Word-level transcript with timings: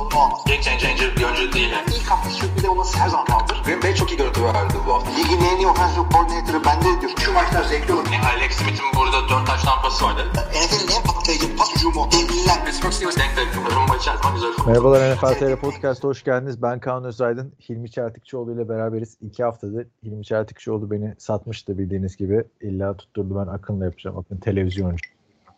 sorunu 0.00 0.24
olmaz. 0.24 0.40
Game 0.46 0.62
changer 0.62 1.16
bir 1.16 1.24
oyuncu 1.24 1.52
değil. 1.52 1.70
Yani. 1.70 1.86
İlk 1.96 2.10
hafta 2.10 2.30
sürpriz 2.30 2.64
olması 2.64 2.98
her 2.98 3.08
zaman 3.08 3.26
kaldır. 3.26 3.62
Green 3.64 3.82
Bay 3.82 3.94
çok 3.94 4.10
iyi 4.12 4.16
görüntü 4.16 4.44
verdi 4.44 4.74
bu 4.86 4.94
hafta. 4.94 5.10
Ligin 5.10 5.40
en 5.44 5.58
iyi 5.58 5.66
offensive 5.66 6.04
coordinator'ı 6.12 6.64
bende 6.64 7.00
diyor. 7.00 7.12
Şu 7.18 7.32
maçlar 7.32 7.64
zevkli 7.64 7.92
olur. 7.92 8.06
Yani 8.12 8.26
Alex 8.26 8.52
Smith'in 8.52 8.86
burada 8.96 9.28
4 9.28 9.46
taş 9.46 9.62
tampası 9.62 10.04
vardı. 10.04 10.22
NFL'in 10.34 10.90
en 10.96 11.02
patlayıcı 11.02 11.56
pas 11.56 11.76
hücumu. 11.76 12.08
Devliler. 12.12 12.64
Pittsburgh 12.64 12.92
Steelers 12.92 13.16
denk 13.16 13.36
de 13.36 13.42
rumba 13.76 13.96
içer 13.96 14.16
zaman 14.22 14.34
güzel. 14.34 14.50
Merhabalar 14.66 15.14
NFL 15.14 15.34
TR 15.38 15.56
Podcast'a 15.56 16.08
hoş 16.08 16.24
geldiniz. 16.24 16.62
Ben 16.62 16.80
Kaan 16.80 17.04
Özaydın. 17.04 17.52
Hilmi 17.68 17.90
Çeltikçioğlu 17.90 18.52
ile 18.54 18.68
beraberiz. 18.68 19.16
İki 19.20 19.44
haftadır 19.44 19.86
Hilmi 20.04 20.24
Çeltikçioğlu 20.24 20.90
beni 20.90 21.14
satmıştı 21.18 21.78
bildiğiniz 21.78 22.16
gibi. 22.16 22.44
İlla 22.60 22.96
tutturdu 22.96 23.36
ben 23.36 23.52
Akın'la 23.52 23.84
yapacağım. 23.84 24.18
Akın 24.18 24.36
televizyoncu. 24.36 25.10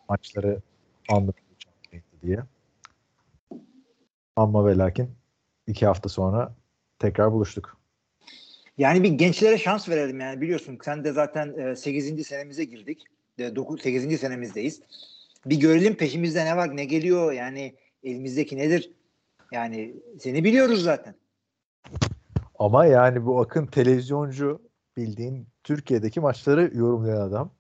Maçları 0.09 0.61
anlatacağım 1.09 2.03
diye. 2.23 2.39
Ama 4.37 4.67
ve 4.67 4.77
lakin 4.79 5.11
iki 5.67 5.87
hafta 5.87 6.09
sonra 6.09 6.55
tekrar 6.99 7.33
buluştuk. 7.33 7.77
Yani 8.79 9.03
bir 9.03 9.09
gençlere 9.09 9.59
şans 9.59 9.89
verelim 9.89 10.21
yani 10.21 10.41
biliyorsun 10.41 10.79
sen 10.85 11.05
de 11.05 11.13
zaten 11.13 11.75
8. 11.75 12.27
senemize 12.27 12.65
girdik. 12.65 13.05
9 13.39 13.83
8. 13.83 14.21
senemizdeyiz. 14.21 14.83
Bir 15.47 15.61
görelim 15.61 15.95
peşimizde 15.95 16.45
ne 16.45 16.57
var 16.57 16.77
ne 16.77 16.85
geliyor 16.85 17.33
yani 17.33 17.75
elimizdeki 18.03 18.57
nedir? 18.57 18.91
Yani 19.53 19.95
seni 20.21 20.45
biliyoruz 20.45 20.83
zaten. 20.83 21.15
Ama 22.59 22.87
yani 22.87 23.27
bu 23.27 23.41
Akın 23.41 23.67
televizyoncu 23.67 24.63
bildiğin 24.97 25.47
Türkiye'deki 25.65 26.21
maçları 26.21 26.71
yorumlayan 26.75 27.21
adam. 27.21 27.51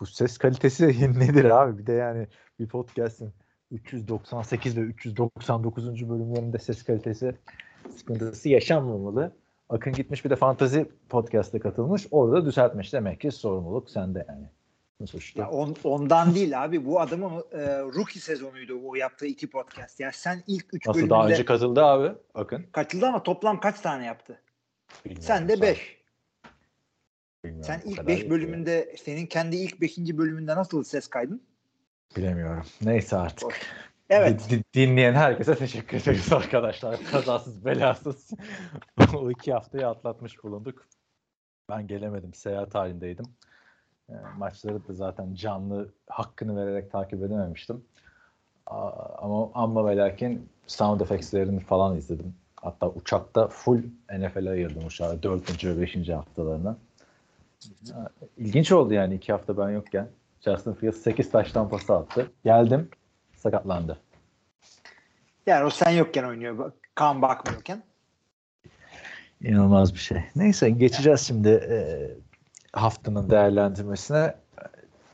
Bu 0.00 0.06
ses 0.06 0.38
kalitesi 0.38 0.86
nedir 1.18 1.44
abi? 1.44 1.78
Bir 1.78 1.86
de 1.86 1.92
yani 1.92 2.26
bir 2.58 2.68
podcast'in 2.68 3.32
398 3.70 4.76
ve 4.76 4.80
399. 4.80 6.08
bölümlerinde 6.08 6.58
ses 6.58 6.82
kalitesi 6.82 7.34
sıkıntısı 7.96 8.48
yaşanmamalı. 8.48 9.32
Akın 9.68 9.92
gitmiş 9.92 10.24
bir 10.24 10.30
de 10.30 10.36
fantazi 10.36 10.88
podcast'e 11.08 11.58
katılmış. 11.58 12.06
Orada 12.10 12.46
düzeltmiş. 12.46 12.92
Demek 12.92 13.20
ki 13.20 13.30
sorumluluk 13.30 13.90
sende 13.90 14.26
yani. 14.28 14.46
Ya 15.34 15.50
on, 15.50 15.76
ondan 15.84 16.34
değil 16.34 16.64
abi. 16.64 16.84
Bu 16.84 17.00
adamın 17.00 17.44
e, 17.52 17.78
rookie 17.78 18.20
sezonuydu 18.20 18.80
o 18.84 18.94
yaptığı 18.94 19.26
iki 19.26 19.50
podcast. 19.50 20.00
Ya 20.00 20.12
sen 20.12 20.42
ilk 20.46 20.74
üç 20.74 20.86
Nasıl 20.86 20.98
bölümde... 20.98 21.10
daha 21.10 21.28
önce 21.28 21.44
katıldı 21.44 21.84
abi 21.84 22.12
Akın? 22.34 22.66
Katıldı 22.72 23.06
ama 23.06 23.22
toplam 23.22 23.60
kaç 23.60 23.80
tane 23.80 24.04
yaptı? 24.04 24.42
Bilmiyorum, 25.04 25.26
sen 25.26 25.48
de 25.48 25.60
beş. 25.60 26.00
Sen 27.62 27.82
ilk 27.84 28.06
beş 28.06 28.30
bölümünde 28.30 28.70
yani. 28.70 28.98
senin 28.98 29.26
kendi 29.26 29.56
ilk 29.56 29.80
beşinci 29.80 30.18
bölümünde 30.18 30.56
nasıl 30.56 30.84
ses 30.84 31.08
kaydın? 31.08 31.42
Bilemiyorum. 32.16 32.64
Neyse 32.82 33.16
artık. 33.16 33.52
Evet. 34.10 34.50
D- 34.50 34.62
dinleyen 34.74 35.14
herkese 35.14 35.54
teşekkür 35.54 36.02
ederiz 36.02 36.32
arkadaşlar. 36.32 37.00
Kazasız 37.10 37.64
belasız 37.64 38.30
o 39.16 39.30
iki 39.30 39.52
haftayı 39.52 39.88
atlatmış 39.88 40.44
bulunduk. 40.44 40.86
Ben 41.70 41.86
gelemedim. 41.86 42.34
Seyahat 42.34 42.74
halindeydim. 42.74 43.24
E, 44.08 44.14
maçları 44.38 44.88
da 44.88 44.92
zaten 44.92 45.34
canlı 45.34 45.88
hakkını 46.08 46.56
vererek 46.66 46.92
takip 46.92 47.22
edememiştim. 47.22 47.84
A- 48.66 48.90
ama 49.18 49.50
ama 49.54 49.86
ve 49.88 49.96
lakin 49.96 50.48
sound 50.66 51.00
effects'lerini 51.00 51.60
falan 51.60 51.96
izledim. 51.96 52.34
Hatta 52.56 52.88
uçakta 52.88 53.48
full 53.48 53.82
NFL'e 54.18 54.50
ayırdım 54.50 54.86
uçağı. 54.86 55.22
Dördüncü 55.22 55.76
ve 55.76 55.80
beşinci 55.80 56.14
haftalarına. 56.14 56.76
İlginç 58.36 58.72
oldu 58.72 58.94
yani 58.94 59.14
iki 59.14 59.32
hafta 59.32 59.58
ben 59.58 59.70
yokken. 59.70 60.08
Justin 60.40 60.72
Fields 60.72 61.02
8 61.02 61.30
taştan 61.30 61.68
pası 61.68 61.94
attı. 61.94 62.30
Geldim 62.44 62.88
sakatlandı. 63.36 63.98
Yani 65.46 65.64
o 65.64 65.70
sen 65.70 65.90
yokken 65.90 66.24
oynuyor. 66.24 66.72
Kan 66.94 67.22
bakmıyorken. 67.22 67.82
İnanılmaz 69.40 69.94
bir 69.94 69.98
şey. 69.98 70.24
Neyse 70.36 70.70
geçeceğiz 70.70 71.20
şimdi 71.20 71.48
e, 71.48 71.78
haftanın 72.72 73.30
değerlendirmesine. 73.30 74.34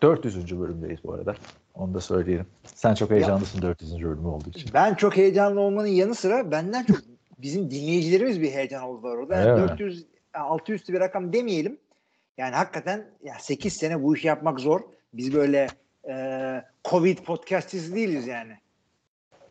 400. 0.02 0.60
bölümdeyiz 0.60 0.98
bu 1.04 1.12
arada. 1.12 1.34
Onu 1.74 1.94
da 1.94 2.00
söyleyelim. 2.00 2.46
Sen 2.64 2.94
çok 2.94 3.10
heyecanlısın 3.10 3.58
ya, 3.58 3.62
400. 3.62 4.02
bölümü 4.02 4.26
olduğu 4.26 4.48
için. 4.48 4.70
Ben 4.74 4.94
çok 4.94 5.16
heyecanlı 5.16 5.60
olmanın 5.60 5.86
yanı 5.86 6.14
sıra 6.14 6.50
benden 6.50 6.84
çok 6.84 6.96
bizim 7.38 7.70
dinleyicilerimiz 7.70 8.40
bir 8.40 8.50
heyecan 8.50 8.82
oldular 8.82 9.16
orada. 9.16 9.36
Yani 9.36 9.60
evet. 9.60 9.70
400 9.70 10.06
6 10.34 10.72
üstü 10.72 10.92
bir 10.92 11.00
rakam 11.00 11.32
demeyelim. 11.32 11.78
Yani 12.38 12.54
hakikaten 12.54 13.06
ya 13.22 13.34
8 13.38 13.72
sene 13.72 14.02
bu 14.02 14.16
işi 14.16 14.26
yapmak 14.26 14.60
zor. 14.60 14.80
Biz 15.16 15.34
böyle 15.34 15.66
e, 16.08 16.64
Covid 16.84 17.18
podcastçisi 17.18 17.94
değiliz 17.94 18.26
yani. 18.26 18.52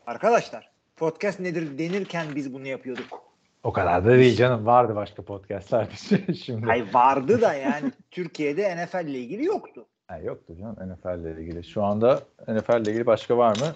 Arkadaşlar 0.06 0.70
podcast 0.96 1.40
nedir 1.40 1.78
denirken 1.78 2.26
biz 2.34 2.52
bunu 2.54 2.66
yapıyorduk. 2.66 3.22
O 3.64 3.72
kadar 3.72 4.04
da 4.04 4.10
değil 4.10 4.36
canım. 4.36 4.66
Vardı 4.66 4.96
başka 4.96 5.22
podcastlar 5.22 5.88
şimdi. 6.44 6.66
Hayır 6.66 6.94
vardı 6.94 7.40
da 7.40 7.54
yani 7.54 7.92
Türkiye'de 8.10 8.76
NFL 8.76 9.06
ile 9.06 9.18
ilgili 9.18 9.44
yoktu. 9.44 9.86
Ha, 10.08 10.18
yoktu 10.18 10.54
canım 10.58 10.76
NFL 10.92 11.20
ile 11.20 11.42
ilgili. 11.42 11.64
Şu 11.64 11.84
anda 11.84 12.20
NFL 12.48 12.80
ile 12.80 12.90
ilgili 12.90 13.06
başka 13.06 13.38
var 13.38 13.56
mı? 13.58 13.66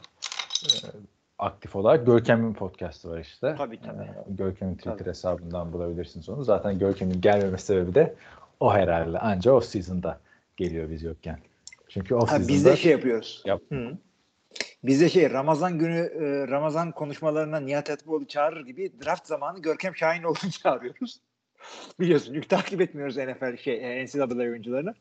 Ee, 0.64 0.88
aktif 1.38 1.76
olarak 1.76 2.06
Görkem'in 2.06 2.54
podcastı 2.54 3.10
var 3.10 3.18
işte. 3.18 3.54
Tabii 3.58 3.80
tabii. 3.80 4.02
Ee, 4.02 4.24
Görkem'in 4.28 4.74
Twitter 4.74 4.98
tabii. 4.98 5.08
hesabından 5.08 5.72
bulabilirsiniz 5.72 6.28
onu. 6.28 6.44
Zaten 6.44 6.78
Görkem'in 6.78 7.20
gelmeme 7.20 7.58
sebebi 7.58 7.94
de 7.94 8.14
o 8.60 8.72
herhalde. 8.74 9.18
Anca 9.18 9.52
off 9.52 9.64
season'da 9.64 10.18
geliyor 10.56 10.90
biz 10.90 11.02
yokken. 11.02 11.38
Çünkü 11.90 12.14
off 12.14 12.30
season'da... 12.30 12.48
Biz 12.48 12.64
de 12.64 12.76
şey 12.76 12.92
yapıyoruz. 12.92 13.42
Yap. 13.46 13.62
Hı. 13.72 13.98
Biz 14.84 15.00
de 15.00 15.08
şey 15.08 15.30
Ramazan 15.30 15.78
günü 15.78 15.98
e, 15.98 16.48
Ramazan 16.48 16.92
konuşmalarına 16.92 17.60
Nihat 17.60 17.90
Hatipoğlu 17.90 18.26
çağırır 18.26 18.66
gibi 18.66 18.92
draft 19.04 19.26
zamanı 19.26 19.62
Görkem 19.62 19.96
Şahinoğlu'nu 19.96 20.50
çağırıyoruz. 20.62 21.20
Biliyorsun 22.00 22.34
çünkü 22.34 22.48
takip 22.48 22.80
etmiyoruz 22.80 23.16
NFL 23.16 23.56
şey 23.56 24.04
NCAA 24.04 24.38
oyuncularını. 24.38 24.94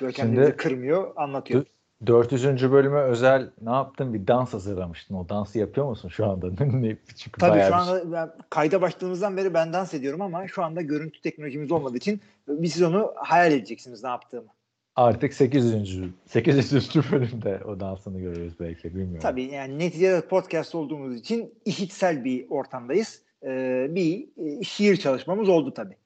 Görkem 0.00 0.26
Şimdi, 0.26 0.40
bizi 0.40 0.56
kırmıyor, 0.56 1.12
anlatıyor. 1.16 1.64
400. 2.06 2.72
bölüme 2.72 3.00
özel 3.00 3.50
ne 3.62 3.70
yaptın? 3.70 4.14
Bir 4.14 4.26
dans 4.26 4.54
hazırlamıştın. 4.54 5.14
O 5.14 5.28
dansı 5.28 5.58
yapıyor 5.58 5.86
musun 5.86 6.08
şu 6.08 6.26
anda? 6.26 6.50
Çünkü 7.16 7.40
Tabii 7.40 7.60
şu 7.68 7.74
anda 7.74 8.12
ben, 8.12 8.32
kayda 8.50 8.80
başladığımızdan 8.80 9.36
beri 9.36 9.54
ben 9.54 9.72
dans 9.72 9.94
ediyorum 9.94 10.22
ama 10.22 10.48
şu 10.48 10.64
anda 10.64 10.82
görüntü 10.82 11.20
teknolojimiz 11.20 11.72
olmadığı 11.72 11.96
için 11.96 12.20
bir 12.48 12.68
siz 12.68 12.82
onu 12.82 13.12
hayal 13.16 13.52
edeceksiniz 13.52 14.04
ne 14.04 14.08
yaptığımı. 14.10 14.48
Artık 14.96 15.34
800. 15.34 16.10
800. 16.26 16.94
bölümde 17.12 17.60
o 17.64 17.80
dansını 17.80 18.20
görüyoruz 18.20 18.54
belki 18.60 18.94
bilmiyorum. 18.94 19.20
Tabii 19.22 19.42
yani 19.42 19.78
neticede 19.78 20.20
podcast 20.20 20.74
olduğumuz 20.74 21.16
için 21.16 21.54
işitsel 21.64 22.24
bir 22.24 22.50
ortamdayız. 22.50 23.22
Ee, 23.44 23.86
bir 23.90 24.28
e, 24.36 24.64
şiir 24.64 24.96
çalışmamız 24.96 25.48
oldu 25.48 25.74
tabii. 25.74 25.96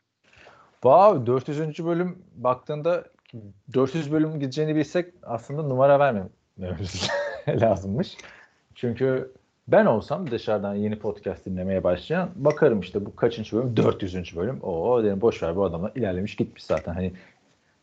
Wow 0.72 1.26
400. 1.26 1.86
bölüm 1.86 2.18
baktığında 2.34 3.04
400 3.74 4.12
bölüm 4.12 4.40
gideceğini 4.40 4.76
bilsek 4.76 5.14
aslında 5.22 5.62
numara 5.62 5.98
vermememiz 5.98 7.08
lazımmış. 7.48 8.16
Çünkü 8.74 9.32
ben 9.68 9.86
olsam 9.86 10.30
dışarıdan 10.30 10.74
yeni 10.74 10.98
podcast 10.98 11.46
dinlemeye 11.46 11.84
başlayan 11.84 12.30
bakarım 12.34 12.80
işte 12.80 13.06
bu 13.06 13.16
kaçıncı 13.16 13.56
bölüm? 13.56 13.76
400. 13.76 14.36
bölüm. 14.36 14.62
Oo 14.62 15.04
derim 15.04 15.20
boş 15.20 15.42
ver 15.42 15.56
bu 15.56 15.64
adamlar 15.64 15.92
ilerlemiş 15.94 16.36
gitmiş 16.36 16.64
zaten. 16.64 16.94
Hani 16.94 17.12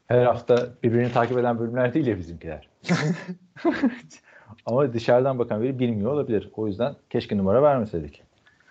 her 0.08 0.26
hafta 0.26 0.70
birbirini 0.84 1.12
takip 1.12 1.38
eden 1.38 1.60
bölümler 1.60 1.94
değil 1.94 2.08
ya 2.08 2.18
bizimkiler. 2.18 2.70
Ama 4.66 4.94
dışarıdan 4.94 5.40
bakan 5.40 5.64
biri 5.64 5.80
bilmiyor 5.80 6.12
olabilir. 6.12 6.50
O 6.54 6.68
yüzden 6.68 6.96
keşke 7.10 7.38
numara 7.38 7.64
vermeseydik. 7.64 8.24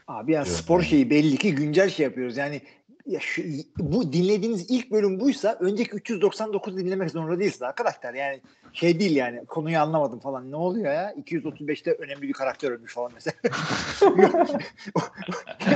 Abi 0.08 0.32
ya 0.32 0.44
spor 0.44 0.82
şeyi 0.82 1.10
belli 1.10 1.36
ki 1.36 1.54
güncel 1.54 1.88
şey 1.90 2.04
yapıyoruz. 2.04 2.36
Yani 2.36 2.60
ya 3.06 3.20
şu, 3.20 3.42
bu 3.78 4.12
dinlediğiniz 4.12 4.70
ilk 4.70 4.90
bölüm 4.90 5.20
buysa 5.20 5.56
önceki 5.60 5.90
399 5.90 6.76
dinlemek 6.76 7.10
zorunda 7.10 7.38
değilsiniz 7.38 7.62
arkadaşlar. 7.62 8.14
Yani 8.14 8.40
şey 8.72 9.00
değil 9.00 9.16
yani 9.16 9.46
konuyu 9.46 9.78
anlamadım 9.78 10.18
falan. 10.18 10.50
Ne 10.50 10.56
oluyor 10.56 10.92
ya? 10.92 11.12
235'te 11.12 11.92
önemli 11.92 12.22
bir 12.22 12.32
karakter 12.32 12.70
ölmüş 12.70 12.94
falan 12.94 13.12
mesela. 13.14 13.36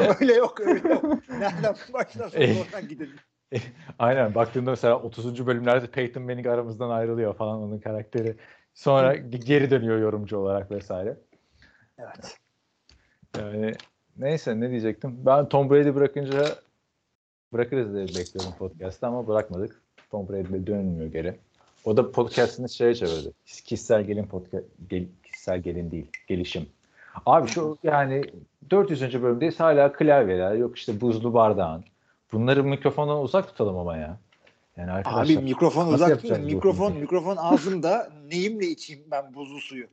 öyle 0.20 0.34
yok 0.34 0.60
öyle 0.60 0.88
yok. 0.88 1.04
Nereden 1.38 1.74
başlarsanız 1.92 2.56
oradan 2.60 2.88
gidelim. 2.88 3.16
Aynen 3.98 4.34
baktığında 4.34 4.70
mesela 4.70 4.98
30. 4.98 5.46
bölümlerde 5.46 5.86
Peyton 5.86 6.22
Manning 6.22 6.46
aramızdan 6.46 6.90
ayrılıyor 6.90 7.34
falan 7.34 7.58
onun 7.58 7.78
karakteri. 7.78 8.36
Sonra 8.74 9.16
geri 9.16 9.70
dönüyor 9.70 9.98
yorumcu 9.98 10.38
olarak 10.38 10.70
vesaire. 10.70 11.16
Evet. 11.98 12.38
Yani 13.38 13.74
neyse 14.16 14.60
ne 14.60 14.70
diyecektim. 14.70 15.16
Ben 15.26 15.48
Tom 15.48 15.70
Brady 15.70 15.94
bırakınca 15.94 16.44
bırakırız 17.52 17.94
diye 17.94 18.04
bekliyordum 18.04 18.54
podcast'ta 18.58 19.08
ama 19.08 19.28
bırakmadık. 19.28 19.82
Tom 20.10 20.28
Brady 20.28 20.66
dönmüyor 20.66 21.12
geri. 21.12 21.36
O 21.84 21.96
da 21.96 22.12
podcast'ını 22.12 22.68
şeye 22.68 22.94
çevirdi. 22.94 23.32
Kişisel 23.46 24.02
gelin 24.02 24.26
podcast 24.26 24.64
gel, 24.88 25.06
kişisel 25.22 25.60
gelin 25.60 25.90
değil, 25.90 26.06
gelişim. 26.26 26.66
Abi 27.26 27.48
şu 27.48 27.78
yani 27.82 28.24
400. 28.70 29.22
bölümdeyiz 29.22 29.60
hala 29.60 29.92
klavyeler 29.92 30.54
yok 30.54 30.78
işte 30.78 31.00
buzlu 31.00 31.34
bardağın 31.34 31.84
Bunları 32.32 32.64
mikrofondan 32.64 33.22
uzak 33.22 33.48
tutalım 33.48 33.78
ama 33.78 33.96
ya. 33.96 34.18
Yani 34.76 34.90
arkadaşlar 34.90 35.36
Abi 35.36 35.44
mikrofon 35.44 35.92
uzak 35.92 36.24
bu 36.24 36.38
Mikrofon 36.38 36.92
mikrofon 36.92 37.36
ağzımda. 37.36 38.10
Neyimle 38.30 38.66
içeyim 38.66 39.02
ben 39.10 39.34
buzlu 39.34 39.60
suyu? 39.60 39.86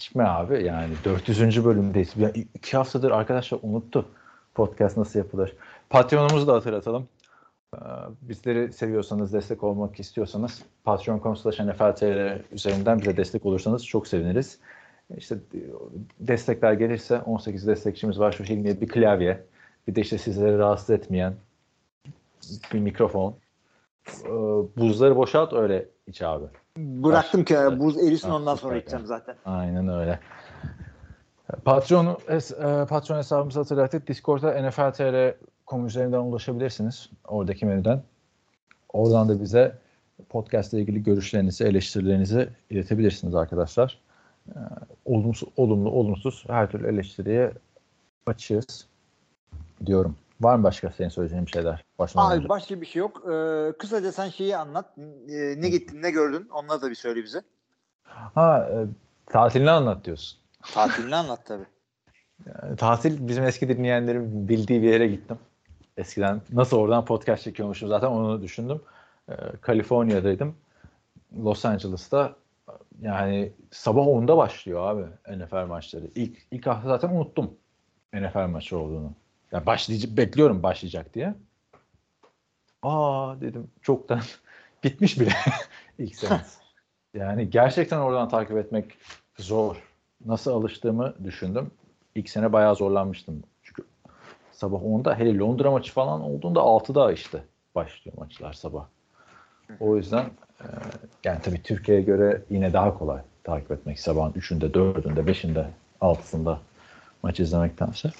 içme 0.00 0.24
abi 0.24 0.64
yani 0.64 0.94
400. 1.04 1.64
bölümdeyiz. 1.64 2.16
Ya 2.16 2.30
iki 2.30 2.76
haftadır 2.76 3.10
arkadaşlar 3.10 3.58
unuttu 3.62 4.08
podcast 4.54 4.96
nasıl 4.96 5.18
yapılır. 5.18 5.56
Patreonumuzu 5.90 6.46
da 6.46 6.54
hatırlatalım. 6.54 7.08
Ee, 7.76 7.78
Bizleri 8.22 8.72
seviyorsanız, 8.72 9.32
destek 9.32 9.64
olmak 9.64 10.00
istiyorsanız 10.00 10.62
patreon.com 10.84 11.36
slash 11.36 11.60
nfl.tr 11.60 12.54
üzerinden 12.54 12.98
bize 12.98 13.16
destek 13.16 13.46
olursanız 13.46 13.86
çok 13.86 14.08
seviniriz. 14.08 14.58
İşte 15.16 15.36
destekler 16.20 16.72
gelirse 16.72 17.20
18 17.20 17.66
destekçimiz 17.66 18.18
var. 18.18 18.32
Şu 18.32 18.44
Hilmi'ye 18.44 18.80
bir 18.80 18.88
klavye, 18.88 19.44
bir 19.88 19.94
de 19.94 20.00
işte 20.00 20.18
sizleri 20.18 20.58
rahatsız 20.58 20.90
etmeyen 20.90 21.34
bir 22.72 22.78
mikrofon. 22.80 23.34
Ee, 24.24 24.28
Buzları 24.76 25.16
boşalt 25.16 25.52
öyle 25.52 25.88
iç 26.06 26.22
abi. 26.22 26.44
Bıraktım 26.76 27.44
kenara 27.44 27.78
buz 27.80 27.98
erisin 28.02 28.30
ondan 28.30 28.54
sonra 28.54 28.76
içeceğim 28.76 29.06
zaten. 29.06 29.34
Aynen 29.44 29.88
öyle. 29.88 30.18
Patreon, 31.64 32.06
es- 32.28 32.82
e, 32.82 32.86
Patreon 32.86 33.18
hesabımızı 33.18 33.58
hatırlattık. 33.60 34.08
Discord'a 34.08 34.62
NFL 34.62 34.92
TR.com 34.92 35.86
üzerinden 35.86 36.18
ulaşabilirsiniz. 36.18 37.10
Oradaki 37.28 37.66
menüden. 37.66 38.02
Oradan 38.92 39.28
da 39.28 39.40
bize 39.40 39.78
podcast 40.28 40.72
ile 40.72 40.80
ilgili 40.80 41.02
görüşlerinizi, 41.02 41.64
eleştirilerinizi 41.64 42.48
iletebilirsiniz 42.70 43.34
arkadaşlar. 43.34 43.98
Ee, 44.48 44.52
Olumsuz, 45.04 45.48
olumlu, 45.56 45.90
olumsuz 45.90 46.44
her 46.46 46.70
türlü 46.70 46.86
eleştiriye 46.88 47.52
açığız 48.26 48.86
diyorum. 49.86 50.16
Var 50.40 50.56
mı 50.56 50.64
başka 50.64 50.90
senin 50.90 51.08
söyleyeceğin 51.08 51.46
bir 51.46 51.50
şeyler? 51.50 51.84
Başlamadan 51.98 52.30
Abi 52.30 52.38
önce? 52.38 52.48
başka 52.48 52.80
bir 52.80 52.86
şey 52.86 53.00
yok. 53.00 53.22
Ee, 53.32 53.72
kısaca 53.78 54.12
sen 54.12 54.28
şeyi 54.28 54.56
anlat. 54.56 54.98
Ee, 54.98 55.54
ne 55.60 55.68
gittin 55.68 56.02
ne 56.02 56.10
gördün 56.10 56.48
onları 56.48 56.82
da 56.82 56.90
bir 56.90 56.94
söyle 56.94 57.24
bize. 57.24 57.42
Ha, 58.04 58.68
e, 58.72 58.86
tatilini 59.26 59.70
anlat 59.70 60.04
diyorsun. 60.04 60.38
Tatilini 60.74 61.16
anlat 61.16 61.46
tabii. 61.46 61.64
Yani 62.62 62.76
tatil 62.76 63.28
bizim 63.28 63.44
eski 63.44 63.68
dinleyenlerin 63.68 64.48
bildiği 64.48 64.82
bir 64.82 64.92
yere 64.92 65.06
gittim. 65.06 65.38
Eskiden 65.96 66.40
nasıl 66.52 66.76
oradan 66.76 67.04
podcast 67.04 67.42
çekiyormuşum 67.42 67.88
zaten 67.88 68.06
onu 68.06 68.42
düşündüm. 68.42 68.80
Ee, 69.28 69.34
Kaliforniya'daydım. 69.60 70.56
Los 71.44 71.64
Angeles'ta 71.64 72.36
yani 73.00 73.52
sabah 73.70 74.02
10'da 74.02 74.36
başlıyor 74.36 74.90
abi 74.90 75.36
NFL 75.36 75.66
maçları. 75.66 76.10
İlk, 76.14 76.38
ilk 76.50 76.66
hafta 76.66 76.88
zaten 76.88 77.08
unuttum 77.08 77.50
NFL 78.14 78.46
maçı 78.46 78.78
olduğunu. 78.78 79.12
Yani 79.52 79.66
başlayacak, 79.66 80.16
bekliyorum 80.16 80.62
başlayacak 80.62 81.14
diye. 81.14 81.34
Aa 82.82 83.40
dedim 83.40 83.70
çoktan 83.82 84.20
bitmiş 84.84 85.20
bile 85.20 85.32
ilk 85.98 86.16
seans. 86.16 86.56
Yani 87.14 87.50
gerçekten 87.50 87.98
oradan 87.98 88.28
takip 88.28 88.56
etmek 88.56 88.98
zor. 89.38 89.76
Nasıl 90.26 90.50
alıştığımı 90.50 91.14
düşündüm. 91.24 91.70
İlk 92.14 92.30
sene 92.30 92.52
bayağı 92.52 92.76
zorlanmıştım. 92.76 93.42
Çünkü 93.62 93.82
sabah 94.52 94.78
10'da 94.78 95.18
hele 95.18 95.38
Londra 95.38 95.70
maçı 95.70 95.92
falan 95.92 96.20
olduğunda 96.20 96.60
6'da 96.60 97.12
işte 97.12 97.44
başlıyor 97.74 98.16
maçlar 98.18 98.52
sabah. 98.52 98.86
O 99.80 99.96
yüzden 99.96 100.24
e, 100.60 100.66
yani 101.24 101.38
tabii 101.42 101.62
Türkiye'ye 101.62 102.02
göre 102.04 102.42
yine 102.50 102.72
daha 102.72 102.98
kolay 102.98 103.20
takip 103.44 103.70
etmek. 103.70 104.00
Sabahın 104.00 104.32
3'ünde, 104.32 104.70
4'ünde, 104.72 105.30
5'inde, 105.30 105.66
6'sında 106.00 106.58
maç 107.22 107.40
izlemektense. 107.40 108.10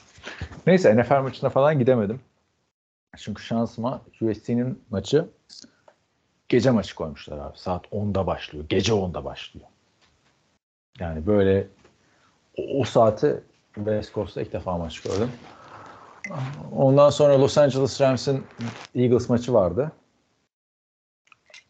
Neyse 0.67 0.97
NFL 0.97 1.21
maçına 1.23 1.51
falan 1.51 1.79
gidemedim. 1.79 2.21
Çünkü 3.17 3.43
şansıma 3.43 4.03
USC'nin 4.21 4.85
maçı 4.91 5.29
gece 6.49 6.71
maçı 6.71 6.95
koymuşlar 6.95 7.39
abi. 7.39 7.59
Saat 7.59 7.87
10'da 7.87 8.27
başlıyor. 8.27 8.65
Gece 8.69 8.93
10'da 8.93 9.25
başlıyor. 9.25 9.67
Yani 10.99 11.27
böyle 11.27 11.67
o, 12.57 12.81
o 12.81 12.85
saati 12.85 13.43
West 13.75 14.15
Coast'ta 14.15 14.43
ilk 14.43 14.53
defa 14.53 14.79
maç 14.79 15.01
gördüm. 15.01 15.31
Ondan 16.73 17.11
sonra 17.11 17.41
Los 17.41 17.59
Angeles 17.59 18.01
Rams'in 18.01 18.45
Eagles 18.95 19.29
maçı 19.29 19.53
vardı. 19.53 19.93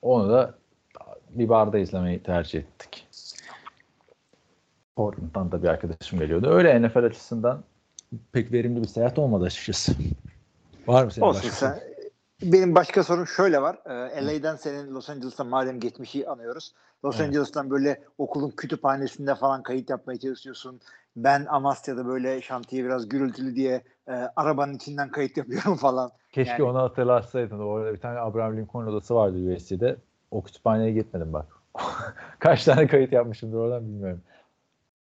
Onu 0.02 0.30
da 0.30 0.54
bir 1.30 1.48
barda 1.48 1.78
izlemeyi 1.78 2.22
tercih 2.22 2.58
ettik. 2.58 3.06
Portland'dan 4.96 5.52
da 5.52 5.62
bir 5.62 5.68
arkadaşım 5.68 6.18
geliyordu. 6.18 6.48
Öyle 6.50 6.82
NFL 6.82 7.04
açısından 7.04 7.64
pek 8.32 8.52
verimli 8.52 8.82
bir 8.82 8.88
seyahat 8.88 9.18
olmadı 9.18 9.44
açıkçası. 9.44 9.92
Var 10.86 11.04
mı 11.04 11.10
senin 11.10 11.26
Olsun 11.26 11.42
başka 11.42 11.56
sen. 11.56 11.80
Benim 12.42 12.74
başka 12.74 13.04
sorum 13.04 13.26
şöyle 13.26 13.62
var. 13.62 13.78
Ee, 13.86 14.26
LA'den 14.26 14.56
senin 14.56 14.94
Los 14.94 15.10
Angeles'tan 15.10 15.46
madem 15.46 15.80
geçmişi 15.80 16.28
anıyoruz. 16.28 16.74
Los 17.04 17.16
Evet. 17.16 17.26
Angeles'tan 17.26 17.70
böyle 17.70 18.02
okulun 18.18 18.50
kütüphanesinde 18.50 19.34
falan 19.34 19.62
kayıt 19.62 19.90
yapmaya 19.90 20.18
çalışıyorsun. 20.18 20.80
Ben 21.16 21.46
Amasya'da 21.48 22.06
böyle 22.06 22.42
şantiye 22.42 22.84
biraz 22.84 23.08
gürültülü 23.08 23.56
diye 23.56 23.82
e, 24.08 24.12
arabanın 24.12 24.74
içinden 24.74 25.08
kayıt 25.10 25.36
yapıyorum 25.36 25.76
falan. 25.80 26.10
Keşke 26.32 26.52
Yani- 26.52 26.62
onu 26.62 26.78
hatırlatsaydın. 26.78 27.58
Orada 27.58 27.92
bir 27.92 28.00
tane 28.00 28.18
Abraham 28.18 28.56
Lincoln 28.56 28.86
odası 28.86 29.14
vardı 29.14 29.54
USC'de. 29.56 29.96
O 30.30 30.42
kütüphaneye 30.42 30.92
gitmedim 30.92 31.32
bak. 31.32 31.46
Kaç 32.38 32.64
tane 32.64 32.86
kayıt 32.86 33.12
yapmışımdır 33.12 33.56
oradan 33.58 33.84
bilmiyorum. 33.84 34.20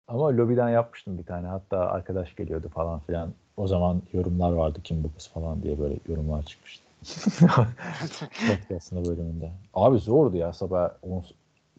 Ama 0.08 0.38
lobiden 0.38 0.70
yapmıştım 0.70 1.18
bir 1.18 1.24
tane. 1.24 1.48
Hatta 1.48 1.78
arkadaş 1.80 2.36
geliyordu 2.36 2.70
falan 2.70 3.00
filan. 3.00 3.34
O 3.58 3.68
zaman 3.68 4.02
yorumlar 4.14 4.52
vardı 4.52 4.80
kim 4.84 5.04
bu 5.04 5.14
kız 5.14 5.28
falan 5.28 5.64
diye 5.64 5.80
böyle 5.80 5.96
yorumlar 6.08 6.44
çıkmıştı. 6.44 6.86
Podcast'ın 8.48 9.06
bölümünde. 9.06 9.52
Abi 9.74 9.98
zordu 10.00 10.38
ya 10.38 10.54
sabah. 10.54 10.90
on- 11.02 11.26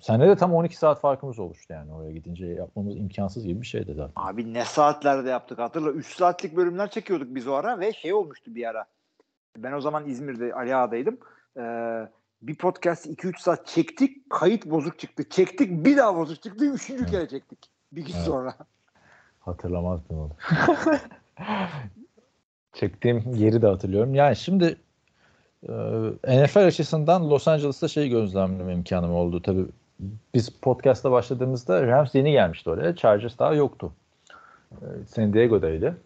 Sende 0.01 0.29
de 0.29 0.37
tam 0.37 0.55
12 0.55 0.77
saat 0.77 1.01
farkımız 1.01 1.39
oluştu 1.39 1.73
yani 1.73 1.93
oraya 1.93 2.13
gidince 2.13 2.47
yapmamız 2.47 2.97
imkansız 2.97 3.45
gibi 3.45 3.61
bir 3.61 3.67
şeydi 3.67 3.95
zaten. 3.95 4.13
Abi 4.17 4.55
ne 4.55 4.65
saatlerde 4.65 5.29
yaptık 5.31 5.59
hatırla. 5.59 5.91
3 5.91 6.17
saatlik 6.17 6.57
bölümler 6.57 6.91
çekiyorduk 6.91 7.35
biz 7.35 7.47
o 7.49 7.53
ara 7.55 7.81
ve 7.81 7.93
şey 7.93 8.15
olmuştu 8.15 8.55
bir 8.55 8.69
ara. 8.69 8.85
Ben 9.59 9.73
o 9.73 9.81
zaman 9.81 10.09
İzmir'de 10.09 10.55
Ali 10.55 10.77
Ağa'daydım. 10.77 11.19
Ee, 11.57 12.09
bir 12.43 12.59
podcast 12.59 13.07
2-3 13.07 13.39
saat 13.41 13.67
çektik. 13.67 14.31
Kayıt 14.31 14.67
bozuk 14.67 14.99
çıktı. 14.99 15.29
Çektik 15.29 15.85
bir 15.85 15.97
daha 15.97 16.17
bozuk 16.17 16.43
çıktı. 16.43 16.65
Üçüncü 16.65 17.03
Evet. 17.03 17.11
kere 17.11 17.29
çektik. 17.29 17.59
Bir 17.93 18.05
gün 18.05 18.15
Evet. 18.15 18.25
sonra. 18.25 18.55
Hatırlamazdım 19.41 20.19
onu. 20.19 20.31
Çektiğim 22.73 23.35
yeri 23.35 23.63
de 23.63 23.67
hatırlıyorum. 23.67 24.15
Yani 24.15 24.37
şimdi 24.37 24.77
e, 25.69 25.73
NFL 26.47 26.67
açısından 26.67 27.31
Los 27.31 27.49
Angeles'ta 27.49 27.89
şey 27.89 28.09
gözlemleme 28.09 28.75
imkanım 28.75 29.15
oldu. 29.15 29.43
Tabii 29.43 29.67
biz 30.35 30.49
podcast'a 30.49 31.11
başladığımızda 31.13 31.87
Rams 31.87 32.15
yeni 32.15 32.33
gelmişti 32.33 32.71
oraya. 32.71 32.97
Chargers 32.97 33.39
daha 33.39 33.55
yoktu. 33.55 33.93
E, 34.73 34.85
San 35.07 35.33
Diego'daydı. 35.33 35.97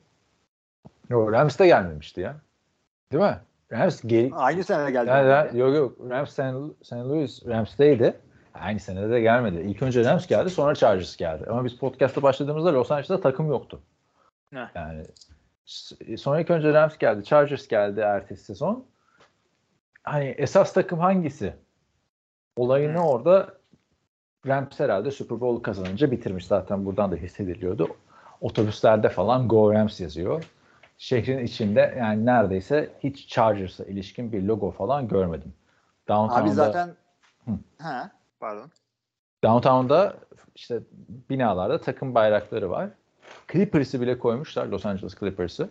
Yok 1.10 1.32
Rams 1.32 1.58
de 1.58 1.66
gelmemişti 1.66 2.20
ya. 2.20 2.36
Değil 3.12 3.24
mi? 3.24 3.38
Rams 3.72 4.02
geri, 4.06 4.30
Aynı 4.34 4.64
sene 4.64 4.90
geldi. 4.90 5.08
yani, 5.08 5.58
yok 5.58 5.74
yok 5.76 5.96
Rams 6.10 6.30
San, 6.32 6.74
San 6.82 7.08
Louis 7.10 7.46
Rams'teydi. 7.46 8.16
Aynı 8.54 8.80
senede 8.80 9.10
de 9.10 9.20
gelmedi. 9.20 9.60
İlk 9.60 9.82
önce 9.82 10.04
Rams 10.04 10.26
geldi 10.26 10.50
sonra 10.50 10.74
Chargers 10.74 11.16
geldi. 11.16 11.44
Ama 11.50 11.64
biz 11.64 11.76
podcast'a 11.76 12.22
başladığımızda 12.22 12.74
Los 12.74 12.90
Angeles'ta 12.90 13.20
takım 13.20 13.48
yoktu. 13.48 13.80
Ne? 14.52 14.70
Yani 14.74 15.04
sonra 16.18 16.40
ilk 16.40 16.50
önce 16.50 16.72
Rams 16.72 16.98
geldi. 16.98 17.24
Chargers 17.24 17.68
geldi 17.68 18.00
ertesi 18.00 18.44
sezon. 18.44 18.84
Hani 20.02 20.24
esas 20.24 20.72
takım 20.72 20.98
hangisi? 20.98 21.54
Olayını 22.56 22.98
Hı. 22.98 23.02
orada 23.02 23.54
Rams 24.46 24.80
herhalde 24.80 25.10
Super 25.10 25.40
Bowl 25.40 25.62
kazanınca 25.62 26.10
bitirmiş. 26.10 26.46
Zaten 26.46 26.84
buradan 26.84 27.12
da 27.12 27.16
hissediliyordu. 27.16 27.88
Otobüslerde 28.40 29.08
falan 29.08 29.48
Go 29.48 29.72
Rams 29.74 30.00
yazıyor. 30.00 30.44
Şehrin 30.98 31.44
içinde 31.44 31.94
yani 31.98 32.26
neredeyse 32.26 32.90
hiç 33.04 33.28
Chargers'a 33.28 33.84
ilişkin 33.84 34.32
bir 34.32 34.42
logo 34.42 34.70
falan 34.70 35.08
görmedim. 35.08 35.52
Downtown'da, 36.08 36.44
Abi 36.44 36.50
zaten 36.50 36.96
Hı. 37.44 37.50
ha 37.78 38.10
pardon. 38.40 38.70
Downtown'da 39.44 40.16
işte 40.54 40.80
binalarda 41.30 41.80
takım 41.80 42.14
bayrakları 42.14 42.70
var. 42.70 42.88
Clippers'ı 43.52 44.00
bile 44.00 44.18
koymuşlar. 44.18 44.66
Los 44.66 44.86
Angeles 44.86 45.14
Clippers'ı. 45.20 45.70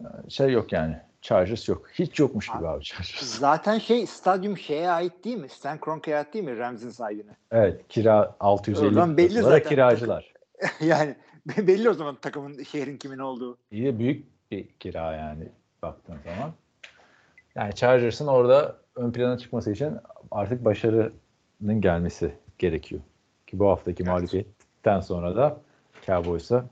Ee, 0.00 0.04
Şey 0.28 0.52
yok 0.52 0.72
yani. 0.72 0.96
Chargers 1.22 1.68
yok. 1.68 1.90
Hiç 1.92 2.18
yokmuş 2.18 2.48
gibi 2.48 2.68
abi 2.68 2.84
Chargers. 2.84 3.22
Zaten 3.38 3.78
şey 3.78 4.06
stadyum 4.06 4.58
şeye 4.58 4.90
ait 4.90 5.24
değil 5.24 5.36
mi? 5.36 5.48
Stan 5.48 5.80
Kroenke'ye 5.80 6.16
ait 6.16 6.34
değil 6.34 6.44
mi? 6.44 6.58
Rams'in 6.58 6.90
sahibine. 6.90 7.36
Evet. 7.50 7.88
Kira 7.88 8.36
650 8.40 8.86
Oradan 8.88 9.16
belli 9.16 9.42
zaten. 9.42 9.68
kiracılar. 9.68 10.34
yani 10.80 11.16
belli 11.46 11.90
o 11.90 11.94
zaman 11.94 12.14
takımın 12.16 12.62
şehrin 12.62 12.96
kimin 12.96 13.18
olduğu. 13.18 13.58
İyi 13.70 13.84
de 13.84 13.98
büyük 13.98 14.50
bir 14.50 14.68
kira 14.68 15.12
yani 15.12 15.48
baktığın 15.82 16.18
zaman. 16.24 16.52
Yani 17.54 17.74
Chargers'ın 17.74 18.26
orada 18.26 18.76
ön 18.96 19.12
plana 19.12 19.38
çıkması 19.38 19.72
için 19.72 19.96
artık 20.30 20.64
başarının 21.64 21.80
gelmesi 21.80 22.34
gerekiyor. 22.58 23.02
Ki 23.46 23.58
bu 23.58 23.68
haftaki 23.68 24.04
mağlubiyetten 24.04 25.00
sonra 25.00 25.36
da 25.36 25.56
Cowboys'a 26.06 26.64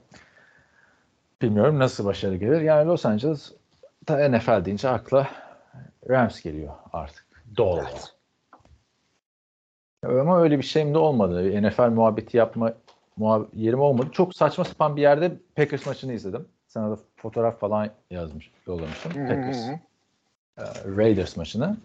bilmiyorum 1.43 1.79
nasıl 1.79 2.05
başarı 2.05 2.37
gelir. 2.37 2.61
Yani 2.61 2.89
Los 2.89 3.07
Angeles 3.07 3.53
da 4.09 4.29
NFL 4.29 4.65
deyince 4.65 4.89
akla 4.89 5.29
Rams 6.09 6.43
geliyor 6.43 6.73
artık. 6.93 7.27
Doğal. 7.57 7.79
Evet. 7.79 8.15
Ama 10.05 10.43
öyle 10.43 10.59
bir 10.59 10.65
şeyim 10.65 10.95
de 10.95 10.99
olmadı. 10.99 11.63
NFL 11.63 11.91
muhabbeti 11.91 12.37
yapma 12.37 12.75
muhab- 13.19 13.49
yerim 13.55 13.81
olmadı. 13.81 14.09
Çok 14.13 14.35
saçma 14.35 14.65
sapan 14.65 14.97
bir 14.97 15.03
yerde 15.03 15.33
Packers 15.57 15.87
maçını 15.87 16.13
izledim. 16.13 16.49
Sana 16.67 16.91
da 16.91 16.99
fotoğraf 17.17 17.61
falan 17.61 17.91
yazmış, 18.11 18.51
yollamıştım. 18.67 19.13
Packers 19.13 19.67
hı. 19.67 19.73
e, 20.59 20.65
Raiders 20.97 21.37
maçını. 21.37 21.77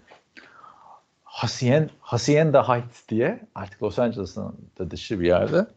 Hasien, 1.38 1.90
Hacienda 2.02 2.70
Heights 2.70 3.10
diye 3.10 3.40
artık 3.56 3.84
Los 3.84 4.00
Angeles'ın 4.00 4.56
da 4.80 4.92
dışı 4.92 5.20
bir 5.20 5.28
yerde. 5.28 5.68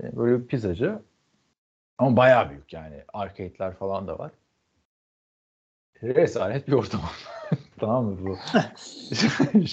E, 0.00 0.16
Böyle 0.16 0.38
bir 0.42 0.46
pizzacı. 0.46 1.02
Ama 1.98 2.16
bayağı 2.16 2.50
büyük 2.50 2.72
yani. 2.72 3.04
Arcade'ler 3.12 3.74
falan 3.74 4.08
da 4.08 4.18
var. 4.18 4.30
Rezalet 6.02 6.68
bir 6.68 6.72
ortam. 6.72 7.00
tamam 7.80 8.04
mı 8.04 8.16
bu? 8.20 8.38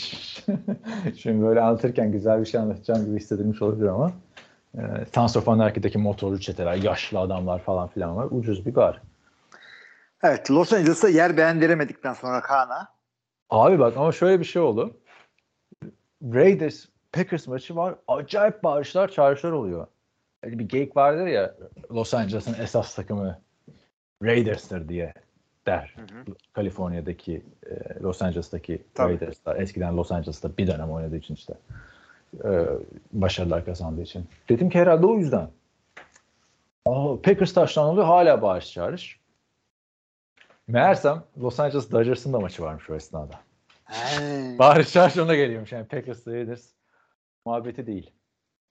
Şimdi 1.18 1.44
böyle 1.46 1.62
anlatırken 1.62 2.12
güzel 2.12 2.42
bir 2.42 2.46
şey 2.46 2.60
anlatacağım 2.62 3.06
gibi 3.06 3.16
hissedilmiş 3.16 3.62
olabilir 3.62 3.88
ama 3.88 4.12
e, 4.78 4.82
Sons 5.16 5.38
of 5.38 5.50
Anarchy'deki 5.50 5.98
motorlu 5.98 6.40
çeteler, 6.40 6.76
yaşlı 6.76 7.20
adamlar 7.20 7.60
falan 7.60 7.88
filan 7.88 8.16
var. 8.16 8.28
Ucuz 8.32 8.66
bir 8.66 8.76
bar. 8.76 9.02
Evet 10.24 10.52
Los 10.52 10.74
Angeles'ta 10.74 11.10
yer 11.10 11.38
beğendiremedikten 11.38 12.14
sonra 12.14 12.42
Kaan'a. 12.42 12.94
Abi 13.50 13.80
bak 13.80 13.98
ama 13.98 14.12
şöyle 14.12 14.40
bir 14.40 14.46
şey 14.46 14.62
oldu. 14.62 14.98
Raiders 16.24 16.86
Packers 17.12 17.48
maçı 17.48 17.76
var. 17.76 17.96
Acayip 18.08 18.64
bağırışlar, 18.64 19.12
çağrışlar 19.12 19.52
oluyor. 19.52 19.88
Hani 20.44 20.60
bir 20.60 20.70
geyik 20.70 20.98
vardır 20.98 21.28
ya 21.28 21.56
Los 21.92 22.14
Angeles'ın 22.14 22.54
esas 22.64 22.96
takımı 22.96 23.40
Raiders'tır 24.24 24.90
diye 24.90 25.14
der. 25.68 25.96
Kaliforniya'daki 26.54 27.42
e, 27.66 28.00
Los 28.04 28.22
Angeles'taki 28.22 28.82
Tabii. 28.94 29.14
Raiders'lar. 29.14 29.56
Eskiden 29.56 29.98
Los 29.98 30.12
Angeles'ta 30.12 30.58
bir 30.58 30.68
dönem 30.68 30.92
oynadığı 30.92 31.18
için 31.18 31.34
işte. 31.34 31.54
E, 32.44 32.66
başarılar 33.14 33.66
kazandığı 33.66 34.02
için. 34.02 34.28
Dedim 34.50 34.70
ki 34.70 34.80
herhalde 34.80 35.06
o 35.06 35.18
yüzden. 35.18 35.50
Aa, 36.86 37.22
Packers 37.22 37.54
taştan 37.54 37.86
oluyor 37.86 38.06
hala 38.06 38.42
bağırış 38.42 38.72
çağırış. 38.72 39.20
Meğersem 40.68 41.24
Los 41.42 41.60
Angeles 41.60 41.92
Dodgers'ın 41.92 42.34
da 42.34 42.40
maçı 42.40 42.64
varmış 42.64 42.90
o 42.90 42.96
esnada. 42.96 43.40
Bağırış 44.60 44.94
çağırış 44.94 45.18
ona 45.18 45.36
geliyormuş 45.36 45.72
yani 45.72 45.88
Packers 45.88 46.28
Raiders 46.28 46.70
muhabbeti 47.46 47.88
değil. 47.88 48.12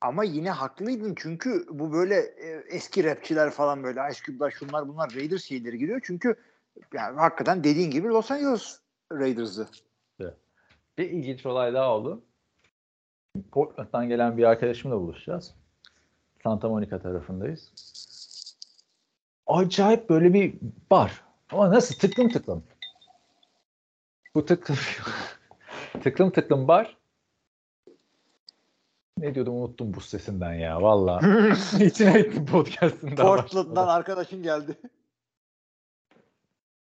Ama 0.01 0.25
yine 0.25 0.51
haklıydın 0.51 1.15
çünkü 1.17 1.67
bu 1.71 1.93
böyle 1.93 2.15
e, 2.17 2.65
eski 2.69 3.05
rapçiler 3.05 3.51
falan 3.51 3.85
böyle 3.85 4.01
Ice 4.11 4.21
Cube'lar 4.25 4.51
şunlar 4.51 4.89
bunlar 4.89 5.15
Raiders 5.15 5.45
şeyleri 5.45 5.79
giriyor. 5.79 6.01
Çünkü 6.05 6.37
yani 6.95 7.19
hakikaten 7.19 7.65
dediğin 7.65 7.91
gibi 7.91 8.09
Los 8.09 8.31
Angeles 8.31 8.81
Raiders'ı. 9.13 9.67
Bir 10.99 11.11
ilginç 11.11 11.47
olay 11.47 11.75
daha 11.75 11.97
oldu. 11.97 12.23
Portland'dan 13.53 14.09
gelen 14.09 14.37
bir 14.37 14.45
arkadaşımla 14.45 14.97
buluşacağız. 15.01 15.55
Santa 16.43 16.69
Monica 16.69 17.03
tarafındayız. 17.03 17.73
Acayip 19.47 20.09
böyle 20.09 20.35
bir 20.35 20.55
bar. 20.91 21.25
Ama 21.51 21.71
nasıl 21.71 21.95
tıklım 21.95 22.29
tıklım. 22.29 22.65
Bu 24.35 24.45
tıklım 24.45 24.77
tıklım 26.03 26.31
tıklım 26.31 26.69
bar. 26.69 26.97
Ne 29.19 29.35
diyordum 29.35 29.55
unuttum 29.55 29.95
bu 29.95 30.01
sesinden 30.01 30.55
ya 30.55 30.83
valla. 30.83 31.21
İçine 31.81 32.19
ettim 32.19 32.47
podcast'ında. 32.47 33.23
Portland'dan 33.23 33.89
arkadaşın 33.89 34.43
geldi. 34.43 34.77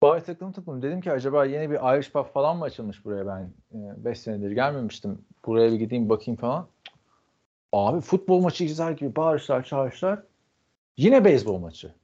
Bar 0.03 0.25
tıklım 0.25 0.53
tıklım. 0.53 0.83
Dedim 0.83 1.01
ki 1.01 1.13
acaba 1.13 1.45
yeni 1.45 1.71
bir 1.71 1.77
Irish 1.77 2.13
pub 2.13 2.27
falan 2.27 2.57
mı 2.57 2.65
açılmış 2.65 3.05
buraya 3.05 3.27
ben 3.27 3.53
5 3.73 4.21
senedir 4.21 4.51
gelmemiştim. 4.51 5.25
Buraya 5.45 5.73
bir 5.73 5.77
gideyim 5.77 6.09
bakayım 6.09 6.41
falan. 6.41 6.69
Abi 7.73 8.01
futbol 8.01 8.41
maçı 8.41 8.65
izler 8.65 8.91
gibi 8.91 9.17
bağırışlar 9.17 9.65
çağırışlar. 9.65 10.23
Yine 10.97 11.25
beyzbol 11.25 11.59
maçı. 11.59 11.95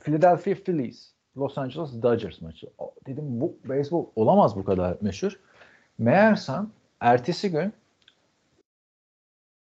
Philadelphia 0.00 0.54
Phillies, 0.54 1.12
Los 1.36 1.58
Angeles 1.58 2.02
Dodgers 2.02 2.40
maçı. 2.40 2.66
Dedim 3.06 3.40
bu 3.40 3.56
beyzbol 3.64 4.06
olamaz 4.16 4.56
bu 4.56 4.64
kadar 4.64 4.96
meşhur. 5.00 5.40
Meğersem 5.98 6.70
ertesi 7.00 7.50
gün 7.50 7.72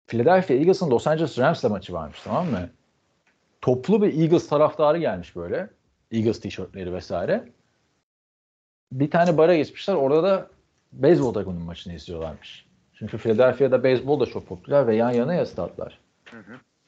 Philadelphia 0.07 0.55
Eagles'ın 0.55 0.91
Los 0.91 1.07
Angeles 1.07 1.39
Rams'la 1.39 1.69
maçı 1.69 1.93
varmış 1.93 2.21
tamam 2.25 2.51
mı? 2.51 2.71
Toplu 3.61 4.03
bir 4.03 4.21
Eagles 4.21 4.49
taraftarı 4.49 4.99
gelmiş 4.99 5.37
böyle. 5.37 5.71
Eagles 6.13 6.41
tişörtleri 6.41 6.93
vesaire. 6.93 7.49
Bir 8.93 9.11
tane 9.11 9.39
bara 9.39 9.57
geçmişler. 9.57 9.95
Orada 9.95 10.23
da 10.23 10.51
beyzbol 10.93 11.35
takımının 11.35 11.63
maçını 11.63 11.95
izliyorlarmış. 11.95 12.67
Çünkü 12.95 13.19
Philadelphia'da 13.19 13.85
beyzbol 13.85 14.21
da 14.21 14.27
çok 14.27 14.47
popüler 14.47 14.87
ve 14.87 14.97
yan 14.97 15.11
yana 15.11 15.35
ya 15.35 15.47
statlar. 15.47 15.99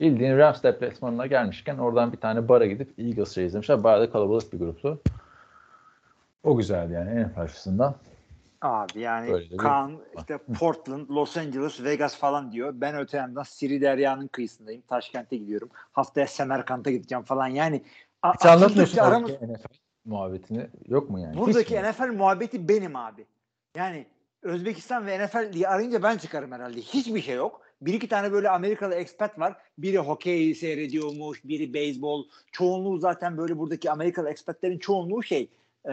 Bildiğin 0.01 0.39
Rams 0.39 0.63
deplasmanına 0.63 1.27
gelmişken 1.27 1.79
oradan 1.79 2.13
bir 2.13 2.17
tane 2.17 2.49
bara 2.49 2.67
gidip 2.67 2.99
Eagles'ı 2.99 3.41
izlemişler. 3.41 3.85
Bayağı 3.85 4.01
da 4.01 4.11
kalabalık 4.11 4.53
bir 4.53 4.59
gruptu. 4.59 5.01
O 6.45 6.57
güzeldi 6.57 6.93
yani 6.93 7.11
en 7.11 7.41
açısından. 7.41 7.95
Abi 8.63 9.01
yani 9.01 9.33
Öyle 9.33 9.47
de 9.47 9.51
bir- 9.53 9.57
Kaan 9.57 9.93
işte 10.19 10.39
Portland, 10.59 11.09
Los 11.11 11.37
Angeles, 11.37 11.85
Vegas 11.85 12.17
falan 12.17 12.53
diyor. 12.53 12.73
Ben 12.77 12.97
öte 12.97 13.17
yandan 13.17 13.43
Siri 13.43 13.81
Derya'nın 13.81 14.27
kıyısındayım. 14.27 14.83
Taşkent'e 14.89 15.37
gidiyorum. 15.37 15.69
Haftaya 15.93 16.27
Semerkant'a 16.27 16.91
gideceğim 16.91 17.25
falan. 17.25 17.47
Yani 17.47 17.83
Hiç 18.35 18.47
anlatmıyorsun 18.47 18.99
aramız- 18.99 19.31
NFL 19.43 19.67
muhabbetini. 20.05 20.67
Yok 20.89 21.11
mu 21.11 21.19
yani? 21.21 21.37
Buradaki 21.37 21.77
Hiç 21.77 21.83
mi? 21.83 21.89
NFL 21.91 22.17
muhabbeti 22.17 22.69
benim 22.69 22.97
abi. 22.97 23.27
Yani 23.77 24.07
Özbekistan 24.43 25.07
ve 25.07 25.19
NFL 25.27 25.53
diye 25.53 25.69
arayınca 25.69 26.03
ben 26.03 26.17
çıkarım 26.19 26.53
herhalde. 26.53 26.81
Hiçbir 26.81 27.21
şey 27.23 27.35
yok. 27.37 27.61
Bir 27.81 27.95
iki 27.95 28.09
tane 28.09 28.33
böyle 28.33 28.51
Amerikalı 28.51 28.95
expat 28.95 29.39
var. 29.39 29.57
Biri 29.79 29.99
hokey 29.99 30.55
seyrediyormuş, 30.55 31.45
biri 31.45 31.75
beyzbol. 31.75 32.25
Çoğunluğu 32.53 32.99
zaten 32.99 33.39
böyle 33.39 33.59
buradaki 33.59 33.91
Amerikalı 33.91 34.31
expatlerin 34.31 34.79
çoğunluğu 34.79 35.23
şey 35.23 35.51
e, 35.85 35.93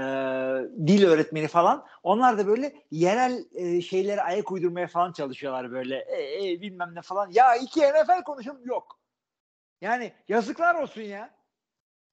dil 0.87 1.05
öğretmeni 1.05 1.47
falan. 1.47 1.85
Onlar 2.03 2.37
da 2.37 2.47
böyle 2.47 2.73
yerel 2.91 3.45
e, 3.55 3.81
şeylere 3.81 4.21
ayak 4.21 4.51
uydurmaya 4.51 4.87
falan 4.87 5.11
çalışıyorlar 5.11 5.71
böyle. 5.71 5.97
E, 5.97 6.51
e, 6.51 6.61
bilmem 6.61 6.95
ne 6.95 7.01
falan. 7.01 7.31
Ya 7.31 7.55
iki 7.55 7.79
NFL 7.81 8.23
konuşalım 8.25 8.65
yok. 8.65 8.99
Yani 9.81 10.11
yazıklar 10.27 10.75
olsun 10.75 11.01
ya. 11.01 11.29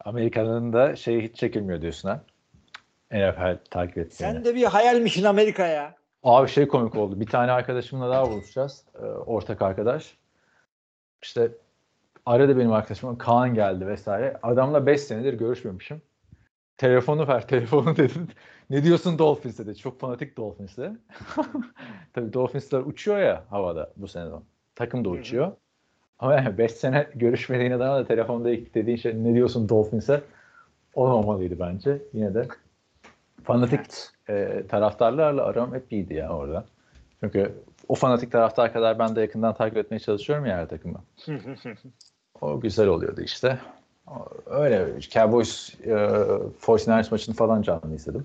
Amerika'nın 0.04 0.72
da 0.72 0.96
şey 0.96 1.22
hiç 1.22 1.36
çekilmiyor 1.36 1.82
diyorsun 1.82 2.08
ha. 2.08 2.24
NFL 3.12 3.58
takip 3.70 3.98
ettiğini. 3.98 4.32
Sen 4.32 4.44
de 4.44 4.54
bir 4.54 4.64
hayalmişsin 4.64 5.24
Amerika'ya. 5.24 5.99
Abi 6.22 6.48
şey 6.48 6.68
komik 6.68 6.94
oldu. 6.96 7.20
Bir 7.20 7.26
tane 7.26 7.52
arkadaşımla 7.52 8.10
daha 8.10 8.30
buluşacağız. 8.30 8.84
Ee, 8.94 9.04
ortak 9.06 9.62
arkadaş. 9.62 10.16
İşte 11.22 11.52
aradı 12.26 12.58
benim 12.58 12.72
arkadaşım. 12.72 13.18
Kaan 13.18 13.54
geldi 13.54 13.86
vesaire. 13.86 14.36
Adamla 14.42 14.86
5 14.86 15.00
senedir 15.00 15.34
görüşmemişim. 15.34 16.02
Telefonu 16.76 17.28
ver, 17.28 17.48
telefonu 17.48 17.96
dedim. 17.96 18.28
ne 18.70 18.84
diyorsun 18.84 19.18
Dolphins'e 19.18 19.66
dedi. 19.66 19.76
Çok 19.76 20.00
fanatik 20.00 20.36
Dolphins'e. 20.36 20.96
Tabii 22.12 22.32
Dolphins'ler 22.32 22.78
uçuyor 22.78 23.18
ya 23.18 23.44
havada 23.50 23.92
bu 23.96 24.08
sene. 24.08 24.30
Takım 24.74 25.04
da 25.04 25.08
uçuyor. 25.08 25.52
Ama 26.18 26.34
yani 26.34 26.58
5 26.58 26.72
sene 26.72 27.10
görüşmediğin 27.14 27.70
adama 27.70 27.96
da 27.96 28.06
telefonda 28.06 28.48
dediğin 28.48 28.96
şey 28.96 29.24
ne 29.24 29.34
diyorsun 29.34 29.68
Dolphins'e 29.68 30.22
olmamalıydı 30.94 31.60
bence. 31.60 32.02
Yine 32.12 32.34
de 32.34 32.48
fanatik 33.44 33.80
e, 34.28 34.62
taraftarlarla 34.68 35.44
aram 35.44 35.74
hep 35.74 35.92
iyiydi 35.92 36.14
ya 36.14 36.30
orada. 36.30 36.64
Çünkü 37.20 37.54
o 37.88 37.94
fanatik 37.94 38.32
taraftar 38.32 38.72
kadar 38.72 38.98
ben 38.98 39.16
de 39.16 39.20
yakından 39.20 39.54
takip 39.54 39.76
etmeye 39.76 39.98
çalışıyorum 39.98 40.46
ya 40.46 40.56
her 40.56 40.68
takımı. 40.68 41.00
o 42.40 42.60
güzel 42.60 42.86
oluyordu 42.88 43.20
işte. 43.20 43.58
Öyle 44.46 45.00
Cowboys 45.00 45.74
e, 45.84 45.90
49ers 45.90 47.10
maçını 47.10 47.34
falan 47.34 47.62
canlı 47.62 47.94
izledim. 47.94 48.22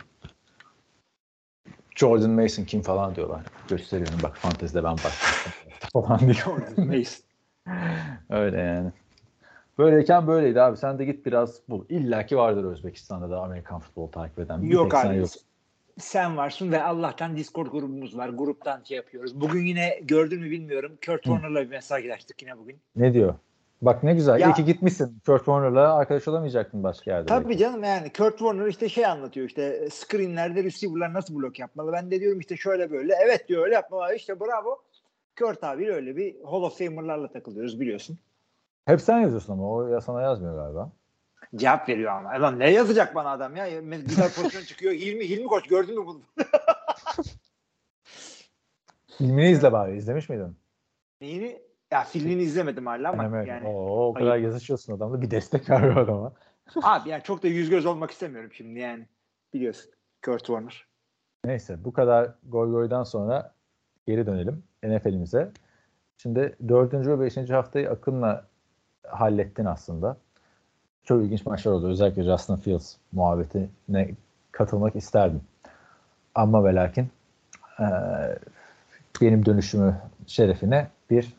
Jordan 1.95 2.29
Mason 2.29 2.63
kim 2.63 2.81
falan 2.81 3.15
diyorlar. 3.15 3.41
Gösteriyorum 3.67 4.19
bak 4.24 4.38
fantezide 4.38 4.84
ben 4.84 4.95
bak 4.95 5.12
falan 5.93 6.19
diyor. 6.19 6.77
Mason. 6.77 7.25
Öyle 8.29 8.62
yani. 8.62 8.91
Böyleyken 9.77 10.27
böyleydi 10.27 10.62
abi. 10.62 10.77
Sen 10.77 11.00
de 11.00 11.05
git 11.05 11.25
biraz 11.25 11.62
bul. 11.70 11.86
İlla 11.89 12.25
ki 12.25 12.38
vardır 12.38 12.63
Özbekistan'da 12.63 13.29
da 13.29 13.39
Amerikan 13.41 13.79
futbolu 13.79 14.12
takip 14.12 14.39
eden. 14.39 14.63
Bir 14.63 14.67
Yok 14.67 14.94
abi. 14.96 15.17
yok. 15.17 15.29
Sen 16.00 16.38
varsın 16.38 16.72
ve 16.72 16.84
Allah'tan 16.84 17.38
Discord 17.38 17.67
grubumuz 17.67 18.17
var. 18.17 18.29
Gruptan 18.29 18.84
şey 18.84 18.98
yapıyoruz. 18.98 19.41
Bugün 19.41 19.65
yine 19.65 20.00
gördün 20.03 20.39
mü 20.41 20.51
bilmiyorum. 20.51 20.91
Kurt 21.05 21.24
Warner'la 21.24 21.62
bir 21.62 21.70
mesajlaştık 21.70 22.41
yine 22.41 22.58
bugün. 22.58 22.77
Ne 22.96 23.13
diyor? 23.13 23.36
Bak 23.82 24.03
ne 24.03 24.13
güzel. 24.13 24.39
Ya- 24.39 24.50
İyi 24.50 24.53
ki 24.53 24.65
gitmişsin. 24.65 25.20
Kurt 25.25 25.46
Warner'la 25.46 25.96
arkadaş 25.96 26.27
olamayacaktın 26.27 26.84
başka 26.84 27.12
yerde. 27.12 27.25
Tabii 27.25 27.46
belki. 27.50 27.58
canım 27.60 27.84
yani 27.84 28.12
Kurt 28.17 28.38
Warner 28.38 28.65
işte 28.67 28.89
şey 28.89 29.05
anlatıyor 29.05 29.48
işte 29.48 29.88
screenlerde 29.91 30.63
receiver'lar 30.63 31.13
nasıl 31.13 31.36
blok 31.36 31.60
yapmalı. 31.60 31.91
Ben 31.91 32.12
de 32.12 32.20
diyorum 32.20 32.39
işte 32.39 32.58
şöyle 32.58 32.91
böyle. 32.91 33.13
Evet 33.25 33.48
diyor 33.50 33.63
öyle 33.65 33.74
yapmalı. 33.75 34.15
İşte 34.15 34.39
bravo. 34.39 34.82
Kurt 35.39 35.63
abi 35.63 35.91
öyle 35.94 36.15
bir 36.17 36.36
Hall 36.46 36.62
of 36.62 36.77
Famer'larla 36.77 37.27
takılıyoruz 37.32 37.79
biliyorsun. 37.79 38.17
Hep 38.86 39.01
sen 39.01 39.20
yazıyorsun 39.20 39.54
ama 39.54 39.70
o 39.72 39.88
ya 39.88 40.01
sana 40.01 40.22
yazmıyor 40.22 40.56
galiba. 40.56 40.92
Cevap 41.56 41.89
veriyor 41.89 42.12
ama. 42.12 42.30
Lan 42.42 42.60
ne 42.60 42.72
yazacak 42.72 43.15
bana 43.15 43.30
adam 43.32 43.56
ya? 43.56 43.80
Güzel 43.82 44.32
pozisyon 44.34 44.62
çıkıyor. 44.68 44.94
Hilmi, 44.94 45.30
Hilmi 45.30 45.48
koç 45.48 45.68
gördün 45.68 46.00
mü 46.00 46.06
bunu? 46.06 46.22
Filmini 49.18 49.50
izle 49.50 49.72
bari. 49.72 49.98
İzlemiş 49.98 50.30
miydin? 50.30 50.58
Neyini? 51.22 51.62
Ya 51.92 52.04
filmini 52.04 52.42
izlemedim 52.42 52.86
hala 52.86 53.10
ama 53.10 53.24
Hemen. 53.24 53.46
yani. 53.46 53.68
Oo, 53.68 54.08
o 54.10 54.13
kadar 54.13 54.32
Ayıp. 54.32 54.46
yazışıyorsun 54.46 54.94
adamla. 54.98 55.22
Bir 55.22 55.32
destek 55.32 55.70
ver 55.70 55.82
adama. 55.98 56.34
Abi 56.84 57.10
yani 57.10 57.24
çok 57.24 57.44
da 57.44 57.48
yüz 57.48 57.70
göz 57.70 57.86
olmak 57.86 58.12
istemiyorum 58.12 58.50
şimdi 58.54 58.80
yani. 58.80 59.08
Biliyorsun. 59.54 59.92
Kurt 60.25 60.46
Warner. 60.46 60.86
Neyse 61.46 61.86
bu 61.86 61.94
kadar 61.94 62.32
goy 62.44 62.72
goydan 62.72 63.04
sonra 63.04 63.54
geri 64.08 64.25
dönelim 64.25 64.63
NFL'imize. 64.84 65.51
Şimdi 66.18 66.56
dördüncü 66.68 67.10
ve 67.10 67.20
beşinci 67.20 67.54
haftayı 67.54 67.89
Akın'la 67.92 68.48
hallettin 69.09 69.65
aslında. 69.65 70.17
Çok 71.03 71.24
ilginç 71.24 71.45
maçlar 71.45 71.71
oldu. 71.71 71.88
Özellikle 71.88 72.24
Justin 72.24 72.55
Fields 72.55 72.95
muhabbetine 73.12 74.09
katılmak 74.51 74.95
isterdim. 74.95 75.41
Ama 76.35 76.63
ve 76.63 76.75
lakin 76.75 77.09
eee, 77.79 78.38
benim 79.21 79.45
dönüşümü 79.45 79.95
şerefine 80.27 80.88
bir 81.09 81.33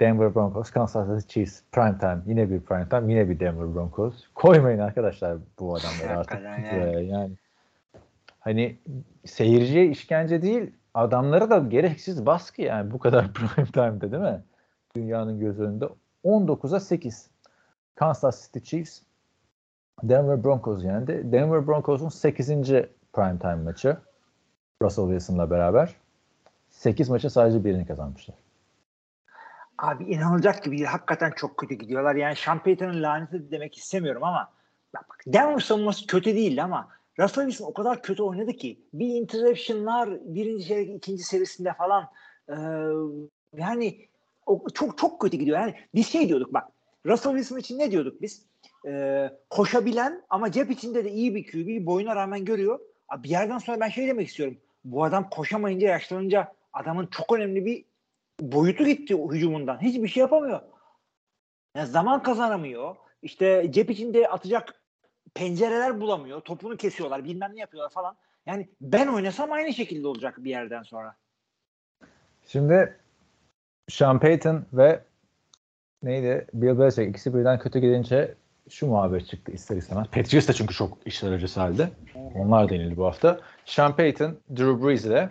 Denver 0.00 0.34
Broncos, 0.34 0.70
Kansas 0.70 1.20
City 1.20 1.32
Chiefs 1.32 1.60
prime 1.72 1.98
time. 1.98 2.18
Yine 2.26 2.50
bir 2.50 2.60
prime 2.60 2.88
time, 2.88 3.12
yine 3.12 3.28
bir 3.28 3.40
Denver 3.40 3.74
Broncos. 3.74 4.14
Koymayın 4.34 4.78
arkadaşlar 4.78 5.36
bu 5.58 5.76
adamları 5.76 6.18
artık. 6.18 6.32
Hakikaten 6.32 6.76
yani. 6.76 7.08
yani. 7.08 7.32
hani 8.40 8.76
seyirciye 9.24 9.86
işkence 9.86 10.42
değil, 10.42 10.70
adamlara 10.94 11.50
da 11.50 11.58
gereksiz 11.58 12.26
baskı 12.26 12.62
yani 12.62 12.90
bu 12.90 12.98
kadar 12.98 13.32
prime 13.32 13.66
time'da 13.66 14.12
değil 14.12 14.22
mi? 14.22 14.40
Dünyanın 14.96 15.40
göz 15.40 15.60
önünde 15.60 15.88
19'a 16.24 16.80
8. 16.80 17.30
Kansas 17.94 18.46
City 18.46 18.64
Chiefs 18.64 19.02
Denver 20.02 20.44
Broncos 20.44 20.84
yendi. 20.84 21.32
Denver 21.32 21.66
Broncos'un 21.66 22.08
8. 22.08 22.48
prime 23.12 23.38
time 23.38 23.54
maçı 23.54 23.96
Russell 24.82 25.04
Wilson'la 25.04 25.50
beraber. 25.50 25.96
8 26.70 27.08
maçı 27.08 27.30
sadece 27.30 27.64
birini 27.64 27.86
kazanmışlar. 27.86 28.36
Abi 29.78 30.04
inanılacak 30.04 30.64
gibi 30.64 30.78
değil. 30.78 30.88
Hakikaten 30.88 31.30
çok 31.36 31.56
kötü 31.56 31.74
gidiyorlar. 31.74 32.14
Yani 32.14 32.36
Sean 32.36 32.62
Payton'ın 32.62 33.02
laneti 33.02 33.50
demek 33.50 33.76
istemiyorum 33.76 34.24
ama 34.24 34.52
bak 34.94 35.22
Denver 35.26 35.58
savunması 35.58 36.06
kötü 36.06 36.34
değildi 36.34 36.62
ama 36.62 36.88
Russell 37.18 37.44
Wilson 37.44 37.70
o 37.70 37.72
kadar 37.72 38.02
kötü 38.02 38.22
oynadı 38.22 38.52
ki 38.52 38.80
bir 38.92 39.08
interceptionlar 39.14 40.10
birinci 40.34 40.66
çeyrek 40.66 40.96
ikinci 40.96 41.22
serisinde 41.22 41.72
falan 41.72 42.08
ee, 42.48 42.54
yani 43.56 44.07
çok 44.74 44.98
çok 44.98 45.20
kötü 45.20 45.36
gidiyor. 45.36 45.58
Yani 45.58 45.74
biz 45.94 46.08
şey 46.08 46.28
diyorduk 46.28 46.52
bak 46.52 46.64
Russell 47.06 47.32
Wilson 47.32 47.58
için 47.58 47.78
ne 47.78 47.90
diyorduk 47.90 48.22
biz? 48.22 48.46
Ee, 48.86 49.30
koşabilen 49.50 50.22
ama 50.30 50.52
cep 50.52 50.70
içinde 50.70 51.04
de 51.04 51.10
iyi 51.10 51.34
bir 51.34 51.46
QB 51.46 51.86
boyuna 51.86 52.16
rağmen 52.16 52.44
görüyor. 52.44 52.80
Abi 53.08 53.22
bir 53.22 53.28
yerden 53.28 53.58
sonra 53.58 53.80
ben 53.80 53.88
şey 53.88 54.06
demek 54.06 54.28
istiyorum. 54.28 54.58
Bu 54.84 55.04
adam 55.04 55.30
koşamayınca 55.30 55.88
yaşlanınca 55.88 56.52
adamın 56.72 57.06
çok 57.06 57.32
önemli 57.32 57.66
bir 57.66 57.84
boyutu 58.40 58.84
gitti 58.84 59.14
hücumundan. 59.14 59.82
Hiçbir 59.82 60.08
şey 60.08 60.20
yapamıyor. 60.20 60.60
Yani 61.76 61.86
zaman 61.86 62.22
kazanamıyor. 62.22 62.96
İşte 63.22 63.66
cep 63.70 63.90
içinde 63.90 64.28
atacak 64.28 64.82
pencereler 65.34 66.00
bulamıyor. 66.00 66.40
Topunu 66.40 66.76
kesiyorlar. 66.76 67.24
Bilmem 67.24 67.52
ne 67.54 67.60
yapıyorlar 67.60 67.90
falan. 67.90 68.16
Yani 68.46 68.68
ben 68.80 69.06
oynasam 69.06 69.52
aynı 69.52 69.72
şekilde 69.72 70.06
olacak 70.06 70.44
bir 70.44 70.50
yerden 70.50 70.82
sonra. 70.82 71.16
Şimdi 72.46 73.00
Sean 73.88 74.20
Payton 74.20 74.64
ve 74.72 75.00
neydi? 76.02 76.46
Bill 76.54 76.78
Belichick 76.78 77.10
ikisi 77.10 77.34
birden 77.34 77.58
kötü 77.58 77.78
gidince 77.78 78.34
şu 78.70 78.86
muhabbet 78.86 79.26
çıktı 79.26 79.52
ister 79.52 79.76
istemez. 79.76 80.06
Patriots 80.06 80.48
da 80.48 80.52
çünkü 80.52 80.74
çok 80.74 80.98
işler 81.06 81.32
acısı 81.32 81.60
halde. 81.60 81.90
Onlar 82.34 82.68
denildi 82.68 82.96
bu 82.96 83.06
hafta. 83.06 83.40
Sean 83.64 83.96
Payton, 83.96 84.38
Drew 84.50 84.86
Brees 84.86 85.04
ile 85.04 85.30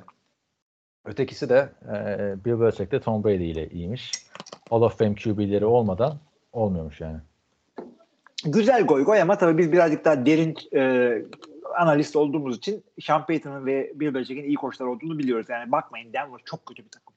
ötekisi 1.05 1.49
de 1.49 1.69
e, 1.85 2.45
Bill 2.45 2.59
Belichick 2.59 2.91
de 2.91 2.99
Tom 2.99 3.23
Brady 3.23 3.51
ile 3.51 3.69
iyiymiş. 3.69 4.11
Hall 4.69 4.81
of 4.81 4.97
Fame 4.97 5.15
QB'leri 5.15 5.65
olmadan 5.65 6.17
olmuyormuş 6.53 7.01
yani. 7.01 7.17
Güzel 8.45 8.85
goy 8.85 9.03
goy 9.03 9.21
ama 9.21 9.37
tabii 9.37 9.57
biz 9.57 9.71
birazcık 9.71 10.05
daha 10.05 10.25
derin 10.25 10.55
e, 10.75 11.11
analist 11.77 12.15
olduğumuz 12.15 12.57
için 12.57 12.83
Sean 13.01 13.25
Payton'ın 13.25 13.65
ve 13.65 13.91
Bill 13.95 14.13
Belichick'in 14.13 14.47
iyi 14.47 14.55
koçlar 14.55 14.85
olduğunu 14.85 15.19
biliyoruz. 15.19 15.47
Yani 15.49 15.71
bakmayın 15.71 16.13
Denver 16.13 16.39
çok 16.45 16.65
kötü 16.65 16.85
bir 16.85 16.89
takım. 16.89 17.16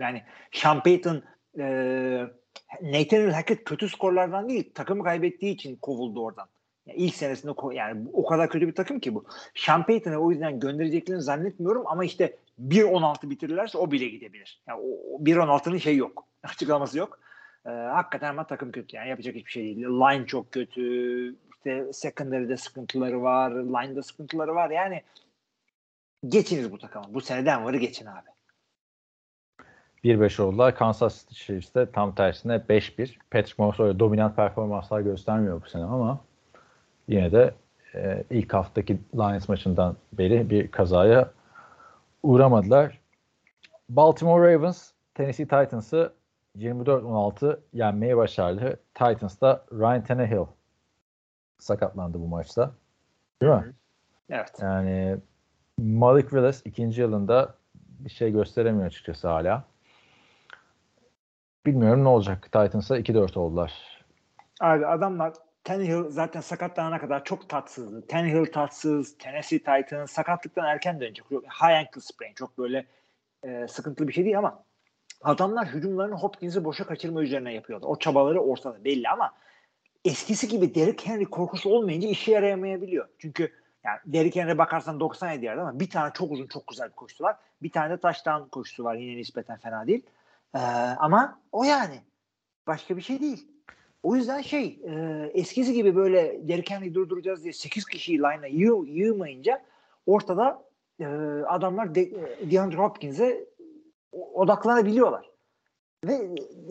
Yani 0.00 0.22
Sean 0.52 0.82
Payton 0.82 1.22
e, 1.58 1.64
Nathaniel 2.82 3.32
Hackett 3.32 3.64
kötü 3.64 3.88
skorlardan 3.88 4.48
değil 4.48 4.70
takımı 4.74 5.04
kaybettiği 5.04 5.54
için 5.54 5.76
kovuldu 5.76 6.24
oradan. 6.24 6.48
Yani 6.86 6.98
ilk 6.98 7.14
senesinde 7.14 7.52
yani 7.72 8.06
o 8.12 8.26
kadar 8.26 8.50
kötü 8.50 8.68
bir 8.68 8.74
takım 8.74 9.00
ki 9.00 9.14
bu. 9.14 9.24
Sean 9.54 9.86
Payton'ı 9.86 10.18
o 10.18 10.30
yüzden 10.30 10.60
göndereceklerini 10.60 11.22
zannetmiyorum 11.22 11.82
ama 11.86 12.04
işte 12.04 12.36
1-16 12.60 13.30
bitirirlerse 13.30 13.78
o 13.78 13.90
bile 13.90 14.08
gidebilir. 14.08 14.62
Yani 14.68 14.80
o, 14.80 15.16
o 15.16 15.24
1-16'nın 15.24 15.78
şey 15.78 15.96
yok. 15.96 16.24
Açıklaması 16.42 16.98
yok. 16.98 17.18
Ee, 17.66 17.70
hakikaten 17.70 18.30
ama 18.30 18.46
takım 18.46 18.72
kötü 18.72 18.96
yani 18.96 19.08
yapacak 19.08 19.34
hiçbir 19.34 19.50
şey 19.50 19.62
değil. 19.62 19.86
Line 19.86 20.26
çok 20.26 20.52
kötü. 20.52 21.34
İşte 21.56 21.92
secondary'de 21.92 22.56
sıkıntıları 22.56 23.22
var. 23.22 23.50
Line'da 23.50 24.02
sıkıntıları 24.02 24.54
var. 24.54 24.70
Yani 24.70 25.02
geçiniz 26.28 26.72
bu 26.72 26.78
takımı. 26.78 27.04
Bu 27.14 27.20
sene 27.20 27.46
Denver'ı 27.46 27.76
geçin 27.76 28.06
abi. 28.06 28.35
1-5 30.06 30.42
oldular. 30.42 30.74
Kansas 30.74 31.20
City 31.20 31.34
Chiefs 31.34 31.74
de 31.74 31.90
tam 31.90 32.14
tersine 32.14 32.54
5-1. 32.54 33.16
Patrick 33.30 33.54
Mahomes 33.58 33.80
öyle 33.80 33.98
dominant 33.98 34.36
performanslar 34.36 35.00
göstermiyor 35.00 35.62
bu 35.62 35.68
sene 35.68 35.84
ama 35.84 36.20
yine 37.08 37.32
de 37.32 37.54
e, 37.94 38.24
ilk 38.30 38.54
haftaki 38.54 39.00
Lions 39.14 39.48
maçından 39.48 39.96
beri 40.12 40.50
bir 40.50 40.70
kazaya 40.70 41.30
uğramadılar. 42.22 43.00
Baltimore 43.88 44.54
Ravens 44.54 44.90
Tennessee 45.14 45.46
Titans'ı 45.46 46.12
24-16 46.58 47.58
yenmeyi 47.72 48.16
başardı. 48.16 48.80
Titans 48.94 49.40
da 49.40 49.64
Ryan 49.72 50.04
Tannehill 50.04 50.46
sakatlandı 51.58 52.20
bu 52.20 52.28
maçta. 52.28 52.70
Değil 53.42 53.52
mi? 53.52 53.74
Evet. 54.30 54.52
Yani 54.60 55.16
Malik 55.78 56.30
Willis 56.30 56.62
ikinci 56.64 57.00
yılında 57.00 57.54
bir 57.74 58.10
şey 58.10 58.32
gösteremiyor 58.32 58.86
açıkçası 58.86 59.28
hala. 59.28 59.64
Bilmiyorum 61.66 62.04
ne 62.04 62.08
olacak. 62.08 62.42
Titans'a 62.42 62.98
2-4 62.98 63.38
oldular. 63.38 63.72
Abi 64.60 64.86
adamlar 64.86 65.32
Tannehill 65.64 66.10
zaten 66.10 66.40
sakatlanana 66.40 66.98
kadar 66.98 67.24
çok 67.24 67.48
tatsızdı. 67.48 68.06
Tannehill 68.06 68.52
tatsız, 68.52 69.18
Tennessee 69.18 69.58
Titans 69.58 70.10
sakatlıktan 70.10 70.64
erken 70.64 71.00
dönecek. 71.00 71.24
High 71.30 71.78
ankle 71.78 72.00
sprain. 72.00 72.34
Çok 72.34 72.58
böyle 72.58 72.86
e, 73.42 73.68
sıkıntılı 73.68 74.08
bir 74.08 74.12
şey 74.12 74.24
değil 74.24 74.38
ama 74.38 74.62
adamlar 75.22 75.68
hücumlarını 75.68 76.14
Hopkins'i 76.14 76.64
boşa 76.64 76.86
kaçırma 76.86 77.22
üzerine 77.22 77.54
yapıyorlar. 77.54 77.88
O 77.88 77.98
çabaları 77.98 78.40
ortada 78.40 78.84
belli 78.84 79.08
ama 79.08 79.32
eskisi 80.04 80.48
gibi 80.48 80.74
Derrick 80.74 81.10
Henry 81.10 81.24
korkusu 81.24 81.70
olmayınca 81.70 82.08
işe 82.08 82.32
yarayamayabiliyor. 82.32 83.08
Çünkü 83.18 83.52
yani 83.84 83.98
Derrick 84.06 84.40
Henry'e 84.40 84.58
bakarsan 84.58 85.00
97 85.00 85.44
yerde 85.44 85.60
ama 85.60 85.80
bir 85.80 85.90
tane 85.90 86.12
çok 86.14 86.32
uzun 86.32 86.46
çok 86.46 86.66
güzel 86.66 86.88
bir 86.88 86.94
koşusu 86.94 87.24
var. 87.24 87.36
Bir 87.62 87.70
tane 87.70 87.90
de 87.90 88.00
touchdown 88.00 88.48
koşusu 88.48 88.84
var 88.84 88.94
yine 88.94 89.16
nispeten 89.16 89.58
fena 89.58 89.86
değil. 89.86 90.02
Ee, 90.56 90.58
ama 90.98 91.40
o 91.52 91.64
yani. 91.64 92.00
Başka 92.66 92.96
bir 92.96 93.02
şey 93.02 93.20
değil. 93.20 93.48
O 94.02 94.16
yüzden 94.16 94.40
şey 94.40 94.80
e, 94.84 95.30
eskisi 95.34 95.72
gibi 95.72 95.96
böyle 95.96 96.48
Derrick 96.48 96.74
Henry'i 96.74 96.94
durduracağız 96.94 97.42
diye 97.42 97.52
8 97.52 97.84
kişiyi 97.84 98.18
line'a 98.18 98.46
yığ, 98.46 98.84
yığmayınca 98.86 99.62
ortada 100.06 100.64
e, 101.00 101.06
adamlar 101.46 101.94
de, 101.94 102.02
e, 102.02 102.50
DeAndre 102.50 102.76
Hopkins'e 102.76 103.46
odaklanabiliyorlar. 104.12 105.30
Ve 106.04 106.18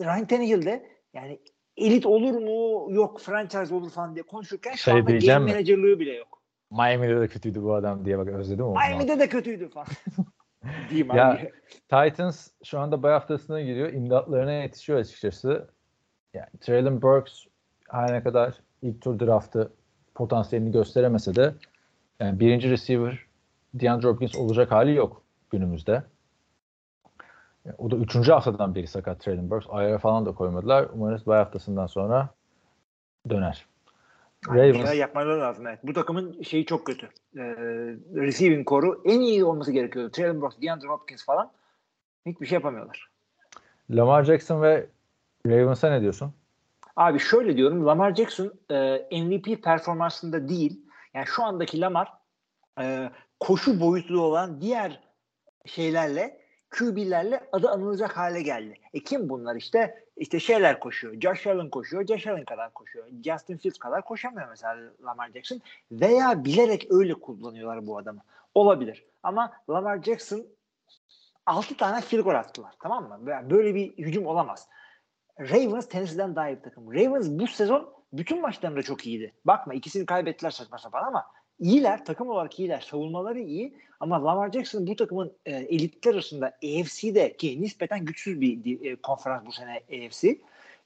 Ryan 0.00 0.26
Tannehill 0.26 0.66
de 0.66 0.86
yani 1.14 1.40
elit 1.76 2.06
olur 2.06 2.34
mu 2.34 2.86
yok 2.94 3.20
franchise 3.20 3.74
olur 3.74 3.90
falan 3.90 4.14
diye 4.14 4.22
konuşurken 4.22 4.72
şu 4.72 4.78
Şey 4.78 4.94
anda 4.94 5.06
diyeceğim 5.06 5.40
game 5.40 5.44
mi? 5.44 5.52
managerlığı 5.52 6.00
bile 6.00 6.12
yok. 6.12 6.42
Miami'de 6.70 7.20
de 7.20 7.28
kötüydü 7.28 7.62
bu 7.62 7.74
adam 7.74 8.04
diye 8.04 8.18
bak 8.18 8.28
özledim 8.28 8.64
onu. 8.64 8.74
Miami'de 8.74 9.18
de 9.18 9.28
kötüydü 9.28 9.68
falan. 9.68 9.86
Diyeyim 10.90 11.14
Ya, 11.14 11.30
abi. 11.30 11.52
Titans 11.88 12.48
şu 12.64 12.78
anda 12.78 13.02
bay 13.02 13.12
haftasına 13.12 13.60
giriyor. 13.60 13.92
İmdatlarına 13.92 14.52
yetişiyor 14.52 14.98
açıkçası. 14.98 15.68
Yani 16.34 16.48
Traylon 16.60 17.02
Burks 17.02 17.44
her 17.90 18.12
ne 18.12 18.22
kadar 18.22 18.54
ilk 18.82 19.02
tur 19.02 19.20
draftı 19.20 19.72
potansiyelini 20.14 20.72
gösteremese 20.72 21.34
de 21.34 21.54
yani 22.20 22.40
birinci 22.40 22.70
receiver 22.70 23.18
DeAndre 23.74 24.08
Hopkins 24.08 24.36
olacak 24.36 24.70
hali 24.72 24.94
yok 24.94 25.22
günümüzde. 25.50 26.02
Yani 27.64 27.76
o 27.78 27.90
da 27.90 27.96
üçüncü 27.96 28.32
haftadan 28.32 28.74
beri 28.74 28.86
sakat 28.86 29.20
Traylon 29.20 29.50
Burks. 29.50 29.66
Ayara 29.70 29.98
falan 29.98 30.26
da 30.26 30.34
koymadılar. 30.34 30.88
Umarız 30.92 31.26
bay 31.26 31.38
haftasından 31.38 31.86
sonra 31.86 32.28
döner. 33.28 33.66
Ravens 34.48 34.94
yapmaları 34.94 35.40
lazım. 35.40 35.66
Evet. 35.66 35.78
Bu 35.82 35.92
takımın 35.92 36.42
şeyi 36.42 36.66
çok 36.66 36.86
kötü. 36.86 37.06
Ee, 37.36 37.40
receiving 38.14 38.66
koru 38.66 39.02
en 39.04 39.20
iyi 39.20 39.44
olması 39.44 39.72
gerekiyordu. 39.72 40.10
Traylon 40.10 40.40
Brooks, 40.40 40.56
DeAndre 40.62 40.88
Hopkins 40.88 41.24
falan 41.24 41.52
hiçbir 42.26 42.46
şey 42.46 42.56
yapamıyorlar. 42.56 43.10
Lamar 43.90 44.24
Jackson 44.24 44.62
ve 44.62 44.86
Ravens'a 45.46 45.90
ne 45.90 46.00
diyorsun? 46.00 46.34
Abi 46.96 47.18
şöyle 47.18 47.56
diyorum 47.56 47.86
Lamar 47.86 48.14
Jackson 48.14 48.52
e, 48.70 49.22
MVP 49.22 49.62
performansında 49.62 50.48
değil. 50.48 50.80
Yani 51.14 51.26
şu 51.26 51.44
andaki 51.44 51.80
Lamar 51.80 52.12
e, 52.80 53.10
koşu 53.40 53.80
boyutlu 53.80 54.20
olan 54.20 54.60
diğer 54.60 55.00
şeylerle 55.64 56.40
QB'lerle 56.78 57.48
adı 57.52 57.70
anılacak 57.70 58.16
hale 58.16 58.42
geldi. 58.42 58.74
E 58.94 59.00
kim 59.00 59.28
bunlar 59.28 59.56
işte? 59.56 60.05
İşte 60.16 60.40
şeyler 60.40 60.80
koşuyor. 60.80 61.20
Josh 61.20 61.46
Allen 61.46 61.70
koşuyor. 61.70 62.06
Josh 62.06 62.26
Allen 62.26 62.44
kadar 62.44 62.72
koşuyor. 62.74 63.06
Justin 63.24 63.56
Fields 63.56 63.78
kadar 63.78 64.04
koşamıyor 64.04 64.48
mesela 64.48 64.76
Lamar 65.04 65.30
Jackson. 65.30 65.60
Veya 65.92 66.44
bilerek 66.44 66.86
öyle 66.90 67.14
kullanıyorlar 67.14 67.86
bu 67.86 67.98
adamı. 67.98 68.20
Olabilir. 68.54 69.04
Ama 69.22 69.52
Lamar 69.70 70.02
Jackson 70.02 70.46
6 71.46 71.76
tane 71.76 72.00
field 72.00 72.20
goal 72.22 72.34
attılar. 72.34 72.74
Tamam 72.82 73.08
mı? 73.08 73.26
Böyle 73.50 73.74
bir 73.74 73.98
hücum 73.98 74.26
olamaz. 74.26 74.68
Ravens 75.40 75.88
Tennessee'den 75.88 76.36
daha 76.36 76.48
iyi 76.48 76.56
bir 76.56 76.62
takım. 76.62 76.94
Ravens 76.94 77.28
bu 77.28 77.46
sezon 77.46 77.94
bütün 78.12 78.40
maçlarında 78.40 78.82
çok 78.82 79.06
iyiydi. 79.06 79.34
Bakma 79.44 79.74
ikisini 79.74 80.06
kaybettiler 80.06 80.50
saçma 80.50 80.78
sapan 80.78 81.04
ama 81.04 81.26
iyiler. 81.58 82.04
Takım 82.04 82.28
olarak 82.28 82.60
iyiler. 82.60 82.80
Savunmaları 82.80 83.40
iyi. 83.40 83.74
Ama 84.00 84.24
Lamar 84.24 84.52
Jackson 84.52 84.86
bu 84.86 84.96
takımın 84.96 85.32
e, 85.46 85.52
elitler 85.52 86.14
arasında 86.14 86.46
AFC'de 86.46 87.36
ki 87.36 87.62
nispeten 87.62 88.04
güçsüz 88.04 88.40
bir 88.40 88.84
e, 88.84 88.96
konferans 88.96 89.46
bu 89.46 89.52
sene 89.52 89.76
AFC. 89.76 90.28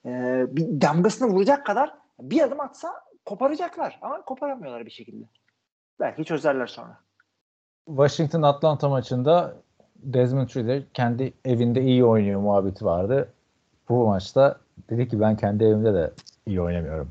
E, 0.06 0.44
bir 0.50 0.80
damgasını 0.80 1.28
vuracak 1.28 1.66
kadar 1.66 1.94
bir 2.20 2.42
adım 2.42 2.60
atsa 2.60 2.92
koparacaklar. 3.26 3.98
Ama 4.02 4.22
koparamıyorlar 4.22 4.86
bir 4.86 4.90
şekilde. 4.90 5.24
Belki 6.00 6.24
çözerler 6.24 6.66
sonra. 6.66 6.98
Washington 7.86 8.42
Atlanta 8.42 8.88
maçında 8.88 9.56
Desmond 9.96 10.48
Ridder 10.48 10.82
kendi 10.94 11.32
evinde 11.44 11.82
iyi 11.82 12.04
oynuyor 12.04 12.40
muhabbeti 12.40 12.84
vardı. 12.84 13.32
Bu 13.88 14.06
maçta 14.06 14.60
dedi 14.90 15.08
ki 15.08 15.20
ben 15.20 15.36
kendi 15.36 15.64
evimde 15.64 15.94
de 15.94 16.12
iyi 16.46 16.60
oynamıyorum. 16.60 17.10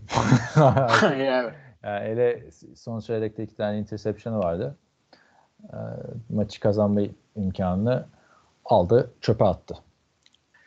yani 1.20 1.50
ele 1.84 2.52
son 2.76 3.00
çeyrekte 3.00 3.44
iki 3.44 3.56
tane 3.56 3.80
interception'ı 3.80 4.40
vardı. 4.40 4.76
E, 5.64 5.78
maçı 6.30 6.60
kazanma 6.60 7.02
imkanını 7.36 8.06
aldı, 8.66 9.12
çöpe 9.22 9.46
attı. 9.46 9.76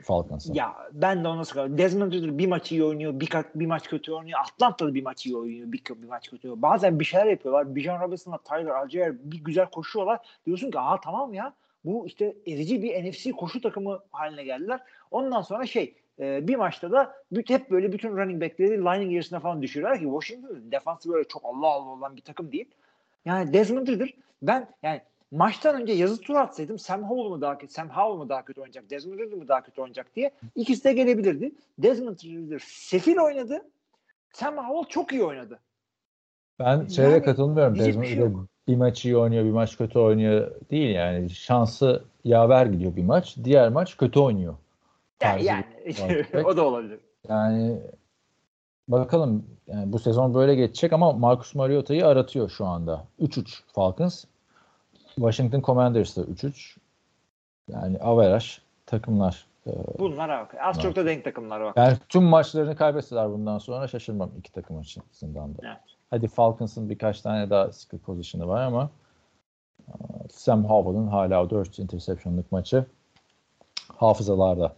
Falcons'a. 0.02 0.52
Ya 0.54 0.74
ben 0.92 1.24
de 1.24 1.28
ona 1.28 1.44
sıkıyorum. 1.44 1.78
Desmond 1.78 2.12
Ridder 2.12 2.38
bir 2.38 2.46
maç 2.46 2.72
iyi 2.72 2.84
oynuyor, 2.84 3.20
bir, 3.20 3.30
bir 3.54 3.66
maç 3.66 3.88
kötü 3.88 4.12
oynuyor. 4.12 4.38
Atlanta'da 4.40 4.94
bir 4.94 5.02
maç 5.02 5.26
iyi 5.26 5.36
oynuyor, 5.36 5.72
bir, 5.72 5.84
bir 6.02 6.08
maç 6.08 6.30
kötü 6.30 6.48
oynuyor. 6.48 6.62
Bazen 6.62 7.00
bir 7.00 7.04
şeyler 7.04 7.26
yapıyorlar. 7.26 7.74
Bijan 7.74 8.00
Robinson'la 8.00 8.38
Tyler 8.38 8.70
Algier 8.70 9.14
bir 9.32 9.44
güzel 9.44 9.66
koşuyorlar. 9.70 10.18
Diyorsun 10.46 10.70
ki 10.70 10.78
aha 10.78 11.00
tamam 11.00 11.34
ya 11.34 11.54
bu 11.84 12.06
işte 12.06 12.36
erici 12.46 12.82
bir 12.82 13.10
NFC 13.10 13.32
koşu 13.32 13.60
takımı 13.60 14.00
haline 14.10 14.44
geldiler. 14.44 14.80
Ondan 15.10 15.42
sonra 15.42 15.66
şey 15.66 15.94
e, 16.20 16.48
bir 16.48 16.56
maçta 16.56 16.92
da 16.92 17.14
hep 17.46 17.70
böyle 17.70 17.92
bütün 17.92 18.16
running 18.16 18.42
backleri 18.42 18.78
lining 18.78 19.12
yarısına 19.12 19.40
falan 19.40 19.62
düşürüyorlar 19.62 19.98
ki 19.98 20.04
Washington 20.04 20.72
defansı 20.72 21.12
böyle 21.12 21.28
çok 21.28 21.42
Allah 21.44 21.66
Allah 21.66 21.88
olan 21.88 22.16
bir 22.16 22.22
takım 22.22 22.52
değil. 22.52 22.68
Yani 23.24 23.52
Desmond 23.52 23.88
Ridder 23.88 24.14
ben 24.42 24.68
yani 24.82 25.00
maçtan 25.30 25.82
önce 25.82 25.92
yazı 25.92 26.20
tur 26.20 26.34
atsaydım 26.34 26.78
Sam 26.78 27.10
Howell 27.10 27.30
mu 27.30 27.40
daha 27.40 27.58
kötü, 27.58 27.72
Sam 27.72 27.88
Howell 27.90 28.16
mu 28.16 28.28
daha 28.28 28.44
kötü 28.44 28.60
oynayacak, 28.60 28.90
Desmond 28.90 29.18
Ridder 29.18 29.38
mi 29.38 29.48
daha 29.48 29.62
kötü 29.62 29.80
oynayacak 29.80 30.16
diye 30.16 30.30
ikisi 30.56 30.84
de 30.84 30.92
gelebilirdi. 30.92 31.52
Desmond 31.78 32.18
Ridder 32.18 32.62
sefil 32.66 33.18
oynadı. 33.18 33.62
Sam 34.32 34.56
Howell 34.56 34.88
çok 34.88 35.12
iyi 35.12 35.24
oynadı. 35.24 35.58
Ben 36.58 36.86
şeye 36.86 37.10
yani, 37.10 37.22
katılmıyorum. 37.22 37.78
Desmond 37.78 38.04
şey 38.04 38.22
bir 38.68 38.76
maç 38.76 39.04
iyi 39.04 39.16
oynuyor, 39.16 39.44
bir 39.44 39.50
maç 39.50 39.78
kötü 39.78 39.98
oynuyor 39.98 40.50
değil 40.70 40.94
yani. 40.94 41.30
Şansı 41.30 42.04
yaver 42.24 42.66
gidiyor 42.66 42.96
bir 42.96 43.04
maç. 43.04 43.36
Diğer 43.44 43.68
maç 43.68 43.96
kötü 43.96 44.20
oynuyor. 44.20 44.54
Yani, 45.22 45.44
yani 45.44 46.44
o 46.44 46.56
da 46.56 46.64
olabilir. 46.64 47.00
Yani 47.28 47.80
bakalım 48.88 49.46
yani 49.66 49.92
bu 49.92 49.98
sezon 49.98 50.34
böyle 50.34 50.54
geçecek 50.54 50.92
ama 50.92 51.12
Marcus 51.12 51.54
Mariota'yı 51.54 52.06
aratıyor 52.06 52.50
şu 52.50 52.66
anda. 52.66 53.04
3-3 53.20 53.62
Falcons. 53.72 54.24
Washington 55.14 55.60
Commanders 55.60 56.16
da 56.16 56.20
3-3. 56.22 56.76
Yani 57.68 57.98
average 57.98 58.46
takımlar. 58.86 59.46
E, 59.66 59.70
Bunlar 59.98 60.28
abi. 60.28 60.60
Az 60.60 60.80
çok 60.80 60.96
da 60.96 61.06
denk 61.06 61.24
takımlar 61.24 61.60
var. 61.60 61.72
Yani 61.76 61.96
tüm 62.08 62.22
maçlarını 62.22 62.76
kaybetseler 62.76 63.30
bundan 63.30 63.58
sonra 63.58 63.88
şaşırmam 63.88 64.30
iki 64.38 64.52
takım 64.52 64.78
açısından 64.78 65.54
da. 65.54 65.58
Evet. 65.62 65.78
Hadi 66.10 66.28
Falcons'ın 66.28 66.90
birkaç 66.90 67.20
tane 67.20 67.50
daha 67.50 67.72
skill 67.72 67.98
pozisyonu 67.98 68.48
var 68.48 68.62
ama 68.62 68.90
e, 69.88 69.92
Sam 70.30 70.64
Howell'ın 70.64 71.06
hala 71.06 71.50
4 71.50 71.78
interception'lık 71.78 72.52
maçı 72.52 72.84
hafızalarda. 73.96 74.76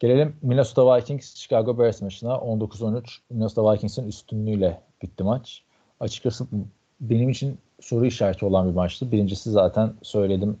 Gelelim 0.00 0.36
Minnesota 0.42 0.96
Vikings 0.96 1.34
Chicago 1.34 1.78
Bears 1.78 2.02
maçına. 2.02 2.32
19-13 2.32 3.18
Minnesota 3.30 3.72
Vikings'in 3.72 4.08
üstünlüğüyle 4.08 4.80
bitti 5.02 5.22
maç. 5.22 5.62
Açıkçası 6.00 6.46
benim 7.00 7.28
için 7.28 7.58
soru 7.80 8.06
işareti 8.06 8.44
olan 8.44 8.68
bir 8.68 8.74
maçtı. 8.74 9.12
Birincisi 9.12 9.50
zaten 9.50 9.94
söyledim 10.02 10.58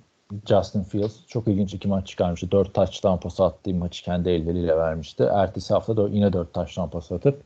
Justin 0.48 0.82
Fields 0.82 1.26
çok 1.26 1.48
ilginç 1.48 1.74
iki 1.74 1.88
maç 1.88 2.06
çıkarmıştı. 2.06 2.50
Dört 2.50 2.74
touchdown 2.74 3.16
pası 3.16 3.44
attığı 3.44 3.74
maçı 3.74 4.04
kendi 4.04 4.28
elleriyle 4.28 4.76
vermişti. 4.76 5.22
Ertesi 5.22 5.74
hafta 5.74 5.96
da 5.96 6.08
yine 6.08 6.32
dört 6.32 6.54
touchdown 6.54 6.90
pası 6.90 7.14
atıp 7.14 7.42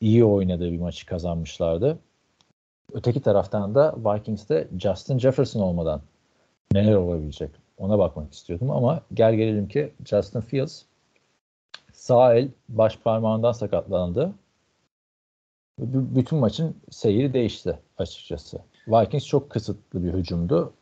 iyi 0.00 0.24
oynadığı 0.24 0.72
bir 0.72 0.80
maçı 0.80 1.06
kazanmışlardı. 1.06 1.98
Öteki 2.92 3.20
taraftan 3.20 3.74
da 3.74 3.94
Vikings'te 3.96 4.68
Justin 4.78 5.18
Jefferson 5.18 5.60
olmadan 5.60 6.00
neler 6.72 6.94
olabilecek 6.94 7.50
ona 7.78 7.98
bakmak 7.98 8.32
istiyordum 8.32 8.70
ama 8.70 9.02
gel 9.14 9.34
gelelim 9.34 9.68
ki 9.68 9.92
Justin 10.04 10.40
Fields 10.40 10.82
sağ 11.92 12.34
el 12.34 12.48
baş 12.68 12.98
parmağından 12.98 13.52
sakatlandı. 13.52 14.32
B- 15.78 16.16
bütün 16.16 16.38
maçın 16.38 16.76
seyri 16.90 17.32
değişti 17.32 17.78
açıkçası. 17.98 18.58
Vikings 18.88 19.26
çok 19.26 19.50
kısıtlı 19.50 20.04
bir 20.04 20.12
hücumdu. 20.12 20.72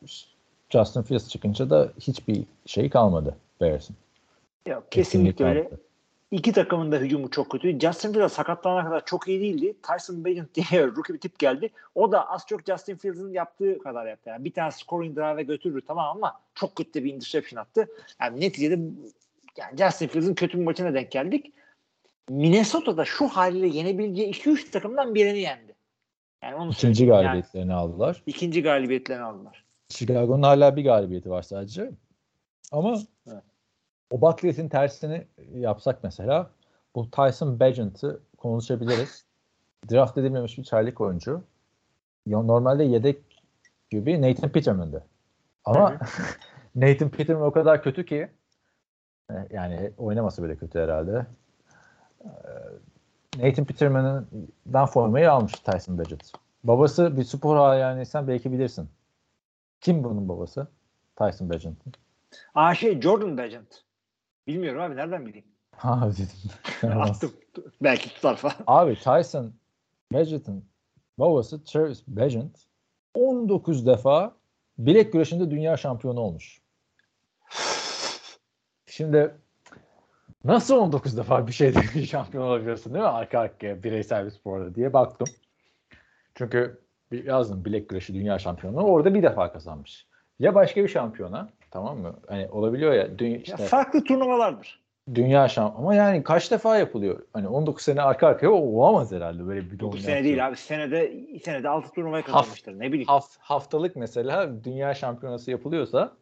Justin 0.70 1.02
Fields 1.02 1.28
çıkınca 1.28 1.70
da 1.70 1.88
hiçbir 2.00 2.44
şey 2.66 2.90
kalmadı 2.90 3.36
Bears'ın. 3.60 3.96
Yok 4.66 4.92
kesinlikle, 4.92 5.30
kesinlikle 5.30 5.44
öyle. 5.44 5.70
İki 6.30 6.52
takımın 6.52 6.92
da 6.92 6.96
hücumu 6.96 7.30
çok 7.30 7.50
kötü. 7.50 7.78
Justin 7.80 8.12
Fields 8.12 8.32
sakatlanana 8.32 8.84
kadar 8.84 9.04
çok 9.04 9.28
iyi 9.28 9.40
değildi. 9.40 9.76
Tyson 9.82 10.24
Bagent 10.24 10.54
diye 10.54 10.86
rookie 10.96 11.14
bir 11.14 11.20
tip 11.20 11.38
geldi. 11.38 11.70
O 11.94 12.12
da 12.12 12.30
az 12.30 12.46
çok 12.46 12.66
Justin 12.66 12.96
Fields'ın 12.96 13.32
yaptığı 13.32 13.78
kadar 13.78 14.06
yaptı. 14.06 14.30
Yani 14.30 14.44
bir 14.44 14.52
tane 14.52 14.70
scoring 14.70 15.16
drive 15.16 15.42
götürür 15.42 15.82
tamam 15.86 16.16
ama 16.16 16.40
çok 16.54 16.76
kötü 16.76 17.04
bir 17.04 17.14
interception 17.14 17.60
attı. 17.60 17.88
Yani 18.20 18.40
neticede 18.40 18.80
yani 19.56 19.76
Justin 19.78 20.08
Fields'ın 20.08 20.34
kötü 20.34 20.58
bir 20.58 20.64
maçına 20.64 20.94
denk 20.94 21.10
geldik. 21.10 21.52
Minnesota'da 22.30 23.04
şu 23.04 23.28
haliyle 23.28 23.66
yenebileceği 23.66 24.32
2-3 24.32 24.70
takımdan 24.70 25.14
birini 25.14 25.38
yendi. 25.38 25.74
Yani 26.42 26.54
onu 26.54 26.70
İkinci 26.70 27.06
galibiyetlerini 27.06 27.70
yani, 27.70 27.80
aldılar. 27.80 28.22
İkinci 28.26 28.62
galibiyetlerini 28.62 29.24
aldılar. 29.24 29.64
Chicago'nun 29.88 30.42
hala 30.42 30.76
bir 30.76 30.84
galibiyeti 30.84 31.30
var 31.30 31.42
sadece. 31.42 31.90
Ama 32.72 32.98
evet. 33.26 33.42
O 34.10 34.20
bakliyetin 34.20 34.68
tersini 34.68 35.26
yapsak 35.54 35.98
mesela 36.02 36.50
bu 36.94 37.10
Tyson 37.10 37.60
Bagent'ı 37.60 38.20
konuşabiliriz. 38.38 39.24
Draft 39.90 40.18
edilmemiş 40.18 40.58
bir 40.58 40.64
çaylık 40.64 41.00
oyuncu. 41.00 41.42
Normalde 42.26 42.84
yedek 42.84 43.42
gibi 43.90 44.22
Nathan 44.22 44.50
Peterman'dı. 44.50 45.04
Ama 45.64 45.98
Nathan 46.74 47.08
Peterman 47.08 47.46
o 47.46 47.52
kadar 47.52 47.82
kötü 47.82 48.06
ki 48.06 48.28
e, 49.30 49.34
yani 49.50 49.92
oynaması 49.98 50.44
bile 50.44 50.56
kötü 50.56 50.78
herhalde. 50.78 51.26
E, 52.24 52.28
Nathan 53.38 53.64
Peterman'dan 53.64 54.86
formayı 54.86 55.32
almış 55.32 55.52
Tyson 55.52 55.98
Bagent. 55.98 56.32
Babası 56.64 57.16
bir 57.16 57.24
spor 57.24 57.56
hayranıysan 57.56 58.28
belki 58.28 58.52
bilirsin. 58.52 58.88
Kim 59.80 60.04
bunun 60.04 60.28
babası? 60.28 60.66
Tyson 61.16 61.50
Bagent'in. 61.50 61.92
Aa 62.54 62.74
şey 62.74 63.00
Jordan 63.00 63.38
Bagent. 63.38 63.85
Bilmiyorum 64.46 64.80
abi 64.80 64.96
nereden 64.96 65.26
bileyim? 65.26 65.46
Ha 65.76 66.10
dedim. 66.12 67.00
Attım. 67.00 67.32
Belki 67.82 68.14
tutar 68.14 68.36
falan. 68.36 68.54
Abi 68.66 68.94
Tyson 68.94 69.52
Bagent'in 70.12 70.64
babası 71.18 71.64
Travis 71.64 72.02
Bagent 72.06 72.58
19 73.14 73.86
defa 73.86 74.36
bilek 74.78 75.12
güreşinde 75.12 75.50
dünya 75.50 75.76
şampiyonu 75.76 76.20
olmuş. 76.20 76.60
Şimdi 78.86 79.34
nasıl 80.44 80.76
19 80.76 81.16
defa 81.16 81.46
bir 81.46 81.52
şeyde 81.52 81.82
şampiyon 82.06 82.44
olabiliyorsun 82.44 82.94
değil 82.94 83.04
mi? 83.04 83.10
Arka 83.10 83.38
arkaya 83.40 83.82
bireysel 83.82 84.24
bir 84.26 84.30
sporda 84.30 84.74
diye 84.74 84.92
baktım. 84.92 85.28
Çünkü 86.34 86.80
yazdım 87.12 87.64
bilek 87.64 87.88
güreşi 87.88 88.14
dünya 88.14 88.38
şampiyonu 88.38 88.80
orada 88.80 89.14
bir 89.14 89.22
defa 89.22 89.52
kazanmış. 89.52 90.06
Ya 90.38 90.54
başka 90.54 90.82
bir 90.82 90.88
şampiyona 90.88 91.48
tamam 91.76 91.98
mı? 91.98 92.14
Hani 92.28 92.48
olabiliyor 92.50 92.92
ya. 92.92 93.18
Dünya, 93.18 93.38
işte, 93.38 93.62
ya 93.62 93.68
farklı 93.68 94.04
turnuvalardır. 94.04 94.80
Dünya 95.14 95.48
şamp 95.48 95.78
ama 95.78 95.94
yani 95.94 96.22
kaç 96.22 96.50
defa 96.50 96.78
yapılıyor? 96.78 97.22
Hani 97.32 97.48
19 97.48 97.84
sene 97.84 98.02
arka 98.02 98.26
arkaya 98.26 98.48
olamaz 98.48 99.12
herhalde 99.12 99.46
böyle 99.46 99.70
bir 99.70 99.80
19 99.80 100.02
sene 100.02 100.24
değil 100.24 100.46
abi. 100.46 100.56
Senede 100.56 101.12
senede 101.44 101.68
6 101.68 101.90
turnuvayı 101.90 102.24
kazanmıştır. 102.24 102.72
Haft, 102.72 102.80
ne 102.80 102.88
bileyim. 102.88 103.06
Haft, 103.08 103.36
haftalık 103.38 103.96
mesela 103.96 104.64
dünya 104.64 104.94
şampiyonası 104.94 105.50
yapılıyorsa 105.50 106.12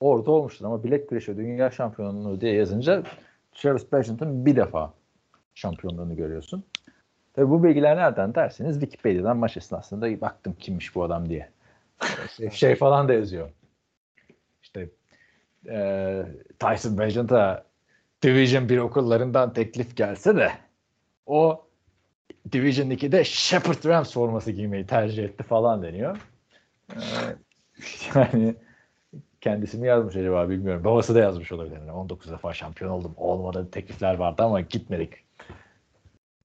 orada 0.00 0.30
olmuştur 0.30 0.64
ama 0.64 0.84
bilek 0.84 1.08
güreşi 1.08 1.36
dünya 1.36 1.70
şampiyonluğu 1.70 2.40
diye 2.40 2.54
yazınca 2.54 3.02
Travis 3.52 3.92
Bagent'ın 3.92 4.46
bir 4.46 4.56
defa 4.56 4.92
şampiyonluğunu 5.54 6.16
görüyorsun. 6.16 6.64
Tabii 7.34 7.50
bu 7.50 7.64
bilgiler 7.64 7.96
nereden 7.96 8.34
derseniz 8.34 8.80
Wikipedia'dan 8.80 9.36
maç 9.36 9.56
esnasında 9.56 10.20
baktım 10.20 10.56
kimmiş 10.58 10.94
bu 10.94 11.04
adam 11.04 11.28
diye. 11.28 11.48
Şey, 12.36 12.50
şey 12.50 12.74
falan 12.74 13.08
da 13.08 13.12
yazıyor. 13.12 13.50
E, 15.68 16.22
Tyson 16.58 16.98
Bagent'a 16.98 17.64
Division 18.22 18.68
1 18.68 18.78
okullarından 18.78 19.52
teklif 19.52 19.96
gelse 19.96 20.36
de 20.36 20.52
o 21.26 21.66
Division 22.52 22.90
2'de 22.90 23.24
Shepard 23.24 23.84
Rams 23.84 24.12
forması 24.12 24.50
giymeyi 24.50 24.86
tercih 24.86 25.24
etti 25.24 25.42
falan 25.42 25.82
deniyor. 25.82 26.16
Ee, 26.92 26.98
yani 28.14 28.54
kendisi 29.40 29.78
mi 29.78 29.86
yazmış 29.86 30.16
acaba 30.16 30.48
bilmiyorum. 30.48 30.84
Babası 30.84 31.14
da 31.14 31.18
yazmış 31.18 31.52
olabilir. 31.52 31.76
Yani 31.76 31.92
19 31.92 32.32
defa 32.32 32.52
şampiyon 32.52 32.90
oldum. 32.90 33.14
Olmadı 33.16 33.68
teklifler 33.72 34.14
vardı 34.14 34.42
ama 34.42 34.60
gitmedik. 34.60 35.12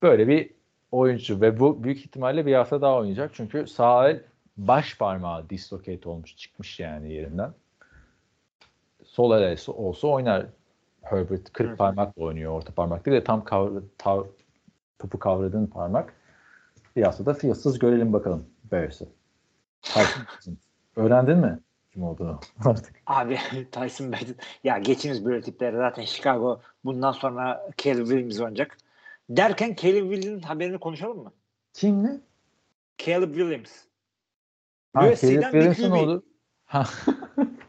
Böyle 0.02 0.28
bir 0.28 0.50
oyuncu 0.92 1.42
ve 1.42 1.60
bu 1.60 1.84
büyük 1.84 2.00
ihtimalle 2.00 2.46
bir 2.46 2.54
hafta 2.54 2.82
daha 2.82 2.96
oynayacak. 2.96 3.32
Çünkü 3.34 3.68
sağ 3.68 4.10
el 4.10 4.22
baş 4.58 4.98
parmağı 4.98 5.50
dislocate 5.50 6.10
olmuş 6.10 6.38
çıkmış 6.38 6.80
yani 6.80 7.14
yerinden. 7.14 7.54
Sol 9.12 9.42
el 9.42 9.58
olsa 9.68 10.08
oynar. 10.08 10.46
Herbert 11.02 11.54
40 11.54 11.78
parmakla 11.78 12.24
oynuyor. 12.24 12.54
Orta 12.54 12.74
parmak 12.74 13.06
değil 13.06 13.18
de 13.18 13.24
tam 13.24 13.44
kavra, 13.44 13.82
tav, 13.98 14.24
topu 15.00 15.20
kavradığın 15.20 15.68
parmak. 15.68 16.14
Bir 16.96 17.04
haftada 17.04 17.34
fiyatsız 17.34 17.80
görelim 17.80 18.14
bakalım 18.14 18.46
Bears'ı. 18.72 19.08
Öğrendin 20.96 21.38
mi 21.38 21.60
kim 21.94 22.04
olduğunu 22.04 22.40
artık? 22.66 22.96
Abi 23.06 23.40
Tyson 23.72 24.12
Bagent. 24.12 24.38
Ya 24.64 24.78
geçiniz 24.78 25.26
böyle 25.26 25.42
tiplere 25.42 25.78
zaten 25.78 26.04
Chicago 26.04 26.62
bundan 26.86 27.12
sonra 27.12 27.70
Caleb 27.78 28.06
Williams 28.06 28.40
oynayacak. 28.40 28.78
Derken 29.30 29.76
Caleb 29.76 30.14
Williams'ın 30.14 30.48
haberini 30.48 30.78
konuşalım 30.78 31.24
mı? 31.24 31.32
Kim 31.74 32.04
ne? 32.04 32.20
Caleb 32.98 33.34
Williams. 33.36 33.72
Ha, 34.94 35.02
Caleb 35.02 35.42
Williams'ın 35.42 35.92
oldu. 35.92 36.24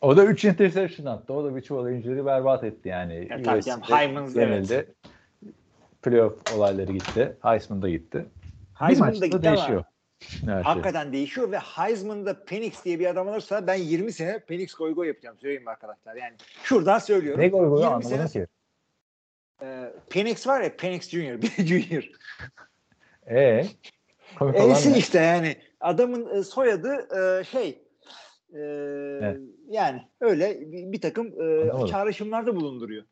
o 0.00 0.16
da 0.16 0.24
3 0.24 0.44
interception 0.44 1.06
attı. 1.06 1.34
O 1.34 1.44
da 1.44 1.56
bir 1.56 1.60
çuval 1.62 1.82
oyuncuları 1.82 2.26
berbat 2.26 2.64
etti 2.64 2.88
yani. 2.88 3.28
Ya, 3.30 3.42
tabii 3.42 3.62
canım. 3.62 3.82
Hyman's 3.82 4.36
evet. 4.36 4.88
Playoff 6.02 6.54
olayları 6.56 6.92
gitti. 6.92 7.36
Heisman 7.42 7.82
da 7.82 7.88
gitti. 7.88 8.26
Heisman 8.74 9.20
da 9.20 9.26
gitti 9.26 9.42
değişiyor. 9.42 9.84
Her 10.46 10.62
Hakikaten 10.62 11.02
şey. 11.02 11.12
değişiyor 11.12 11.52
ve 11.52 11.58
Heisman'da 11.58 12.44
Penix 12.44 12.84
diye 12.84 12.98
bir 12.98 13.06
adam 13.06 13.28
alırsa 13.28 13.66
ben 13.66 13.74
20 13.74 14.12
sene 14.12 14.38
Penix 14.38 14.74
goy 14.74 14.94
goy 14.94 15.08
yapacağım. 15.08 15.36
Söyleyeyim 15.38 15.68
arkadaşlar. 15.68 16.16
Yani 16.16 16.34
şuradan 16.62 16.98
söylüyorum. 16.98 17.40
Ne 17.40 17.48
goy 17.48 17.68
goy 17.68 17.84
anlamadım 17.84 18.08
sene, 18.08 18.28
ki. 18.28 18.46
E, 19.62 19.92
Penix 20.10 20.46
var 20.46 20.60
ya 20.60 20.76
Penix 20.76 21.08
Junior. 21.08 21.42
Bir 21.42 21.66
Junior. 21.66 22.10
Eee? 23.30 23.66
E'si 24.54 24.98
işte 24.98 25.20
yani. 25.20 25.56
Adamın 25.80 26.38
e, 26.38 26.42
soyadı 26.42 27.08
e, 27.18 27.44
şey 27.44 27.68
e, 28.52 28.60
evet. 29.22 29.40
yani 29.68 30.08
öyle 30.20 30.60
bir, 30.72 31.00
takım 31.00 31.30
çağrışımlarda 31.86 32.56
bulunduruyor. 32.56 33.04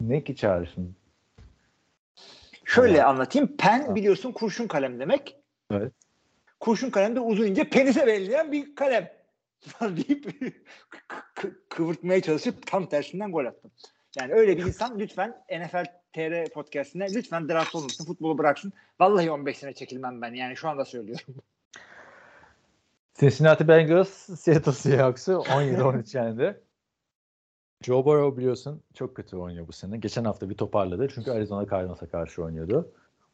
Ne 0.00 0.24
ki 0.24 0.36
çağrışım? 0.36 0.96
Şöyle 2.64 2.92
evet. 2.92 3.04
anlatayım. 3.04 3.56
Pen 3.56 3.82
ha. 3.82 3.94
biliyorsun 3.94 4.32
kurşun 4.32 4.66
kalem 4.66 5.00
demek. 5.00 5.36
Evet. 5.70 5.92
Kurşun 6.60 6.90
kalem 6.90 7.16
de 7.16 7.20
uzun 7.20 7.46
ince 7.46 7.64
penise 7.64 8.06
belirleyen 8.06 8.52
bir 8.52 8.74
kalem. 8.74 9.10
deyip 9.80 10.26
kıvırtmaya 11.68 12.22
çalışıp 12.22 12.66
tam 12.66 12.86
tersinden 12.86 13.32
gol 13.32 13.44
attım. 13.44 13.70
Yani 14.18 14.32
öyle 14.32 14.58
bir 14.58 14.66
insan 14.66 14.98
lütfen 14.98 15.44
NFL 15.50 15.84
TR 16.12 16.50
podcastine 16.52 17.14
lütfen 17.14 17.48
draft 17.48 17.74
olmasın, 17.74 18.04
futbolu 18.04 18.38
bıraksın. 18.38 18.72
Vallahi 19.00 19.30
15 19.30 19.58
sene 19.58 19.74
çekilmem 19.74 20.22
ben. 20.22 20.34
Yani 20.34 20.56
şu 20.56 20.68
anda 20.68 20.84
söylüyorum. 20.84 21.24
Cincinnati 23.20 23.68
Bengals, 23.68 24.08
Seattle 24.40 24.72
Seahawks'ı 24.72 25.32
17-13 25.32 26.16
yendi. 26.24 26.60
Joe 27.82 28.04
Burrow 28.04 28.40
biliyorsun 28.40 28.82
çok 28.94 29.16
kötü 29.16 29.36
oynuyor 29.36 29.68
bu 29.68 29.72
sene. 29.72 29.98
Geçen 29.98 30.24
hafta 30.24 30.50
bir 30.50 30.54
toparladı 30.54 31.08
çünkü 31.14 31.30
Arizona 31.30 31.66
Cardinals'a 31.70 32.06
karşı 32.06 32.44
oynuyordu. 32.44 32.92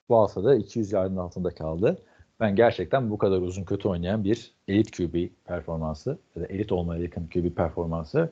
Bu 0.09 0.17
hafta 0.17 0.45
da 0.45 0.55
200 0.55 0.93
yardın 0.93 1.17
altında 1.17 1.51
kaldı. 1.51 1.99
Ben 2.41 2.57
gerçekten 2.57 3.11
bu 3.11 3.19
kadar 3.19 3.39
uzun 3.41 3.65
kötü 3.65 3.89
oynayan 3.89 4.25
bir 4.25 4.55
elit 4.69 4.97
QB 4.97 5.29
performansı 5.45 6.19
ya 6.37 6.43
da 6.43 6.47
elit 6.47 6.73
olmaya 6.73 7.03
yakın 7.03 7.27
QB 7.27 7.57
performansı 7.57 8.31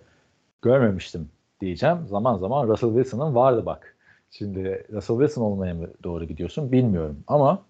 görmemiştim 0.63 1.29
diyeceğim. 1.61 1.99
Zaman 2.07 2.39
zaman 2.39 2.69
Russell 2.69 2.95
Wilson'ın 2.95 3.35
vardı 3.35 3.67
bak. 3.67 3.97
Şimdi 4.31 4.87
Russell 4.93 5.17
Wilson 5.17 5.43
olmaya 5.43 5.75
mı 5.75 5.89
doğru 6.05 6.25
gidiyorsun 6.25 6.73
bilmiyorum 6.73 7.25
ama 7.27 7.63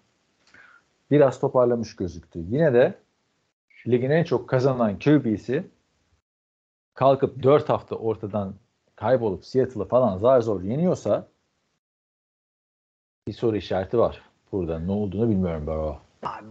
biraz 1.11 1.39
toparlamış 1.39 1.95
gözüktü. 1.95 2.39
Yine 2.39 2.73
de 2.73 3.04
ligin 3.87 4.09
en 4.09 4.23
çok 4.23 4.49
kazanan 4.49 4.99
QB'si 4.99 5.67
kalkıp 6.93 7.43
4 7.43 7.69
hafta 7.69 7.95
ortadan 7.95 8.55
kaybolup 8.95 9.45
Seattle'ı 9.45 9.87
falan 9.87 10.17
zar 10.17 10.41
zor 10.41 10.61
yeniyorsa 10.61 11.27
bir 13.27 13.33
soru 13.33 13.57
işareti 13.57 13.97
var. 13.97 14.21
Burada 14.51 14.79
ne 14.79 14.91
olduğunu 14.91 15.29
bilmiyorum 15.29 15.67
Burrow. 15.67 15.99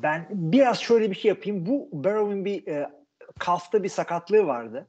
Ben 0.03 0.27
biraz 0.31 0.79
şöyle 0.79 1.11
bir 1.11 1.17
şey 1.17 1.29
yapayım. 1.29 1.67
Bu 1.67 1.89
Burrow'un 1.93 2.45
bir 2.45 2.67
e, 2.67 2.91
kafta 3.39 3.83
bir 3.83 3.89
sakatlığı 3.89 4.47
vardı. 4.47 4.87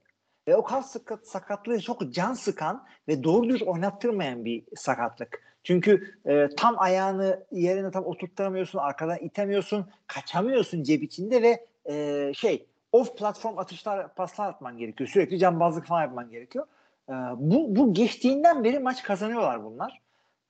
Ve 0.48 0.56
o 0.56 0.64
kalf 0.64 0.86
sakat, 0.86 1.28
sakatlığı 1.28 1.82
çok 1.82 2.14
can 2.14 2.34
sıkan 2.34 2.86
ve 3.08 3.24
doğru 3.24 3.50
düz 3.50 3.64
oynattırmayan 3.64 4.46
bir 4.46 4.64
sakatlık. 4.76 5.44
Çünkü 5.64 6.20
e, 6.26 6.48
tam 6.58 6.76
ayağını 6.78 7.46
yerine 7.52 7.92
tam 7.92 8.06
oturtturamıyorsun, 8.06 8.80
arkadan 8.80 9.18
itemiyorsun, 9.18 9.86
kaçamıyorsun 10.08 10.84
cep 10.84 11.04
içinde 11.04 11.42
ve 11.42 11.66
e, 11.90 12.32
şey 12.36 12.66
off 12.92 13.18
platform 13.18 13.58
atışlar, 13.58 14.16
paslar 14.16 14.50
atman 14.50 14.78
gerekiyor. 14.78 15.10
Sürekli 15.10 15.40
cambazlık 15.40 15.86
falan 15.86 16.02
yapman 16.02 16.30
gerekiyor. 16.30 16.66
E, 17.10 17.14
bu, 17.38 17.76
bu 17.76 17.94
geçtiğinden 17.94 18.64
beri 18.64 18.80
maç 18.80 19.04
kazanıyorlar 19.04 19.64
bunlar. 19.64 20.02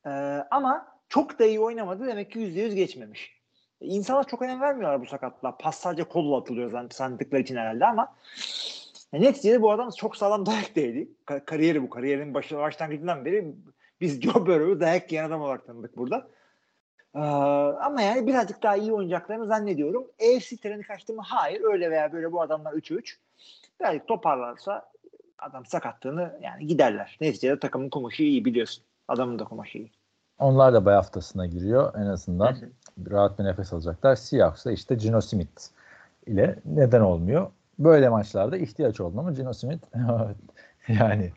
E, 0.05 0.09
ama 0.51 0.87
çok 1.09 1.39
da 1.39 1.45
iyi 1.45 1.59
oynamadı 1.59 2.07
demek 2.07 2.31
ki 2.31 2.39
%100 2.39 2.73
geçmemiş. 2.73 3.35
İnsanlar 3.81 4.27
çok 4.27 4.41
önem 4.41 4.61
vermiyorlar 4.61 5.01
bu 5.01 5.05
sakatlığa. 5.05 5.57
Pas 5.57 5.79
sadece 5.79 6.03
kolla 6.03 6.37
atılıyor 6.37 6.89
sandıkları 6.89 7.41
için 7.41 7.55
herhalde 7.55 7.85
ama 7.85 8.15
yani 9.13 9.25
neticede 9.25 9.61
bu 9.61 9.71
adam 9.71 9.89
çok 9.97 10.17
sağlam 10.17 10.45
dayak 10.45 10.75
değdi. 10.75 11.09
Ka- 11.27 11.45
kariyeri 11.45 11.83
bu. 11.83 11.89
Kariyerin 11.89 12.33
başı, 12.33 12.57
başlangıcından 12.57 13.25
beri 13.25 13.53
biz 14.01 14.21
Joe 14.21 14.45
Burrow'u 14.45 14.79
dayak 14.79 15.11
yiyen 15.11 15.25
adam 15.25 15.41
olarak 15.41 15.65
tanıdık 15.65 15.97
burada. 15.97 16.27
Ee, 17.15 17.19
ama 17.19 18.01
yani 18.01 18.27
birazcık 18.27 18.63
daha 18.63 18.75
iyi 18.75 18.93
oynayacaklarını 18.93 19.45
zannediyorum. 19.45 20.07
AFC 20.21 20.57
treni 20.57 20.83
kaçtı 20.83 21.13
mı? 21.13 21.21
Hayır. 21.25 21.61
Öyle 21.63 21.91
veya 21.91 22.13
böyle 22.13 22.31
bu 22.31 22.41
adamlar 22.41 22.73
3'e 22.73 22.95
3. 22.95 23.19
Birazcık 23.79 24.07
toparlarsa 24.07 24.91
adam 25.39 25.65
sakatlığını 25.65 26.39
yani 26.41 26.67
giderler. 26.67 27.17
Neticede 27.21 27.59
takımın 27.59 27.89
kumaşı 27.89 28.23
iyi 28.23 28.45
biliyorsun. 28.45 28.83
Adamın 29.07 29.39
da 29.39 29.43
kumaşı 29.43 29.77
iyi. 29.77 29.91
Onlar 30.39 30.73
da 30.73 30.85
bay 30.85 30.95
haftasına 30.95 31.45
giriyor 31.45 31.93
en 31.95 32.05
azından. 32.05 32.55
rahat 33.11 33.39
bir 33.39 33.43
nefes 33.43 33.73
alacaklar. 33.73 34.15
Seahawks'da 34.15 34.71
işte 34.71 34.95
Gino 34.95 35.21
Smith 35.21 35.61
ile 36.27 36.59
neden 36.65 37.01
olmuyor? 37.01 37.51
Böyle 37.79 38.09
maçlarda 38.09 38.57
ihtiyaç 38.57 38.99
oldu 38.99 39.19
ama 39.19 39.31
Gino 39.31 39.53
Smith 39.53 39.85
yani 40.87 41.31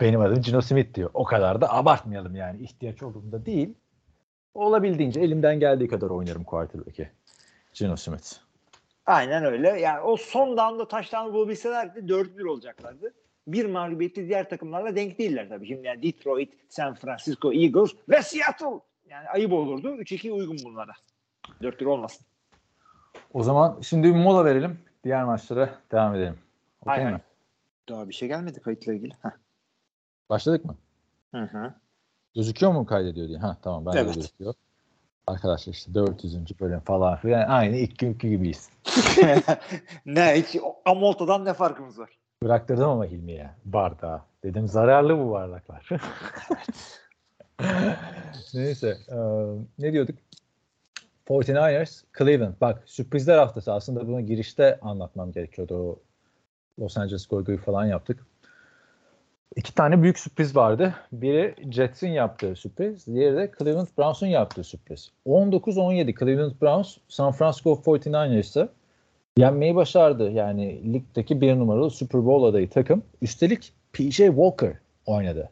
benim 0.00 0.20
adım 0.20 0.40
Gino 0.40 0.60
Smith 0.60 0.94
diyor. 0.94 1.10
O 1.14 1.24
kadar 1.24 1.60
da 1.60 1.72
abartmayalım 1.72 2.36
yani. 2.36 2.62
ihtiyaç 2.62 3.02
olduğunda 3.02 3.46
değil. 3.46 3.74
Olabildiğince 4.54 5.20
elimden 5.20 5.60
geldiği 5.60 5.88
kadar 5.88 6.10
oynarım 6.10 6.44
quarterback'i. 6.44 7.10
Gino 7.74 7.96
Smith. 7.96 8.32
Aynen 9.06 9.44
öyle. 9.44 9.68
Yani 9.80 10.00
o 10.00 10.16
son 10.16 10.56
down'da 10.56 10.88
taştan 10.88 11.32
bulabilselerdi 11.32 11.98
4-1 11.98 12.48
olacaklardı. 12.48 13.14
Bir 13.46 13.66
mağlubiyetli 13.66 14.28
diğer 14.28 14.48
takımlarla 14.48 14.96
denk 14.96 15.18
değiller 15.18 15.48
tabii. 15.48 15.66
Şimdi 15.66 15.86
yani 15.86 16.02
Detroit, 16.02 16.52
San 16.68 16.94
Francisco 16.94 17.52
Eagles 17.52 17.90
ve 18.08 18.22
Seattle. 18.22 18.80
Yani 19.08 19.28
ayıp 19.28 19.52
olurdu. 19.52 19.96
3-2 19.96 20.30
uygun 20.30 20.56
bunlara. 20.64 20.92
4-1 21.62 21.86
olmasın. 21.86 22.26
O 23.32 23.42
zaman 23.42 23.80
şimdi 23.80 24.08
bir 24.08 24.18
mola 24.18 24.44
verelim. 24.44 24.78
Diğer 25.04 25.24
maçlara 25.24 25.74
devam 25.92 26.14
edelim. 26.14 26.38
Okay 26.82 27.04
mi? 27.04 27.20
Daha 27.88 28.08
bir 28.08 28.14
şey 28.14 28.28
gelmedi 28.28 28.60
kayıtla 28.60 28.94
ilgili. 28.94 29.12
Heh. 29.22 29.30
Başladık 30.28 30.64
mı? 30.64 30.76
Hı 31.34 31.42
hı. 31.42 31.74
Gözüküyor 32.34 32.72
mu 32.72 32.86
kaydediyor 32.86 33.28
diye? 33.28 33.38
Ha 33.38 33.56
tamam 33.62 33.86
ben 33.86 33.92
evet. 33.92 34.10
de 34.10 34.14
gözüküyor. 34.14 34.54
Arkadaşlar 35.26 35.72
işte 35.72 35.94
400. 35.94 36.60
bölüm 36.60 36.80
falan 36.80 37.16
filan 37.16 37.48
aynı 37.48 37.76
ilk 37.76 37.98
günkü 37.98 38.28
gibiyiz. 38.28 38.70
ne 40.06 40.42
hiç 40.42 40.56
Amolta'dan 40.84 41.44
ne 41.44 41.54
farkımız 41.54 41.98
var? 41.98 42.10
Bıraktırdım 42.42 42.88
ama 42.88 43.04
Hilmi'ye 43.04 43.50
bardağı. 43.64 44.22
Dedim 44.44 44.68
zararlı 44.68 45.18
bu 45.18 45.30
bardaklar. 45.30 45.88
Neyse. 48.54 48.98
E, 49.08 49.16
ne 49.78 49.92
diyorduk? 49.92 50.18
49ers, 51.28 52.02
Cleveland. 52.18 52.54
Bak 52.60 52.82
sürprizler 52.86 53.38
haftası. 53.38 53.72
Aslında 53.72 54.08
bunu 54.08 54.20
girişte 54.20 54.78
anlatmam 54.82 55.32
gerekiyordu. 55.32 55.74
O 55.74 55.98
Los 56.78 56.96
Angeles 56.96 57.26
Goygo'yu 57.26 57.58
falan 57.58 57.86
yaptık. 57.86 58.26
İki 59.56 59.74
tane 59.74 60.02
büyük 60.02 60.18
sürpriz 60.18 60.56
vardı. 60.56 60.94
Biri 61.12 61.54
Jets'in 61.70 62.08
yaptığı 62.08 62.56
sürpriz, 62.56 63.06
diğeri 63.06 63.36
de 63.36 63.50
Cleveland 63.58 63.88
Browns'un 63.98 64.26
yaptığı 64.26 64.64
sürpriz. 64.64 65.10
19-17 65.26 66.18
Cleveland 66.18 66.52
Browns 66.62 66.96
San 67.08 67.32
Francisco 67.32 67.72
49ers'ı 67.72 68.68
yenmeyi 69.38 69.74
başardı. 69.74 70.30
Yani 70.30 70.92
ligdeki 70.94 71.40
bir 71.40 71.58
numaralı 71.58 71.90
Super 71.90 72.26
Bowl 72.26 72.44
adayı 72.44 72.70
takım. 72.70 73.02
Üstelik 73.22 73.72
PJ 73.92 74.16
Walker 74.16 74.78
oynadı 75.06 75.50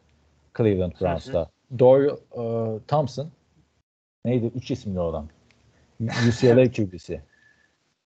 Cleveland 0.57 0.93
Browns'ta. 1.01 1.49
Doyle 1.79 2.11
uh, 2.11 2.79
Thompson 2.87 3.29
neydi? 4.25 4.51
Üç 4.55 4.71
isimli 4.71 4.99
olan. 4.99 5.29
UCLA 6.01 6.71
QB'si. 6.71 7.21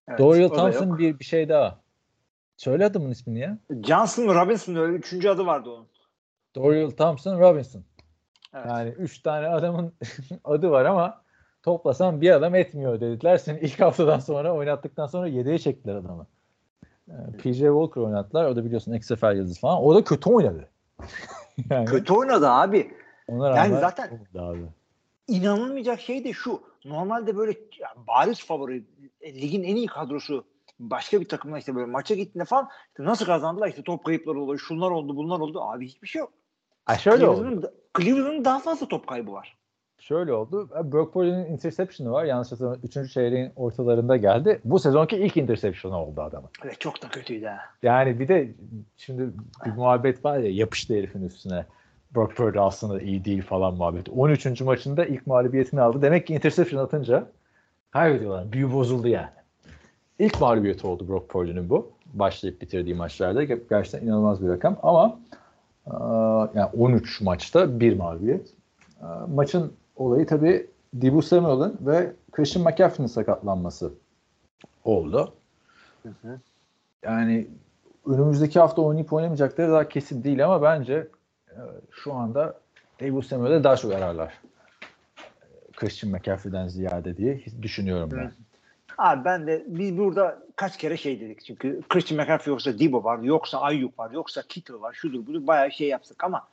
Evet, 0.07 0.19
da 0.19 0.49
Thompson 0.49 0.97
bir, 0.97 1.19
bir 1.19 1.25
şey 1.25 1.49
daha. 1.49 1.80
Söyle 2.61 2.85
adamın 2.85 3.11
ismini 3.11 3.39
ya. 3.39 3.57
Johnson 3.87 4.25
mı 4.25 4.35
Robinson 4.35 4.75
öyle 4.75 4.93
üçüncü 4.93 5.29
adı 5.29 5.45
vardı 5.45 5.69
onun. 5.69 5.87
Doyle 6.55 6.95
Thompson 6.95 7.39
Robinson. 7.39 7.83
Evet. 8.53 8.65
Yani 8.69 8.89
üç 8.89 9.19
tane 9.19 9.47
adamın 9.47 9.93
adı 10.43 10.71
var 10.71 10.85
ama 10.85 11.21
toplasan 11.63 12.21
bir 12.21 12.31
adam 12.31 12.55
etmiyor 12.55 12.99
dediler. 13.01 13.37
Seni 13.37 13.59
ilk 13.59 13.79
haftadan 13.79 14.19
sonra 14.19 14.53
oynattıktan 14.53 15.07
sonra 15.07 15.27
yedeğe 15.27 15.57
çektiler 15.59 15.95
adamı. 15.95 16.27
Ee, 17.09 17.13
PJ 17.37 17.57
Walker 17.57 18.01
oynattılar. 18.01 18.45
O 18.45 18.55
da 18.55 18.65
biliyorsun 18.65 18.93
XFL 18.93 19.35
yıldızı 19.35 19.59
falan. 19.59 19.83
O 19.83 19.95
da 19.95 20.03
kötü 20.03 20.29
oynadı. 20.29 20.69
yani 21.69 21.85
Kötü 21.85 22.13
oynadı 22.13 22.49
abi. 22.49 22.91
ona 23.27 23.57
Yani 23.57 23.79
zaten- 23.79 24.27
abi. 24.37 24.65
İnanılmayacak 25.27 26.01
şey 26.01 26.23
de 26.23 26.33
şu. 26.33 26.61
Normalde 26.85 27.37
böyle 27.37 27.51
yani 27.79 28.07
bariz 28.07 28.45
favori 28.45 28.83
e, 29.21 29.33
ligin 29.33 29.63
en 29.63 29.75
iyi 29.75 29.87
kadrosu 29.87 30.50
başka 30.89 31.21
bir 31.21 31.27
takımla 31.27 31.57
işte 31.59 31.75
böyle 31.75 31.85
maça 31.91 32.15
gittiğinde 32.15 32.45
falan 32.45 32.67
işte 32.89 33.03
nasıl 33.03 33.25
kazandılar 33.25 33.67
işte 33.67 33.83
top 33.83 34.03
kayıpları 34.05 34.39
oluyor 34.41 34.59
şunlar 34.59 34.91
oldu 34.91 35.15
bunlar 35.15 35.39
oldu 35.39 35.61
abi 35.61 35.87
hiçbir 35.87 36.07
şey 36.07 36.19
yok. 36.19 36.33
Ha, 36.85 36.97
şöyle 36.97 37.27
oldu. 37.27 37.37
Cleveland'ın 37.37 37.61
da- 37.63 37.71
Cleveland'ın 37.99 38.45
daha 38.45 38.59
fazla 38.59 38.87
top 38.87 39.07
kaybı 39.07 39.31
var. 39.31 39.57
Şöyle 39.99 40.33
oldu. 40.33 40.69
Brock 40.83 41.13
Purdy'nin 41.13 41.45
interception'ı 41.45 42.11
var. 42.11 42.25
Yanlış 42.25 42.51
hatırlamıyorum. 42.51 42.87
Üçüncü 42.87 43.09
çeyreğin 43.09 43.51
ortalarında 43.55 44.17
geldi. 44.17 44.61
Bu 44.65 44.79
sezonki 44.79 45.15
ilk 45.17 45.37
interception'ı 45.37 45.97
oldu 45.97 46.21
adamın. 46.21 46.49
Evet 46.63 46.79
çok 46.79 47.01
da 47.03 47.09
kötüydü 47.09 47.45
ha. 47.45 47.57
Yani 47.83 48.19
bir 48.19 48.27
de 48.27 48.51
şimdi 48.97 49.31
bir 49.65 49.71
muhabbet 49.71 50.25
var 50.25 50.37
ya 50.37 50.51
yapıştı 50.51 50.93
herifin 50.93 51.23
üstüne. 51.23 51.65
Brock 52.15 52.35
Purdy 52.35 52.59
aslında 52.59 53.01
iyi 53.01 53.25
değil 53.25 53.41
falan 53.41 53.73
muhabbet. 53.73 54.09
13. 54.09 54.61
maçında 54.61 55.05
ilk 55.05 55.27
mağlubiyetini 55.27 55.81
aldı. 55.81 56.01
Demek 56.01 56.27
ki 56.27 56.33
interception 56.33 56.83
atınca 56.83 57.27
kaybediyorlar. 57.91 58.51
Büyü 58.51 58.73
bozuldu 58.73 59.07
yani. 59.07 59.29
İlk 60.21 60.41
mağlubiyeti 60.41 60.87
oldu 60.87 61.07
Brock 61.07 61.29
Purdy'nin 61.29 61.69
bu. 61.69 61.91
Başlayıp 62.13 62.61
bitirdiği 62.61 62.95
maçlarda. 62.95 63.43
Gerçekten 63.43 64.01
inanılmaz 64.07 64.43
bir 64.43 64.49
rakam 64.49 64.77
ama 64.83 65.19
e, 65.87 65.93
yani 66.59 66.69
13 66.77 67.21
maçta 67.21 67.79
bir 67.79 67.97
mağlubiyet. 67.97 68.53
E, 69.01 69.05
Maçın 69.33 69.73
olayı 69.95 70.25
tabii 70.27 70.67
Dibu 71.01 71.21
Samuel'ın 71.21 71.77
ve 71.81 72.13
Christian 72.31 72.65
McCaffrey'nin 72.65 73.07
sakatlanması 73.07 73.93
oldu. 74.83 75.33
Yani 77.03 77.47
önümüzdeki 78.05 78.59
hafta 78.59 78.81
oynayıp 78.81 79.13
oynamayacakları 79.13 79.71
daha 79.71 79.89
kesin 79.89 80.23
değil 80.23 80.45
ama 80.45 80.61
bence 80.61 81.07
e, 81.49 81.59
şu 81.91 82.13
anda 82.13 82.59
Dibu 82.99 83.21
Samuel'e 83.21 83.63
daha 83.63 83.75
çok 83.75 83.93
ararlar. 83.93 84.33
E, 85.17 85.71
Christian 85.75 86.13
McCaffrey'den 86.13 86.67
ziyade 86.67 87.17
diye 87.17 87.41
düşünüyorum 87.61 88.09
ben. 88.11 88.31
Abi 88.97 89.25
ben 89.25 89.47
de 89.47 89.63
biz 89.67 89.97
burada 89.97 90.43
kaç 90.55 90.77
kere 90.77 90.97
şey 90.97 91.19
dedik 91.19 91.45
çünkü 91.45 91.81
Christian 91.89 92.21
McCaffrey 92.21 92.51
yoksa 92.51 92.79
Debo 92.79 93.03
var 93.03 93.19
yoksa 93.19 93.61
Ayuk 93.61 93.99
var 93.99 94.11
yoksa 94.11 94.41
Kittle 94.41 94.73
var 94.73 94.93
şudur 94.93 95.27
budur 95.27 95.47
bayağı 95.47 95.71
şey 95.71 95.87
yaptık 95.87 96.23
ama 96.23 96.47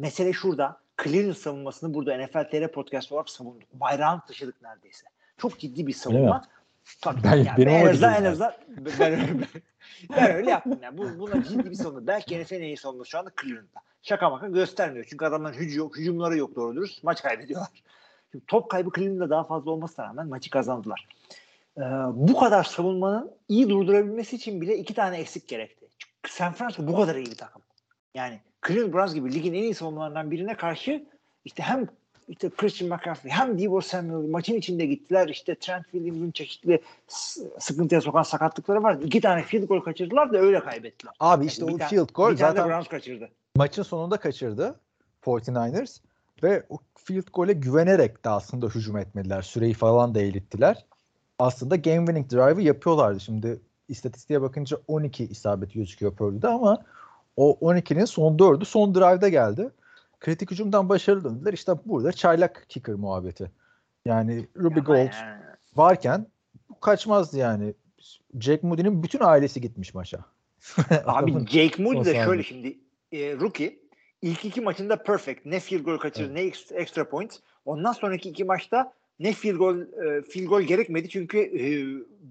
mesele 0.00 0.32
şurada 0.32 0.80
Cleveland 1.02 1.34
savunmasını 1.34 1.94
burada 1.94 2.16
NFL 2.18 2.50
TR 2.50 2.68
podcast 2.68 3.12
olarak 3.12 3.30
savunduk. 3.30 3.68
Bayrağını 3.72 4.20
taşıdık 4.28 4.62
neredeyse. 4.62 5.06
Çok 5.38 5.58
ciddi 5.58 5.86
bir 5.86 5.92
savunma. 5.92 6.44
Tabii 7.00 7.20
Ben- 7.24 7.36
yani 7.36 7.56
benim 7.56 7.68
en 7.68 7.86
azından, 7.86 8.14
en 8.14 8.24
azından 8.24 8.52
ben, 9.00 9.12
öyle, 9.12 9.46
ben 10.16 10.34
öyle 10.34 10.50
yaptım. 10.50 10.78
Yani. 10.82 10.98
Bu, 10.98 11.18
buna 11.18 11.44
ciddi 11.44 11.70
bir 11.70 11.74
savunma. 11.74 12.06
Belki 12.06 12.42
NFL'in 12.42 12.60
en 12.60 12.64
iyi 12.64 12.76
savunması 12.76 13.10
şu 13.10 13.18
anda 13.18 13.30
Cleveland'da. 13.42 13.80
Şaka 14.02 14.30
maka 14.30 14.48
göstermiyor. 14.48 15.06
Çünkü 15.10 15.24
adamların 15.24 15.54
hücum 15.54 15.78
yok, 15.78 15.98
hücumları 15.98 16.36
yok 16.36 16.56
doğru 16.56 16.76
dürüst. 16.76 17.04
Maç 17.04 17.22
kaybediyorlar. 17.22 17.68
Şimdi 18.32 18.44
top 18.46 18.70
kaybı 18.70 18.90
Cleveland'da 18.96 19.30
daha 19.30 19.44
fazla 19.44 19.70
olmasına 19.70 20.06
rağmen 20.06 20.28
maçı 20.28 20.50
kazandılar. 20.50 21.08
Ee, 21.78 21.82
bu 22.12 22.38
kadar 22.38 22.64
savunmanın 22.64 23.30
iyi 23.48 23.68
durdurabilmesi 23.70 24.36
için 24.36 24.60
bile 24.60 24.78
iki 24.78 24.94
tane 24.94 25.16
eksik 25.16 25.48
gerekti. 25.48 25.86
Çünkü 25.98 26.34
San 26.36 26.52
Francisco 26.52 26.86
bu 26.86 26.96
kadar 26.96 27.14
iyi 27.14 27.26
bir 27.26 27.36
takım. 27.36 27.62
Yani 28.14 28.40
Cleveland 28.66 28.92
Browns 28.92 29.14
gibi 29.14 29.34
ligin 29.34 29.54
en 29.54 29.62
iyi 29.62 29.74
savunmalarından 29.74 30.30
birine 30.30 30.56
karşı 30.56 31.04
işte 31.44 31.62
hem 31.62 31.86
işte 32.28 32.50
Christian 32.50 32.90
McCaffrey 32.90 33.32
hem 33.32 33.58
Deebo 33.58 33.80
Samuel 33.80 34.28
maçın 34.30 34.54
içinde 34.54 34.86
gittiler. 34.86 35.28
İşte 35.28 35.54
Trent 35.54 35.84
Williams'ın 35.84 36.30
çeşitli 36.30 36.80
sıkıntıya 37.58 38.00
sokan 38.00 38.22
sakatlıkları 38.22 38.82
var. 38.82 38.98
İki 39.04 39.20
tane 39.20 39.42
field 39.42 39.68
goal 39.68 39.80
kaçırdılar 39.80 40.32
da 40.32 40.38
öyle 40.38 40.60
kaybettiler. 40.60 41.14
Abi 41.20 41.46
işte 41.46 41.66
Bir 41.68 41.72
o 41.72 41.78
field 41.78 42.08
goal 42.14 42.30
bir 42.30 42.36
zaten 42.36 42.68
Browns 42.68 42.88
kaçırdı. 42.88 43.28
maçın 43.56 43.82
sonunda 43.82 44.16
kaçırdı 44.16 44.80
49ers 45.22 46.00
ve 46.42 46.62
o 46.68 46.78
field 47.04 47.26
goal'e 47.32 47.52
güvenerek 47.52 48.24
de 48.24 48.28
aslında 48.28 48.66
hücum 48.66 48.96
etmediler. 48.96 49.42
Süreyi 49.42 49.74
falan 49.74 50.14
da 50.14 50.20
eğittiler. 50.20 50.84
Aslında 51.38 51.76
game 51.76 52.06
winning 52.06 52.30
drive'ı 52.30 52.62
yapıyorlardı. 52.62 53.20
Şimdi 53.20 53.60
istatistiğe 53.88 54.42
bakınca 54.42 54.76
12 54.88 55.24
isabet 55.24 55.74
gözüküyor 55.74 56.14
Purdy'de 56.16 56.48
ama 56.48 56.84
o 57.36 57.58
12'nin 57.60 58.04
son 58.04 58.36
4'ü 58.36 58.64
son 58.64 58.94
drive'da 58.94 59.28
geldi. 59.28 59.70
Kritik 60.20 60.50
hücumdan 60.50 60.88
başarılı 60.88 61.24
döndüler. 61.24 61.52
İşte 61.52 61.72
burada 61.84 62.12
çaylak 62.12 62.66
kicker 62.68 62.94
muhabbeti. 62.94 63.50
Yani 64.04 64.48
Ruby 64.56 64.80
Gold 64.80 64.96
yani- 64.96 65.40
varken 65.76 66.26
kaçmazdı 66.80 67.38
yani. 67.38 67.74
Jack 68.40 68.62
Moody'nin 68.62 69.02
bütün 69.02 69.20
ailesi 69.20 69.60
gitmiş 69.60 69.94
maça. 69.94 70.18
Abi 71.06 71.46
Jake 71.46 71.82
Moody 71.82 72.04
de 72.04 72.24
şöyle 72.24 72.42
şimdi 72.42 72.78
e, 73.12 73.36
rookie 73.36 73.78
ilk 74.22 74.44
iki 74.44 74.60
maçında 74.60 75.02
perfect. 75.02 75.46
Ne 75.46 75.60
field 75.60 75.84
goal 75.84 75.98
kaçırdı 75.98 76.34
ne 76.34 76.40
extra, 76.40 76.76
extra 76.76 77.08
point. 77.08 77.38
Ondan 77.64 77.92
sonraki 77.92 78.28
iki 78.30 78.44
maçta 78.44 78.92
ne 79.20 79.32
field 79.32 79.56
goal 79.56 79.80
e, 79.80 80.22
field 80.22 80.46
goal 80.46 80.60
gerekmedi 80.62 81.08
çünkü 81.08 81.38
e, 81.38 81.62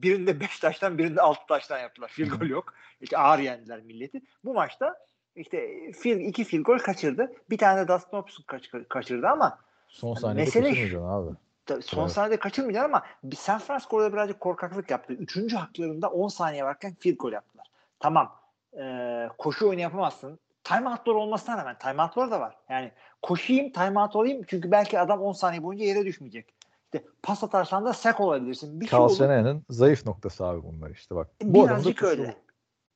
birinde 0.02 0.40
5 0.40 0.60
taştan 0.60 0.98
birinde 0.98 1.22
6 1.22 1.40
taştan 1.48 1.80
yaptılar. 1.80 2.08
Field 2.08 2.30
goal 2.30 2.50
yok. 2.50 2.74
İşte 3.02 3.18
ağır 3.18 3.40
yendiler 3.40 3.82
milleti. 3.82 4.22
Bu 4.46 4.54
maçta 4.54 4.96
işte 5.36 5.92
field, 5.92 6.20
iki 6.20 6.44
field 6.44 6.64
goal 6.64 6.78
kaçırdı. 6.78 7.34
Bir 7.50 7.58
tane 7.58 7.82
de 7.82 7.88
Dustin 7.88 8.18
Hopkins 8.18 8.46
kaç, 8.48 8.70
kaçırdı 8.90 9.28
ama 9.28 9.60
Son 9.88 10.14
saniyede 10.14 10.42
Mesele 10.42 10.64
kaçırmayacaksın 10.64 11.08
abi. 11.10 11.36
Tabii 11.66 11.84
son 11.84 12.02
Evet. 12.02 12.12
saniyede 12.12 12.40
kaçırmayacaksın 12.40 12.90
ama 12.94 13.04
San 13.36 13.60
Francisco 13.60 13.98
orada 13.98 14.14
birazcık 14.14 14.40
korkaklık 14.40 14.92
yaptı. 14.92 15.14
Üçüncü 15.14 15.56
haklarında 15.56 16.10
10 16.10 16.28
saniye 16.28 16.64
varken 16.64 16.96
field 17.00 17.18
goal 17.18 17.32
yaptılar. 17.32 17.68
Tamam. 18.00 18.36
Ee, 18.80 19.30
koşu 19.38 19.68
oyunu 19.68 19.82
yapamazsın. 19.82 20.40
Timeoutlar 20.64 21.14
olmasına 21.14 21.58
rağmen 21.58 21.78
timeoutlar 21.78 22.32
da 22.32 22.40
var. 22.40 22.56
Yani 22.70 22.92
koşayım 23.22 23.72
timeout 23.72 24.16
olayım 24.16 24.42
çünkü 24.48 24.72
belki 24.72 25.00
adam 25.00 25.22
10 25.22 25.34
saniye 25.34 25.64
boyunca 25.64 25.86
yere 25.86 26.06
düşmeyecek. 26.06 26.54
İşte 26.94 27.06
pas 27.24 27.44
atarsan 27.44 27.86
da 27.86 27.94
sack 27.94 28.20
olabilirsin. 28.20 28.82
Bir 28.82 28.88
şey 28.88 29.00
Carl 29.00 29.06
olur. 29.06 29.16
Shanahan'ın 29.18 29.66
zayıf 29.70 30.06
noktası 30.06 30.46
abi 30.46 30.64
bunlar 30.64 30.90
işte 30.90 31.16
bak. 31.16 31.30
Bu 31.42 31.66
Birazcık 31.68 32.04
öyle. 32.04 32.38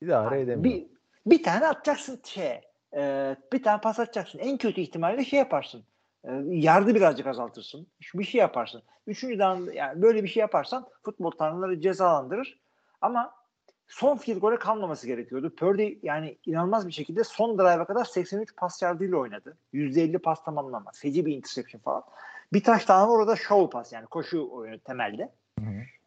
İdare 0.02 0.28
Ha, 0.28 0.36
edemiyor. 0.36 0.64
Bir, 0.64 0.86
bir 1.26 1.42
tane 1.42 1.68
atacaksın 1.68 2.20
şey. 2.24 2.60
e, 2.96 3.36
bir 3.52 3.62
tane 3.62 3.80
pas 3.80 4.00
atacaksın. 4.00 4.38
En 4.38 4.58
kötü 4.58 4.80
ihtimalle 4.80 5.24
şey 5.24 5.38
yaparsın. 5.38 5.84
E, 6.24 6.30
yardı 6.46 6.94
birazcık 6.94 7.26
azaltırsın. 7.26 7.86
Bir 8.14 8.24
şey 8.24 8.40
yaparsın. 8.40 8.82
Üçüncüden 9.06 9.72
yani 9.74 10.02
böyle 10.02 10.22
bir 10.22 10.28
şey 10.28 10.40
yaparsan 10.40 10.88
futbol 11.02 11.30
tanrıları 11.30 11.80
cezalandırır. 11.80 12.60
Ama 13.00 13.34
son 13.88 14.16
field 14.16 14.40
goal'e 14.40 14.58
kalmaması 14.58 15.06
gerekiyordu. 15.06 15.54
Purdy 15.54 15.98
yani 16.02 16.38
inanılmaz 16.46 16.86
bir 16.86 16.92
şekilde 16.92 17.24
son 17.24 17.58
drive'a 17.58 17.84
kadar 17.84 18.04
83 18.04 18.56
pas 18.56 18.82
yardıyla 18.82 19.16
oynadı. 19.16 19.56
%50 19.74 20.18
pas 20.18 20.44
tamamlama. 20.44 20.90
Feci 20.94 21.26
bir 21.26 21.36
interception 21.36 21.80
falan. 21.80 22.02
Bir 22.52 22.64
taş 22.64 22.84
tane 22.84 23.10
orada 23.10 23.36
show 23.36 23.70
pas 23.70 23.92
yani 23.92 24.06
koşu 24.06 24.48
oyunu 24.50 24.78
temelde. 24.78 25.32
hı. 25.58 25.64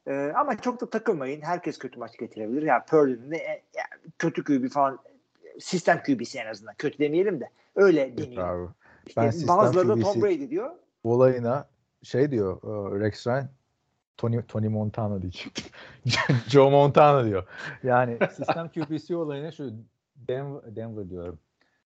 Ee, 0.07 0.33
ama 0.35 0.57
çok 0.57 0.81
da 0.81 0.89
takılmayın. 0.89 1.41
Herkes 1.41 1.79
kötü 1.79 1.99
maç 1.99 2.17
getirebilir. 2.17 2.61
Yani 2.61 2.83
Purdy'nin 2.89 3.31
de 3.31 3.37
e, 3.37 3.63
yani 3.75 4.11
kötü 4.17 4.43
QB 4.43 4.69
falan 4.69 4.99
sistem 5.59 6.03
QB'si 6.03 6.39
en 6.39 6.47
azından. 6.47 6.75
Kötü 6.77 6.99
demeyelim 6.99 7.39
de 7.39 7.49
öyle 7.75 8.17
deniyor. 8.17 8.65
abi. 8.65 8.71
İşte 9.07 9.21
Ben 9.21 9.47
bazıları 9.47 9.89
da 9.89 9.93
QB'si 9.93 10.13
Tom 10.13 10.21
Brady 10.21 10.49
diyor. 10.49 10.71
Olayına 11.03 11.67
şey 12.03 12.31
diyor 12.31 12.57
e, 12.63 12.99
Rex 12.99 13.27
Ryan 13.27 13.49
Tony, 14.17 14.41
Tony 14.41 14.67
Montana 14.67 15.21
diyecektim. 15.21 15.65
Joe 16.47 16.69
Montana 16.69 17.25
diyor. 17.25 17.47
Yani 17.83 18.17
sistem 18.35 18.69
QBC 18.69 19.15
olayına 19.15 19.51
şu 19.51 19.73
Denver, 20.15 20.75
Denver 20.75 21.09
diyorum. 21.09 21.39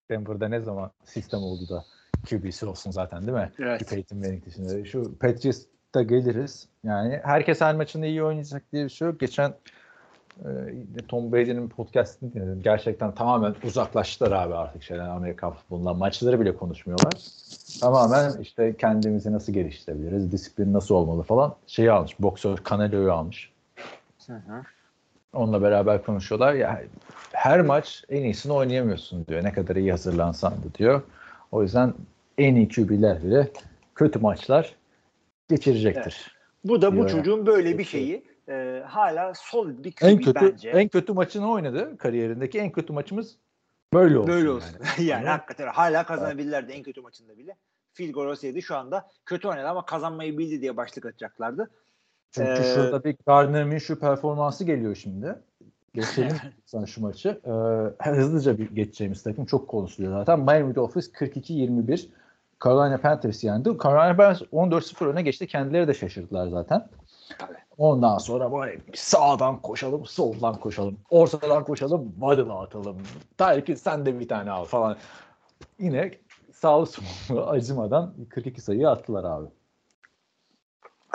Denver'da 0.10 0.48
ne 0.48 0.60
zaman 0.60 0.92
sistem 1.04 1.40
oldu 1.40 1.70
da 1.70 1.86
QBC 2.30 2.66
olsun 2.66 2.92
zaten 2.92 3.22
değil 3.22 3.38
mi? 3.38 3.52
Evet. 3.60 3.90
Peyton 3.90 4.18
Manning 4.18 4.46
dışında. 4.46 4.86
Şu 4.86 5.18
Patriots'ta 5.18 6.02
geliriz. 6.02 6.68
Yani 6.84 7.20
herkes 7.24 7.62
her 7.62 7.76
maçında 7.76 8.06
iyi 8.06 8.24
oynayacak 8.24 8.64
diye 8.74 8.84
bir 8.84 8.90
şey 8.90 9.08
yok. 9.08 9.20
Geçen 9.20 9.54
Ee, 10.46 11.02
Tom 11.08 11.32
Brady'nin 11.32 11.70
podcastini 11.70 12.34
dinledim. 12.34 12.62
Gerçekten 12.64 13.12
tamamen 13.12 13.56
uzaklaştılar 13.64 14.32
abi 14.32 14.56
artık 14.56 14.84
şeyden 14.84 15.10
Amerika 15.10 15.52
futbolundan. 15.52 15.98
Maçları 15.98 16.40
bile 16.40 16.56
konuşmuyorlar. 16.56 17.14
Tamamen 17.82 18.42
işte 18.42 18.76
kendimizi 18.78 19.34
nasıl 19.34 19.54
geliştirebiliriz, 19.54 20.32
disiplin 20.32 20.74
nasıl 20.74 20.96
olmalı 20.96 21.24
falan 21.24 21.56
şeyi 21.68 21.92
almış. 21.92 22.20
Boksör 22.20 22.58
Canelo'yu 22.70 23.14
almış. 23.14 23.52
Hı 24.28 24.34
hı. 24.34 24.62
Onunla 25.34 25.62
beraber 25.62 26.04
konuşuyorlar. 26.04 26.54
Ya 26.54 26.82
her 27.32 27.62
maç 27.62 28.04
en 28.10 28.24
iyisini 28.24 28.54
oynayamıyorsun 28.54 29.28
diyor. 29.28 29.44
Ne 29.44 29.54
kadar 29.54 29.76
iyi 29.76 29.92
hazırlansan 29.92 30.54
da 30.54 30.78
diyor. 30.78 31.02
O 31.56 31.62
yüzden 31.62 31.94
en 32.38 32.56
iyi 32.56 32.70
QB'ler 32.70 33.24
bile 33.24 33.52
kötü 33.96 34.20
maçlar 34.20 34.76
geçirecektir. 35.50 36.38
Bu 36.64 36.82
da 36.82 36.92
bu 36.92 36.96
Diyor 36.96 37.10
çocuğun 37.10 37.46
böyle 37.46 37.78
bir 37.78 37.84
şeyi 37.84 38.24
e, 38.50 38.84
hala 38.86 39.34
solid 39.36 39.86
bir 39.86 39.92
QB 39.92 40.04
En 40.04 40.18
kötü 40.18 40.42
bence. 40.42 40.70
en 40.70 40.88
kötü 40.88 41.14
maçını 41.14 41.52
oynadı 41.52 41.98
kariyerindeki 41.98 42.60
en 42.60 42.72
kötü 42.72 42.94
maçımız 42.94 43.36
böyle 43.94 44.18
olsun. 44.18 44.34
Böyle 44.34 44.50
olsun. 44.50 44.78
Yani. 44.98 45.10
Yani, 45.10 45.28
hakikaten 45.28 45.68
hala 45.68 46.06
kazanabilirlerdi 46.06 46.72
en 46.72 46.84
kötü 46.84 47.02
maçında 47.02 47.38
bile. 47.38 47.56
Field 47.94 48.14
goal 48.14 48.26
olsaydı 48.26 48.62
şu 48.62 48.76
anda 48.76 49.08
kötü 49.26 49.48
oynadı 49.48 49.68
ama 49.68 49.86
kazanmayı 49.86 50.38
bildi 50.38 50.62
diye 50.62 50.78
başlık 50.78 51.06
atacaklardı. 51.06 51.70
Çünkü 52.32 52.62
Ee, 52.62 52.74
şurada 52.76 53.04
bir 53.04 53.16
Gardner 53.28 53.64
Minshew 53.64 54.00
performansı 54.00 54.64
geliyor 54.64 54.96
şimdi. 54.96 55.36
Geçelim 55.96 56.38
sana 56.66 56.86
şu 56.86 57.02
maçı. 57.02 57.42
Ee, 57.46 58.10
hızlıca 58.10 58.58
bir 58.58 58.70
geçeceğimiz 58.76 59.24
takım 59.24 59.46
çok 59.46 59.68
konuşuluyor 59.68 60.14
zaten. 60.14 60.40
Miami 60.40 60.76
Dolphins 60.76 61.10
42-21 61.10 62.08
Carolina 62.64 62.98
Panthers 62.98 63.44
yendi. 63.44 63.70
Carolina 63.84 64.16
Panthers 64.16 64.42
14-0 64.42 65.06
öne 65.06 65.22
geçti. 65.22 65.48
Kendileri 65.48 65.88
de 65.88 65.94
şaşırdılar 65.94 66.48
zaten. 66.48 66.88
Tabii. 67.40 67.58
Ondan 67.78 68.18
sonra 68.18 68.52
böyle 68.52 68.82
sağdan 68.94 69.62
koşalım, 69.62 70.06
soldan 70.06 70.60
koşalım, 70.60 70.98
ortadan 71.10 71.64
koşalım, 71.64 72.12
waddle 72.12 72.54
atalım. 72.54 72.98
Tyreek 73.38 73.80
sen 73.80 74.06
de 74.06 74.20
bir 74.20 74.28
tane 74.28 74.52
al 74.52 74.66
falan. 74.66 74.98
Yine 75.80 76.12
sağlı 76.54 76.86
sollu 76.86 77.46
acımadan 77.50 78.14
42 78.30 78.62
sayı 78.62 78.90
attılar 78.90 79.24
abi. 79.24 79.48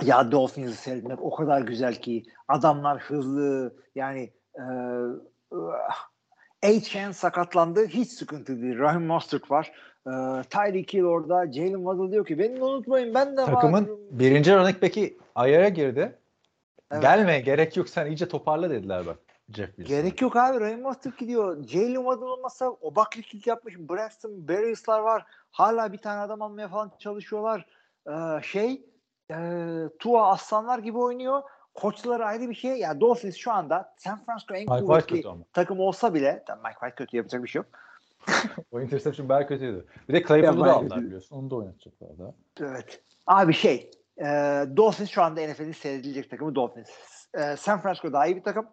Ya 0.05 0.33
Dolphins'i 0.33 0.77
seyretmek 0.77 1.23
o 1.23 1.31
kadar 1.31 1.61
güzel 1.61 1.95
ki 1.95 2.25
adamlar 2.49 2.99
hızlı 2.99 3.75
yani 3.95 4.31
e, 4.57 4.63
H.N. 6.63 7.13
sakatlandı 7.13 7.87
hiç 7.87 8.11
sıkıntı 8.11 8.63
değil. 8.63 8.79
Rahim 8.79 9.07
Mostert 9.07 9.51
var. 9.51 9.73
E, 10.07 10.11
Tyreek 10.51 10.95
Hill 10.95 11.05
orada. 11.05 11.53
Jalen 11.53 11.77
Waddle 11.77 12.13
diyor 12.13 12.27
ki 12.27 12.39
beni 12.39 12.63
unutmayın 12.63 13.15
ben 13.15 13.37
de 13.37 13.45
Takımın 13.45 13.85
varım. 13.85 13.99
birinci 14.11 14.55
running 14.55 14.83
back'i 14.83 15.19
ayara 15.35 15.69
girdi. 15.69 16.19
Evet. 16.91 17.03
Gelme 17.03 17.41
gerek 17.41 17.77
yok 17.77 17.89
sen 17.89 18.07
iyice 18.07 18.29
toparla 18.29 18.71
dediler 18.71 19.07
bak 19.07 19.17
Jeff 19.53 19.77
Wilson. 19.77 19.97
Gerek 19.97 20.23
yok 20.23 20.37
abi. 20.37 20.61
Rahim 20.61 20.81
Mostert 20.83 21.19
gidiyor. 21.19 21.65
Jalen 21.69 21.95
Waddle 21.95 22.25
olmasa 22.25 22.71
o 22.81 22.95
baklık 22.95 23.47
yapmış. 23.47 23.79
Braxton 23.79 24.49
Berrios'lar 24.49 25.01
var. 25.01 25.27
Hala 25.51 25.93
bir 25.93 25.99
tane 25.99 26.21
adam 26.21 26.43
almaya 26.43 26.69
falan 26.69 26.93
çalışıyorlar. 26.99 27.67
E, 28.09 28.43
şey 28.43 28.83
e, 29.31 29.37
Tua 29.99 30.31
Aslanlar 30.31 30.79
gibi 30.79 30.99
oynuyor. 30.99 31.43
Koçları 31.81 32.25
ayrı 32.25 32.51
bir 32.51 32.55
şey. 32.55 32.79
Ya 32.79 33.01
Dolphins 33.01 33.37
şu 33.37 33.53
anda 33.53 33.95
San 33.97 34.25
Francisco 34.25 34.55
en 34.55 34.61
Mike 34.61 34.85
kuvvetli 34.85 35.25
takım 35.53 35.81
olsa 35.81 36.15
bile 36.15 36.43
tabii 36.47 36.61
Mike 36.61 36.75
White 36.81 36.95
kötü 36.95 37.17
yapacak 37.17 37.43
bir 37.43 37.49
şey 37.49 37.59
yok. 37.61 37.67
O 38.73 38.81
interception 38.81 39.29
bayağı 39.29 39.47
kötüydü. 39.47 39.87
Bir 40.09 40.15
de 40.15 40.23
Claypool'u 40.23 40.65
da 40.65 40.73
aldılar 40.73 41.03
biliyorsun. 41.03 41.37
Onu 41.37 41.51
da 41.51 41.57
oynatacaklar 41.57 42.19
da. 42.19 42.35
Evet. 42.61 43.03
Abi 43.27 43.53
şey 43.53 43.91
e, 44.19 44.25
Dolphins 44.77 45.11
şu 45.11 45.23
anda 45.23 45.41
NFL'in 45.41 45.73
seyredilecek 45.73 46.31
takımı 46.31 46.55
Dolphins. 46.55 46.91
E, 47.35 47.57
San 47.57 47.81
Francisco 47.81 48.13
daha 48.13 48.27
iyi 48.27 48.37
bir 48.37 48.43
takım. 48.43 48.67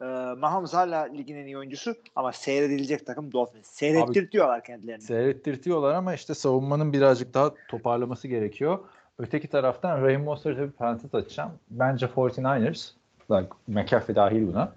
E, 0.00 0.04
Mahomes 0.38 0.74
hala 0.74 1.02
ligin 1.02 1.36
en 1.36 1.46
iyi 1.46 1.58
oyuncusu 1.58 1.94
ama 2.16 2.32
seyredilecek 2.32 3.06
takım 3.06 3.32
Dolphins. 3.32 3.66
Seyrettirtiyorlar 3.66 4.64
kendilerini. 4.64 5.02
Seyrettirtiyorlar 5.02 5.94
ama 5.94 6.14
işte 6.14 6.34
savunmanın 6.34 6.92
birazcık 6.92 7.34
daha 7.34 7.54
toparlaması 7.68 8.28
gerekiyor. 8.28 8.78
Öteki 9.18 9.48
taraftan 9.48 10.02
Raheem 10.02 10.24
Mostert'e 10.24 10.62
bir 10.62 10.70
parantez 10.70 11.14
açacağım. 11.14 11.52
Bence 11.70 12.06
49ers, 12.06 12.90
like 13.30 13.48
McAfee 13.66 14.16
dahil 14.16 14.46
buna 14.46 14.72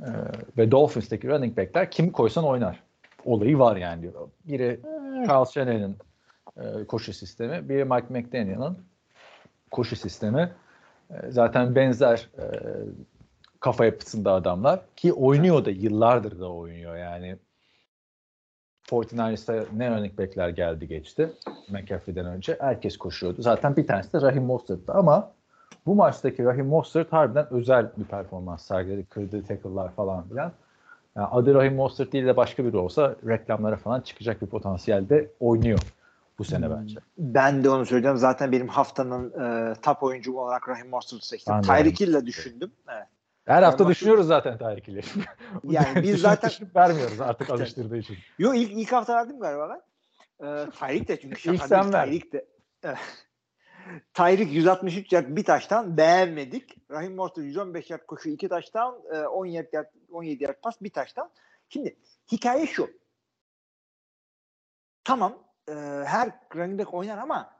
e, 0.00 0.08
ve 0.58 0.70
Dolphins'teki 0.70 1.28
running 1.28 1.56
backler 1.56 1.90
kimi 1.90 2.12
koysan 2.12 2.44
oynar. 2.44 2.82
Olayı 3.24 3.58
var 3.58 3.76
yani 3.76 4.02
diyor. 4.02 4.28
Biri 4.44 4.80
Charles 5.26 5.50
Shannon'ın 5.50 5.96
e, 6.56 6.84
koşu 6.84 7.12
sistemi, 7.12 7.68
biri 7.68 7.84
Mike 7.84 8.06
McDaniel'ın 8.08 8.78
koşu 9.70 9.96
sistemi. 9.96 10.52
E, 11.10 11.30
zaten 11.30 11.74
benzer 11.74 12.28
e, 12.38 12.44
kafa 13.60 13.84
yapısında 13.84 14.32
adamlar 14.32 14.80
ki 14.96 15.12
oynuyor 15.12 15.64
da 15.64 15.70
yıllardır 15.70 16.40
da 16.40 16.52
oynuyor 16.52 16.96
yani. 16.96 17.36
49ers'ta 18.90 19.64
ne 19.76 19.90
running 19.90 20.18
back'ler 20.18 20.48
geldi 20.48 20.88
geçti 20.88 21.32
McAfee'den 21.68 22.26
önce. 22.26 22.56
Herkes 22.60 22.96
koşuyordu. 22.96 23.42
Zaten 23.42 23.76
bir 23.76 23.86
tanesi 23.86 24.12
de 24.12 24.20
Raheem 24.20 24.44
Mostert'tı 24.44 24.92
ama 24.92 25.30
bu 25.86 25.94
maçtaki 25.94 26.44
Raheem 26.44 26.66
Mostert 26.66 27.12
harbiden 27.12 27.46
özel 27.50 27.90
bir 27.96 28.04
performans 28.04 28.66
sergiledi. 28.66 29.06
Kırdığı 29.06 29.42
tackle'lar 29.42 29.92
falan 29.92 30.28
filan. 30.28 30.52
Yani 31.16 31.26
adı 31.26 31.54
Raheem 31.54 31.74
Mostert 31.74 32.12
değil 32.12 32.26
de 32.26 32.36
başka 32.36 32.64
biri 32.64 32.76
olsa 32.76 33.16
reklamlara 33.26 33.76
falan 33.76 34.00
çıkacak 34.00 34.42
bir 34.42 34.46
potansiyelde 34.46 35.30
oynuyor 35.40 35.78
bu 36.38 36.44
sene 36.44 36.70
bence. 36.70 36.98
Ben 37.18 37.64
de 37.64 37.70
onu 37.70 37.86
söyleyeceğim. 37.86 38.16
Zaten 38.16 38.52
benim 38.52 38.68
haftanın 38.68 39.30
e, 39.30 39.74
top 39.82 40.02
oyuncu 40.02 40.38
olarak 40.38 40.68
Rahim 40.68 40.88
Mostert'ı 40.88 41.26
seçtim. 41.26 41.60
Tyreek 41.62 42.00
Hill'le 42.00 42.26
düşündüm. 42.26 42.70
Evet. 42.88 43.06
Her 43.48 43.62
hafta 43.62 43.84
Mostert- 43.84 43.90
düşünüyoruz 43.90 44.26
zaten 44.26 44.58
Hill'i. 44.58 45.00
Yani 45.64 46.02
biz 46.02 46.20
zaten- 46.20 46.50
vermiyoruz 46.76 47.20
artık 47.20 47.50
alıştırdığı 47.50 47.96
için. 47.96 48.16
Yo 48.38 48.54
ilk, 48.54 48.72
ilk 48.72 48.92
hafta 48.92 49.14
verdim 49.14 49.40
galiba 49.40 49.68
ben. 49.68 49.82
Ee, 50.46 50.70
Tyreek 50.70 51.08
de 51.08 51.20
çünkü 51.20 51.40
şaka 51.40 51.68
sen. 51.68 51.90
Tyreek 51.90 52.32
de. 52.32 52.46
Tyreek 54.14 54.52
163 54.52 55.12
yard 55.12 55.26
bir 55.28 55.44
taştan 55.44 55.96
beğenmedik. 55.96 56.90
Rahim 56.90 57.14
Mostert 57.14 57.44
115 57.44 57.90
yard 57.90 58.06
koşu 58.06 58.28
iki 58.28 58.48
taştan 58.48 58.94
17 59.32 59.68
yard, 59.72 59.86
17 60.10 60.44
yard 60.44 60.56
pas 60.62 60.80
bir 60.82 60.90
taştan. 60.90 61.30
Şimdi 61.68 61.96
hikaye 62.32 62.66
şu. 62.66 62.90
Tamam 65.04 65.44
e, 65.68 65.72
her 66.06 66.30
running 66.56 66.80
back 66.80 66.94
oynar 66.94 67.18
ama 67.18 67.50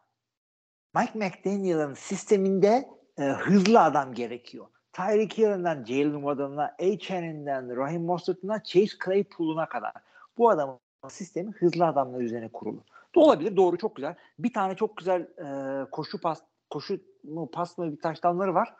Mike 0.94 1.18
McDaniel'ın 1.18 1.94
sisteminde 1.94 2.88
e, 3.18 3.22
hızlı 3.22 3.80
adam 3.82 4.14
gerekiyor. 4.14 4.66
Tyreek 4.98 5.38
Hill'den 5.38 5.84
Jalen 5.84 6.12
Waddle'ına, 6.12 6.74
H.N.'den 6.78 7.76
Raheem 7.76 8.04
Mostert'ına, 8.04 8.62
Chase 8.62 8.96
Claypool'una 9.04 9.68
kadar. 9.68 9.92
Bu 10.38 10.50
adamın 10.50 10.78
sistemi 11.08 11.52
hızlı 11.52 11.86
adamlar 11.86 12.20
üzerine 12.20 12.48
kurulu. 12.48 12.84
Olabilir. 13.16 13.56
Doğru. 13.56 13.78
Çok 13.78 13.96
güzel. 13.96 14.14
Bir 14.38 14.52
tane 14.52 14.74
çok 14.74 14.96
güzel 14.96 15.20
e, 15.20 15.90
koşu 15.90 16.20
pas 16.20 16.42
koşu 16.70 17.00
mu 17.24 17.50
pas 17.50 17.78
mı 17.78 17.92
bir 17.92 18.00
taştanları 18.00 18.54
var. 18.54 18.74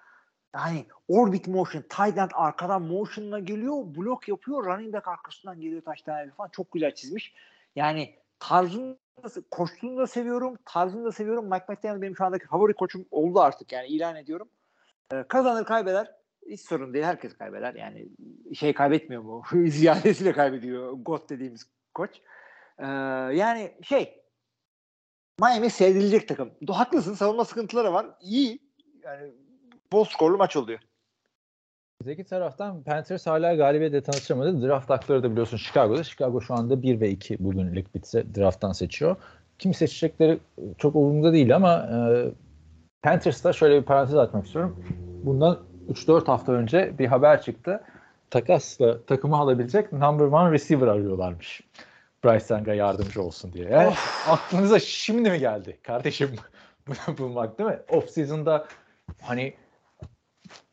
Yani 0.55 0.87
orbit 1.09 1.49
motion, 1.49 1.83
tight 1.83 2.19
end 2.19 2.31
arkadan 2.35 2.83
motion'la 2.83 3.39
geliyor, 3.39 3.95
blok 3.97 4.29
yapıyor, 4.29 4.64
running 4.64 4.95
back 4.95 5.09
arkasından 5.09 5.61
geliyor 5.61 5.83
taştan 5.83 6.31
falan. 6.31 6.49
Çok 6.53 6.73
güzel 6.73 6.95
çizmiş. 6.95 7.35
Yani 7.77 8.14
tarzını 8.39 8.97
koştuğunu 9.51 9.99
da 9.99 10.07
seviyorum, 10.07 10.57
tarzını 10.64 11.05
da 11.05 11.12
seviyorum. 11.12 11.45
Mike 11.45 11.64
McDaniel 11.69 12.03
benim 12.03 12.16
şu 12.16 12.25
andaki 12.25 12.47
favori 12.47 12.75
koçum 12.75 13.07
oldu 13.11 13.41
artık 13.41 13.73
yani 13.73 13.87
ilan 13.87 14.16
ediyorum. 14.16 14.49
Ee, 15.12 15.24
kazanır 15.28 15.64
kaybeder. 15.64 16.11
Hiç 16.50 16.61
sorun 16.61 16.94
değil. 16.94 17.04
Herkes 17.04 17.36
kaybeder. 17.36 17.74
Yani 17.74 18.09
şey 18.54 18.74
kaybetmiyor 18.74 19.22
mu? 19.22 19.42
Ziyadesiyle 19.66 20.32
kaybediyor. 20.32 20.92
God 20.92 21.30
dediğimiz 21.30 21.70
koç. 21.94 22.11
Ee, 22.78 22.86
yani 23.34 23.72
şey 23.82 24.18
Miami 25.40 25.70
seyredilecek 25.70 26.28
takım. 26.28 26.50
Haklısın. 26.68 27.14
Savunma 27.14 27.44
sıkıntıları 27.44 27.92
var. 27.92 28.06
İyi. 28.20 28.59
Yani 29.04 29.32
bol 29.92 30.04
skorlu 30.04 30.36
maç 30.36 30.56
oluyor. 30.56 30.78
Öteki 32.02 32.24
taraftan 32.24 32.82
Panthers 32.82 33.26
hala 33.26 33.54
galibiyetle 33.54 34.02
tanışamadı. 34.02 34.68
Draft 34.68 34.90
hakları 34.90 35.22
da 35.22 35.30
biliyorsun 35.30 35.56
Chicago'da. 35.56 36.04
Chicago 36.04 36.40
şu 36.40 36.54
anda 36.54 36.82
1 36.82 37.00
ve 37.00 37.11
2 37.11 37.36
bugün 37.40 37.74
lig 37.74 37.86
bitse 37.94 38.34
drafttan 38.34 38.72
seçiyor. 38.72 39.16
Kim 39.59 39.74
seçecekleri 39.74 40.38
çok 40.78 40.96
umurumda 40.96 41.32
değil 41.32 41.56
ama 41.56 41.88
e, 41.92 41.96
Panthers'ta 43.03 43.53
şöyle 43.53 43.80
bir 43.80 43.86
parantez 43.86 44.16
açmak 44.16 44.46
istiyorum. 44.46 44.84
Bundan 45.24 45.59
3-4 45.90 46.26
hafta 46.26 46.53
önce 46.53 46.99
bir 46.99 47.07
haber 47.07 47.42
çıktı. 47.42 47.84
Takasla 48.30 49.03
takımı 49.05 49.36
alabilecek 49.36 49.92
number 49.92 50.24
one 50.24 50.53
receiver 50.53 50.86
arıyorlarmış. 50.86 51.61
Bryce 52.24 52.55
Young'a 52.55 52.74
yardımcı 52.74 53.22
olsun 53.22 53.53
diye. 53.53 53.68
Yani 53.68 53.94
aklınıza 54.28 54.78
şimdi 54.78 55.30
mi 55.30 55.38
geldi 55.38 55.78
kardeşim 55.82 56.30
bunu 56.86 57.18
bulmak 57.18 57.59
değil 57.59 57.70
mi? 57.70 57.78
Off 57.88 58.11
season'da 58.11 58.66
hani 59.22 59.55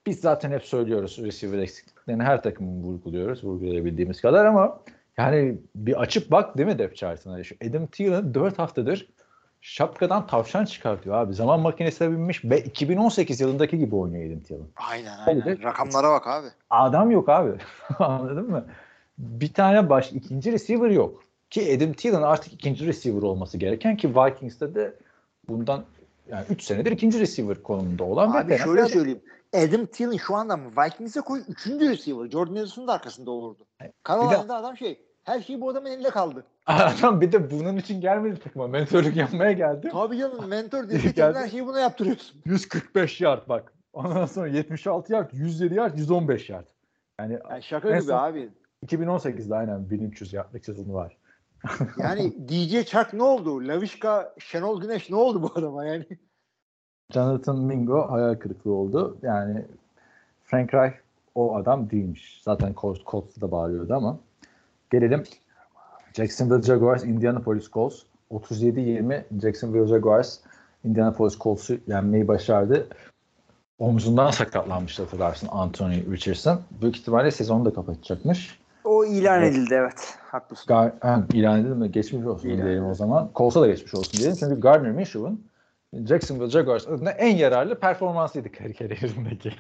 biz 0.05 0.19
zaten 0.19 0.51
hep 0.51 0.63
söylüyoruz 0.63 1.19
receiver 1.23 1.59
eksikliklerini 1.59 2.23
her 2.23 2.43
takımın 2.43 2.84
vurguluyoruz 2.84 3.43
vurgulayabildiğimiz 3.43 4.21
kadar 4.21 4.45
ama 4.45 4.82
yani 5.17 5.57
bir 5.76 6.01
açıp 6.01 6.32
bak 6.32 6.57
değil 6.57 6.67
mi 6.67 6.80
depth 6.80 6.95
chart'ına? 6.95 7.43
Şu 7.43 7.55
Adam 7.69 7.88
Thielen 7.88 8.34
4 8.34 8.59
haftadır 8.59 9.07
şapkadan 9.66 10.28
tavşan 10.28 10.66
çıkartıyor 10.66 11.16
abi. 11.16 11.34
Zaman 11.34 11.59
makinesine 11.59 12.11
binmiş 12.11 12.45
ve 12.45 12.59
2018 12.59 13.41
yılındaki 13.41 13.80
gibi 13.80 13.95
oynuyor 13.95 14.30
Adam 14.30 14.39
Thielen. 14.39 14.68
Aynen 14.76 15.18
aynen. 15.26 15.63
Rakamlara 15.63 16.11
bak 16.11 16.28
abi. 16.28 16.47
Adam 16.70 17.11
yok 17.11 17.30
abi. 17.30 17.51
Anladın 17.99 18.51
mı? 18.51 18.66
Bir 19.18 19.53
tane 19.53 19.89
baş 19.89 20.11
ikinci 20.11 20.51
receiver 20.51 20.89
yok. 20.89 21.24
Ki 21.49 21.76
Adam 21.78 21.93
Thielen 21.93 22.22
artık 22.22 22.53
ikinci 22.53 22.88
receiver 22.88 23.22
olması 23.22 23.57
gereken 23.57 23.97
ki 23.97 24.16
Vikings'te 24.16 24.76
de 24.76 24.93
bundan 25.49 25.84
yani 26.30 26.45
3 26.49 26.63
senedir 26.63 26.91
ikinci 26.91 27.20
receiver 27.20 27.63
konumunda 27.63 28.03
olan 28.03 28.32
Abi 28.32 28.57
şöyle 28.57 28.86
söyleyeyim. 28.86 29.22
Adam 29.53 29.86
Thielen 29.86 30.18
şu 30.18 30.36
anda 30.36 30.57
Vikings'e 30.57 31.22
koy 31.22 31.41
3. 31.47 31.68
receiver. 31.68 32.30
Jordan 32.30 32.55
Edison'un 32.55 32.88
da 32.88 32.93
arkasında 32.93 33.32
olurdu. 33.32 33.66
Carolina'da 34.07 34.55
adam 34.55 34.78
şey 34.78 35.01
her 35.26 35.41
şey 35.41 35.61
bu 35.61 35.69
adamın 35.69 35.89
elinde 35.89 36.09
kaldı. 36.09 36.43
Adam 36.65 37.21
bir 37.21 37.32
de 37.32 37.51
bunun 37.51 37.78
için 37.78 38.01
gelmedi 38.01 38.39
takıma. 38.39 38.67
Mentörlük 38.67 39.15
yapmaya 39.15 39.51
geldi. 39.51 39.89
Tabii 39.91 40.17
canım 40.17 40.47
mentor 40.47 40.89
destek 40.89 41.17
her 41.17 41.47
şeyi 41.49 41.65
buna 41.67 41.80
yaptırıyorsun. 41.80 42.41
145 42.45 43.21
yard 43.21 43.49
bak. 43.49 43.73
Ondan 43.93 44.26
sonra 44.26 44.47
76 44.47 45.13
yard, 45.13 45.30
107 45.34 45.73
yard, 45.76 45.97
115 45.97 46.49
yard. 46.49 46.65
Yani 47.19 47.39
Yani 47.49 47.63
şaka 47.63 47.89
gibi 47.89 48.01
son- 48.01 48.17
abi. 48.17 48.49
2018'de 48.86 49.55
aynen 49.55 49.89
1300 49.89 50.34
yardlık 50.34 50.65
sezonu 50.65 50.93
var. 50.93 51.17
Yani 51.97 52.34
DJ 52.49 52.84
Chuck 52.86 53.13
ne 53.13 53.23
oldu? 53.23 53.67
Lavişka, 53.67 54.34
Şenol 54.38 54.82
Güneş 54.82 55.09
ne 55.09 55.15
oldu 55.15 55.43
bu 55.43 55.51
adama 55.59 55.86
yani? 55.86 56.05
Jonathan 57.13 57.57
Mingo 57.59 58.11
hayal 58.11 58.36
kırıklığı 58.36 58.71
oldu. 58.73 59.17
Yani 59.21 59.65
Frank 60.43 60.73
Reich 60.73 60.95
o 61.36 61.55
adam 61.55 61.89
değilmiş. 61.89 62.41
Zaten 62.43 62.73
Colts, 62.78 62.99
Colts'ta 63.05 63.41
da 63.41 63.51
bağırıyordu 63.51 63.93
ama. 63.93 64.19
Gelelim 64.96 65.24
Jacksonville 66.14 66.62
Jaguars, 66.62 67.04
Indianapolis 67.04 67.70
Colts. 67.72 67.96
37-20 68.32 69.24
Jacksonville 69.41 69.88
Jaguars 69.88 70.39
Indianapolis 70.84 71.39
Colts'u 71.39 71.78
yenmeyi 71.88 72.28
başardı. 72.28 72.88
Omzundan 73.80 74.32
sakatlanmıştı 74.32 75.04
hatırlarsın 75.04 75.48
Anthony 75.52 76.12
Richardson. 76.12 76.62
Büyük 76.82 76.98
ihtimalle 76.98 77.32
sezonu 77.32 77.66
da 77.66 77.74
kapatacakmış. 77.74 78.60
O 78.84 79.06
ilan 79.06 79.39
Evet. 79.41 79.54
edildi 79.54 79.74
evet. 79.74 80.18
Haklısın. 80.32 80.66
Gar 80.68 80.91
ha, 81.02 81.24
ilan 81.34 81.60
edildi 81.62 81.76
mi? 81.76 81.91
Geçmiş 81.91 82.26
olsun 82.26 82.50
İlan 82.50 82.66
diyelim 82.66 82.84
o 82.84 82.86
edildi. 82.88 82.98
zaman. 82.98 83.30
Colts'a 83.36 83.62
da 83.62 83.68
geçmiş 83.68 83.96
olsun 83.96 84.20
diyelim. 84.20 84.38
Çünkü 84.39 84.60
Gardner 84.60 84.91
Minshew'un 84.91 85.46
Jacksonville 85.93 86.50
Jaguars 86.50 86.88
adına 86.88 87.10
en 87.12 87.36
yararlı 87.36 87.80
performansıydı 87.80 88.52
kar- 88.52 88.74
kariyerindeki. 88.74 89.52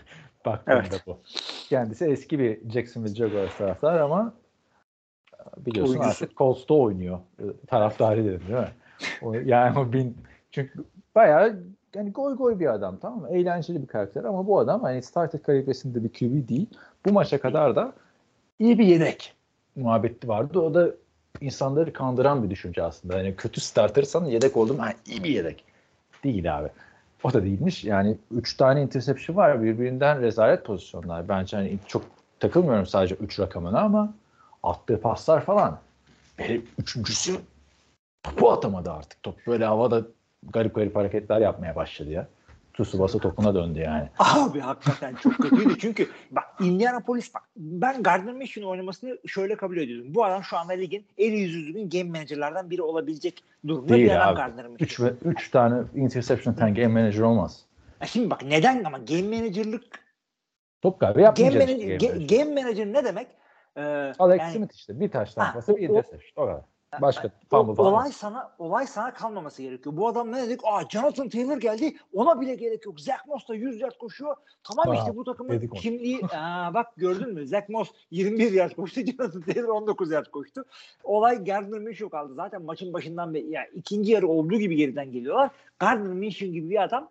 Baktığında 0.45 0.77
Evet. 0.77 1.03
bu. 1.07 1.17
Kendisi 1.69 2.05
eski 2.05 2.39
bir 2.39 2.69
Jacksonville 2.69 3.15
Jaguars 3.15 3.57
taraftarı 3.57 4.03
ama 4.03 4.33
biliyorsun 5.57 5.93
Oyuncusu. 5.93 6.23
artık 6.25 6.37
Colts'ta 6.37 6.73
oynuyor. 6.73 7.19
E, 7.39 7.43
Taraftarı 7.67 8.25
dedim 8.25 8.41
değil 8.47 8.59
mi? 8.59 8.71
O, 9.21 9.33
yani 9.33 9.79
o 9.79 9.93
bin 9.93 10.17
çünkü 10.51 10.83
bayağı 11.15 11.59
yani 11.95 12.11
goy 12.11 12.35
goy 12.35 12.59
bir 12.59 12.73
adam 12.73 12.97
tamam 12.97 13.19
mı? 13.19 13.29
Eğlenceli 13.29 13.81
bir 13.81 13.87
karakter 13.87 14.23
ama 14.23 14.47
bu 14.47 14.59
adam 14.59 14.81
hani 14.83 15.01
starter 15.01 15.43
kalibresinde 15.43 16.03
bir 16.03 16.09
QB 16.09 16.49
değil. 16.49 16.67
Bu 17.05 17.11
maça 17.13 17.39
kadar 17.39 17.75
da 17.75 17.93
iyi 18.59 18.79
bir 18.79 18.85
yedek 18.85 19.33
muhabbeti 19.75 20.27
vardı. 20.27 20.59
O 20.59 20.73
da 20.73 20.89
insanları 21.41 21.93
kandıran 21.93 22.43
bir 22.43 22.49
düşünce 22.49 22.83
aslında. 22.83 23.17
Yani 23.17 23.35
kötü 23.35 23.61
startersan 23.61 24.25
yedek 24.25 24.57
oldum. 24.57 24.79
Ha, 24.79 24.89
iyi 25.07 25.23
bir 25.23 25.29
yedek. 25.29 25.63
Değil 26.23 26.57
abi. 26.57 26.69
O 27.23 27.33
da 27.33 27.43
değilmiş. 27.43 27.83
Yani 27.83 28.17
3 28.31 28.57
tane 28.57 28.81
interception 28.81 29.37
var. 29.37 29.63
Birbirinden 29.63 30.21
rezalet 30.21 30.65
pozisyonlar. 30.65 31.29
Bence 31.29 31.57
hani 31.57 31.79
çok 31.87 32.03
takılmıyorum 32.39 32.85
sadece 32.85 33.15
3 33.15 33.39
rakamına 33.39 33.79
ama 33.79 34.13
attığı 34.65 35.01
paslar 35.01 35.45
falan. 35.45 35.79
Hele 36.37 36.61
üçüncüsü 36.79 37.35
topu 38.23 38.51
atamadı 38.51 38.91
artık. 38.91 39.23
Top 39.23 39.47
böyle 39.47 39.65
havada 39.65 40.01
garip 40.43 40.75
garip 40.75 40.95
hareketler 40.95 41.41
yapmaya 41.41 41.75
başladı 41.75 42.09
ya. 42.09 42.27
Tsubasa 42.73 43.19
topuna 43.19 43.55
döndü 43.55 43.79
yani. 43.79 44.09
Abi 44.19 44.59
hakikaten 44.59 45.15
çok 45.15 45.35
kötüydü. 45.37 45.77
Çünkü 45.79 46.09
bak 46.31 46.43
Indianapolis 46.59 47.33
bak 47.33 47.43
ben 47.57 48.03
Gardner 48.03 48.33
Minshew'un 48.33 48.67
oynamasını 48.71 49.17
şöyle 49.27 49.55
kabul 49.57 49.77
ediyorum. 49.77 50.15
Bu 50.15 50.25
adam 50.25 50.43
şu 50.43 50.57
anda 50.57 50.73
ligin 50.73 51.05
en 51.17 51.31
iyi 51.31 51.47
düzgün 51.49 51.89
game 51.89 52.03
managerlardan 52.03 52.69
biri 52.69 52.81
olabilecek 52.81 53.43
durumda 53.67 53.93
bir 53.93 53.97
Değil 53.97 54.17
adam 54.17 54.29
abi. 54.29 54.35
Gardner 54.37 54.65
3 54.65 54.79
Minshew. 54.81 55.05
ve 55.05 55.13
3 55.29 55.51
tane 55.51 55.83
interception 55.95 56.53
ten 56.53 56.75
game 56.75 56.87
manager 56.87 57.21
olmaz. 57.21 57.65
Ya 58.01 58.07
Şimdi 58.07 58.29
bak 58.29 58.43
neden 58.43 58.83
ama 58.83 58.97
game 58.97 59.37
managerlık 59.37 59.83
Top 60.81 60.99
kaybı 60.99 61.13
game, 61.13 61.25
yapmayacak. 61.25 61.61
manager, 61.67 61.87
game 61.87 61.97
ga- 61.97 62.13
manager. 62.15 62.37
game 62.37 62.61
manager 62.61 62.85
ne 62.93 63.03
demek? 63.05 63.27
Ee, 63.77 64.13
Alex 64.19 64.39
yani- 64.39 64.53
Smith 64.53 64.73
işte 64.73 64.99
bir 64.99 65.11
taş 65.11 65.37
Ha, 65.37 65.43
tampası 65.43 65.75
bir 65.77 65.89
interception. 65.89 66.43
O 66.45 66.47
kadar. 66.47 66.61
Başka 67.01 67.29
fumble 67.49 67.75
falan. 67.75 67.93
olay 67.93 68.11
sana 68.11 68.55
olay 68.59 68.87
sana 68.87 69.13
kalmaması 69.13 69.61
gerekiyor. 69.61 69.97
Bu 69.97 70.07
adam 70.07 70.31
ne 70.31 70.43
dedik? 70.43 70.59
Aa 70.63 70.89
Jonathan 70.89 71.29
Taylor 71.29 71.57
geldi. 71.57 71.95
Ona 72.13 72.41
bile 72.41 72.55
gerek 72.55 72.85
yok. 72.85 72.99
Zach 72.99 73.27
Moss 73.27 73.49
da 73.49 73.55
100 73.55 73.81
yard 73.81 73.97
koşuyor. 73.97 74.35
Tamam 74.63 74.89
Aa, 74.89 74.95
işte 74.95 75.15
bu 75.15 75.23
takımın 75.23 75.67
kimliği. 75.67 76.21
Aa, 76.33 76.73
bak 76.73 76.87
gördün 76.97 77.33
mü? 77.33 77.47
Zach 77.47 77.69
Moss 77.69 77.89
21 78.11 78.51
yard 78.51 78.71
koştu. 78.75 79.01
Jonathan 79.01 79.41
Taylor 79.41 79.67
19 79.67 80.11
yard 80.11 80.25
koştu. 80.25 80.65
Olay 81.03 81.43
Gardner 81.43 81.79
Minshew 81.79 82.09
kaldı. 82.09 82.33
Zaten 82.35 82.61
maçın 82.61 82.93
başından 82.93 83.33
beri 83.33 83.51
yani 83.51 83.67
ikinci 83.73 84.11
yarı 84.11 84.27
olduğu 84.27 84.57
gibi 84.57 84.75
geriden 84.75 85.11
geliyorlar. 85.11 85.49
Gardner 85.79 86.13
Minshew 86.13 86.47
gibi 86.47 86.69
bir 86.69 86.83
adam 86.83 87.09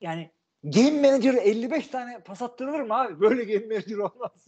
yani 0.00 0.30
game 0.64 1.08
manager 1.10 1.34
55 1.34 1.88
tane 1.88 2.18
pas 2.18 2.42
attırılır 2.42 2.80
mı 2.80 2.94
abi? 2.94 3.20
Böyle 3.20 3.44
game 3.44 3.66
manager 3.66 3.96
olmaz. 3.96 4.46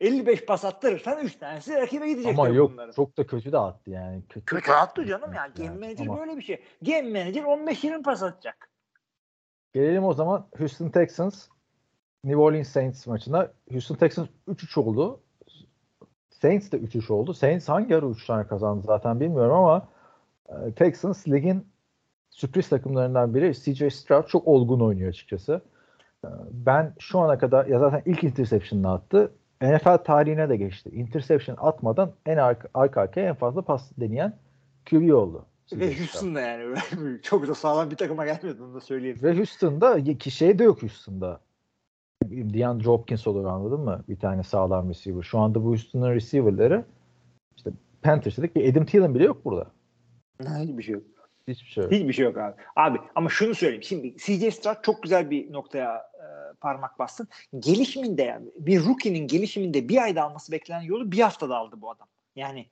55 0.00 0.46
pas 0.46 0.64
attırırsan 0.64 1.24
3 1.24 1.36
tanesi 1.36 1.74
rakibe 1.74 2.08
gidecek. 2.08 2.38
Ama 2.38 2.48
yok 2.48 2.72
bunların. 2.72 2.92
çok 2.92 3.16
da 3.18 3.26
kötü 3.26 3.52
de 3.52 3.58
attı 3.58 3.90
yani. 3.90 4.22
Kötü, 4.28 4.44
Kötü 4.46 4.72
attı 4.72 5.04
canım 5.06 5.32
ya. 5.32 5.46
Game 5.56 5.66
Yani 5.66 5.78
manager 5.78 6.06
ama- 6.06 6.18
böyle 6.18 6.36
bir 6.36 6.42
şey. 6.42 6.62
Game 6.82 7.02
manager 7.20 7.42
15-20 7.42 8.02
pas 8.02 8.22
atacak. 8.22 8.70
Gelelim 9.72 10.04
o 10.04 10.14
zaman 10.14 10.46
Houston 10.58 10.88
Texans 10.88 11.48
New 12.24 12.40
Orleans 12.40 12.68
Saints 12.68 13.06
maçına. 13.06 13.52
Houston 13.72 13.94
Texans 13.94 14.28
3-3 14.48 14.78
oldu. 14.80 15.20
Saints 16.30 16.72
de 16.72 16.76
3-3 16.76 17.10
oldu. 17.12 17.34
Saints 17.34 17.68
hangi 17.68 17.96
ara 17.96 18.06
3 18.06 18.26
tane 18.26 18.46
kazandı 18.46 18.82
zaten 18.86 19.20
bilmiyorum 19.20 19.52
ama 19.56 19.88
e, 20.48 20.72
Texans 20.72 21.28
ligin 21.28 21.66
sürpriz 22.30 22.68
takımlarından 22.68 23.34
biri. 23.34 23.54
CJ 23.54 23.94
Stroud 23.94 24.26
çok 24.26 24.48
olgun 24.48 24.80
oynuyor 24.80 25.08
açıkçası. 25.08 25.60
E, 26.24 26.28
Ben 26.50 26.94
şu 26.98 27.18
ana 27.20 27.38
kadar 27.38 27.66
ya 27.66 27.78
zaten 27.78 28.02
ilk 28.06 28.24
interception'ını 28.24 28.92
attı. 28.92 29.32
NFL 29.64 29.96
tarihine 30.04 30.48
de 30.48 30.56
geçti. 30.56 30.90
Interception 30.90 31.56
atmadan 31.60 32.12
en 32.26 32.36
arka, 32.36 32.68
arka 32.74 33.00
arkaya 33.00 33.28
en 33.28 33.34
fazla 33.34 33.62
pas 33.62 33.90
deneyen 34.00 34.36
QB 34.90 35.14
oldu. 35.14 35.46
Ve 35.72 35.90
Stroud. 35.90 36.00
Houston 36.00 36.34
da 36.34 36.40
yani 36.40 36.76
çok 37.22 37.48
da 37.48 37.54
sağlam 37.54 37.90
bir 37.90 37.96
takıma 37.96 38.24
gelmedi 38.24 38.62
onu 38.62 38.74
da 38.74 38.80
söyleyeyim. 38.80 39.18
Ve 39.22 39.36
Houston'da 39.36 40.04
ki 40.18 40.30
şey 40.30 40.58
de 40.58 40.64
yok 40.64 40.82
Houston'da. 40.82 41.40
DeAndre 42.24 42.84
Hopkins 42.84 43.26
olur 43.26 43.44
anladın 43.44 43.80
mı? 43.80 44.04
Bir 44.08 44.16
tane 44.16 44.42
sağlam 44.42 44.88
receiver. 44.88 45.22
Şu 45.22 45.38
anda 45.38 45.64
bu 45.64 45.68
Houston'ın 45.68 46.14
receiver'ları 46.14 46.84
işte 47.56 47.70
Panthers 48.02 48.38
dedik 48.38 48.56
bir 48.56 48.72
Adam 48.72 48.84
Thielen 48.84 49.14
bile 49.14 49.24
yok 49.24 49.44
burada. 49.44 49.66
Hiçbir 50.40 50.82
şey 50.82 50.94
yok. 50.94 51.02
Hiçbir 51.48 51.68
şey 51.68 51.84
yok. 51.84 51.92
Hiçbir 51.92 52.12
şey 52.12 52.24
yok 52.24 52.38
abi. 52.38 52.54
Abi 52.76 52.98
ama 53.14 53.28
şunu 53.28 53.54
söyleyeyim. 53.54 53.82
Şimdi 53.82 54.16
CJ 54.16 54.54
Stroud 54.54 54.76
çok 54.82 55.02
güzel 55.02 55.30
bir 55.30 55.52
noktaya 55.52 56.02
parmak 56.64 56.98
bastın. 56.98 57.28
Gelişiminde 57.58 58.22
yani 58.22 58.46
bir 58.56 58.84
rookie'nin 58.84 59.26
gelişiminde 59.26 59.88
bir 59.88 60.02
ayda 60.02 60.22
alması 60.22 60.52
beklenen 60.52 60.80
yolu 60.80 61.12
bir 61.12 61.20
haftada 61.20 61.56
aldı 61.56 61.76
bu 61.80 61.90
adam. 61.90 62.08
Yani 62.36 62.66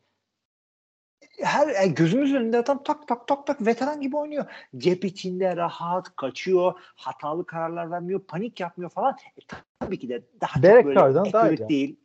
her 1.42 1.84
e, 1.84 1.86
gözümüz 1.86 2.34
önünde 2.34 2.58
adam 2.58 2.82
tak 2.82 3.08
tak 3.08 3.28
tak 3.28 3.46
tak 3.46 3.66
veteran 3.66 4.00
gibi 4.00 4.16
oynuyor. 4.16 4.44
Cep 4.76 5.04
içinde 5.04 5.56
rahat, 5.56 6.16
kaçıyor, 6.16 6.72
hatalı 6.94 7.46
kararlar 7.46 7.90
vermiyor, 7.90 8.20
panik 8.20 8.60
yapmıyor 8.60 8.90
falan. 8.90 9.16
E, 9.36 9.40
tabii 9.80 9.98
ki 9.98 10.08
de 10.08 10.22
daha 10.40 10.62
Derek 10.62 10.84
çok 10.84 10.86
böyle 10.86 11.32
daha 11.32 11.50
iyi 11.50 11.68
değil. 11.68 11.96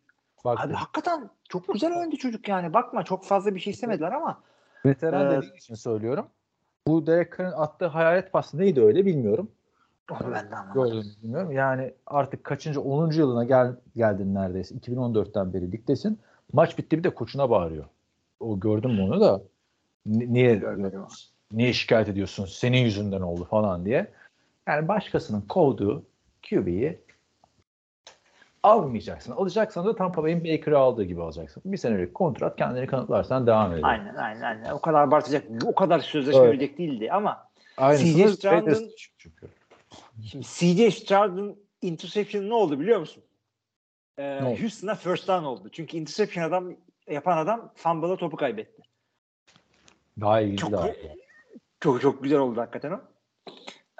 Bak 0.45 0.59
Abi 0.59 0.73
hakikaten 0.73 1.29
çok 1.49 1.73
güzel 1.73 1.97
oynadı 1.99 2.15
çocuk 2.15 2.47
yani. 2.47 2.73
Bakma 2.73 3.03
çok 3.03 3.25
fazla 3.25 3.55
bir 3.55 3.59
şey 3.59 3.73
istemediler 3.73 4.11
ama 4.11 4.41
veteran 4.85 5.27
Ee, 5.27 5.37
dediğin 5.37 5.53
için 5.53 5.75
söylüyorum. 5.75 6.27
Bu 6.87 7.07
Derek 7.07 7.37
Carr'ın 7.37 7.51
attığı 7.51 7.85
hayalet 7.85 8.31
pası 8.31 8.57
neydi 8.57 8.81
öyle 8.81 9.05
bilmiyorum. 9.05 9.51
Onu 10.11 10.33
ben 10.33 10.51
de 10.51 10.55
anlamadım. 10.55 11.03
Bilmiyorum. 11.23 11.51
Yani 11.51 11.93
artık 12.07 12.43
kaçıncı 12.43 12.81
10. 12.81 13.11
yılına 13.11 13.43
gel, 13.43 13.75
geldin 13.95 14.35
neredeyse. 14.35 14.75
2014'ten 14.75 15.53
beri 15.53 15.71
ligdesin. 15.71 16.19
Maç 16.53 16.77
bitti 16.77 16.97
bir 16.97 17.03
de 17.03 17.09
koçuna 17.09 17.49
bağırıyor. 17.49 17.85
O 18.39 18.59
gördüm 18.59 18.91
mü 18.91 19.01
onu 19.01 19.21
da. 19.21 19.41
Ni- 20.05 20.33
Niye 20.33 20.55
Görmedim 20.55 21.01
niye 21.51 21.73
şikayet 21.73 22.09
ediyorsun? 22.09 22.45
Senin 22.45 22.77
yüzünden 22.77 23.21
oldu 23.21 23.45
falan 23.45 23.85
diye. 23.85 24.11
Yani 24.67 24.87
başkasının 24.87 25.41
kovduğu 25.41 26.03
QB'yi 26.49 26.99
almayacaksın. 28.63 29.31
Alacaksan 29.31 29.85
da 29.85 29.95
Tampa 29.95 30.23
Bay'in 30.23 30.39
Baker'ı 30.43 30.77
aldığı 30.79 31.03
gibi 31.03 31.21
alacaksın. 31.21 31.63
Bir 31.65 31.77
senelik 31.77 32.15
kontrat 32.15 32.55
kendini 32.55 32.87
kanıtlarsan 32.87 33.47
devam 33.47 33.71
ediyor. 33.73 33.87
Aynen 33.87 34.15
aynen 34.15 34.41
aynen. 34.41 34.71
O 34.71 34.81
kadar 34.81 35.01
abartacak, 35.01 35.43
o 35.65 35.75
kadar 35.75 35.99
sözleşme 35.99 36.45
Evet. 36.45 36.77
değildi 36.77 37.11
ama 37.11 37.47
Aynısını 37.77 38.27
CJ 38.27 38.35
Stroud'un-. 38.35 38.91
Şimdi 40.23 40.45
CJ 40.45 40.95
Stroud'un 40.95 41.59
interception 41.81 42.49
ne 42.49 42.53
oldu 42.53 42.79
biliyor 42.79 42.99
musun? 42.99 43.23
Ee, 44.17 44.41
oldu? 44.43 44.61
Houston'a 44.61 44.95
first 44.95 45.27
down 45.27 45.43
oldu. 45.43 45.69
Çünkü 45.71 45.97
interception 45.97 46.43
adam 46.43 46.73
yapan 47.07 47.37
adam 47.37 47.73
fumble'a 47.75 48.17
topu 48.17 48.37
kaybetti. 48.37 48.81
Daha 50.21 50.41
ilginç 50.41 50.59
Çok 50.59 50.71
daha. 50.71 50.89
Çok 51.79 52.01
çok 52.01 52.23
güzel 52.23 52.39
oldu 52.39 52.61
hakikaten 52.61 52.91
o. 52.91 53.01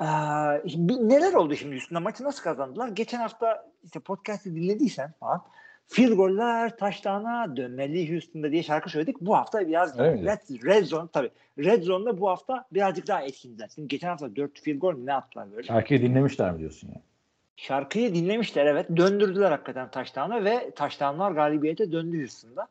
Ee, 0.02 0.70
şimdi 0.70 1.10
neler 1.10 1.34
oldu 1.34 1.56
şimdi 1.56 1.76
üstünde 1.76 2.00
maçı 2.00 2.24
nasıl 2.24 2.44
kazandılar? 2.44 2.88
Geçen 2.88 3.20
hafta 3.20 3.72
işte 3.84 4.00
podcast'i 4.00 4.56
dinlediysen 4.56 5.14
falan 5.20 5.46
field 5.88 6.14
goller 6.14 6.78
taştana 6.78 7.58
dönmeli 7.58 8.12
Houston'da 8.12 8.52
diye 8.52 8.64
şarkı 8.64 8.90
söyledik. 8.90 9.22
Bu 9.22 9.36
hafta 9.36 9.68
biraz 9.68 10.00
mi? 10.00 10.04
red, 10.04 10.66
red 10.66 10.86
zone 10.86 11.08
tabii. 11.14 11.30
Red 11.60 11.84
zone'da 11.84 12.20
bu 12.20 12.30
hafta 12.30 12.66
birazcık 12.74 13.08
daha 13.08 13.22
etkindiler. 13.22 13.70
Şimdi 13.76 13.88
geçen 13.88 14.08
hafta 14.08 14.36
4 14.36 14.60
field 14.60 14.80
goal 14.80 14.94
ne 14.98 15.14
attılar 15.14 15.52
böyle? 15.52 15.68
Şarkıyı 15.68 16.02
dinlemişler 16.02 16.52
mi 16.52 16.60
diyorsun 16.60 16.88
ya? 16.88 17.02
Şarkıyı 17.56 18.16
dinlemişler 18.16 18.66
evet. 18.66 18.90
Döndürdüler 18.98 19.52
hakikaten 19.52 19.92
taştanı 19.92 20.46
ve 20.46 20.72
taştanlar 20.76 21.32
galibiyete 21.32 21.92
döndü 21.92 22.20
Houston'da. 22.20 22.68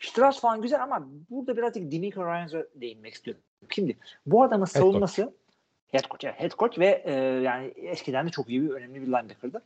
Strauss 0.00 0.40
falan 0.40 0.62
güzel 0.62 0.82
ama 0.82 1.08
burada 1.30 1.56
birazcık 1.56 1.92
Demico 1.92 2.24
Ryans'a 2.26 2.66
değinmek 2.74 3.14
istiyorum. 3.14 3.42
Şimdi 3.70 3.96
bu 4.26 4.42
adamın 4.42 4.64
savunması 4.64 5.32
head 5.92 6.08
coach, 6.10 6.24
evet, 6.24 6.40
head 6.40 6.50
coach 6.50 6.78
ve 6.78 7.02
e, 7.04 7.12
yani 7.42 7.66
eskiden 7.76 8.26
de 8.26 8.30
çok 8.30 8.48
iyi 8.48 8.62
bir 8.62 8.70
önemli 8.70 9.02
bir 9.02 9.06
linebacker'dı. 9.06 9.62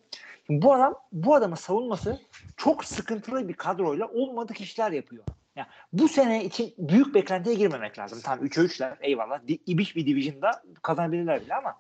Şimdi 0.47 0.63
bu 0.63 0.75
adam 0.75 0.95
bu 1.13 1.35
adamın 1.35 1.57
savunması 1.57 2.21
çok 2.57 2.85
sıkıntılı 2.85 3.49
bir 3.49 3.55
kadroyla 3.55 4.09
olmadık 4.09 4.61
işler 4.61 4.93
yapıyor. 4.93 5.25
Yani 5.57 5.67
bu 5.93 6.09
sene 6.09 6.45
için 6.45 6.75
büyük 6.79 7.15
beklentiye 7.15 7.55
girmemek 7.55 7.99
lazım. 7.99 8.19
Tamam 8.25 8.47
3'e 8.47 8.65
3'ler 8.65 8.97
eyvallah. 9.01 9.49
Di, 9.49 9.59
ibiş 9.67 9.97
bir 9.97 10.07
division'da 10.07 10.63
kazanabilirler 10.83 11.41
bile 11.41 11.55
ama 11.55 11.75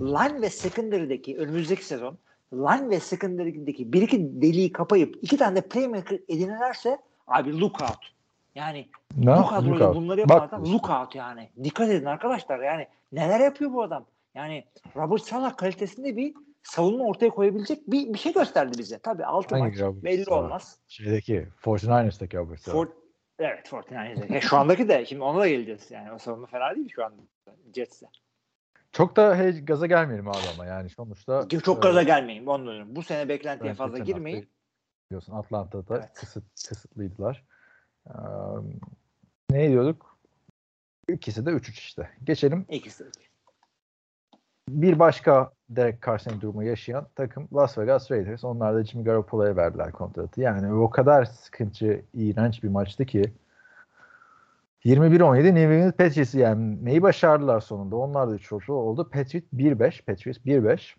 line 0.00 0.42
ve 0.42 0.50
secondary'deki 0.50 1.38
önümüzdeki 1.38 1.84
sezon 1.84 2.18
line 2.52 2.90
ve 2.90 3.00
secondary'deki 3.00 3.92
bir 3.92 4.02
iki 4.02 4.42
deliği 4.42 4.72
kapayıp 4.72 5.18
iki 5.22 5.36
tane 5.36 5.56
de 5.56 5.68
playmaker 5.68 6.18
edinirlerse 6.28 6.98
abi 7.26 7.60
look 7.60 7.80
out. 7.82 8.12
Yani 8.54 8.88
Ne 9.16 9.36
bu 9.36 9.46
kadroyla 9.46 9.94
bunları 9.94 10.20
yapan 10.20 10.36
Bak 10.40 10.48
adam 10.48 10.62
işte. 10.64 10.74
look 10.74 10.90
out 10.90 11.14
yani. 11.14 11.50
Dikkat 11.64 11.88
edin 11.88 12.06
arkadaşlar 12.06 12.58
yani 12.60 12.88
neler 13.12 13.40
yapıyor 13.40 13.72
bu 13.72 13.82
adam. 13.82 14.06
Yani 14.34 14.64
Robert 14.96 15.22
Salah 15.22 15.56
kalitesinde 15.56 16.16
bir 16.16 16.34
savunma 16.62 17.04
ortaya 17.04 17.30
koyabilecek 17.30 17.90
bir, 17.90 18.12
bir 18.14 18.18
şey 18.18 18.32
gösterdi 18.32 18.78
bize. 18.78 18.98
Tabii 18.98 19.24
altı 19.24 19.54
Hangi 19.54 19.68
maç 19.68 19.80
Robert 19.80 20.04
belli 20.04 20.24
Salah? 20.24 20.44
olmaz. 20.44 20.78
Şeydeki 20.88 21.48
49ers'daki 21.62 22.36
Robert 22.36 22.60
Salah. 22.60 22.74
Fort, 22.74 22.92
evet 23.38 23.68
Fortnite'de. 23.68 24.40
şu 24.40 24.56
andaki 24.56 24.88
de 24.88 25.06
şimdi 25.06 25.22
ona 25.22 25.40
da 25.40 25.48
geleceğiz 25.48 25.90
yani. 25.90 26.12
O 26.12 26.18
savunma 26.18 26.46
fena 26.46 26.74
değil 26.76 26.88
şu 26.94 27.04
anda 27.04 27.22
Jets'te. 27.74 28.06
Çok 28.92 29.16
da 29.16 29.36
hey, 29.36 29.64
gaza 29.64 29.86
gelmeyelim 29.86 30.28
abi 30.28 30.36
ama 30.54 30.66
yani 30.66 30.90
sonuçta 30.90 31.48
Çok 31.64 31.78
e, 31.78 31.80
gaza 31.80 32.02
gelmeyin. 32.02 32.46
Onu 32.46 32.64
diyorum. 32.64 32.96
Bu 32.96 33.02
sene 33.02 33.28
beklentiye 33.28 33.74
fazla 33.74 33.98
girmeyin. 33.98 34.48
Biliyorsun 35.10 35.32
Atlanta'da 35.32 35.96
Evet. 35.96 36.12
kısıt, 36.14 36.44
kısıtlıydılar. 36.68 37.44
Ee, 38.06 38.12
ne 39.50 39.68
diyorduk? 39.68 40.18
İkisi 41.08 41.46
de 41.46 41.50
3-3 41.50 41.70
işte. 41.70 42.10
Geçelim. 42.24 42.66
İkisi 42.68 43.04
de. 43.04 43.10
Bir 44.68 44.98
başka 44.98 45.52
Derek 45.70 46.02
Carson 46.02 46.40
durumu 46.40 46.62
yaşayan 46.62 47.06
takım 47.14 47.48
Las 47.54 47.78
Vegas 47.78 48.10
Raiders. 48.10 48.44
Onlar 48.44 48.74
da 48.74 48.84
Jimmy 48.84 49.04
Garoppolo'ya 49.04 49.56
verdiler 49.56 49.92
kontratı. 49.92 50.40
Yani 50.40 50.74
o 50.74 50.90
kadar 50.90 51.24
sıkıntı, 51.24 52.02
iğrenç 52.14 52.62
bir 52.62 52.68
maçtı 52.68 53.06
ki 53.06 53.32
21-17 54.84 55.54
New 55.54 55.74
England 55.74 55.92
Patriots'ı 55.92 56.38
yenmeyi 56.38 57.02
başardılar 57.02 57.60
sonunda. 57.60 57.96
Onlar 57.96 58.30
da 58.30 58.34
3 58.34 58.52
oldu. 58.70 59.10
Patriots 59.10 59.46
1-5. 59.54 60.04
Patriots 60.04 60.38
1-5. 60.38 60.94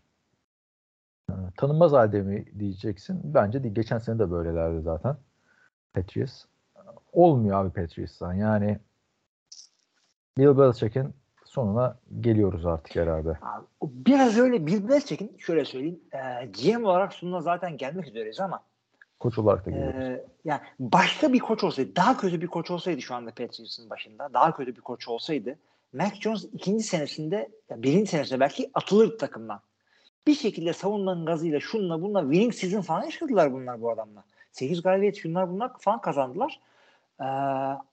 Ee, 1.30 1.34
Tanınmaz 1.58 1.92
halde 1.92 2.22
mi 2.22 2.46
diyeceksin? 2.60 3.22
Bence 3.24 3.64
değil. 3.64 3.76
Geçen 3.76 3.98
sene 3.98 4.20
de 4.20 4.32
böylelerdi 4.32 4.82
zaten. 4.82 5.18
Patriots. 5.94 6.46
Olmuyor 7.14 7.66
abi 7.66 7.70
Patriots'tan. 7.70 8.34
Yani 8.34 8.80
Bill 10.38 10.58
Belichick'in 10.58 11.14
sonuna 11.46 11.98
geliyoruz 12.22 12.66
artık 12.66 12.96
herhalde. 12.96 13.30
Abi, 13.30 13.66
biraz 13.82 14.38
öyle 14.38 14.66
Bill 14.68 14.90
Belichick'in 14.90 15.38
şöyle 15.38 15.66
söyleyeyim. 15.66 16.00
E, 16.12 16.46
GM 16.46 16.86
olarak 16.86 17.14
sonuna 17.14 17.42
zaten 17.42 17.78
gelmek 17.78 18.08
üzereyiz 18.08 18.40
ama 18.40 18.64
Koç 19.24 19.38
olarak 19.38 19.66
da 19.66 19.72
geliyoruz. 19.72 20.00
Ee, 20.00 20.26
yani 20.46 20.62
başka 20.80 21.34
bir 21.34 21.40
koç 21.40 21.64
olsaydı, 21.64 21.96
daha 21.96 22.18
kötü 22.18 22.42
bir 22.42 22.48
koç 22.48 22.72
olsaydı 22.72 23.02
şu 23.02 23.16
anda 23.16 23.30
Patriots'ın 23.30 23.90
başında, 23.90 24.34
daha 24.34 24.56
kötü 24.56 24.76
bir 24.76 24.82
koç 24.82 25.08
olsaydı, 25.08 25.56
Mac 25.94 26.16
Jones 26.22 26.44
ikinci 26.54 26.84
senesinde, 26.84 27.50
ya 27.70 27.84
birinci 27.84 28.12
senesinde 28.12 28.40
belki 28.40 28.72
atılır 28.74 29.18
takımdan. 29.18 29.60
Bir 30.28 30.36
şekilde 30.36 30.74
savunmanın 30.74 31.26
gazıyla 31.26 31.60
şunla 31.60 32.02
bununla 32.02 32.22
winning 32.22 32.54
season 32.54 32.82
falan 32.82 33.04
yaşadılar 33.04 33.54
bunlar 33.54 33.82
bu 33.82 33.92
adamla. 33.92 34.24
8 34.52 34.82
galibiyet 34.82 35.16
şunlar 35.16 35.50
bunlar 35.50 35.72
falan 35.80 36.02
kazandılar. 36.02 36.60
Ee, 37.22 37.26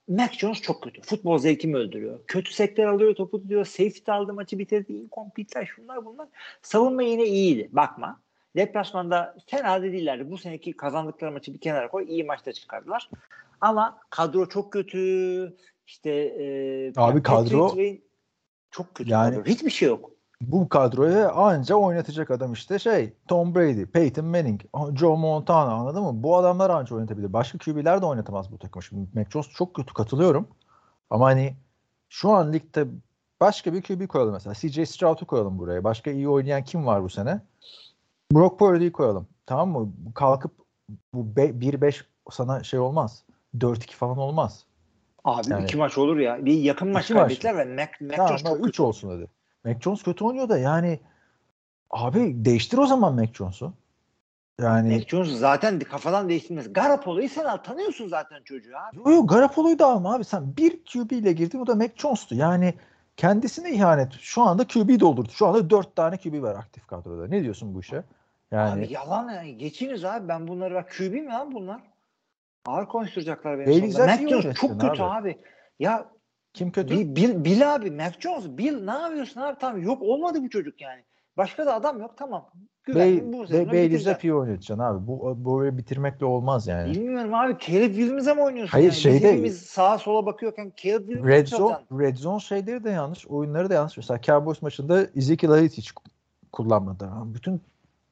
Mac 0.07 0.37
Jones 0.39 0.61
çok 0.61 0.83
kötü. 0.83 1.01
Futbol 1.01 1.37
zevkimi 1.37 1.77
öldürüyor. 1.77 2.19
Kötü 2.27 2.53
sektör 2.53 2.87
alıyor, 2.87 3.15
topu 3.15 3.41
tutuyor. 3.41 3.65
Safety 3.65 4.11
aldı 4.11 4.33
maçı 4.33 4.59
bitirdi. 4.59 4.93
Incomplete'ler 4.93 5.65
şunlar 5.65 6.05
bunlar. 6.05 6.27
Savunma 6.61 7.03
yine 7.03 7.25
iyiydi. 7.25 7.69
Bakma. 7.71 8.19
Deplasmanda 8.55 9.35
fena 9.47 9.81
değillerdi. 9.81 10.31
Bu 10.31 10.37
seneki 10.37 10.73
kazandıkları 10.73 11.31
maçı 11.31 11.53
bir 11.53 11.59
kenara 11.59 11.87
koy. 11.89 12.05
iyi 12.09 12.23
maçta 12.23 12.53
çıkardılar. 12.53 13.09
Ama 13.61 13.99
kadro 14.09 14.49
çok 14.49 14.73
kötü. 14.73 15.57
İşte 15.87 16.09
e, 16.11 16.43
Abi 16.95 17.19
kadro- 17.23 17.23
Patriots 17.43 17.77
ve- 17.77 18.01
çok 18.71 18.95
kötü 18.95 19.09
Yani- 19.11 19.35
kadro. 19.35 19.49
Hiçbir 19.49 19.69
şey 19.71 19.87
yok. 19.87 20.11
Bu 20.41 20.69
kadroya 20.69 21.31
anca 21.31 21.75
oynatacak 21.75 22.31
adam 22.31 22.53
işte 22.53 22.79
şey 22.79 23.13
Tom 23.27 23.55
Brady, 23.55 23.85
Peyton 23.85 24.25
Manning, 24.25 24.61
Joe 24.95 25.15
Montana 25.17 25.71
anladın 25.71 26.03
mı? 26.03 26.23
Bu 26.23 26.37
adamlar 26.37 26.69
anca 26.69 26.95
oynatabilir. 26.95 27.33
Başka 27.33 27.57
QB'ler 27.57 28.01
de 28.01 28.05
oynatamaz 28.05 28.51
bu 28.51 28.57
takım. 28.57 28.81
Şimdi 28.83 29.09
Mac 29.19 29.29
Jones 29.31 29.49
çok 29.49 29.73
kötü 29.73 29.93
katılıyorum. 29.93 30.47
Ama 31.09 31.25
hani 31.25 31.55
şu 32.09 32.29
an 32.31 32.53
ligde 32.53 32.87
başka 33.41 33.73
bir 33.73 33.81
QB 33.81 34.07
koyalım 34.07 34.33
mesela. 34.33 34.53
CJ 34.53 34.89
Stroud'u 34.89 35.25
koyalım 35.25 35.59
buraya. 35.59 35.83
Başka 35.83 36.11
iyi 36.11 36.29
oynayan 36.29 36.63
kim 36.63 36.85
var 36.85 37.03
bu 37.03 37.09
sene? 37.09 37.41
Brock 38.33 38.59
Purdy'yi 38.59 38.91
koyalım. 38.91 39.27
Tamam 39.45 39.69
mı? 39.69 39.93
Kalkıp 40.15 40.51
bu 41.13 41.35
be- 41.35 41.59
1-5 41.61 42.05
sana 42.31 42.63
şey 42.63 42.79
olmaz. 42.79 43.23
4-2 43.57 43.95
falan 43.95 44.17
olmaz. 44.17 44.65
Abi 45.25 45.51
Yani- 45.51 45.63
iki 45.63 45.77
maç 45.77 45.97
olur 45.97 46.17
ya. 46.17 46.45
Bir 46.45 46.53
yakın 46.53 46.87
maç 46.91 47.07
kaybettiler 47.07 47.57
ve 47.57 47.65
Mac, 47.65 47.91
Mac 48.01 48.15
Tamam 48.15 48.29
Jones 48.29 48.43
çok 48.43 48.57
3 48.59 48.65
kötü. 48.65 48.81
olsun 48.83 49.09
dedi. 49.09 49.27
Mac 49.65 49.79
Jones 49.79 50.03
kötü 50.03 50.25
oynuyor 50.25 50.49
da 50.49 50.57
yani 50.57 50.99
abi 51.89 52.45
değiştir 52.45 52.77
o 52.77 52.85
zaman 52.85 53.13
Mac 53.13 53.33
Jones'u. 53.33 53.73
Yani 54.61 54.93
Mac 54.93 55.07
Jones 55.07 55.29
zaten 55.29 55.79
kafadan 55.79 56.29
değiştirmez. 56.29 56.73
Garoppolo'yu 56.73 57.29
sen 57.29 57.45
al. 57.45 57.57
Tanıyorsun 57.57 58.07
zaten 58.07 58.43
çocuğu 58.43 58.71
abi. 58.77 58.97
Yo, 58.97 59.15
yo, 59.15 59.27
Garoppolo'yu 59.27 59.79
da 59.79 59.85
alma 59.85 60.15
abi. 60.15 60.23
Sen 60.23 60.57
bir 60.57 60.83
QB 60.85 61.11
ile 61.11 61.33
girdin 61.33 61.59
o 61.59 61.67
da 61.67 61.75
Mac 61.75 61.93
Jones'tu. 61.95 62.35
Yani 62.35 62.73
kendisine 63.17 63.71
ihanet. 63.71 64.13
Şu 64.13 64.41
anda 64.41 64.67
QB 64.67 64.99
doldurdu. 64.99 65.29
Şu 65.31 65.47
anda 65.47 65.69
dört 65.69 65.95
tane 65.95 66.17
QB 66.17 66.41
var 66.41 66.55
aktif 66.55 66.87
kadroda. 66.87 67.27
Ne 67.27 67.43
diyorsun 67.43 67.75
bu 67.75 67.79
işe? 67.79 68.03
Yani 68.51 68.85
Abi 68.85 68.93
yalan 68.93 69.29
yani. 69.33 69.57
Geçiniz 69.57 70.05
abi. 70.05 70.27
Ben 70.27 70.47
bunları 70.47 70.73
bak 70.73 70.91
QB 70.97 71.13
mi 71.13 71.25
lan 71.25 71.51
bunlar? 71.51 71.81
Ağır 72.65 72.85
konuşturacaklar 72.85 73.59
beni. 73.59 73.91
Zappi 73.91 74.23
Mac 74.23 74.29
Jones 74.29 74.55
çok 74.55 74.81
kötü 74.81 75.01
abi. 75.01 75.03
abi. 75.03 75.37
Ya 75.79 76.05
kim 76.53 76.71
kötü? 76.71 76.95
Bill, 76.95 77.15
Bill, 77.15 77.45
Bill 77.45 77.75
abi 77.75 77.91
Mac 77.91 78.19
Jones 78.19 78.45
Bill 78.47 78.85
ne 78.85 78.91
yapıyorsun 78.91 79.41
abi 79.41 79.59
tamam 79.59 79.81
yok 79.81 80.01
olmadı 80.01 80.39
bu 80.41 80.49
çocuk 80.49 80.81
yani. 80.81 81.03
Başka 81.37 81.65
da 81.65 81.75
adam 81.75 81.99
yok 81.99 82.13
tamam. 82.17 82.49
Güvendim 82.83 83.33
bu 83.33 83.47
sezonu 83.47 83.67
Be 83.67 83.71
Bailey 83.71 83.85
bitireceğim. 83.85 84.15
Zappi'yi 84.15 84.33
oynatacaksın 84.33 84.83
abi. 84.83 85.07
Bu, 85.07 85.37
böyle 85.45 85.77
bitirmekle 85.77 86.25
olmaz 86.25 86.67
yani. 86.67 86.91
Bilmiyorum 86.91 87.33
abi 87.33 87.55
Caleb 87.59 87.95
Williams'e 87.95 88.33
mi 88.33 88.41
oynuyorsun 88.41 88.71
Hayır, 88.71 88.85
yani? 88.85 88.95
Şeyde- 88.95 89.31
hepimiz 89.31 89.61
sağa 89.61 89.97
sola 89.97 90.25
bakıyorken 90.25 90.73
Caleb 90.77 90.99
Williams'e 90.99 91.31
Red 91.31 91.47
Zone? 91.47 91.77
Red 91.91 92.17
Zone 92.17 92.39
şeyleri 92.39 92.83
de 92.83 92.89
yanlış. 92.89 93.27
Oyunları 93.27 93.69
da 93.69 93.73
yanlış. 93.73 93.97
Mesela 93.97 94.21
Cowboys 94.21 94.61
maçında 94.61 95.07
Ezekiel 95.15 95.51
Elliott 95.51 95.77
hiç 95.77 95.93
kullanmadı. 96.51 97.05
Ha, 97.05 97.23
Bütün 97.25 97.61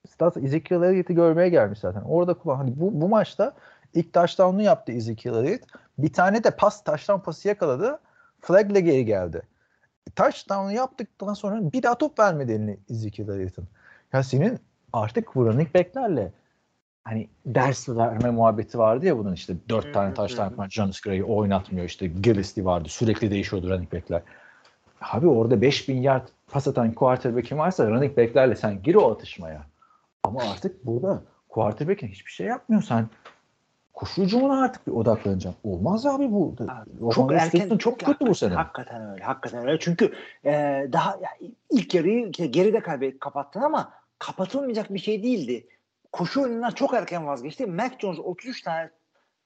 stat 0.09 0.37
Ezekiel 0.37 0.81
Elliott'i 0.81 1.15
görmeye 1.15 1.49
gelmiş 1.49 1.79
zaten. 1.79 2.01
Orada 2.01 2.33
kullan. 2.33 2.55
Hani 2.55 2.73
bu, 2.75 3.01
bu 3.01 3.09
maçta 3.09 3.53
ilk 3.93 4.13
touchdown'unu 4.13 4.61
yaptı 4.61 4.91
Ezekiel 4.91 5.35
Elliott. 5.35 5.61
Bir 5.97 6.13
tane 6.13 6.43
de 6.43 6.51
pas 6.51 6.83
touchdown 6.83 7.21
pası 7.21 7.47
yakaladı. 7.47 7.99
Flag'le 8.41 8.79
geri 8.79 9.05
geldi. 9.05 9.41
Touchdown'u 10.15 10.71
yaptıktan 10.71 11.33
sonra 11.33 11.71
bir 11.73 11.83
daha 11.83 11.97
top 11.97 12.19
vermedi 12.19 12.51
eline 12.51 12.77
Ezekiel 12.89 13.29
Elliott'ın. 13.29 13.67
Ya 14.13 14.23
senin 14.23 14.59
artık 14.93 15.37
running 15.37 15.75
back'lerle 15.75 16.31
hani 17.03 17.27
ders 17.45 17.89
verme 17.89 18.29
muhabbeti 18.29 18.77
vardı 18.77 19.05
ya 19.05 19.17
bunun 19.17 19.33
işte 19.33 19.53
dört 19.69 19.93
tane 19.93 20.13
touchdown 20.13 20.43
yapan 20.43 20.67
Jonas 20.69 21.01
Gray'i 21.01 21.23
oynatmıyor 21.23 21.85
işte 21.85 22.07
Gillisley 22.07 22.65
vardı 22.65 22.89
sürekli 22.89 23.31
değişiyordu 23.31 23.69
running 23.69 23.93
back'ler. 23.93 24.21
Abi 25.01 25.27
orada 25.27 25.61
5000 25.61 26.01
yard 26.01 26.27
pas 26.51 26.67
atan 26.67 26.93
quarterback'in 26.93 27.57
varsa 27.57 27.89
running 27.89 28.17
back'lerle 28.17 28.55
sen 28.55 28.83
gir 28.83 28.95
o 28.95 29.11
atışmaya. 29.11 29.65
Ama 30.23 30.41
artık 30.51 30.85
burada 30.85 31.23
quarterback'in 31.49 32.07
hiçbir 32.07 32.31
şey 32.31 32.47
yapmıyor 32.47 32.81
sen. 32.81 33.09
Koşu 33.99 34.21
hücumuna 34.21 34.63
artık 34.63 34.87
bir 34.87 34.91
odaklanacaksın. 34.91 35.59
Olmaz 35.63 36.05
abi 36.05 36.31
bu. 36.31 36.55
Abi, 36.59 37.13
çok 37.13 37.33
erken 37.33 37.77
çok 37.77 37.99
kötü 37.99 38.27
bu 38.27 38.35
sene. 38.35 38.53
Hakikaten 38.53 39.11
öyle. 39.11 39.23
Hakikaten 39.23 39.67
öyle. 39.67 39.79
Çünkü 39.79 40.13
e, 40.45 40.51
daha 40.93 41.11
ya, 41.11 41.49
ilk 41.69 41.95
yarıyı 41.95 42.31
geride 42.31 42.79
kaybet 42.79 43.19
kapattın 43.19 43.61
ama 43.61 43.93
kapatılmayacak 44.19 44.93
bir 44.93 44.99
şey 44.99 45.23
değildi. 45.23 45.67
Koşu 46.11 46.41
oyunundan 46.41 46.69
çok 46.69 46.93
erken 46.93 47.27
vazgeçti. 47.27 47.65
Mac 47.65 47.95
Jones 47.99 48.19
33 48.19 48.61
tane 48.61 48.89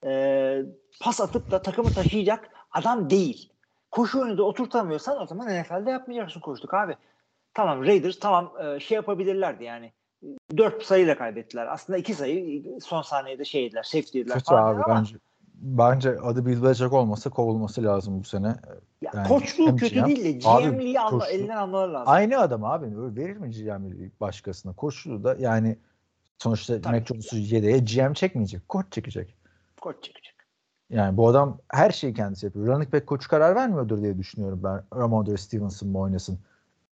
e, 0.04 0.62
pas 1.00 1.20
atıp 1.20 1.50
da 1.50 1.62
takımı 1.62 1.90
taşıyacak 1.90 2.50
adam 2.72 3.10
değil. 3.10 3.52
koşu 3.90 4.38
da 4.38 4.42
oturtamıyorsan 4.42 5.22
o 5.22 5.26
zaman 5.26 5.60
NFL'de 5.60 5.90
yapmayacaksın 5.90 6.40
koştuk 6.40 6.74
abi. 6.74 6.96
Tamam 7.54 7.84
Raiders 7.84 8.18
tamam 8.18 8.52
e, 8.64 8.80
şey 8.80 8.94
yapabilirlerdi 8.94 9.64
yani. 9.64 9.92
Dört 10.56 10.82
sayıyla 10.82 11.18
kaybettiler. 11.18 11.66
Aslında 11.66 11.98
iki 11.98 12.14
sayı 12.14 12.64
son 12.82 13.02
saniyede 13.02 13.44
şey 13.44 13.62
yediler. 13.62 13.82
Safety 13.82 14.18
yediler 14.18 14.34
Kötü 14.34 14.44
falan 14.44 14.74
abi 14.74 14.82
ama 14.82 14.98
bence. 14.98 15.16
Bence 15.54 16.10
adı 16.20 16.46
Bill 16.46 16.62
Belichick 16.62 16.92
olmasa 16.92 17.30
kovulması 17.30 17.84
lazım 17.84 18.20
bu 18.20 18.24
sene. 18.24 18.46
ya 19.02 19.10
yani 19.14 19.28
koçluğu 19.28 19.76
kötü 19.76 19.94
GM 19.94 20.06
değil 20.06 20.24
de 20.24 20.32
GM'liği 20.32 20.96
koçluğu- 20.96 21.30
elinden 21.30 21.56
almaları 21.56 21.92
lazım. 21.94 22.12
Aynı 22.12 22.38
adam 22.38 22.64
abi. 22.64 22.86
Öyle 22.86 23.16
verir 23.16 23.36
mi 23.36 23.50
GM 23.50 24.10
başkasına? 24.20 24.72
Koçluğu 24.72 25.24
da 25.24 25.36
yani 25.38 25.76
sonuçta 26.38 26.80
Tabii. 26.80 26.94
Mac 26.94 27.06
Jones'u 27.06 27.36
yedeğe 27.36 27.78
GM 27.78 28.12
çekmeyecek. 28.12 28.68
Koç 28.68 28.86
çekecek. 28.90 29.36
Koç 29.80 29.96
çekecek. 30.02 30.34
Yani 30.90 31.16
bu 31.16 31.28
adam 31.28 31.58
her 31.68 31.90
şeyi 31.90 32.14
kendisi 32.14 32.46
yapıyor. 32.46 32.66
Running 32.66 32.92
back 32.92 33.06
koçu 33.06 33.28
karar 33.28 33.54
vermiyordur 33.54 34.02
diye 34.02 34.18
düşünüyorum 34.18 34.60
ben. 34.64 35.00
Ramondre 35.00 35.36
Stevenson 35.36 35.88
mu 35.88 36.00
oynasın? 36.00 36.38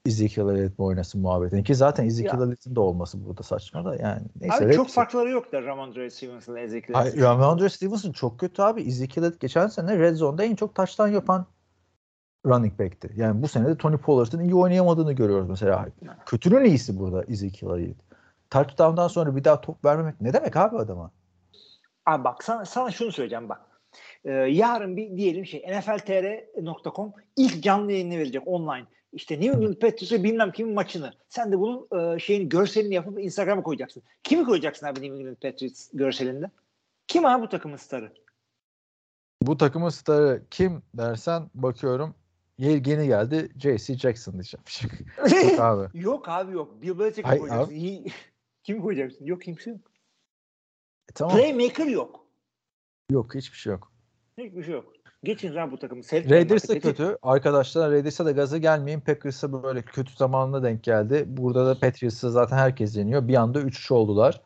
Ezekiel 0.07 0.49
Elliott 0.49 0.79
mu 0.79 0.87
oynasın 0.87 1.21
muhabbetini. 1.21 1.65
Ki 1.65 1.75
zaten 1.75 2.07
Ezekiel. 2.07 2.41
Elliott'in 2.41 2.75
de 2.75 2.81
olması 2.81 3.25
burada 3.27 3.43
saçma 3.43 3.85
da 3.85 3.97
yani. 3.97 4.23
Neyse, 4.41 4.57
Abi 4.57 4.73
çok 4.75 4.87
Raiders- 4.87 4.93
farkları 4.93 5.31
yok 5.31 5.53
da 5.53 5.63
Ramondre 5.63 6.11
Stevenson'la 6.11 6.61
Ezekiel 6.61 6.97
Hayır, 6.97 7.21
Ramondre 7.21 7.69
Stevenson 7.69 8.13
çok 8.13 8.41
kötü 8.41 8.63
abi. 8.63 8.83
Ezekiel 8.83 9.25
Elliott 9.25 9.41
geçen 9.41 9.67
sene 9.67 9.99
Red 9.99 10.15
Zone'da 10.15 10.45
en 10.45 10.55
çok 10.55 10.75
taştan 10.75 11.09
yapan 11.09 11.47
running 12.47 12.79
back'ti. 12.79 13.11
Yani 13.17 13.43
bu 13.43 13.49
sene 13.49 13.67
de 13.67 13.77
Tony 13.77 13.97
Pollard'ın 13.97 14.41
iyi 14.41 14.55
oynayamadığını 14.55 15.13
görüyoruz 15.13 15.49
mesela. 15.49 15.87
Kötünün 16.27 16.65
iyisi 16.65 16.99
burada 16.99 17.25
Ezekiel 17.25 17.71
Elliott. 17.71 17.97
Touchdown'dan 18.51 19.09
sonra 19.09 19.37
bir 19.37 19.45
daha 19.45 19.61
top 19.61 19.85
vermemek 19.85 20.21
ne 20.21 20.33
demek 20.33 20.57
abi 20.57 20.77
adama? 20.77 21.11
Abi 22.07 22.25
bak 22.25 22.45
sana, 22.45 22.65
sana 22.65 22.91
şunu 22.91 23.13
söyleyeceğim 23.13 23.49
bak. 23.49 23.61
Ee, 24.25 24.31
yarın 24.33 24.97
bir 24.97 25.17
diyelim 25.17 25.47
şey 25.47 25.65
nfltr.com 25.69 27.13
ilk 27.37 27.63
canlı 27.63 27.93
yayını 27.93 28.19
verecek 28.19 28.43
online. 28.47 28.87
İşte 29.15 29.41
New 29.41 29.57
England 29.57 29.75
Patriots'ı 29.75 30.25
bilmem 30.25 30.53
kimin 30.53 30.75
maçını. 30.75 31.13
Sen 31.29 31.53
de 31.53 31.59
bunun 31.59 32.15
e, 32.15 32.19
şeyini 32.19 32.49
görselini 32.49 32.95
yapıp 32.95 33.21
Instagram'a 33.21 33.63
koyacaksın. 33.63 34.03
Kimi 34.23 34.45
koyacaksın 34.45 34.87
abi 34.87 35.03
New 35.03 35.17
England 35.17 35.37
Patriots 35.37 35.91
görselinde? 35.93 36.51
Kim 37.07 37.27
abi 37.27 37.43
bu 37.43 37.49
takımın 37.49 37.77
starı? 37.77 38.13
Bu 39.43 39.57
takımın 39.57 39.89
starı 39.89 40.43
kim 40.51 40.83
dersen 40.95 41.51
bakıyorum 41.55 42.15
Yeni 42.59 43.07
geldi 43.07 43.49
J.C. 43.59 43.99
Jackson 43.99 44.35
diyeceğim. 44.35 44.65
Yok 45.51 45.61
abi. 45.61 46.01
yok 46.01 46.29
abi 46.29 46.53
yok. 46.53 46.83
Bill 46.83 46.99
Belichick'i 46.99 47.39
koyacaksın. 47.39 48.07
Kimi 48.63 48.81
koyacaksın? 48.81 49.25
Yok 49.25 49.43
kimse 49.43 49.71
yok. 49.71 49.81
E, 51.09 51.13
tamam. 51.15 51.37
Playmaker 51.37 51.87
yok. 51.87 52.27
Yok 53.11 53.35
hiçbir 53.35 53.59
şey 53.59 53.73
yok. 53.73 53.93
Hiçbir 54.39 54.65
şey 54.65 54.75
yok. 54.75 54.93
Geçin 55.25 55.57
abi 55.57 55.73
bu 55.73 55.79
takımı. 55.79 56.03
Raiders 56.03 56.71
artık. 56.71 56.83
kötü. 56.83 57.19
Arkadaşlar 57.23 57.91
Raiders'a 57.91 58.25
da 58.25 58.31
gaza 58.31 58.59
gelmeyin. 58.59 59.01
Packers'a 59.01 59.63
böyle 59.63 59.83
kötü 59.83 60.17
zamanına 60.17 60.63
denk 60.63 60.83
geldi. 60.85 61.25
Burada 61.27 61.67
da 61.67 61.79
Patriots'a 61.79 62.31
zaten 62.31 62.57
herkes 62.57 62.97
yeniyor. 62.97 63.29
Bir 63.29 63.35
anda 63.35 63.61
3-3 63.61 63.95
oldular. 63.95 64.41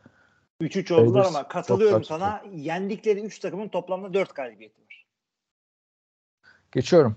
3-3 0.61 0.95
oldular 0.95 1.07
Raiders 1.07 1.37
ama 1.37 1.49
katılıyorum 1.49 2.05
sana. 2.05 2.43
Yendikleri 2.53 3.21
3 3.21 3.39
takımın 3.39 3.69
toplamda 3.69 4.15
4 4.15 4.35
galibiyeti 4.35 4.83
var. 4.83 5.07
Geçiyorum. 6.73 7.17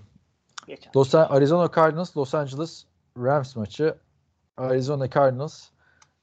Los 0.96 1.14
Arizona 1.14 1.70
Cardinals 1.76 2.16
Los 2.16 2.34
Angeles 2.34 2.84
Rams 3.18 3.56
maçı. 3.56 3.94
Arizona 4.56 5.10
Cardinals 5.10 5.68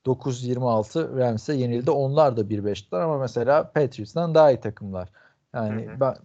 9-26 0.05 1.17
Rams'e 1.17 1.53
yenildi. 1.53 1.91
Onlar 1.91 2.37
da 2.37 2.41
1-5'ler 2.41 3.01
ama 3.03 3.17
mesela 3.17 3.71
Patriots'tan 3.71 4.35
daha 4.35 4.51
iyi 4.51 4.59
takımlar. 4.59 5.09
Yani 5.53 5.87
Hı 5.87 5.91
hı. 5.91 5.99
ben 5.99 6.15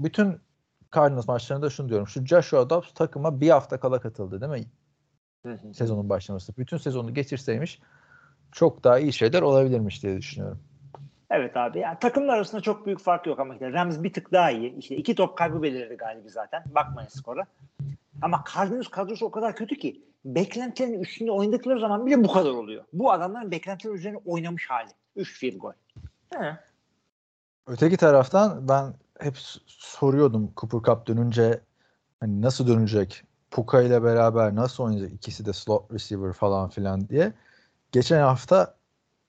bütün 0.00 0.40
Cardinals 0.94 1.28
maçlarında 1.28 1.70
şunu 1.70 1.88
diyorum. 1.88 2.06
Şu 2.06 2.26
Joshua 2.26 2.70
Dobbs 2.70 2.94
takıma 2.94 3.40
bir 3.40 3.50
hafta 3.50 3.80
kala 3.80 4.00
katıldı 4.00 4.40
değil 4.40 4.52
mi? 4.52 4.70
Hı 5.46 5.52
hı. 5.52 5.74
Sezonun 5.74 6.08
başlaması. 6.08 6.56
Bütün 6.58 6.76
sezonu 6.76 7.14
geçirseymiş 7.14 7.80
çok 8.52 8.84
daha 8.84 8.98
iyi 8.98 9.12
şeyler 9.12 9.42
olabilirmiş 9.42 10.02
diye 10.02 10.16
düşünüyorum. 10.16 10.62
Evet 11.30 11.56
abi. 11.56 11.78
Yani 11.78 11.98
takımlar 11.98 12.36
arasında 12.36 12.60
çok 12.60 12.86
büyük 12.86 13.00
fark 13.00 13.26
yok 13.26 13.40
ama 13.40 13.54
işte 13.54 13.72
Rams 13.72 14.02
bir 14.02 14.12
tık 14.12 14.32
daha 14.32 14.50
iyi. 14.50 14.76
İşte 14.76 14.96
iki 14.96 15.14
top 15.14 15.38
kaybı 15.38 15.62
belirledi 15.62 15.96
galibi 15.96 16.30
zaten. 16.30 16.64
Bakmayın 16.74 17.08
skora. 17.08 17.46
Ama 18.22 18.44
Cardinals 18.54 18.88
kadrosu 18.88 19.26
o 19.26 19.30
kadar 19.30 19.56
kötü 19.56 19.78
ki 19.78 20.02
beklentilerin 20.24 21.00
üstünde 21.00 21.30
oynadıkları 21.30 21.80
zaman 21.80 22.06
bile 22.06 22.24
bu 22.24 22.32
kadar 22.32 22.50
oluyor. 22.50 22.84
Bu 22.92 23.12
adamların 23.12 23.50
beklentiler 23.50 23.94
üzerine 23.94 24.18
oynamış 24.24 24.70
hali. 24.70 24.90
3 25.16 25.38
field 25.38 25.56
goal. 25.58 25.72
He. 26.34 26.58
Öteki 27.66 27.96
taraftan 27.96 28.68
ben 28.68 28.94
hep 29.20 29.34
soruyordum 29.66 30.52
Cooper 30.56 30.92
Cup 30.92 31.06
dönünce 31.06 31.60
hani 32.20 32.42
nasıl 32.42 32.66
dönecek? 32.66 33.24
Puka 33.50 33.82
ile 33.82 34.02
beraber 34.02 34.54
nasıl 34.54 34.84
oynayacak? 34.84 35.12
İkisi 35.12 35.46
de 35.46 35.52
slot 35.52 35.92
receiver 35.92 36.32
falan 36.32 36.68
filan 36.68 37.08
diye. 37.08 37.32
Geçen 37.92 38.20
hafta 38.20 38.74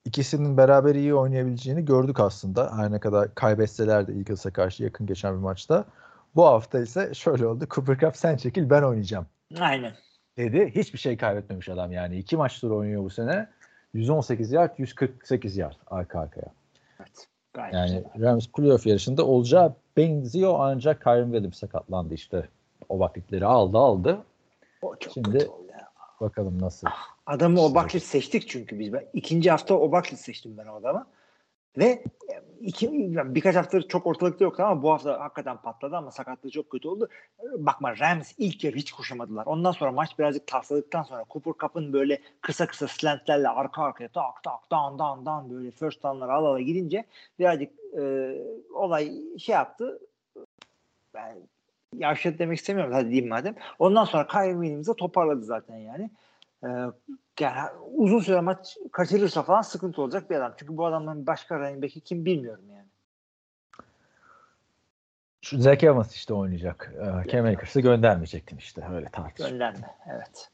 ikisinin 0.05 0.57
beraber 0.57 0.95
iyi 0.95 1.15
oynayabileceğini 1.15 1.85
gördük 1.85 2.19
aslında. 2.19 2.77
Her 2.77 2.91
ne 2.91 2.99
kadar 2.99 3.35
kaybetseler 3.35 4.07
de 4.07 4.13
Eagles'a 4.13 4.53
karşı 4.53 4.83
yakın 4.83 5.07
geçen 5.07 5.35
bir 5.35 5.41
maçta. 5.41 5.85
Bu 6.35 6.45
hafta 6.45 6.79
ise 6.79 7.13
şöyle 7.13 7.47
oldu. 7.47 7.67
Cooper 7.69 7.97
Cup 7.99 8.17
sen 8.17 8.37
çekil 8.37 8.69
ben 8.69 8.83
oynayacağım 8.83 9.25
Aynen. 9.59 9.93
dedi. 10.37 10.71
Hiçbir 10.75 10.99
şey 10.99 11.17
kaybetmemiş 11.17 11.69
adam 11.69 11.91
yani. 11.91 12.17
İki 12.17 12.37
maçtır 12.37 12.69
oynuyor 12.69 13.03
bu 13.03 13.09
sene. 13.09 13.49
118 13.93 14.51
yard, 14.51 14.71
148 14.77 15.57
yard 15.57 15.75
arka 15.87 16.19
arkaya. 16.19 16.47
Evet. 16.99 17.27
Gayet 17.53 17.73
Yani 17.73 18.03
güzel. 18.13 18.27
Rams 18.29 18.47
playoff 18.47 18.85
yarışında 18.87 19.25
olacağı 19.25 19.73
benziyor 19.97 20.55
ancak 20.59 21.03
Kyron 21.03 21.31
Williams 21.31 21.57
sakatlandı 21.57 22.13
işte. 22.13 22.47
O 22.89 22.99
vakitleri 22.99 23.45
aldı 23.45 23.77
aldı. 23.77 24.17
O 24.81 24.95
çok 24.95 25.13
Şimdi- 25.13 25.31
kötü 25.31 25.47
oldu 25.47 25.67
ya. 25.71 25.87
Bakalım 26.21 26.61
nasıl. 26.61 26.87
Adamı 27.25 27.61
o 27.61 27.75
baklit 27.75 28.03
seçtik 28.03 28.49
çünkü 28.49 28.79
biz. 28.79 28.93
Ben, 28.93 29.05
ikinci 29.13 29.51
hafta 29.51 29.73
o 29.79 29.91
baklit 29.91 30.19
seçtim 30.19 30.57
ben 30.57 30.65
o 30.67 30.75
adamı. 30.75 31.07
Ve 31.77 31.85
e, 31.85 32.03
iki, 32.61 32.85
yani 32.85 33.35
birkaç 33.35 33.55
haftadır 33.55 33.87
çok 33.87 34.07
ortalıkta 34.07 34.45
yoktu 34.45 34.63
ama 34.63 34.83
bu 34.83 34.91
hafta 34.91 35.19
hakikaten 35.19 35.57
patladı 35.57 35.95
ama 35.95 36.11
sakatlığı 36.11 36.49
çok 36.49 36.69
kötü 36.69 36.87
oldu. 36.87 37.09
Bakma 37.57 37.99
Rams 37.99 38.31
ilk 38.37 38.63
yarı 38.63 38.75
hiç 38.75 38.91
koşamadılar. 38.91 39.45
Ondan 39.45 39.71
sonra 39.71 39.91
maç 39.91 40.19
birazcık 40.19 40.47
tasladıktan 40.47 41.03
sonra 41.03 41.25
Cooper 41.29 41.53
Cup'ın 41.59 41.93
böyle 41.93 42.21
kısa 42.41 42.67
kısa 42.67 42.87
slantlerle 42.87 43.47
arka 43.49 43.83
arkaya 43.83 44.07
tak 44.07 44.43
tak 44.43 44.71
dan 44.71 44.99
dan 44.99 45.25
dan 45.25 45.49
böyle 45.49 45.71
first 45.71 46.03
down'ları 46.03 46.33
al 46.33 46.45
ala 46.45 46.61
gidince 46.61 47.05
birazcık 47.39 47.71
e, 47.99 48.33
olay 48.73 49.11
şey 49.39 49.53
yaptı. 49.55 49.99
Ben 51.13 51.37
yavşadı 51.97 52.39
demek 52.39 52.57
istemiyorum 52.57 52.93
hadi 52.93 53.09
diyeyim 53.09 53.29
madem. 53.29 53.55
Ondan 53.79 54.05
sonra 54.05 54.27
Kyrie 54.27 54.53
Williams'ı 54.53 54.93
toparladı 54.93 55.43
zaten 55.43 55.77
yani. 55.77 56.09
Ee, 56.63 56.67
yani 57.41 57.69
uzun 57.95 58.19
süre 58.19 58.41
maç 58.41 58.77
kaçırırsa 58.91 59.43
falan 59.43 59.61
sıkıntı 59.61 60.01
olacak 60.01 60.29
bir 60.29 60.35
adam. 60.35 60.53
Çünkü 60.57 60.77
bu 60.77 60.85
adamların 60.85 61.27
başka 61.27 61.59
running 61.59 61.83
back'i 61.83 62.01
kim 62.01 62.25
bilmiyorum 62.25 62.63
yani. 62.73 62.87
Şu 65.41 65.61
Zach 65.61 65.83
Evans 65.83 66.15
işte 66.15 66.33
oynayacak. 66.33 66.93
Ee, 66.95 67.29
Cam 67.29 67.45
Akers'ı 67.45 67.81
göndermeyecektin 67.81 68.57
işte. 68.57 68.87
Öyle 68.93 69.09
tartış. 69.11 69.49
Gönderme. 69.49 69.95
Evet. 70.13 70.49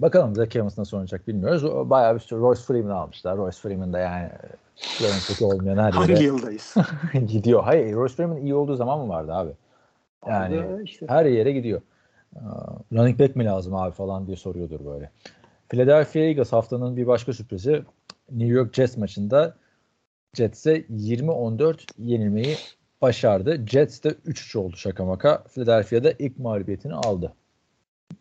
Bakalım 0.00 0.34
Zach 0.34 0.56
Evans 0.56 0.78
nasıl 0.78 0.96
oynayacak 0.96 1.28
bilmiyoruz. 1.28 1.64
O 1.64 1.90
Bayağı 1.90 2.14
bir 2.14 2.20
sürü 2.20 2.40
Royce 2.40 2.62
Freeman 2.62 2.90
almışlar. 2.90 3.36
Royce 3.36 3.58
Freeman 3.58 3.92
da 3.92 3.98
yani 3.98 4.30
Cleveland'daki 4.76 5.44
olmayan 5.44 5.78
her 5.84 5.90
Hangi 5.90 6.12
yere 6.12 6.24
yıldayız? 6.24 6.74
gidiyor. 7.12 7.62
Hayır 7.62 7.94
Royce 7.94 8.14
Freeman 8.14 8.36
iyi 8.36 8.54
olduğu 8.54 8.76
zaman 8.76 8.98
mı 8.98 9.08
vardı 9.08 9.32
abi? 9.34 9.52
Yani 10.26 10.60
Abi 10.60 10.84
işte. 10.84 11.06
her 11.08 11.24
yere 11.24 11.52
gidiyor. 11.52 11.82
Aa, 12.36 12.72
Running 12.92 13.20
back 13.20 13.36
mi 13.36 13.44
lazım 13.44 13.74
abi 13.74 13.92
falan 13.92 14.26
diye 14.26 14.36
soruyordur 14.36 14.86
böyle. 14.86 15.10
Philadelphia 15.68 16.18
Eagles 16.20 16.52
haftanın 16.52 16.96
bir 16.96 17.06
başka 17.06 17.32
sürprizi 17.32 17.82
New 18.30 18.54
York 18.54 18.74
Jets 18.74 18.96
maçında 18.96 19.56
Jets'e 20.34 20.80
20-14 20.80 21.78
yenilmeyi 21.98 22.56
başardı. 23.02 23.66
Jets 23.66 24.04
de 24.04 24.08
3-3 24.08 24.58
oldu 24.58 24.76
şaka 24.76 25.04
maka. 25.04 25.44
Philadelphia'da 25.54 26.12
ilk 26.18 26.38
mağlubiyetini 26.38 26.94
aldı. 26.94 27.34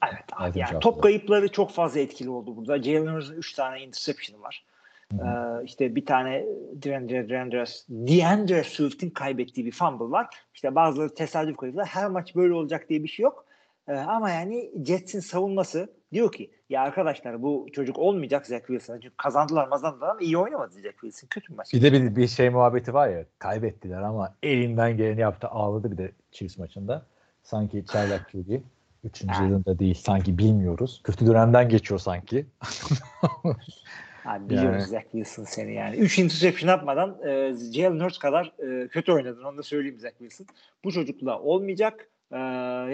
Evet 0.09 0.23
abi. 0.31 0.59
Yani 0.59 0.79
top 0.79 1.03
kayıpları 1.03 1.51
çok 1.51 1.71
fazla 1.71 1.99
etkili 1.99 2.29
oldu 2.29 2.55
burada. 2.57 2.83
Jalen 2.83 3.13
Hurts'ın 3.13 3.35
3 3.35 3.53
tane 3.53 3.83
interception'ı 3.83 4.41
var. 4.41 4.65
Ee, 5.13 5.63
işte 5.65 5.95
bir 5.95 6.05
tane 6.05 6.45
Deandre, 6.73 7.29
Deandre, 7.29 7.65
Deandre 7.89 8.63
Swift'in 8.63 9.09
kaybettiği 9.09 9.65
bir 9.65 9.71
fumble 9.71 10.11
var. 10.11 10.27
İşte 10.53 10.75
bazıları 10.75 11.13
tesadüf 11.13 11.57
kayıplar. 11.57 11.85
Her 11.85 12.07
maç 12.07 12.35
böyle 12.35 12.53
olacak 12.53 12.89
diye 12.89 13.03
bir 13.03 13.07
şey 13.07 13.23
yok. 13.23 13.45
Ee, 13.87 13.93
ama 13.93 14.29
yani 14.29 14.71
Jets'in 14.85 15.19
savunması 15.19 15.89
diyor 16.13 16.31
ki 16.31 16.51
ya 16.69 16.81
arkadaşlar 16.81 17.41
bu 17.41 17.67
çocuk 17.73 17.99
olmayacak 17.99 18.45
Zach 18.47 18.59
Wilson'a. 18.59 19.01
Çünkü 19.01 19.15
kazandılar 19.17 19.67
mazandılar 19.67 20.09
ama 20.09 20.19
iyi 20.21 20.37
oynamadı 20.37 20.73
Zach 20.73 20.91
Wilson. 20.91 21.27
Kötü 21.27 21.53
bir 21.53 21.57
maç. 21.57 21.73
Bir 21.73 21.81
de 21.81 21.93
bir, 21.93 22.15
bir 22.15 22.27
şey 22.27 22.49
muhabbeti 22.49 22.93
var 22.93 23.09
ya 23.09 23.25
kaybettiler 23.39 24.01
ama 24.01 24.35
elinden 24.43 24.97
geleni 24.97 25.21
yaptı 25.21 25.47
ağladı 25.47 25.91
bir 25.91 25.97
de 25.97 26.11
Chiefs 26.31 26.57
maçında. 26.57 27.05
Sanki 27.43 27.85
çaylak 27.85 28.31
gibi. 28.31 28.61
Üçüncü 29.03 29.43
yılında 29.43 29.79
değil 29.79 29.95
sanki 29.95 30.37
bilmiyoruz. 30.37 31.01
Kötü 31.03 31.27
dönemden 31.27 31.69
geçiyor 31.69 31.99
sanki. 31.99 32.45
Abi 34.25 34.49
biliyoruz 34.49 34.81
Yani. 34.81 34.85
Zach 34.85 35.03
Wilson 35.03 35.43
seni 35.43 35.73
yani. 35.73 35.95
3 35.95 36.19
interception 36.19 36.69
atmadan 36.69 37.17
e, 37.27 37.55
Jalen 37.73 37.99
Hurts 37.99 38.17
kadar 38.17 38.53
e, 38.59 38.87
kötü 38.87 39.11
oynadın. 39.11 39.43
Onu 39.43 39.57
da 39.57 39.63
söyleyeyim 39.63 39.99
Zach 39.99 40.11
Wilson. 40.17 40.47
Bu 40.83 40.91
çocukla 40.91 41.39
olmayacak. 41.39 42.09
Ee, 42.31 42.37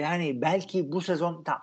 yani 0.00 0.42
belki 0.42 0.92
bu 0.92 1.00
sezon 1.00 1.42
tam 1.42 1.58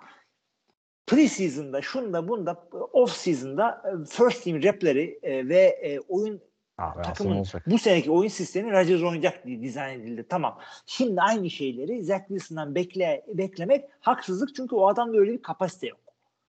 preseason'da 1.06 1.82
şunda 1.82 2.28
bunda 2.28 2.68
off 2.92 3.12
season'da 3.12 3.82
e, 3.86 4.04
first 4.04 4.44
team 4.44 4.62
repleri 4.62 5.18
e, 5.22 5.48
ve 5.48 5.60
e, 5.60 6.00
oyun 6.00 6.40
Abi, 6.78 7.02
takımın 7.02 7.36
olacak. 7.36 7.62
bu 7.66 7.78
seneki 7.78 8.10
oyun 8.10 8.28
sistemi 8.28 8.72
Rodgers 8.72 9.02
oynayacak 9.02 9.46
diye 9.46 9.62
dizayn 9.62 10.00
edildi. 10.00 10.26
Tamam. 10.28 10.58
Şimdi 10.86 11.20
aynı 11.20 11.50
şeyleri 11.50 12.04
Zach 12.04 12.28
Wilson'dan 12.28 12.74
bekle, 12.74 13.24
beklemek 13.28 13.84
haksızlık 14.00 14.54
çünkü 14.54 14.74
o 14.74 14.88
adamda 14.88 15.18
öyle 15.18 15.32
bir 15.32 15.42
kapasite 15.42 15.86
yok. 15.86 16.00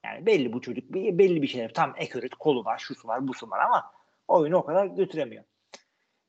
Yani 0.04 0.26
belli 0.26 0.52
bu 0.52 0.60
çocuk 0.60 0.92
bir, 0.92 1.18
belli 1.18 1.42
bir 1.42 1.46
şeyler. 1.46 1.74
Tam 1.74 1.90
accurate 1.90 2.36
kolu 2.38 2.64
var, 2.64 2.78
şusu 2.78 3.08
var, 3.08 3.28
busu 3.28 3.50
var 3.50 3.58
ama 3.58 3.92
oyunu 4.28 4.56
o 4.56 4.64
kadar 4.64 4.86
götüremiyor. 4.86 5.44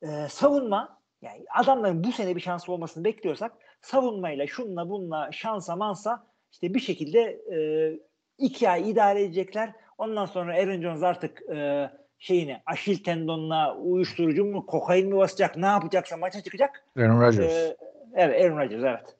Ee, 0.01 0.27
savunma 0.29 1.01
yani 1.21 1.45
adamların 1.55 2.03
bu 2.03 2.11
sene 2.11 2.35
bir 2.35 2.41
şansı 2.41 2.71
olmasını 2.71 3.03
bekliyorsak 3.03 3.51
savunmayla 3.81 4.47
şunla 4.47 4.89
bununla 4.89 5.31
şansa 5.31 5.75
mansa 5.75 6.27
işte 6.51 6.73
bir 6.73 6.79
şekilde 6.79 7.19
e, 7.51 7.57
iki 8.37 8.69
ay 8.69 8.89
idare 8.89 9.23
edecekler. 9.23 9.73
Ondan 9.97 10.25
sonra 10.25 10.55
Aaron 10.55 10.81
Jones 10.81 11.03
artık 11.03 11.41
e, 11.49 11.89
şeyini 12.19 12.61
aşil 12.65 13.03
tendonuna 13.03 13.75
uyuşturucu 13.75 14.45
mu 14.45 14.65
kokain 14.65 15.07
mi 15.07 15.17
basacak 15.17 15.57
ne 15.57 15.65
yapacaksa 15.65 16.17
maça 16.17 16.41
çıkacak. 16.41 16.83
Aaron 16.97 17.21
Rodgers. 17.21 17.53
Ee, 17.53 17.77
evet 18.15 18.45
Aaron 18.45 18.57
Rodgers 18.57 18.83
evet. 18.83 19.15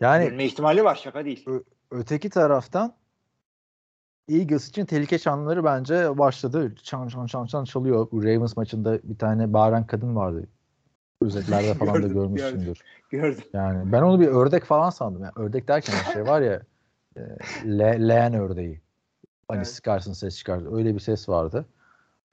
yani 0.00 0.24
Görme 0.24 0.44
ihtimali 0.44 0.84
var 0.84 0.94
şaka 0.94 1.24
değil. 1.24 1.46
öteki 1.90 2.30
taraftan 2.30 2.94
Eagles 4.28 4.68
için 4.68 4.84
tehlike 4.84 5.18
çanları 5.18 5.64
bence 5.64 6.18
başladı. 6.18 6.74
Çan 6.82 7.08
çan 7.08 7.26
çan 7.26 7.46
çan 7.46 7.64
çalıyor. 7.64 8.08
Ravens 8.12 8.56
maçında 8.56 8.98
bir 9.02 9.18
tane 9.18 9.52
bağıran 9.52 9.86
kadın 9.86 10.16
vardı. 10.16 10.48
Özetlerde 11.22 11.74
falan 11.74 11.94
da 11.94 11.98
Gördüm, 12.08 12.14
görmüşsündür. 12.14 12.80
Gördüm. 13.10 13.44
Yani 13.52 13.92
ben 13.92 14.02
onu 14.02 14.20
bir 14.20 14.26
ördek 14.26 14.64
falan 14.64 14.90
sandım. 14.90 15.22
Yani 15.22 15.32
ördek 15.36 15.68
derken 15.68 15.94
bir 16.06 16.12
şey 16.12 16.26
var 16.26 16.40
ya 16.40 16.52
e, 16.52 16.60
le, 17.64 18.08
leğen 18.08 18.34
ördeği. 18.34 18.80
Hani 19.48 19.56
Evet. 19.56 19.68
sıkarsın 19.68 20.12
ses 20.12 20.38
çıkar. 20.38 20.76
Öyle 20.76 20.94
bir 20.94 21.00
ses 21.00 21.28
vardı. 21.28 21.66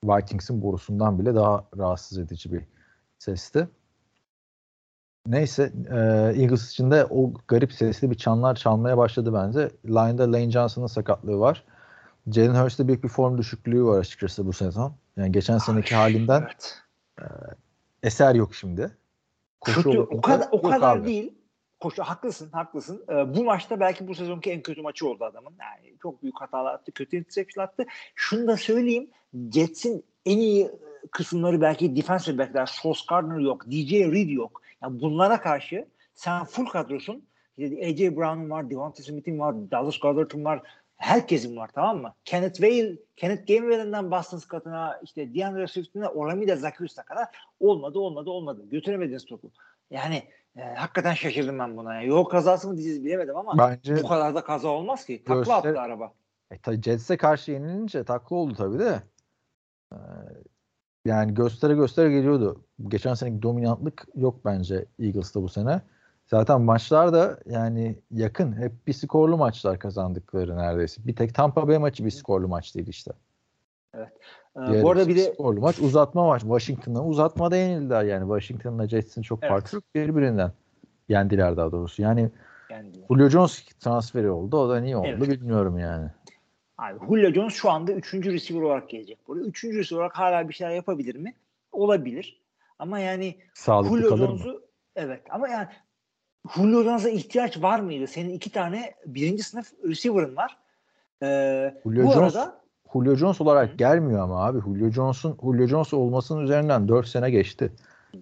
Vikings'in 0.04 0.62
borusundan 0.62 1.20
bile 1.20 1.36
daha 1.36 1.66
rahatsız 1.78 2.18
edici 2.18 2.54
bir 2.54 2.64
sesti. 3.20 3.68
Neyse 5.28 5.72
e, 5.92 5.96
Eagles 6.42 6.72
için 6.72 6.92
de 6.92 7.06
o 7.06 7.34
garip 7.48 7.74
sesli 7.74 8.12
bir 8.12 8.16
çanlar 8.16 8.56
çalmaya 8.56 8.98
başladı 8.98 9.34
bence. 9.34 9.72
Line'da 9.86 10.24
Lane 10.32 10.52
Johnson'ın 10.52 10.88
sakatlığı 10.88 11.40
var. 11.40 11.64
Jalen 12.32 12.64
Hurst'te 12.64 12.88
büyük 12.88 13.04
bir 13.04 13.10
form 13.10 13.38
düşüklüğü 13.38 13.84
var 13.86 14.00
açıkçası 14.00 14.46
bu 14.46 14.54
sezon. 14.54 14.94
Yani 15.18 15.32
geçen 15.32 15.58
seneki 15.58 15.96
halinden 15.96 16.42
Evet. 16.42 16.82
eser 18.04 18.36
yok 18.36 18.56
şimdi. 18.56 18.92
Koşu 19.62 19.84
Kötü, 19.84 20.00
o 20.00 20.22
kadar 20.22 20.48
o 20.52 20.62
kadar 20.62 20.98
abi. 20.98 21.08
değil. 21.08 21.35
Koşu 21.80 22.04
haklısın, 22.04 22.50
haklısın. 22.52 23.06
Ee, 23.10 23.36
bu 23.36 23.44
maçta 23.44 23.80
belki 23.80 24.08
bu 24.08 24.16
sezonki 24.16 24.52
en 24.52 24.62
kötü 24.62 24.82
maçı 24.82 25.08
oldu 25.08 25.26
adamın. 25.26 25.54
Yani 25.60 25.98
çok 26.02 26.24
büyük 26.24 26.42
hatalar 26.42 26.74
attı, 26.74 26.92
kötü 26.92 27.18
interception 27.18 27.64
attı. 27.64 27.86
Şunu 28.16 28.48
da 28.48 28.58
söyleyeyim. 28.58 29.10
Jets'in 29.54 30.06
en 30.26 30.38
iyi 30.38 30.72
kısımları 31.12 31.62
belki 31.62 31.96
defensive 31.96 32.38
backler, 32.38 32.66
Sauce 32.66 33.00
Gardner 33.10 33.40
yok, 33.40 33.66
DJ 33.66 33.92
Reed 33.92 34.30
yok. 34.30 34.62
Yani 34.82 35.02
bunlara 35.02 35.42
karşı 35.42 35.88
sen 36.14 36.44
full 36.46 36.66
kadrosun. 36.66 37.24
İşte 37.58 37.86
AJ 37.86 38.16
Brown'un 38.16 38.50
var, 38.50 38.70
Devonta 38.70 39.04
Smith'in 39.04 39.40
var, 39.40 39.56
Dallas 39.72 40.00
Goedert'un 40.00 40.46
var. 40.46 40.62
Herkesin 40.98 41.58
var 41.58 41.70
tamam 41.74 42.02
mı? 42.02 42.14
Kenneth 42.26 42.62
Vale, 42.62 42.96
Kenneth 43.16 43.48
Gainwell'inden 43.48 44.12
Boston 44.12 44.38
Scott'ına 44.38 45.00
işte 45.04 45.36
DeAndre 45.36 45.68
Swift'ine 45.68 46.08
Olamide 46.08 46.56
Zacchaeus'a 46.56 47.04
kadar 47.04 47.28
olmadı 47.60 48.00
olmadı 48.00 48.30
olmadı. 48.30 48.62
Götüremediniz 48.70 49.26
topu. 49.26 49.52
Yani 49.92 50.24
e, 50.58 50.62
hakikaten 50.62 51.14
şaşırdım 51.14 51.60
ben 51.60 51.78
buna. 51.78 51.96
Yani 51.96 52.08
yol 52.08 52.24
kazası 52.24 52.68
mı 52.68 52.76
diyeceğiz 52.76 53.06
bilemedim 53.06 53.38
ama 53.38 53.58
Bence 53.58 54.04
bu 54.04 54.08
kadar 54.08 54.36
da 54.36 54.44
kaza 54.44 54.68
olmaz 54.68 55.06
ki. 55.06 55.24
Takla 55.24 55.40
Göster- 55.40 55.70
attı 55.70 55.82
araba. 55.82 56.14
E, 56.52 56.58
tabii 56.58 56.82
Jets'e 56.82 57.18
karşı 57.18 57.52
yenilince 57.52 58.04
takla 58.04 58.36
oldu 58.36 58.54
tabii 58.58 58.80
de. 58.80 59.02
Ee, 59.94 59.98
yani 61.06 61.34
göstere 61.34 61.74
göstere 61.74 62.12
geliyordu. 62.12 62.64
Geçen 62.88 63.14
seneki 63.14 63.42
dominantlık 63.42 64.08
yok 64.16 64.46
bence 64.46 64.86
Eagles'ta 65.00 65.42
bu 65.44 65.50
sene. 65.50 65.82
Zaten 66.26 66.62
maçlar 66.62 67.14
da 67.14 67.40
yani 67.46 68.00
yakın. 68.12 68.54
Hep 68.62 68.88
bir 68.88 68.94
skorlu 68.94 69.38
maçlar 69.38 69.80
kazandıkları 69.80 70.58
neredeyse. 70.58 71.02
Bir 71.06 71.16
tek 71.16 71.36
Tampa 71.36 71.68
Bay 71.68 71.78
maçı 71.78 72.06
bir 72.06 72.12
skorlu 72.12 72.48
maç 72.48 72.76
değil 72.76 72.88
işte. 74.04 74.78
Ee, 74.80 74.84
bu 74.84 74.92
arada 74.92 75.08
bir 75.08 75.16
de 75.16 75.34
skorlu 75.34 75.60
maç. 75.62 75.80
Uzatma 75.80 76.28
maç. 76.28 76.42
Washington'a 76.42 77.06
uzatmada 77.06 77.56
yenildiler 77.56 78.04
yani. 78.04 78.22
Washington'la 78.22 78.88
Jets'in 78.88 79.22
çok 79.22 79.40
Evet. 79.42 79.52
farkı 79.52 79.76
yok. 79.76 79.84
Birbirinden 79.96 80.52
yendiler 81.10 81.58
daha 81.58 81.72
doğrusu. 81.72 82.02
Yani 82.02 82.30
yani, 82.70 82.92
Julio 83.10 83.30
Jones 83.30 83.66
transferi 83.80 84.30
oldu. 84.30 84.58
O 84.58 84.70
da 84.70 84.80
niye 84.80 84.98
oldu 84.98 85.08
Evet. 85.10 85.30
bilmiyorum 85.30 85.80
yani. 85.80 86.10
abi, 86.78 87.00
Julio 87.08 87.32
Jones 87.32 87.54
şu 87.54 87.72
anda 87.72 87.92
3. 87.92 88.14
receiver 88.14 88.62
olarak 88.62 88.90
gelecek. 88.90 89.28
Burada 89.28 89.46
3. 89.46 89.64
receiver 89.64 90.02
olarak 90.02 90.18
hala 90.18 90.50
bir 90.50 90.54
şeyler 90.54 90.76
yapabilir 90.76 91.16
mi? 91.16 91.36
Olabilir. 91.72 92.42
Ama 92.80 93.00
yani 93.00 93.36
Sağlıklı 93.54 93.98
Julio? 93.98 94.18
Jones'u 94.18 94.64
evet 94.96 95.22
ama 95.30 95.50
yani 95.50 95.68
Julio 96.56 96.84
Jones'a 96.84 97.10
ihtiyaç 97.10 97.62
var 97.62 97.80
mıydı? 97.80 98.08
Senin 98.08 98.30
iki 98.30 98.52
tane 98.52 98.96
birinci 99.06 99.44
sınıf 99.44 99.74
receiver'ın 99.84 100.36
var. 100.36 100.58
Ee, 101.24 101.74
Julio 101.84 102.08
bu 102.08 102.12
Jones 102.12 102.36
arada 102.36 102.65
Julio 102.96 103.16
Jones 103.16 103.42
olarak 103.42 103.80
gelmiyor 103.80 104.20
ama 104.20 104.46
abi 104.46 104.60
Julio 104.62 104.90
Jones'un 104.90 105.38
Julio 105.44 105.68
Jones 105.68 105.94
olmasının 105.94 106.44
üzerinden 106.44 106.88
4 106.88 107.08
sene 107.08 107.30
geçti. 107.30 107.72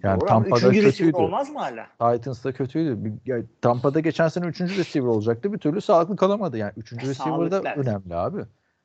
Yani 0.02 0.20
doğru 0.20 0.28
Tampa'da 0.28 0.70
kötüydü. 0.70 1.16
olmaz 1.16 1.50
mı 1.50 1.58
hala? 1.58 2.16
Titans'ta 2.16 2.52
kötüydü. 2.52 3.04
Bir- 3.04 3.12
ya 3.32 3.42
Tampa'da 3.62 4.00
geçen 4.00 4.28
sene 4.28 4.46
3. 4.46 4.60
receiver 4.78 5.06
olacaktı. 5.08 5.52
Bir 5.52 5.58
türlü 5.58 5.80
sağlıklı 5.80 6.16
kalamadı. 6.16 6.58
Yani 6.58 6.72
3. 6.76 6.92
Ya, 6.92 6.98
receiver 7.10 7.50
da 7.50 7.74
önemli 7.74 8.14
abi. 8.14 8.38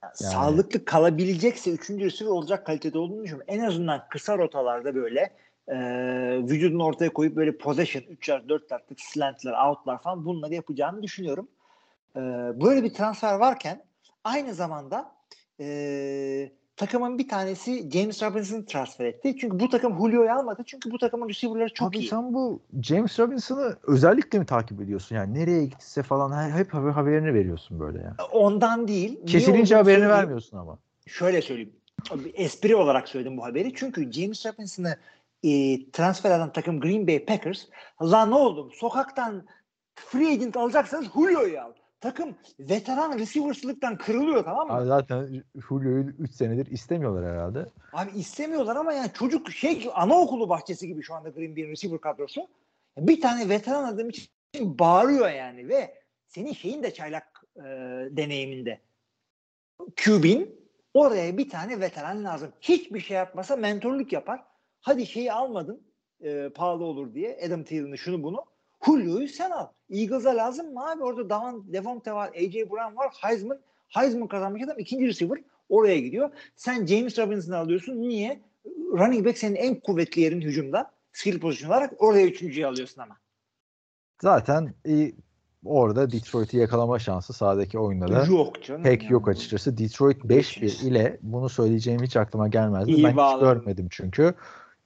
Yani- 0.04 0.14
Sağlıklı 0.14 0.86
kalabilecekse 0.86 1.72
üçüncü 1.72 2.06
receiver 2.06 2.32
olacak 2.32 2.66
kalitede 2.66 3.00
olduğunu 3.00 3.24
düşünüyorum. 3.24 3.46
En 3.48 3.60
azından 3.60 4.02
kısa 4.10 4.38
rotalarda 4.38 4.96
böyle 4.96 5.30
e, 5.68 5.78
vücudunu 6.44 6.84
ortaya 6.84 7.14
koyup 7.14 7.36
böyle 7.36 7.58
possession 7.58 8.04
3'ler 8.04 8.48
4'ler 8.48 8.80
slantler 8.98 9.68
outlar 9.68 10.02
falan 10.02 10.26
bunları 10.26 10.54
yapacağını 10.54 11.04
düşünüyorum. 11.04 11.48
E, 12.16 12.20
böyle 12.62 12.84
bir 12.84 12.94
transfer 12.94 13.34
varken 13.36 13.84
aynı 14.24 14.54
zamanda 14.54 15.12
e, 15.60 16.52
takımın 16.76 17.18
bir 17.18 17.28
tanesi 17.28 17.90
James 17.92 18.24
Robinson'ı 18.24 18.66
transfer 18.66 19.06
etti. 19.06 19.36
Çünkü 19.42 19.60
bu 19.60 19.70
takım 19.70 19.98
Julio'yu 19.98 20.32
almadı. 20.32 20.64
Çünkü 20.66 20.92
bu 20.92 20.98
takımın 20.98 21.30
receiver'ları 21.30 21.74
çok 21.74 21.88
abi 21.90 21.98
iyi. 21.98 22.08
sen 22.08 22.34
bu 22.34 22.62
James 22.84 23.20
Robinson'ı 23.20 23.78
özellikle 23.88 24.40
mi 24.40 24.46
takip 24.46 24.82
ediyorsun? 24.82 25.16
Yani 25.16 25.34
nereye 25.34 25.66
gitse 25.66 26.04
falan 26.04 26.50
he- 26.50 26.58
hep 26.58 26.74
haber- 26.74 26.92
haberini 26.92 27.34
veriyorsun 27.34 27.80
böyle 27.80 27.98
yani. 27.98 28.16
Ondan 28.32 28.88
değil. 28.88 29.26
Kesilince 29.26 29.76
haberini 29.76 30.00
söyleyeyim. 30.00 30.18
vermiyorsun 30.18 30.58
ama. 30.58 30.78
şöyle 31.08 31.42
söyleyeyim. 31.42 31.74
Espri 32.34 32.76
olarak 32.76 33.10
söyledim 33.10 33.38
bu 33.38 33.44
haberi. 33.46 33.74
Çünkü 33.76 34.12
James 34.12 34.46
Robinson'ı 34.46 34.98
e, 35.44 35.50
transfer 35.92 36.30
eden 36.38 36.52
takım 36.54 36.80
Green 36.80 37.08
Bay 37.08 37.26
Packers 37.26 37.66
la 38.02 38.26
ne 38.26 38.36
oldu? 38.36 38.72
Sokaktan 38.74 39.44
free 39.96 40.28
agent 40.34 40.58
alacaksanız 40.58 41.08
Julio'yu 41.14 41.62
al. 41.62 41.72
Takım 42.02 42.36
veteran 42.60 43.20
receiver'sılıktan 43.20 43.98
kırılıyor 43.98 44.44
tamam 44.44 44.68
mı? 44.68 44.74
Abi 44.74 44.82
Abi, 44.82 44.88
zaten 44.88 45.44
Julio'yu 45.70 46.04
3 46.04 46.32
senedir 46.32 46.66
istemiyorlar 46.72 47.34
herhalde. 47.34 47.66
istemiyorlar 48.16 48.76
ama 48.76 48.94
yani 48.94 49.12
çocuk 49.14 49.52
şey 49.52 49.90
anaokulu 49.94 50.50
bahçesi 50.50 50.88
gibi 50.88 51.04
şu 51.04 51.16
anda 51.16 51.30
Green 51.30 51.56
Bay'in 51.56 51.70
receiver 51.70 52.02
kadrosu. 52.02 52.48
Bir 52.98 53.22
tane 53.22 53.50
veteran 53.50 53.84
adam 53.84 54.10
için 54.10 54.30
bağırıyor 54.80 55.30
yani 55.30 55.70
ve 55.70 55.94
senin 56.28 56.54
şeyin 56.54 56.84
de 56.84 56.94
çaylak 56.94 57.44
e, 57.58 57.62
deneyiminde. 58.12 58.80
QB'in 60.06 60.70
oraya 60.94 61.38
bir 61.38 61.50
tane 61.50 61.80
veteran 61.80 62.24
lazım. 62.24 62.52
Hiçbir 62.62 63.00
şey 63.00 63.18
yapmasa 63.18 63.56
mentorluk 63.56 64.14
yapar. 64.14 64.44
Hadi 64.82 65.06
şeyi 65.06 65.34
almadın 65.34 65.82
e, 66.22 66.50
pahalı 66.50 66.84
olur 66.84 67.14
diye 67.14 67.40
Adam 67.48 67.64
Thielen'ı 67.64 67.98
şunu 67.98 68.24
bunu. 68.24 68.46
Julio'yu 68.86 69.28
sen 69.28 69.52
al. 69.52 69.68
Eagles'a 69.90 70.36
lazım 70.38 70.74
mı 70.74 70.92
abi? 70.92 71.04
Orada 71.04 71.30
Davon, 71.30 71.66
Devonta 71.74 72.16
var, 72.16 72.30
AJ 72.30 72.54
Brown 72.56 72.98
var, 72.98 73.10
Heisman. 73.22 73.60
Heisman 73.88 74.28
kazanmış 74.28 74.64
adam 74.64 74.80
ikinci 74.80 75.08
receiver 75.08 75.44
oraya 75.70 76.00
gidiyor. 76.00 76.30
Sen 76.56 76.86
James 76.86 77.20
Robinson'ı 77.20 77.58
alıyorsun. 77.58 78.02
Niye? 78.02 78.40
Running 78.94 79.26
back 79.26 79.38
senin 79.38 79.56
en 79.56 79.80
kuvvetli 79.80 80.22
yerin 80.22 80.42
hücumda. 80.42 80.92
Skill 81.14 81.40
pozisyon 81.40 81.70
olarak 81.70 81.94
oraya 82.04 82.26
üçüncüyü 82.28 82.66
alıyorsun 82.68 83.02
ama. 83.02 83.18
Zaten 84.22 84.74
iyi, 84.86 85.16
orada 85.66 86.12
Detroit'i 86.12 86.58
yakalama 86.58 87.00
şansı 87.00 87.34
sahadaki 87.34 87.80
oyunda 87.80 88.08
da 88.08 88.26
Yok 88.26 88.64
canım. 88.64 88.84
pek 88.84 89.04
yani. 89.04 89.14
yok 89.14 89.28
açıkçası. 89.28 89.78
Detroit 89.78 90.18
5-1 90.18 90.88
ile 90.88 91.18
bunu 91.22 91.50
söyleyeceğim 91.50 92.04
hiç 92.04 92.18
aklıma 92.18 92.48
gelmezdi. 92.48 92.92
İyi 92.92 93.04
ben 93.04 93.10
hiç 93.10 93.18
bağladın. 93.18 93.54
görmedim 93.54 93.88
çünkü. 93.92 94.34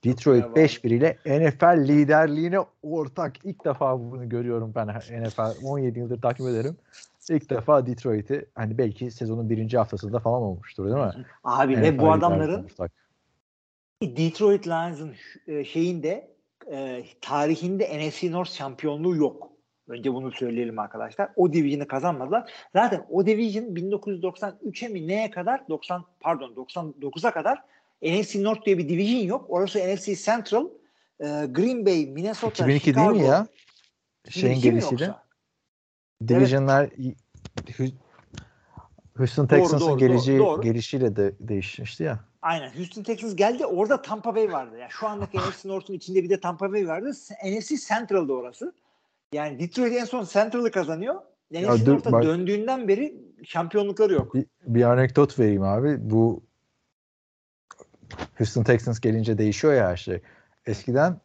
Detroit 0.04 0.56
güzel 0.56 0.66
5-1 0.66 0.88
ile 0.88 1.18
NFL 1.26 1.88
liderliğine 1.88 2.60
ortak. 2.84 3.46
İlk 3.46 3.66
defa 3.66 4.00
bunu 4.00 4.30
görüyorum 4.30 4.72
ben 4.76 4.88
NFL 4.88 5.66
17 5.66 6.00
yıldır 6.00 6.22
takip 6.22 6.48
ederim. 6.48 6.78
İlk 7.30 7.50
defa 7.50 7.86
Detroit'i 7.86 8.46
hani 8.56 8.78
belki 8.78 9.12
sezonun 9.12 9.50
birinci 9.50 9.78
haftasında 9.78 10.20
falan 10.20 10.42
olmuştur 10.42 10.86
değil 10.86 10.98
mi? 10.98 11.26
Abi 11.44 11.78
ve 11.78 12.00
bu 12.00 12.12
adamların. 12.12 12.68
Detroit 14.02 14.68
Lions'ın 14.68 15.14
e, 15.48 15.64
şeyinde 15.66 16.28
e, 16.72 17.04
tarihinde 17.22 18.08
NFC 18.08 18.32
North 18.32 18.52
şampiyonluğu 18.52 19.16
yok. 19.16 19.50
Önce 19.88 20.14
bunu 20.14 20.32
söyleyelim 20.32 20.80
arkadaşlar. 20.80 21.30
O 21.36 21.54
division'ı 21.54 21.88
kazanmadılar. 21.88 22.52
Zaten 22.74 23.06
o 23.10 23.26
division 23.26 23.66
1993'e 23.66 24.88
mi 24.88 25.08
neye 25.08 25.32
kadar 25.32 25.68
90 25.70 26.06
pardon 26.20 26.54
99'a 26.54 27.32
kadar 27.32 27.64
NFC 28.02 28.44
North 28.44 28.66
diye 28.66 28.78
bir 28.78 28.90
division 28.90 29.22
yok. 29.22 29.46
Orası 29.50 29.80
NFC 29.80 30.16
Central, 30.16 30.70
e, 31.20 31.26
Green 31.50 31.86
Bay, 31.86 32.06
Minnesota, 32.06 32.64
2002 32.64 32.86
Chicago. 32.86 33.10
değil 33.10 33.22
mi 33.22 33.28
ya? 33.28 33.48
Şeyin 34.30 34.56
2002 34.56 34.72
mi 34.72 34.80
gelişiyle. 34.80 35.14
Division'lar 36.28 36.90
Hü- 37.58 37.94
Houston 39.18 39.48
Texans'ın 39.48 39.98
geleceği, 39.98 40.40
doğru, 40.40 40.48
doğru. 40.48 40.62
gelişiyle 40.62 41.16
de 41.16 41.34
değişmişti 41.40 42.04
ya. 42.04 42.20
Aynen. 42.42 42.70
Houston 42.78 43.04
Texans 43.04 43.36
geldi. 43.36 43.66
Orada 43.66 44.02
Tampa 44.02 44.36
Bay 44.36 44.52
vardı. 44.52 44.78
Yani 44.80 44.92
şu 44.92 45.08
andaki 45.08 45.38
NFC 45.38 45.70
North'un 45.70 45.94
içinde 45.94 46.24
bir 46.24 46.30
de 46.30 46.40
Tampa 46.40 46.72
Bay 46.72 46.88
vardı. 46.88 47.12
NFC 47.46 47.78
Central'da 47.88 48.34
orası. 48.34 48.74
Yani 49.34 49.60
Detroit 49.60 49.94
en 49.94 50.06
son 50.06 50.26
Central'ı 50.26 50.72
kazanıyor. 50.72 51.16
NFC 51.52 51.92
North'a 51.92 52.24
döndüğünden 52.24 52.88
beri 52.88 53.16
şampiyonlukları 53.44 54.14
yok. 54.14 54.36
Bir, 54.36 54.46
bir 54.68 54.84
anekdot 54.84 55.40
vereyim 55.40 55.64
abi. 55.64 55.98
Bu 56.00 56.44
Houston 58.38 58.64
Texans 58.64 59.00
gelince 59.00 59.38
değişiyor 59.38 59.74
ya 59.74 59.90
her 59.90 59.98
şey. 59.98 60.22
Eskiden 60.66 61.22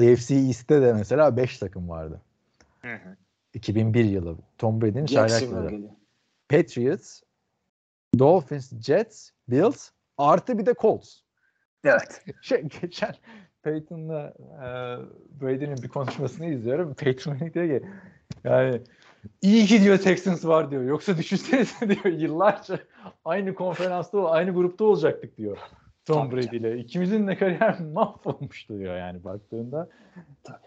AFC 0.00 0.34
East'te 0.34 0.82
de 0.82 0.92
mesela 0.92 1.36
5 1.36 1.58
takım 1.58 1.88
vardı. 1.88 2.20
2001 3.54 4.04
yılı. 4.04 4.38
Tom 4.58 4.80
Brady'nin 4.80 5.06
çaylak 5.06 5.30
Jacksonville 5.30 5.58
yılı. 5.58 5.70
geliyor. 5.70 5.92
Patriots, 6.48 7.20
Dolphins, 8.18 8.72
Jets, 8.80 9.30
Bills 9.48 9.90
artı 10.18 10.58
bir 10.58 10.66
de 10.66 10.74
Colts. 10.80 11.20
Evet. 11.84 12.24
Şey, 12.42 12.62
geçen 12.62 13.14
Peyton'la 13.62 14.34
e, 14.38 14.66
Brady'nin 15.40 15.82
bir 15.82 15.88
konuşmasını 15.88 16.46
izliyorum. 16.46 16.94
Peyton 16.94 17.32
Manning 17.32 17.54
diyor 17.54 17.80
ki 17.80 17.86
yani 18.44 18.82
iyi 19.42 19.66
ki 19.66 19.82
diyor 19.82 19.98
Texans 19.98 20.44
var 20.44 20.70
diyor. 20.70 20.82
Yoksa 20.82 21.18
düşünsenize 21.18 21.88
diyor 21.88 22.04
yıllarca 22.04 22.78
aynı 23.24 23.54
konferansta 23.54 24.30
aynı 24.30 24.54
grupta 24.54 24.84
olacaktık 24.84 25.36
diyor. 25.36 25.58
Tom 26.06 26.30
Tabii 26.30 26.36
Brady 26.46 26.56
ile. 26.56 26.78
İkimizin 26.78 27.26
de 27.28 27.36
kariyer 27.36 27.80
mahvolmuştu 27.92 28.78
diyor 28.78 28.96
yani 28.96 29.24
baktığında. 29.24 29.88
Tabii. 30.42 30.66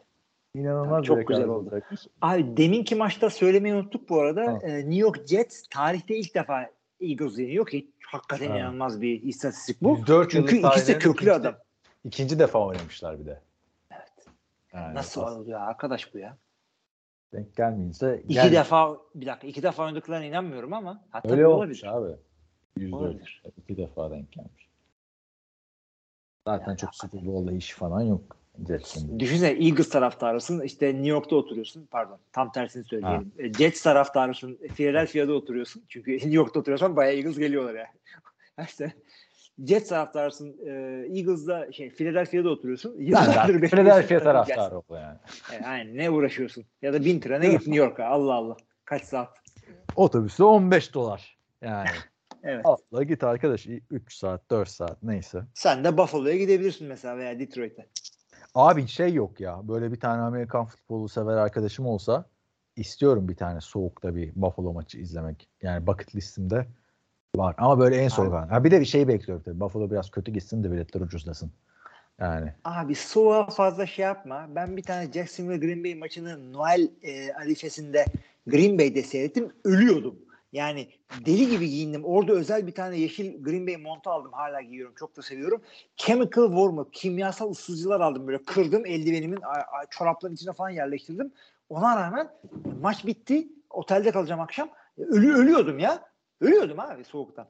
İnanılmaz 0.55 0.89
Tabii, 0.97 1.07
çok 1.07 1.27
güzel 1.27 1.47
oldu. 1.47 1.69
olacakmış. 1.69 2.01
Abi 2.21 2.57
deminki 2.57 2.95
maçta 2.95 3.29
söylemeyi 3.29 3.75
unuttuk 3.75 4.09
bu 4.09 4.19
arada. 4.21 4.41
Ha. 4.53 4.59
Ee, 4.63 4.75
New 4.77 4.95
York 4.95 5.27
Jets 5.27 5.63
tarihte 5.69 6.15
ilk 6.17 6.35
defa 6.35 6.69
Eagles 7.01 7.39
yeniyor 7.39 7.67
ki 7.67 7.91
hakikaten 8.07 8.49
Ha. 8.51 8.57
inanılmaz 8.57 9.01
bir 9.01 9.21
istatistik 9.23 9.81
bu. 9.81 9.97
104 9.97 10.31
Çünkü 10.31 10.57
ikisi 10.57 10.87
de 10.87 10.99
köklü 10.99 11.09
ikinci- 11.25 11.33
adam. 11.33 11.55
İkinci 12.05 12.39
defa 12.39 12.65
oynamışlar 12.65 13.19
bir 13.19 13.25
de. 13.25 13.41
Evet. 13.91 14.25
Yani 14.73 14.95
Nasıl 14.95 15.21
pas- 15.21 15.37
oluyor 15.37 15.61
arkadaş 15.61 16.13
bu 16.13 16.17
ya? 16.19 16.37
denk 17.33 17.55
gelmeyince 17.55 18.21
İki 18.23 18.33
gel- 18.33 18.51
defa 18.51 18.97
bir 19.15 19.25
dakika 19.25 19.47
iki 19.47 19.63
defa 19.63 19.83
oynadıklarına 19.85 20.25
inanmıyorum 20.25 20.73
ama 20.73 21.03
hatta 21.09 21.31
Öyle 21.31 21.47
olabilir. 21.47 21.83
abi. 21.87 22.11
Yüzde 22.77 22.95
Olabilir. 22.95 23.43
iki 23.57 23.77
defa 23.77 24.11
denk 24.11 24.31
gelmiş. 24.31 24.68
Zaten 26.47 26.67
Yani 26.67 26.77
çok 26.77 26.95
Super 26.95 27.25
Bowl'da 27.25 27.51
iş 27.51 27.71
falan 27.71 28.01
yok 28.01 28.37
Jets'in. 28.67 29.19
Düşünsene 29.19 29.65
Eagles 29.65 29.89
taraftarısın 29.89 30.61
işte 30.61 30.87
New 30.87 31.07
York'ta 31.07 31.35
oturuyorsun 31.35 31.87
pardon 31.91 32.17
tam 32.31 32.51
tersini 32.51 32.83
söyleyelim. 32.83 33.31
E, 33.37 33.53
Jets 33.53 33.83
taraftarısın 33.83 34.59
Philadelphia'da 34.75 35.33
oturuyorsun. 35.33 35.83
Çünkü 35.87 36.11
New 36.13 36.35
York'ta 36.35 36.59
oturuyorsan 36.59 36.95
bayağı 36.95 37.15
Eagles 37.15 37.37
geliyorlar 37.37 37.73
yani. 37.73 37.87
işte 38.67 38.93
Jets 39.65 39.89
taraftarısın 39.89 40.55
e, 40.65 40.71
Eagles'da 41.17 41.71
şey 41.71 41.89
Philadelphia'da 41.89 42.49
oturuyorsun. 42.49 42.95
Yıllardır. 42.99 43.67
Philadelphia 43.67 44.19
taraftarı 44.19 44.77
oldu 44.77 44.95
yani. 44.95 45.17
E, 45.53 45.65
aynen 45.65 45.97
ne 45.97 46.09
uğraşıyorsun? 46.09 46.65
Ya 46.81 46.93
da 46.93 47.05
bin 47.05 47.19
trene 47.19 47.47
git 47.47 47.67
New 47.67 47.75
York'a 47.75 48.05
Allah 48.05 48.33
Allah. 48.33 48.57
Kaç 48.85 49.03
saat? 49.03 49.37
Otobüsü 49.95 50.43
15 50.43 50.93
dolar. 50.93 51.37
Yani 51.61 51.87
Evet. 52.43 52.65
atla 52.65 53.03
git 53.03 53.23
arkadaş 53.23 53.67
3 53.89 54.13
saat 54.13 54.51
4 54.51 54.69
saat 54.69 55.03
neyse. 55.03 55.43
Sen 55.53 55.83
de 55.83 55.97
Buffalo'ya 55.97 56.37
gidebilirsin 56.37 56.87
mesela 56.87 57.17
veya 57.17 57.39
Detroit'e. 57.39 57.87
Abi 58.55 58.87
şey 58.87 59.13
yok 59.13 59.39
ya 59.39 59.67
böyle 59.67 59.91
bir 59.91 59.99
tane 59.99 60.21
Amerikan 60.21 60.65
futbolu 60.65 61.09
sever 61.09 61.37
arkadaşım 61.37 61.85
olsa 61.85 62.25
istiyorum 62.75 63.27
bir 63.27 63.35
tane 63.35 63.61
soğukta 63.61 64.15
bir 64.15 64.31
Buffalo 64.35 64.73
maçı 64.73 64.97
izlemek. 64.97 65.49
Yani 65.61 65.87
bucket 65.87 66.15
listimde 66.15 66.65
var 67.35 67.55
ama 67.57 67.79
böyle 67.79 67.95
en 67.95 68.07
soğuk 68.07 68.33
an. 68.33 68.47
Ha 68.47 68.63
bir 68.63 68.71
de 68.71 68.79
bir 68.79 68.85
şey 68.85 69.07
bekliyorum 69.07 69.43
tabii. 69.43 69.59
Buffalo 69.59 69.91
biraz 69.91 70.11
kötü 70.11 70.31
gitsin 70.31 70.63
de 70.63 70.71
biletler 70.71 71.01
ucuzlasın. 71.01 71.51
Yani 72.19 72.53
Abi 72.63 72.95
soğuğa 72.95 73.49
fazla 73.49 73.85
şey 73.85 74.05
yapma. 74.05 74.47
Ben 74.55 74.77
bir 74.77 74.83
tane 74.83 75.11
Jacksonville 75.11 75.57
Green 75.57 75.83
Bay 75.83 75.95
maçını 75.95 76.53
Noel 76.53 76.89
e, 77.01 77.33
arifesinde 77.33 78.05
Green 78.47 78.77
Bay'de 78.79 79.03
seyrettim. 79.03 79.51
Ölüyordum. 79.63 80.15
Yani 80.53 80.89
deli 81.25 81.49
gibi 81.49 81.69
giyindim. 81.69 82.05
Orada 82.05 82.33
özel 82.33 82.67
bir 82.67 82.71
tane 82.71 82.97
yeşil 82.97 83.43
Green 83.43 83.67
Bay 83.67 83.77
montu 83.77 84.09
aldım. 84.09 84.31
Hala 84.33 84.61
giyiyorum. 84.61 84.95
Çok 84.99 85.17
da 85.17 85.21
seviyorum. 85.21 85.61
Chemical 85.95 86.47
Warmer, 86.47 86.85
kimyasal 86.91 87.51
ısıtıcılar 87.51 88.01
aldım. 88.01 88.27
Böyle 88.27 88.43
kırdım 88.43 88.85
eldivenimin 88.85 89.39
çorapların 89.89 90.33
içine 90.33 90.53
falan 90.53 90.69
yerleştirdim. 90.69 91.31
Ona 91.69 91.95
rağmen 91.95 92.29
maç 92.81 93.05
bitti. 93.05 93.47
Otelde 93.69 94.11
kalacağım 94.11 94.41
akşam. 94.41 94.69
Ölü 94.97 95.33
ölüyordum 95.33 95.79
ya. 95.79 96.03
Ölüyordum 96.41 96.79
abi 96.79 97.03
soğuktan. 97.03 97.47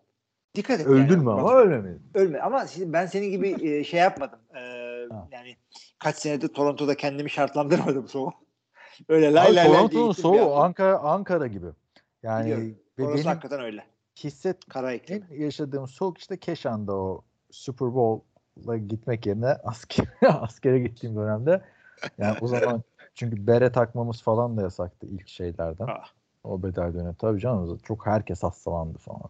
Dikkat 0.55 0.79
et. 0.79 0.87
öldün 0.87 1.01
yani. 1.01 1.17
mü 1.17 1.25
Bak- 1.25 1.39
ama 1.39 1.55
ölmemedin. 1.55 2.01
ölme 2.13 2.39
ama 2.39 2.65
ben 2.77 3.05
senin 3.05 3.31
gibi 3.31 3.49
e, 3.69 3.83
şey 3.83 3.99
yapmadım. 3.99 4.39
E, 4.55 4.59
yani 5.31 5.57
kaç 5.99 6.15
senedir 6.15 6.47
Toronto'da 6.47 6.97
kendimi 6.97 7.29
şartlandırmadım 7.29 8.07
soğuk. 8.07 8.33
Öyle 9.09 9.33
lay 9.33 9.55
lay 9.55 9.55
lay 9.55 9.67
Toronto'nun 9.67 10.11
soğuğu. 10.11 10.55
Ankara 10.55 10.99
Ankara 10.99 11.47
gibi. 11.47 11.67
Yani 12.23 12.45
Biliyorum. 12.45 12.75
Ve 12.99 13.03
Orası 13.03 13.17
benim 13.17 13.27
hakikaten 13.27 13.61
öyle. 13.61 13.85
hisset 14.15 14.65
Kara 14.65 14.93
en 14.93 15.23
yaşadığım 15.31 15.87
soğuk 15.87 16.17
işte 16.17 16.37
Keşan'da 16.37 16.95
o 16.95 17.21
Super 17.51 17.93
Bowl'a 17.93 18.77
gitmek 18.77 19.25
yerine 19.25 19.47
asker, 19.63 20.07
askere 20.27 20.79
gittiğim 20.79 21.15
dönemde 21.15 21.61
yani 22.17 22.37
o 22.41 22.47
zaman 22.47 22.83
çünkü 23.15 23.47
bere 23.47 23.71
takmamız 23.71 24.21
falan 24.21 24.57
da 24.57 24.61
yasaktı 24.61 25.07
ilk 25.07 25.27
şeylerden. 25.27 25.87
Ah. 25.89 26.11
O 26.43 26.63
bedel 26.63 26.93
dönemi. 26.93 27.15
Tabii 27.15 27.39
canım 27.39 27.77
çok 27.77 28.05
herkes 28.05 28.43
hastalandı 28.43 28.97
falan. 28.97 29.29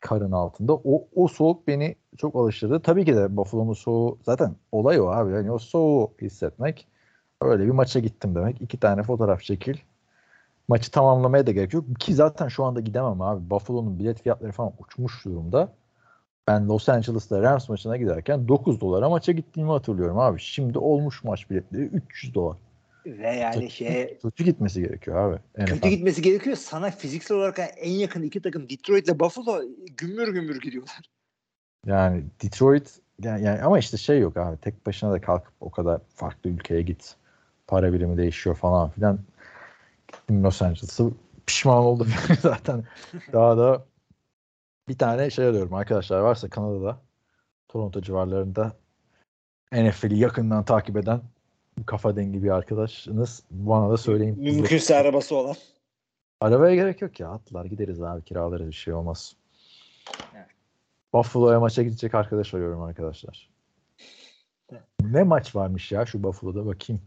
Karın 0.00 0.32
altında. 0.32 0.74
O, 0.74 1.08
o 1.14 1.28
soğuk 1.28 1.68
beni 1.68 1.96
çok 2.16 2.36
alıştırdı. 2.36 2.82
Tabii 2.82 3.04
ki 3.04 3.16
de 3.16 3.36
Buffalo'nun 3.36 3.72
soğuğu 3.72 4.18
zaten 4.22 4.56
olay 4.72 5.00
o 5.00 5.06
abi. 5.06 5.32
Yani 5.32 5.50
o 5.50 5.58
soğuğu 5.58 6.14
hissetmek. 6.20 6.88
Öyle 7.40 7.64
bir 7.64 7.70
maça 7.70 8.00
gittim 8.00 8.34
demek. 8.34 8.62
İki 8.62 8.80
tane 8.80 9.02
fotoğraf 9.02 9.42
çekil. 9.42 9.76
Maçı 10.68 10.90
tamamlamaya 10.90 11.46
da 11.46 11.52
gerek 11.52 11.74
yok. 11.74 11.84
Ki 12.00 12.14
zaten 12.14 12.48
şu 12.48 12.64
anda 12.64 12.80
gidemem 12.80 13.20
abi. 13.20 13.50
Buffalo'nun 13.50 13.98
bilet 13.98 14.22
fiyatları 14.22 14.52
falan 14.52 14.72
uçmuş 14.78 15.24
durumda. 15.24 15.72
Ben 16.48 16.68
Los 16.68 16.88
Angeles'ta 16.88 17.42
Rams 17.42 17.68
maçına 17.68 17.96
giderken 17.96 18.48
9 18.48 18.80
dolara 18.80 19.08
maça 19.08 19.32
gittiğimi 19.32 19.70
hatırlıyorum 19.70 20.18
abi. 20.18 20.40
Şimdi 20.40 20.78
olmuş 20.78 21.24
maç 21.24 21.50
biletleri 21.50 21.82
300 21.82 22.34
dolar. 22.34 22.56
Ve 23.06 23.36
yani 23.36 23.70
şey 23.70 24.18
Kötü 24.22 24.44
gitmesi 24.44 24.82
gerekiyor 24.82 25.16
abi. 25.16 25.38
kötü 25.54 25.76
NFL. 25.76 25.88
gitmesi 25.88 26.22
gerekiyor. 26.22 26.56
Sana 26.56 26.90
fiziksel 26.90 27.36
olarak 27.36 27.58
en 27.76 27.90
yakın 27.90 28.22
iki 28.22 28.42
takım 28.42 28.68
Detroit 28.68 29.08
ile 29.08 29.20
Buffalo 29.20 29.62
gümbür 29.96 30.32
gümbür 30.32 30.60
gidiyorlar. 30.60 31.00
Yani 31.86 32.24
Detroit 32.42 33.00
yani, 33.22 33.44
yani 33.44 33.62
ama 33.62 33.78
işte 33.78 33.96
şey 33.96 34.20
yok 34.20 34.36
abi. 34.36 34.56
Tek 34.56 34.86
başına 34.86 35.12
da 35.12 35.20
kalkıp 35.20 35.54
o 35.60 35.70
kadar 35.70 36.00
farklı 36.14 36.50
ülkeye 36.50 36.82
git. 36.82 37.14
Para 37.66 37.92
birimi 37.92 38.16
değişiyor 38.16 38.56
falan 38.56 38.90
filan. 38.90 39.18
Los 40.30 40.62
Angeles'a 40.62 41.04
pişman 41.46 41.78
oldum 41.78 42.08
zaten. 42.40 42.84
Daha 43.32 43.58
da 43.58 43.84
bir 44.88 44.98
tane 44.98 45.30
şey 45.30 45.46
arıyorum 45.46 45.74
arkadaşlar 45.74 46.20
varsa 46.20 46.50
Kanada'da 46.50 46.98
Toronto 47.68 48.00
civarlarında 48.02 48.72
NFL'i 49.72 50.18
yakından 50.18 50.64
takip 50.64 50.96
eden 50.96 51.20
kafa 51.86 52.16
dengi 52.16 52.42
bir 52.42 52.50
arkadaşınız 52.50 53.42
bana 53.50 53.90
da 53.90 53.96
söyleyin. 53.96 54.38
Mümkünse 54.38 54.96
arabası 54.96 55.36
olan. 55.36 55.56
Arabaya 56.40 56.74
gerek 56.74 57.02
yok 57.02 57.20
ya. 57.20 57.28
Atlar 57.28 57.64
gideriz 57.64 58.02
abi 58.02 58.22
kiralarız 58.24 58.66
bir 58.66 58.72
şey 58.72 58.94
olmaz. 58.94 59.36
Evet. 60.34 60.46
Buffalo'ya 61.12 61.60
maça 61.60 61.82
gidecek 61.82 62.14
arkadaş 62.14 62.54
arıyorum 62.54 62.82
arkadaşlar. 62.82 63.50
Evet. 64.72 64.82
Ne 65.00 65.22
maç 65.22 65.56
varmış 65.56 65.92
ya 65.92 66.06
şu 66.06 66.22
Buffalo'da 66.22 66.66
bakayım. 66.66 67.02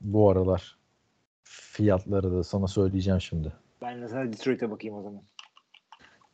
Bu 0.00 0.30
aralar 0.30 0.78
fiyatları 1.44 2.32
da 2.32 2.44
sana 2.44 2.66
söyleyeceğim 2.66 3.20
şimdi. 3.20 3.52
Ben 3.82 4.02
de 4.02 4.08
sana 4.08 4.32
Detroit'e 4.32 4.70
bakayım 4.70 4.96
o 4.96 5.02
zaman. 5.02 5.22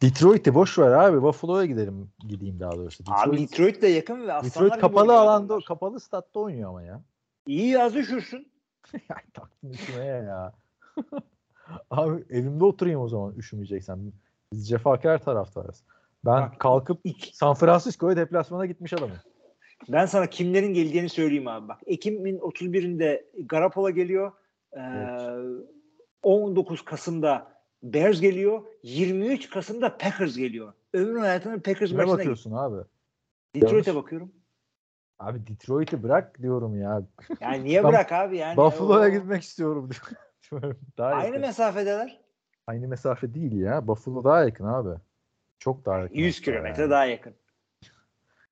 Detroit'i 0.02 0.54
boş 0.54 0.78
ver 0.78 0.92
abi. 0.92 1.22
Buffalo'ya 1.22 1.66
gidelim 1.66 2.10
gideyim 2.28 2.60
daha 2.60 2.72
doğrusu. 2.72 3.06
Detroit, 3.06 3.28
Abi 3.28 3.38
Detroit 3.38 3.82
de 3.82 3.86
yakın 3.88 4.26
ve 4.26 4.32
aslanlar 4.32 4.44
Detroit 4.44 4.80
kapalı 4.80 5.18
alanda, 5.18 5.44
adamlar. 5.44 5.64
kapalı 5.64 6.00
statta 6.00 6.40
oynuyor 6.40 6.68
ama 6.70 6.82
ya. 6.82 7.02
İyi 7.46 7.68
yaz 7.68 7.96
üşürsün. 7.96 8.52
ya 9.08 9.16
taktın 9.34 9.70
üstüne 9.70 10.04
ya. 10.04 10.52
abi 11.90 12.24
evimde 12.30 12.64
oturayım 12.64 13.00
o 13.00 13.08
zaman 13.08 13.34
üşümeyeceksen. 13.34 14.12
Biz 14.52 14.68
cefakar 14.68 15.18
taraftarız. 15.18 15.82
Ben 16.24 16.42
Bak, 16.42 16.60
kalkıp 16.60 17.00
İki, 17.04 17.36
San 17.36 17.54
Francisco'ya 17.54 18.16
deplasmana 18.16 18.66
gitmiş 18.66 18.92
adamım. 18.92 19.16
Ben 19.88 20.06
sana 20.06 20.26
kimlerin 20.26 20.74
geleceğini 20.74 21.08
söyleyeyim 21.08 21.48
abi 21.48 21.68
bak. 21.68 21.80
Ekim'in 21.86 22.38
31'inde 22.38 23.24
Garapola 23.46 23.90
geliyor. 23.90 24.32
Evet. 24.72 25.20
19 26.22 26.84
Kasım'da 26.84 27.60
Bears 27.82 28.20
geliyor. 28.20 28.62
23 28.82 29.50
Kasım'da 29.50 29.96
Packers 29.98 30.36
geliyor. 30.36 30.72
Ömrüm 30.92 31.20
hayatının 31.20 31.60
Packers 31.60 31.90
Ne 31.90 31.96
maçına 31.96 32.12
git. 32.12 32.18
bakıyorsun 32.18 32.52
abi? 32.52 32.84
Detroit'e 33.54 33.94
bakıyorum. 33.94 34.32
Abi 35.18 35.46
Detroit'i 35.46 36.02
bırak 36.02 36.42
diyorum 36.42 36.80
ya. 36.80 37.02
Yani 37.40 37.64
niye 37.64 37.84
bırak 37.84 38.12
abi 38.12 38.36
yani? 38.36 38.56
Buffalo'ya 38.56 39.08
o- 39.10 39.12
gitmek 39.12 39.42
istiyorum 39.42 39.90
diyorum. 40.50 40.78
daha 40.98 41.08
Aynı 41.10 41.26
yakın. 41.26 41.40
mesafedeler. 41.40 42.20
Aynı 42.66 42.88
mesafe 42.88 43.34
değil 43.34 43.52
ya. 43.52 43.88
Buffalo 43.88 44.24
daha 44.24 44.44
yakın 44.44 44.64
abi. 44.64 45.00
Çok 45.58 45.84
daha 45.84 45.98
yakın. 45.98 46.14
100 46.14 46.36
hatta 46.36 46.44
kilometre 46.44 46.82
yani. 46.82 46.90
daha 46.90 47.04
yakın. 47.04 47.34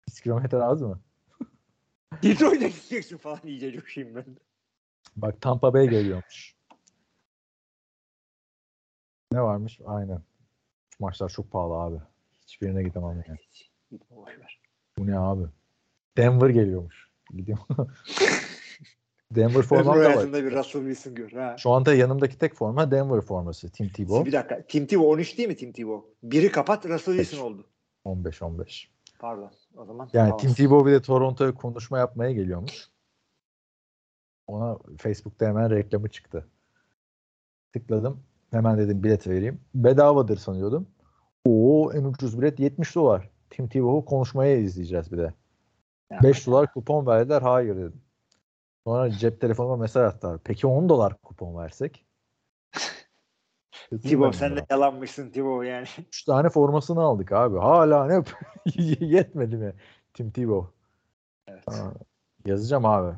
100 0.09 0.21
kilometre 0.21 0.63
az 0.63 0.83
mı? 0.83 1.01
Detroit'e 2.23 2.69
gideceksin 2.69 3.17
falan 3.17 3.39
iyice 3.45 3.73
coşayım 3.73 4.15
ben. 4.15 4.25
Bak 5.17 5.41
Tampa 5.41 5.75
Bay 5.75 5.89
geliyormuş. 5.89 6.55
Ne 9.33 9.43
varmış? 9.43 9.81
Aynen. 9.87 10.23
Maçlar 10.99 11.29
çok 11.29 11.51
pahalı 11.51 11.75
abi. 11.75 11.97
Hiçbirine 12.43 12.83
gidemem 12.83 13.25
yani. 13.29 13.39
Bu 14.99 15.07
ne 15.07 15.19
abi? 15.19 15.45
Denver 16.17 16.49
geliyormuş. 16.49 17.09
Gidiyorum. 17.31 17.67
Denver 19.35 19.63
formam 19.63 19.99
da 19.99 20.17
var. 20.17 20.33
bir 20.33 20.53
Russell 20.53 20.83
Wilson 20.83 21.15
gör. 21.15 21.31
Ha. 21.31 21.57
Şu 21.59 21.71
anda 21.71 21.95
yanımdaki 21.95 22.39
tek 22.39 22.55
forma 22.55 22.91
Denver 22.91 23.21
forması. 23.21 23.71
Tim 23.71 23.89
Tebow. 23.89 24.27
Bir 24.27 24.33
dakika. 24.33 24.63
Tim 24.63 24.87
Tebow 24.87 25.13
13 25.13 25.39
değil 25.39 25.49
mi 25.49 25.57
Tim 25.57 25.73
Tebow? 25.73 26.15
Biri 26.23 26.53
kapat 26.53 26.87
Russell 26.87 27.17
Wilson 27.17 27.45
oldu. 27.45 27.67
15-15. 28.05 28.87
Pardon. 29.19 29.51
O 29.77 29.85
zaman 29.85 30.11
Yani. 30.13 30.37
Tim 30.37 30.55
Tebow 30.55 30.91
bir 30.91 30.97
de 30.97 31.03
Toronto'ya 31.03 31.55
konuşma 31.55 31.99
yapmaya 31.99 32.33
geliyormuş. 32.33 32.89
Ona 34.49 34.79
Facebook'ta 34.99 35.47
hemen 35.47 35.71
reklamı 35.71 36.09
çıktı. 36.09 36.47
Tıkladım. 37.73 38.23
Hemen 38.51 38.79
dedim 38.79 39.03
bilet 39.03 39.27
vereyim. 39.27 39.61
Bedavadır 39.75 40.37
sanıyordum. 40.37 40.89
Oo 41.45 41.93
en 41.93 42.05
ucuz 42.05 42.41
bilet 42.41 42.61
70 42.61 42.95
dolar. 42.95 43.31
Tim 43.51 43.69
Tebow'u 43.69 44.05
konuşmaya 44.05 44.57
izleyeceğiz 44.57 45.13
bir 45.13 45.19
de. 45.19 45.35
Ya. 46.11 46.23
5 46.23 46.47
dolar 46.47 46.73
kupon 46.73 47.07
verdiler. 47.07 47.43
Hayır 47.43 47.77
dedim. 47.77 48.01
Sonra 48.87 49.11
cep 49.11 49.41
telefonuma 49.41 49.77
mesaj 49.77 50.15
attılar. 50.15 50.41
Peki 50.45 50.67
10 50.67 50.89
dolar 50.89 51.21
kupon 51.23 51.57
versek? 51.57 52.07
Ben 53.93 54.31
sen 54.31 54.57
de 54.57 54.67
yalanmışsın 54.71 55.31
Tebow 55.31 55.69
yani. 55.69 55.87
3 55.99 56.25
tane 56.25 56.49
formasını 56.49 57.01
aldık 57.01 57.33
abi. 57.33 57.59
Hala 57.59 58.07
ne 58.07 58.25
yetmedi 59.01 59.57
mi 59.57 59.75
Tim 60.15 60.31
Tebow? 60.31 60.73
Evet. 61.47 61.69
Aa, 61.69 61.93
yazacağım 62.47 62.85
abi. 62.85 63.17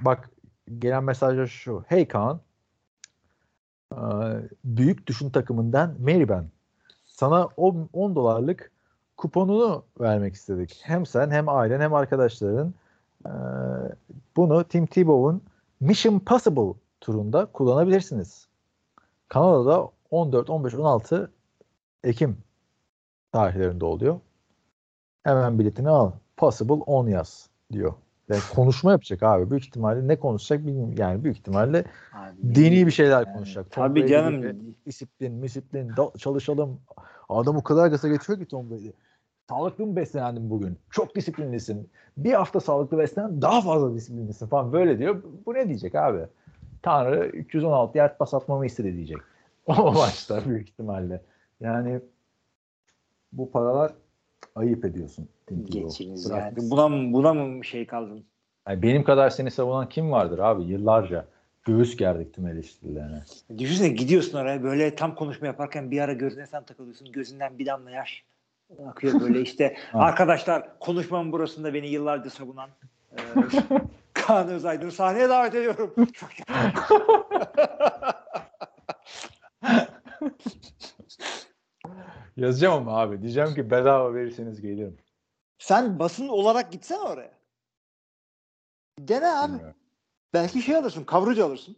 Bak 0.00 0.30
gelen 0.78 1.04
mesajlar 1.04 1.46
şu. 1.46 1.84
Hey 1.88 2.08
Kaan. 2.08 2.40
Aa, 3.90 4.34
Büyük 4.64 5.06
düşün 5.06 5.30
takımından 5.30 5.96
Mary 6.00 6.28
ben. 6.28 6.50
Sana 7.06 7.48
10, 7.56 7.88
10 7.92 8.14
dolarlık 8.14 8.72
kuponunu 9.16 9.84
vermek 10.00 10.34
istedik. 10.34 10.80
Hem 10.84 11.06
sen 11.06 11.30
hem 11.30 11.48
ailen 11.48 11.80
hem 11.80 11.94
arkadaşların 11.94 12.74
ee, 13.26 13.30
bunu 14.36 14.64
Tim 14.64 14.86
Tebow'un 14.86 15.42
Mission 15.80 16.18
Possible 16.18 16.74
turunda 17.00 17.46
kullanabilirsiniz. 17.46 18.48
Kanada'da 19.28 19.90
14, 20.10 20.50
15, 20.50 20.74
16 20.74 21.30
Ekim 22.04 22.38
tarihlerinde 23.32 23.84
oluyor. 23.84 24.20
Hemen 25.22 25.58
biletini 25.58 25.88
al. 25.88 26.12
Possible 26.36 26.74
10 26.74 27.06
yaz 27.06 27.50
diyor. 27.72 27.94
Yani 28.28 28.40
konuşma 28.54 28.92
yapacak 28.92 29.22
abi. 29.22 29.50
Büyük 29.50 29.66
ihtimalle 29.66 30.08
ne 30.08 30.16
konuşacak 30.16 30.66
bilmiyorum. 30.66 30.94
Yani 30.98 31.24
büyük 31.24 31.36
ihtimalle 31.36 31.84
dini 32.54 32.86
bir 32.86 32.90
şeyler 32.90 33.32
konuşacak. 33.32 33.70
Tom 33.70 33.84
Tabii 33.84 34.00
Brady 34.00 34.10
canım. 34.10 34.36
gibi 34.36 34.56
Disiplin, 34.86 35.42
disiplin, 35.42 35.92
çalışalım. 36.18 36.80
Adam 37.28 37.56
o 37.56 37.62
kadar 37.62 37.86
gasa 37.88 38.08
geçiyor 38.08 38.38
ki 38.38 38.46
Tom 38.46 38.70
Brady. 38.70 38.90
Sağlıklı 39.48 39.86
mı 39.86 39.96
beslendim 39.96 40.50
bugün? 40.50 40.78
Çok 40.90 41.16
disiplinlisin. 41.16 41.90
Bir 42.16 42.32
hafta 42.32 42.60
sağlıklı 42.60 42.98
beslen 42.98 43.42
daha 43.42 43.60
fazla 43.60 43.94
disiplinlisin 43.94 44.46
falan 44.46 44.72
böyle 44.72 44.98
diyor. 44.98 45.22
Bu 45.46 45.54
ne 45.54 45.68
diyecek 45.68 45.94
abi? 45.94 46.20
Tanrı 46.82 47.26
316 47.26 47.98
yer 47.98 48.18
pas 48.18 48.34
atmamı 48.34 48.66
istedi 48.66 48.96
diyecek. 48.96 49.18
O 49.66 49.92
maçta 49.92 50.44
büyük 50.44 50.68
ihtimalle. 50.68 51.20
Yani 51.60 52.00
bu 53.32 53.50
paralar 53.50 53.92
ayıp 54.54 54.84
ediyorsun. 54.84 55.28
Geçiniz 55.64 56.30
yani. 56.30 56.56
Buna 56.56 56.88
mı, 56.88 57.12
buna 57.12 57.34
mı 57.34 57.64
şey 57.64 57.86
kaldın? 57.86 58.24
Yani 58.68 58.82
benim 58.82 59.04
kadar 59.04 59.30
seni 59.30 59.50
savunan 59.50 59.88
kim 59.88 60.10
vardır 60.10 60.38
abi? 60.38 60.64
Yıllarca 60.64 61.26
göğüs 61.64 61.96
gerdik 61.96 62.34
tüm 62.34 62.46
eleştirilerine. 62.46 63.22
Düşünsene 63.58 63.88
gidiyorsun 63.88 64.38
oraya 64.38 64.62
böyle 64.62 64.94
tam 64.94 65.14
konuşma 65.14 65.46
yaparken 65.46 65.90
bir 65.90 66.00
ara 66.00 66.12
gözüne 66.12 66.46
sen 66.46 66.64
takılıyorsun. 66.64 67.12
Gözünden 67.12 67.58
bir 67.58 67.66
damla 67.66 67.90
yaş 67.90 68.24
akıyor 68.86 69.20
böyle 69.20 69.40
işte. 69.40 69.76
Arkadaşlar 69.92 70.78
konuşmam 70.78 71.32
burasında 71.32 71.74
beni 71.74 71.88
yıllarca 71.88 72.30
savunan 72.30 72.70
e, 73.12 73.18
Kaan 74.14 74.48
Özaydın'ı 74.48 74.92
sahneye 74.92 75.28
davet 75.28 75.54
ediyorum. 75.54 75.94
Çok 76.12 76.30
Yazacağım 82.36 82.88
ama 82.88 83.00
abi. 83.00 83.22
Diyeceğim 83.22 83.54
ki 83.54 83.70
bedava 83.70 84.14
verirseniz 84.14 84.60
gelirim. 84.60 84.96
Sen 85.58 85.98
basın 85.98 86.28
olarak 86.28 86.72
gitsene 86.72 87.00
oraya. 87.00 87.30
Dene 88.98 89.28
abi. 89.28 89.52
Bilmiyorum. 89.52 89.74
Belki 90.34 90.62
şey 90.62 90.76
alırsın, 90.76 91.04
kavrucu 91.04 91.44
alırsın. 91.44 91.76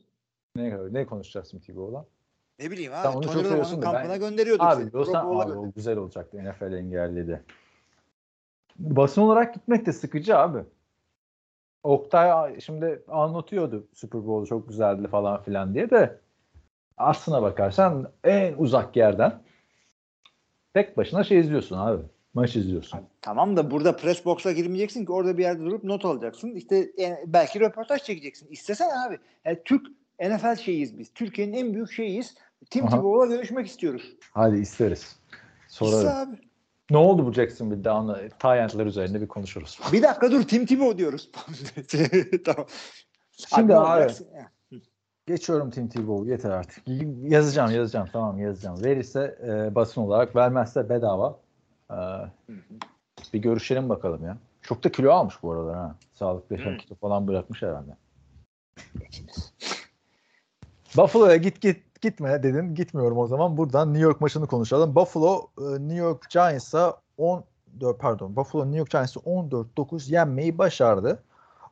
Ne, 0.56 0.92
ne 0.92 1.06
konuşacağız 1.06 1.50
Tim 1.50 1.60
Tebow'la? 1.60 2.04
Ne 2.58 2.70
bileyim 2.70 2.92
Sen 2.92 3.10
abi. 3.10 3.16
onu 3.16 3.24
çok 3.24 3.32
Tony 3.32 3.44
Romo'nun 3.44 3.64
da 3.64 3.72
ben- 3.72 3.80
kampına 3.80 4.16
gönderiyorduk 4.16 4.66
Abi 4.66 4.82
seni. 4.82 4.92
Bowl'a 4.92 5.20
abi 5.40 5.52
o 5.52 5.72
güzel 5.72 5.96
olacaktı. 5.98 6.44
NFL 6.44 6.72
engelledi. 6.72 7.42
Basın 8.78 9.22
olarak 9.22 9.54
gitmek 9.54 9.86
de 9.86 9.92
sıkıcı 9.92 10.38
abi. 10.38 10.58
Oktay 11.82 12.60
şimdi 12.60 13.02
anlatıyordu 13.08 13.86
Super 13.94 14.26
Bowl 14.26 14.48
çok 14.48 14.68
güzeldi 14.68 15.08
falan 15.08 15.42
filan 15.42 15.74
diye 15.74 15.90
de 15.90 16.18
aslına 16.96 17.42
bakarsan 17.42 18.08
en 18.24 18.54
uzak 18.58 18.96
yerden 18.96 19.42
tek 20.76 20.96
başına 20.96 21.24
şey 21.24 21.38
izliyorsun 21.40 21.78
abi. 21.78 22.02
Maç 22.34 22.56
izliyorsun. 22.56 23.00
Tamam 23.22 23.56
da 23.56 23.70
burada 23.70 23.96
press 23.96 24.24
box'a 24.24 24.52
girmeyeceksin 24.52 25.06
ki 25.06 25.12
orada 25.12 25.38
bir 25.38 25.42
yerde 25.42 25.64
durup 25.64 25.84
not 25.84 26.04
alacaksın. 26.04 26.54
İşte 26.54 26.90
yani 26.98 27.16
belki 27.26 27.60
röportaj 27.60 28.02
çekeceksin. 28.02 28.48
İstesen 28.50 28.90
abi. 29.06 29.18
Yani 29.44 29.58
Türk 29.64 29.86
NFL 30.20 30.56
şeyiyiz 30.56 30.98
biz. 30.98 31.12
Türkiye'nin 31.14 31.52
en 31.52 31.74
büyük 31.74 31.92
şeyiyiz. 31.92 32.34
Tim. 32.70 32.86
Tebow'la 32.86 33.26
görüşmek 33.26 33.66
istiyoruz. 33.66 34.16
Hadi 34.32 34.56
isteriz. 34.56 35.00
İste 35.00 35.18
Sorarım. 35.68 36.08
abi. 36.08 36.36
Ne 36.90 36.96
oldu 36.96 37.26
bu 37.26 37.32
Jacksonville'de 37.32 37.90
anla 37.90 38.28
Tyent'ler 38.28 38.86
üzerinde 38.86 39.20
bir 39.20 39.28
konuşuruz. 39.28 39.80
Bir 39.92 40.02
dakika 40.02 40.30
dur 40.30 40.42
Tim 40.42 40.66
Tebow 40.66 40.98
diyoruz. 40.98 41.30
tamam. 42.44 42.66
Şimdi 43.54 43.76
abi? 43.76 44.12
Ya. 44.34 44.50
Geçiyorum 45.26 45.70
Tim 45.70 45.88
Tebow 45.88 46.30
yeter 46.30 46.50
artık. 46.50 46.84
Yazacağım 47.22 47.70
yazacağım 47.70 48.08
tamam 48.12 48.38
yazacağım. 48.38 48.84
Verirse 48.84 49.38
e, 49.46 49.74
basın 49.74 50.00
olarak 50.00 50.36
vermezse 50.36 50.88
bedava. 50.88 51.38
E, 51.90 51.96
bir 53.32 53.38
görüşelim 53.38 53.88
bakalım 53.88 54.24
ya. 54.24 54.38
Çok 54.62 54.84
da 54.84 54.92
kilo 54.92 55.10
almış 55.12 55.42
bu 55.42 55.52
aralar 55.52 55.76
ha. 55.76 55.96
Sağlıklı 56.14 56.56
yaşam 56.56 56.72
Hı. 56.72 56.78
kilo 56.78 56.94
falan 56.94 57.28
bırakmış 57.28 57.62
herhalde. 57.62 57.90
Buffalo'ya 60.96 61.36
git 61.36 61.60
git 61.60 62.00
gitme 62.00 62.42
dedin. 62.42 62.74
Gitmiyorum 62.74 63.18
o 63.18 63.26
zaman. 63.26 63.56
Buradan 63.56 63.88
New 63.88 64.04
York 64.04 64.20
maçını 64.20 64.46
konuşalım. 64.46 64.94
Buffalo 64.94 65.48
e, 65.58 65.62
New 65.62 65.96
York 65.96 66.30
Giants'a 66.30 66.96
14 67.18 67.44
pardon 67.98 68.36
Buffalo 68.36 68.64
New 68.64 68.78
York 68.78 68.90
Giants'ı 68.90 69.20
14-9 69.20 70.12
yenmeyi 70.12 70.58
başardı. 70.58 71.22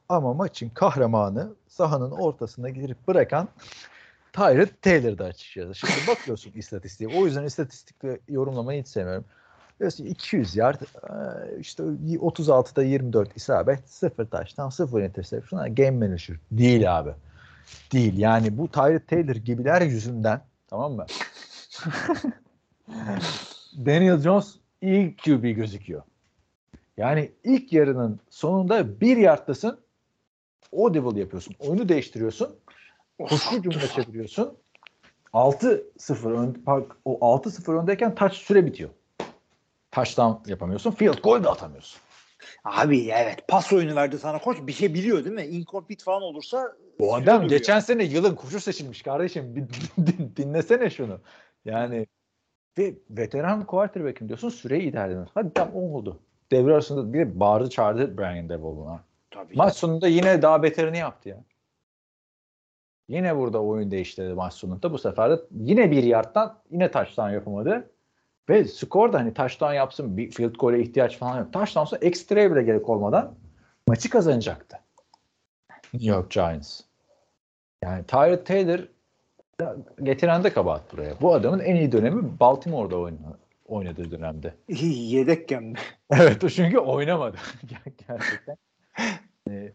Ama 0.09 0.35
maçın 0.35 0.69
kahramanı 0.69 1.53
sahanın 1.69 2.11
ortasına 2.11 2.69
girip 2.69 3.09
bırakan 3.09 3.49
Tyrod 4.33 4.69
Taylor'dı 4.83 5.25
açıkçası. 5.25 5.75
Şimdi 5.75 5.93
bakıyorsun 6.09 6.53
istatistiğe. 6.55 7.11
O 7.19 7.27
yüzden 7.27 7.45
istatistikle 7.45 8.21
yorumlamayı 8.29 8.83
hiç 8.83 8.89
sevmiyorum. 8.89 9.25
Diyorsun 9.81 10.05
200 10.05 10.57
yard 10.57 10.81
e, 10.83 10.87
işte 11.61 11.83
36'da 11.83 12.83
24 12.83 13.37
isabet 13.37 13.89
0 13.91 14.27
taştan 14.27 14.69
0 14.69 15.03
interception 15.03 15.75
game 15.75 15.91
manager 15.91 16.37
değil 16.51 16.99
abi. 16.99 17.11
Değil 17.93 18.19
yani 18.19 18.59
bu 18.59 18.69
Tyrod 18.69 19.07
Taylor 19.07 19.35
gibiler 19.35 19.83
yüzünden 19.83 20.41
tamam 20.69 20.93
mı? 20.93 21.07
Daniel 23.77 24.21
Jones 24.21 24.55
iyi 24.83 25.17
QB 25.17 25.57
gözüküyor. 25.57 26.03
Yani 26.97 27.33
ilk 27.45 27.73
yarının 27.73 28.21
sonunda 28.31 29.01
bir 29.01 29.17
yardtasın 29.17 29.84
audible 30.83 31.21
yapıyorsun. 31.21 31.55
Oyunu 31.59 31.89
değiştiriyorsun. 31.89 32.57
Koşu 33.19 33.63
cümle 33.63 33.89
çeviriyorsun. 33.89 34.59
6-0 35.33 36.33
ön, 36.33 36.63
o 37.05 37.37
6-0 37.37 37.81
öndeyken 37.83 38.15
taç 38.15 38.35
süre 38.35 38.67
bitiyor. 38.67 38.91
Taştan 39.91 40.43
yapamıyorsun. 40.47 40.91
Field 40.91 41.23
goal 41.23 41.45
da 41.45 41.51
atamıyorsun. 41.51 42.01
Abi 42.65 43.09
evet 43.09 43.49
pas 43.49 43.73
oyunu 43.73 43.97
verdi 43.97 44.19
sana 44.19 44.39
koç 44.39 44.59
bir 44.63 44.73
şey 44.73 44.95
biliyor 44.95 45.25
değil 45.25 45.35
mi? 45.35 45.43
Incomplete 45.43 46.05
falan 46.05 46.23
olursa 46.23 46.73
Bu 46.99 47.15
adam 47.15 47.49
geçen 47.49 47.81
sene 47.81 48.05
yılın 48.05 48.35
koçu 48.35 48.61
seçilmiş 48.61 49.03
kardeşim. 49.03 49.57
Bir 49.57 49.63
din- 50.07 50.33
dinlesene 50.37 50.91
şunu. 50.91 51.21
Yani 51.65 52.07
ve 52.79 52.95
veteran 53.11 53.67
quarterback'im 53.67 54.29
diyorsun 54.29 54.49
süreyi 54.49 54.83
ilerledin. 54.83 55.29
Hadi 55.35 55.53
tam 55.53 55.75
oldu. 55.75 56.21
Devre 56.53 56.73
arasında 56.73 57.13
bir 57.13 57.41
bağırdı 57.41 57.71
çağırdı 57.71 58.19
Brian 58.19 58.49
Daboll'una. 58.49 59.05
Tabii 59.35 59.56
Maç 59.56 59.77
sonunda 59.77 60.09
yine 60.09 60.43
daha 60.43 60.62
beterini 60.62 60.98
yaptı 60.98 61.28
ya. 61.28 61.44
Yine 63.09 63.36
burada 63.36 63.62
oyun 63.62 63.90
değiştirdi 63.90 64.35
maç 64.35 64.52
sonunda. 64.55 64.93
Bu 64.93 64.98
sefer 64.98 65.31
de 65.31 65.40
yine 65.51 65.90
bir 65.90 66.02
yardtan 66.02 66.59
yine 66.70 66.90
touchdown 66.90 67.31
yapamadı. 67.31 67.90
Ve 68.48 68.65
skor 68.65 69.12
da 69.12 69.19
hani 69.19 69.35
touchdown 69.35 69.73
yapsın 69.73 70.16
bir 70.16 70.31
field 70.31 70.55
goal'e 70.55 70.81
ihtiyaç 70.81 71.19
falan 71.19 71.39
yok. 71.39 71.52
Touchdown 71.52 71.86
sonra 71.86 72.01
ekstraya 72.05 72.52
bile 72.52 72.62
gerek 72.62 72.89
olmadan 72.89 73.35
maçı 73.89 74.11
kazanacaktı. 74.11 74.78
New 75.94 76.11
York 76.11 76.31
Giants. 76.31 76.81
Yani 77.82 78.05
Tyrod 78.05 78.44
Taylor 78.47 78.81
getiren 80.02 80.44
de 80.44 80.52
kabahat 80.52 80.93
buraya. 80.93 81.20
Bu 81.20 81.35
adamın 81.35 81.61
en 81.61 81.77
iyi 81.77 81.93
dönemi 81.93 82.40
Baltimore'da 82.40 82.97
oynadı, 82.97 83.39
oynadığı 83.66 84.11
dönemde. 84.11 84.55
Yedekken 84.69 85.65
mi? 85.65 85.78
Evet 86.11 86.44
o 86.44 86.48
çünkü 86.48 86.78
oynamadı. 86.78 87.36
Ger- 87.66 87.93
Gerçekten. 88.09 88.56
Ee, 89.51 89.73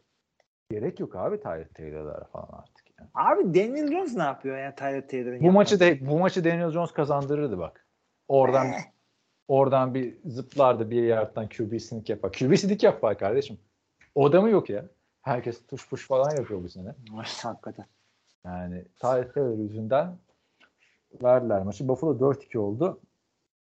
gerek 0.72 1.00
yok 1.00 1.16
abi 1.16 1.42
Tyrod 1.42 1.74
Taylor'lara 1.76 2.24
falan 2.26 2.50
artık. 2.52 2.86
Yani. 3.00 3.10
Abi 3.14 3.44
Daniel 3.54 3.92
Jones 3.92 4.16
ne 4.16 4.24
yapıyor 4.24 4.58
ya 4.58 4.76
Tyler 4.76 5.08
Taylor'ın 5.08 5.42
Bu 5.44 5.52
maçı 5.52 5.80
de, 5.80 6.08
bu 6.10 6.20
maçı 6.20 6.44
Daniel 6.46 6.72
Jones 6.72 6.92
kazandırırdı 6.92 7.58
bak. 7.58 7.86
Oradan 8.28 8.68
Eh. 8.68 8.78
oradan 9.48 9.94
bir 9.94 10.18
zıplardı 10.26 10.90
bir 10.90 11.04
yerden 11.04 11.50
QB 11.50 11.80
sneak 11.80 12.10
yapar. 12.10 12.32
QB 12.32 12.56
sneak 12.56 12.84
yapar 12.84 13.18
kardeşim. 13.18 13.58
O 14.16 14.26
adamı 14.26 14.50
yok 14.50 14.70
ya. 14.70 14.86
Herkes 15.22 15.68
tuş 15.68 15.90
puş 15.90 16.08
falan 16.08 16.36
yapıyor 16.36 16.64
bu 16.64 16.70
sene. 16.70 16.96
Hakikaten. 17.44 17.86
Yani 18.46 18.86
Tyrod 19.02 19.34
Taylor 19.34 19.58
yüzünden 19.58 20.18
verdiler 21.24 21.64
maçı. 21.64 21.88
Buffalo 21.88 22.20
4-2 22.20 22.58
oldu. 22.58 23.00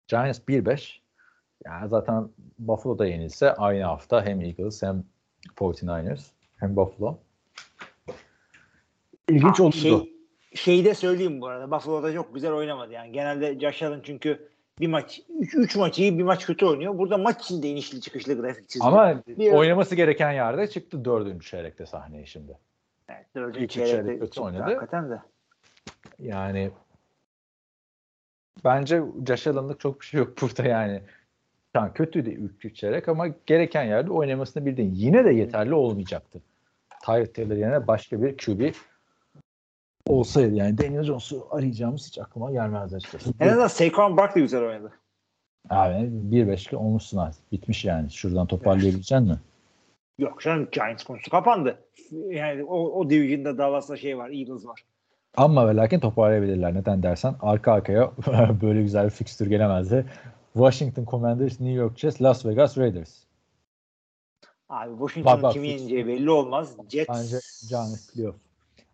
Giants 0.07 0.39
1-5. 0.39 0.99
Yani 1.65 1.89
zaten 1.89 2.29
Buffalo 2.59 2.99
da 2.99 3.05
yenilse 3.05 3.53
aynı 3.53 3.83
hafta 3.83 4.25
hem 4.25 4.41
Eagles 4.41 4.83
hem 4.83 5.03
49ers 5.55 6.21
hem 6.57 6.75
Buffalo. 6.75 7.17
İlginç 9.29 9.59
Ha, 9.59 9.63
oldu. 9.63 9.75
Şey, 9.75 10.13
şeyi 10.55 10.85
de 10.85 10.93
söyleyeyim 10.95 11.41
bu 11.41 11.47
arada. 11.47 11.71
Buffalo'da 11.71 12.13
çok 12.13 12.33
güzel 12.35 12.51
oynamadı 12.51 12.91
yani. 12.93 13.11
Genelde 13.11 13.59
Josh 13.59 13.83
Allen 13.83 14.01
çünkü 14.03 14.49
bir 14.79 14.87
maç, 14.87 15.21
3 15.39 15.75
maç 15.75 15.99
iyi 15.99 16.17
bir 16.19 16.23
maç 16.23 16.45
kötü 16.45 16.65
oynuyor. 16.65 16.97
Burada 16.97 17.17
maç 17.17 17.43
içinde 17.45 17.69
inişli 17.69 18.01
çıkışlı 18.01 18.41
grafik 18.41 18.69
çizdi. 18.69 18.85
Ama 18.85 19.21
Bir- 19.27 19.51
oynaması 19.51 19.95
gereken 19.95 20.31
yerde 20.31 20.67
çıktı 20.67 21.05
dördüncü 21.05 21.47
çeyrekte 21.47 21.85
sahneye 21.85 22.25
şimdi. 22.25 22.57
evet, 23.09 23.25
dördüncü 23.35 23.59
ilk 23.59 23.65
üç 23.65 23.71
çeyrek 23.71 23.91
çeyrekte 23.91 24.19
kötü 24.19 24.41
oynadı. 24.41 24.63
Hakikaten 24.63 25.09
de. 25.09 25.21
Yani 26.19 26.71
bence 28.65 29.01
Josh 29.27 29.47
Allen'lık 29.47 29.79
çok 29.79 30.01
bir 30.01 30.05
şey 30.05 30.17
yok 30.19 30.33
burada 30.41 30.63
yani. 30.67 31.01
Tamam 31.73 31.93
kötüydü 31.93 32.29
ilk 32.29 32.65
üç 32.65 32.75
çeyrek 32.75 33.09
ama 33.09 33.27
gereken 33.27 33.83
yerde 33.83 34.11
oynamasını 34.11 34.65
bildin. 34.65 34.91
Yine 34.95 35.25
de 35.25 35.33
yeterli 35.33 35.73
olmayacaktı. 35.73 36.41
Tyrod 37.05 37.25
Taylor 37.25 37.55
yerine 37.55 37.87
başka 37.87 38.21
bir 38.21 38.37
QB 38.37 38.73
olsaydı 40.07 40.55
yani 40.55 40.77
Daniel 40.77 41.03
Jones'u 41.03 41.47
arayacağımız 41.51 42.07
hiç 42.07 42.19
aklıma 42.19 42.51
gelmezdi 42.51 42.95
açıkçası. 42.95 43.33
En 43.39 43.47
azından 43.47 43.67
Saquon 43.67 44.17
Barkley 44.17 44.43
güzel 44.43 44.63
oynadı. 44.63 44.91
Abi 45.69 45.93
1-5'li 45.93 46.77
olmuşsun 46.77 47.17
artık. 47.17 47.51
Bitmiş 47.51 47.85
yani. 47.85 48.11
Şuradan 48.11 48.47
toparlayabilecek 48.47 49.19
misin? 49.21 49.39
Yok 50.17 50.41
canım 50.41 50.67
Giants 50.71 51.03
konusu 51.03 51.31
kapandı. 51.31 51.77
Yani 52.11 52.63
o, 52.63 52.99
o 52.99 53.09
division'da 53.09 53.57
Dallas'la 53.57 53.97
şey 53.97 54.17
var, 54.17 54.29
Eagles 54.29 54.65
var. 54.65 54.83
Ama 55.37 55.67
ve 55.67 55.75
lakin 55.75 55.99
toparlayabilirler. 55.99 56.73
Neden 56.75 57.03
dersen 57.03 57.35
arka 57.41 57.71
arkaya 57.73 58.11
böyle 58.61 58.81
güzel 58.81 59.05
bir 59.05 59.09
fikstür 59.09 59.47
gelemezdi. 59.47 60.05
Washington 60.53 61.05
Commanders, 61.05 61.59
New 61.59 61.73
York 61.73 61.97
Jets, 61.97 62.21
Las 62.21 62.45
Vegas 62.45 62.77
Raiders. 62.77 63.23
Abi 64.69 64.99
bak, 65.25 65.53
kimi 65.53 65.67
yeneceği 65.67 66.07
belli 66.07 66.31
olmaz. 66.31 66.75
Jets 66.89 67.09
Bence 67.09 67.39
Giants 67.69 68.13
playoff. 68.13 68.35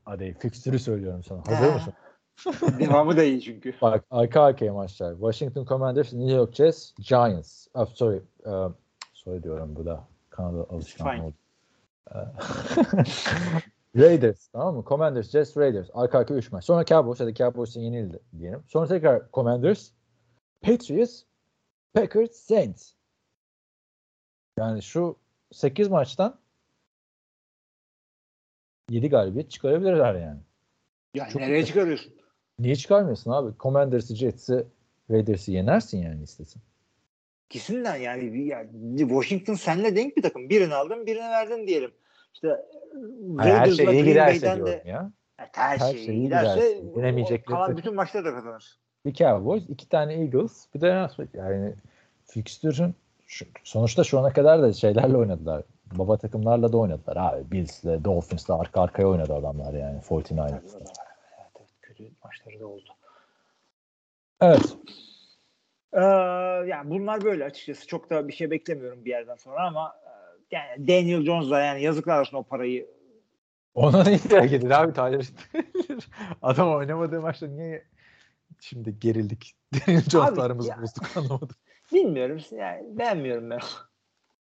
Hadi 0.06 0.36
fikstürü 0.40 0.80
söylüyorum 0.80 1.23
sana. 1.23 1.41
Hazır 1.48 1.73
mısın? 1.73 1.94
devamı 2.80 3.18
da 3.18 3.23
iyi 3.23 3.41
çünkü. 3.41 3.73
Bak 3.81 4.06
arka 4.11 4.41
arkaya 4.41 4.73
maçlar. 4.73 5.14
Washington 5.14 5.65
Commanders, 5.65 6.14
New 6.14 6.36
York 6.36 6.56
Jets, 6.56 6.94
Giants. 6.95 7.68
Oh, 7.73 7.86
sorry. 7.86 8.22
Uh, 8.45 8.72
sorry 9.14 9.44
diyorum 9.44 9.76
bu 9.76 9.86
da 9.86 10.07
Kanada 10.30 10.65
alışkanlığı 10.69 11.23
oldu. 11.23 11.36
Raiders 13.98 14.48
tamam 14.48 14.76
mı? 14.76 14.84
Commanders, 14.88 15.30
Jets, 15.30 15.57
Raiders. 15.57 15.90
Arka 15.94 16.19
arka 16.19 16.34
3 16.34 16.52
maç. 16.52 16.65
Sonra 16.65 16.86
Cowboys. 16.86 17.19
Hadi 17.19 17.34
Cowboys'ın 17.34 17.81
yenildi 17.81 18.19
diyelim. 18.40 18.64
Sonra 18.68 18.88
tekrar 18.88 19.22
Commanders, 19.34 19.91
Patriots, 20.61 21.23
Packers, 21.93 22.31
Saints. 22.31 22.93
Yani 24.57 24.83
şu 24.83 25.17
8 25.51 25.87
maçtan 25.87 26.39
7 28.89 29.09
galibiyet 29.09 29.51
çıkarabilirler 29.51 30.15
yani. 30.15 30.39
Yani 31.13 31.31
Çok 31.31 31.41
nereye 31.41 31.65
çıkarıyorsun? 31.65 32.13
Niye 32.59 32.75
çıkarmıyorsun 32.75 33.31
abi? 33.31 33.57
Commanders'ı, 33.59 34.15
Jets'i, 34.15 34.67
Raiders'ı 35.11 35.51
yenersin 35.51 35.97
yani 35.97 36.23
istesin. 36.23 36.61
İkisinden 37.49 37.95
yani, 37.95 38.47
yani 38.47 38.97
Washington 38.97 39.53
senle 39.53 39.95
denk 39.95 40.17
bir 40.17 40.21
takım. 40.21 40.49
Birini 40.49 40.75
aldın 40.75 41.05
birini 41.05 41.29
verdin 41.29 41.67
diyelim. 41.67 41.91
İşte 42.33 42.47
Raiders'la 43.37 43.75
şey 43.75 43.85
iyi 43.85 44.03
Green 44.03 44.05
giderse 44.05 44.47
Bay'den 44.47 44.65
de 44.65 44.83
ya. 44.85 45.11
Evet, 45.39 45.49
her, 45.53 45.77
her 45.77 45.91
şey 45.91 46.05
şey 46.05 46.15
iyi 46.15 46.23
giderse 46.23 46.55
giderse, 46.55 46.99
yenemeyecekleri 46.99 47.45
kalan 47.45 47.77
bütün 47.77 47.95
maçları 47.95 48.25
da 48.25 48.33
kazanır. 48.33 48.79
Bir 49.05 49.13
Cowboys, 49.13 49.63
iki 49.69 49.89
tane 49.89 50.13
Eagles, 50.13 50.65
bir 50.76 50.81
de. 50.81 51.07
Yani 51.34 51.73
fixture'ın 52.26 52.95
şu- 53.27 53.45
sonuçta 53.63 54.03
şu 54.03 54.19
ana 54.19 54.34
kadar 54.34 54.61
da 54.61 54.73
şeylerle 54.73 55.17
oynadılar. 55.17 55.63
Baba 55.85 56.17
takımlarla 56.17 56.73
da 56.73 56.77
oynadılar 56.77 57.17
abi. 57.17 57.51
Bills'le, 57.51 58.03
Dolphins'le 58.03 58.49
arka 58.49 58.81
arkaya 58.81 59.07
oynadı 59.07 59.34
adamlar 59.34 59.73
yani 59.73 60.01
49 60.01 60.31
Evet, 60.53 60.63
evet, 60.76 61.69
kötü 61.81 62.11
maçları 62.23 62.59
da 62.59 62.67
oldu. 62.67 62.89
Evet. 64.41 64.77
Ee, 65.93 65.99
yani 66.69 66.89
bunlar 66.89 67.21
böyle 67.21 67.45
açıkçası. 67.45 67.88
Çok 67.88 68.09
da 68.09 68.27
bir 68.27 68.34
şey 68.34 68.51
beklemiyorum 68.51 69.05
bir 69.05 69.09
yerden 69.09 69.35
sonra 69.35 69.67
ama 69.67 69.95
e, 70.05 70.09
yani 70.55 70.88
Daniel 70.88 71.26
Jones'la 71.26 71.61
yani 71.61 71.81
yazıklar 71.81 72.19
olsun 72.19 72.38
o 72.38 72.43
parayı. 72.43 72.88
Ona 73.76 74.03
ne 74.03 74.13
ihtiyaç 74.13 74.51
edin 74.51 74.69
abi 74.69 74.93
Tyler 74.93 75.27
Taylor. 75.51 76.07
Adam 76.41 76.76
oynamadığı 76.76 77.21
maçta 77.21 77.47
niye 77.47 77.84
şimdi 78.61 78.99
gerildik? 78.99 79.56
Daniel 79.73 80.02
Jones'la 80.02 80.44
aramızı 80.44 80.72
bozduk 80.81 81.18
anlamadım. 81.18 81.56
Bilmiyorum. 81.94 82.40
Yani 82.52 82.98
beğenmiyorum 82.98 83.49
ben. 83.49 83.60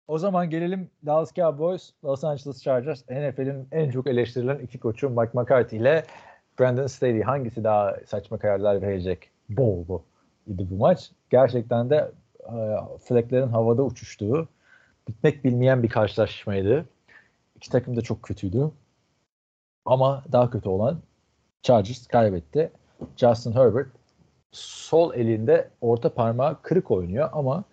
O 0.07 0.17
zaman 0.17 0.49
gelelim 0.49 0.89
Dallas 1.05 1.33
Cowboys, 1.33 1.93
Los 2.03 2.23
Angeles 2.23 2.63
Chargers. 2.63 3.09
NFL'in 3.09 3.67
en 3.71 3.91
çok 3.91 4.07
eleştirilen 4.07 4.59
iki 4.59 4.79
koçu 4.79 5.09
Mike 5.09 5.31
McCarthy 5.33 5.81
ile 5.81 6.05
Brandon 6.59 6.87
Staley. 6.87 7.21
Hangisi 7.21 7.63
daha 7.63 7.97
saçma 8.05 8.37
kararlar 8.37 8.81
verecek? 8.81 9.29
Bol 9.49 9.87
bu 9.87 10.03
idi 10.47 10.67
bu 10.69 10.75
maç. 10.75 11.11
Gerçekten 11.29 11.89
de 11.89 12.11
e, 12.39 12.55
fleklerin 13.03 13.47
havada 13.47 13.83
uçuştuğu, 13.83 14.47
bitmek 15.07 15.43
bilmeyen 15.43 15.83
bir 15.83 15.89
karşılaşmaydı. 15.89 16.85
İki 17.55 17.69
takım 17.69 17.95
da 17.95 18.01
çok 18.01 18.23
kötüydü. 18.23 18.71
Ama 19.85 20.23
daha 20.31 20.49
kötü 20.49 20.69
olan 20.69 20.99
Chargers 21.61 22.07
kaybetti. 22.07 22.71
Justin 23.17 23.51
Herbert 23.51 23.87
sol 24.53 25.13
elinde 25.13 25.69
orta 25.81 26.13
parmağı 26.13 26.61
kırık 26.61 26.91
oynuyor 26.91 27.29
ama 27.33 27.63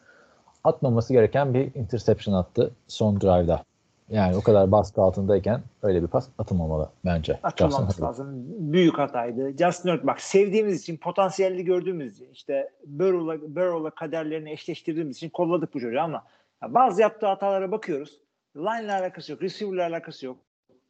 atmaması 0.64 1.12
gereken 1.12 1.54
bir 1.54 1.74
interception 1.74 2.34
attı 2.34 2.70
son 2.88 3.20
drive'da. 3.20 3.64
Yani 4.10 4.36
o 4.36 4.40
kadar 4.40 4.72
baskı 4.72 5.02
altındayken 5.02 5.62
öyle 5.82 6.02
bir 6.02 6.06
pas 6.06 6.28
atılmamalı 6.38 6.88
bence. 7.04 7.40
Atılmaması 7.42 8.02
lazım. 8.02 8.26
Büyük 8.72 8.98
hataydı. 8.98 9.50
Justin 9.50 9.88
Herbert 9.88 10.06
bak 10.06 10.20
sevdiğimiz 10.20 10.80
için, 10.80 10.96
potansiyelli 10.96 11.64
gördüğümüz 11.64 12.14
için, 12.14 12.28
işte 12.32 12.70
Burrow'la, 12.86 13.56
Burrow'la 13.56 13.90
kaderlerini 13.90 14.50
eşleştirdiğimiz 14.50 15.16
için 15.16 15.28
kolladık 15.28 15.74
bu 15.74 15.80
çocuğu 15.80 16.00
ama 16.00 16.24
ya 16.62 16.74
bazı 16.74 17.00
yaptığı 17.00 17.26
hatalara 17.26 17.72
bakıyoruz. 17.72 18.20
Line'la 18.56 18.98
alakası 19.00 19.32
yok, 19.32 19.42
receiver'la 19.42 19.86
alakası 19.86 20.26
yok. 20.26 20.36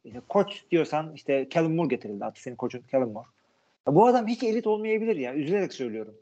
İşte 0.03 0.21
koç 0.29 0.65
diyorsan 0.71 1.11
işte 1.15 1.49
Kellen 1.49 1.71
Moore 1.71 1.87
getirildi. 1.87 2.23
Hatta 2.23 2.41
senin 2.41 2.55
koçun 2.55 2.81
Kellen 2.91 3.09
Moore. 3.09 3.27
Bu 3.87 4.07
adam 4.07 4.27
hiç 4.27 4.43
elit 4.43 4.67
olmayabilir 4.67 5.15
ya. 5.15 5.33
Üzülerek 5.33 5.73
söylüyorum. 5.73 6.13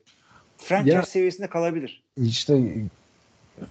Franchise 0.57 0.95
Ya- 0.95 1.03
seviyesinde 1.03 1.47
kalabilir. 1.47 2.03
İşte 2.17 2.63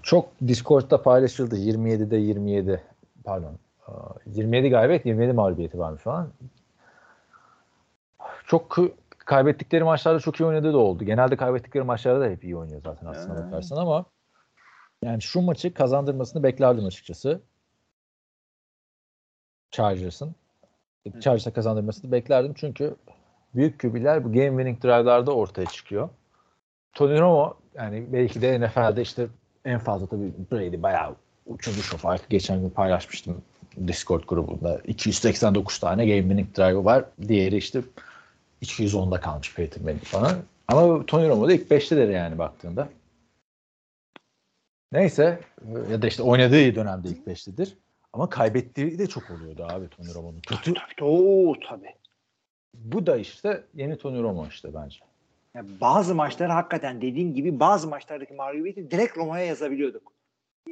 çok 0.03 0.29
Discord'da 0.49 1.03
paylaşıldı. 1.03 1.57
27'de 1.57 2.17
27 2.17 2.83
pardon. 3.25 3.59
Aa, 3.87 3.93
27 4.27 4.69
galibiyet 4.71 5.07
27 5.07 5.33
mağlubiyeti 5.33 5.79
varmış 5.79 6.03
falan. 6.03 6.33
Çok 8.47 8.77
kaybettikleri 9.19 9.85
maçlarda 9.85 10.21
çok 10.21 10.41
iyi 10.41 10.45
oynadığı 10.45 10.73
da 10.73 10.79
oldu. 10.79 11.05
Genelde 11.05 11.37
kaybettikleri 11.37 11.85
maçlarda 11.85 12.21
da 12.21 12.29
hep 12.31 12.45
iyi 12.45 12.57
oynuyor 12.57 12.81
zaten 12.85 13.07
aslına 13.07 13.35
Ha. 13.35 13.47
bakarsan 13.47 13.77
ama 13.77 14.05
Yani 15.03 15.23
şu 15.23 15.41
maçı 15.41 15.75
kazandırmasını 15.75 16.43
beklerdim 16.43 16.85
açıkçası. 16.85 17.41
Chargers'ın. 19.71 20.35
Chargers'a 21.21 21.53
kazandırmasını 21.53 22.13
beklerdim 22.13 22.55
çünkü 22.57 22.97
büyük 23.55 23.81
QB'ler 23.81 24.25
bu 24.25 24.33
game 24.33 24.49
winning 24.49 24.83
drive'larda 24.83 25.35
ortaya 25.35 25.67
çıkıyor. 25.67 26.09
Tony 26.93 27.19
Romo 27.19 27.57
yani 27.75 28.07
belki 28.13 28.43
de 28.43 28.61
NFL'de 28.61 29.03
işte 29.03 29.27
en 29.65 29.79
fazla 29.79 30.07
tabii 30.07 30.33
Brady 30.53 30.83
bayağı 30.83 31.17
uçurmuş 31.47 31.95
o 31.95 31.97
farkı. 31.97 32.25
Geçen 32.29 32.61
gün 32.61 32.71
paylaşmıştım 32.71 33.43
Discord 33.87 34.25
grubunda. 34.29 34.81
289 34.87 35.79
tane 35.79 36.07
game 36.07 36.21
winning 36.21 36.57
drive 36.57 36.85
var. 36.85 37.05
Diğeri 37.29 37.57
işte 37.57 37.83
210'da 38.63 39.21
kalmış 39.21 39.55
Peyton 39.55 39.85
Manning 39.85 40.05
falan. 40.05 40.37
Ama 40.69 41.07
Tony 41.07 41.29
Romo 41.29 41.49
da 41.49 41.53
ilk 41.53 41.71
5'tedir 41.71 42.13
yani 42.13 42.39
baktığında. 42.39 42.89
Neyse 44.93 45.41
ya 45.91 46.03
da 46.03 46.07
işte 46.07 46.23
oynadığı 46.23 46.75
dönemde 46.75 47.09
ilk 47.09 47.27
5'tedir. 47.27 47.73
Ama 48.13 48.29
kaybettiği 48.29 48.99
de 48.99 49.07
çok 49.07 49.31
oluyordu 49.31 49.67
abi 49.71 49.89
Tony 49.89 50.15
Romo'nun. 50.15 50.41
Kötü. 50.41 50.75
Tabii, 50.75 51.05
oo, 51.05 51.55
tabii. 51.69 51.95
Bu 52.75 53.07
da 53.07 53.17
işte 53.17 53.65
yeni 53.75 53.99
Tony 53.99 54.23
Romo 54.23 54.47
işte 54.47 54.75
bence. 54.75 54.99
Yani 55.55 55.69
bazı 55.81 56.15
maçları 56.15 56.53
hakikaten 56.53 57.03
dediğin 57.03 57.35
gibi 57.35 57.61
bazı 57.61 57.89
maçlardaki 57.89 58.35
mağlubiyeti 58.35 58.91
direkt 58.91 59.17
Roma'ya 59.17 59.45
yazabiliyorduk. 59.45 60.13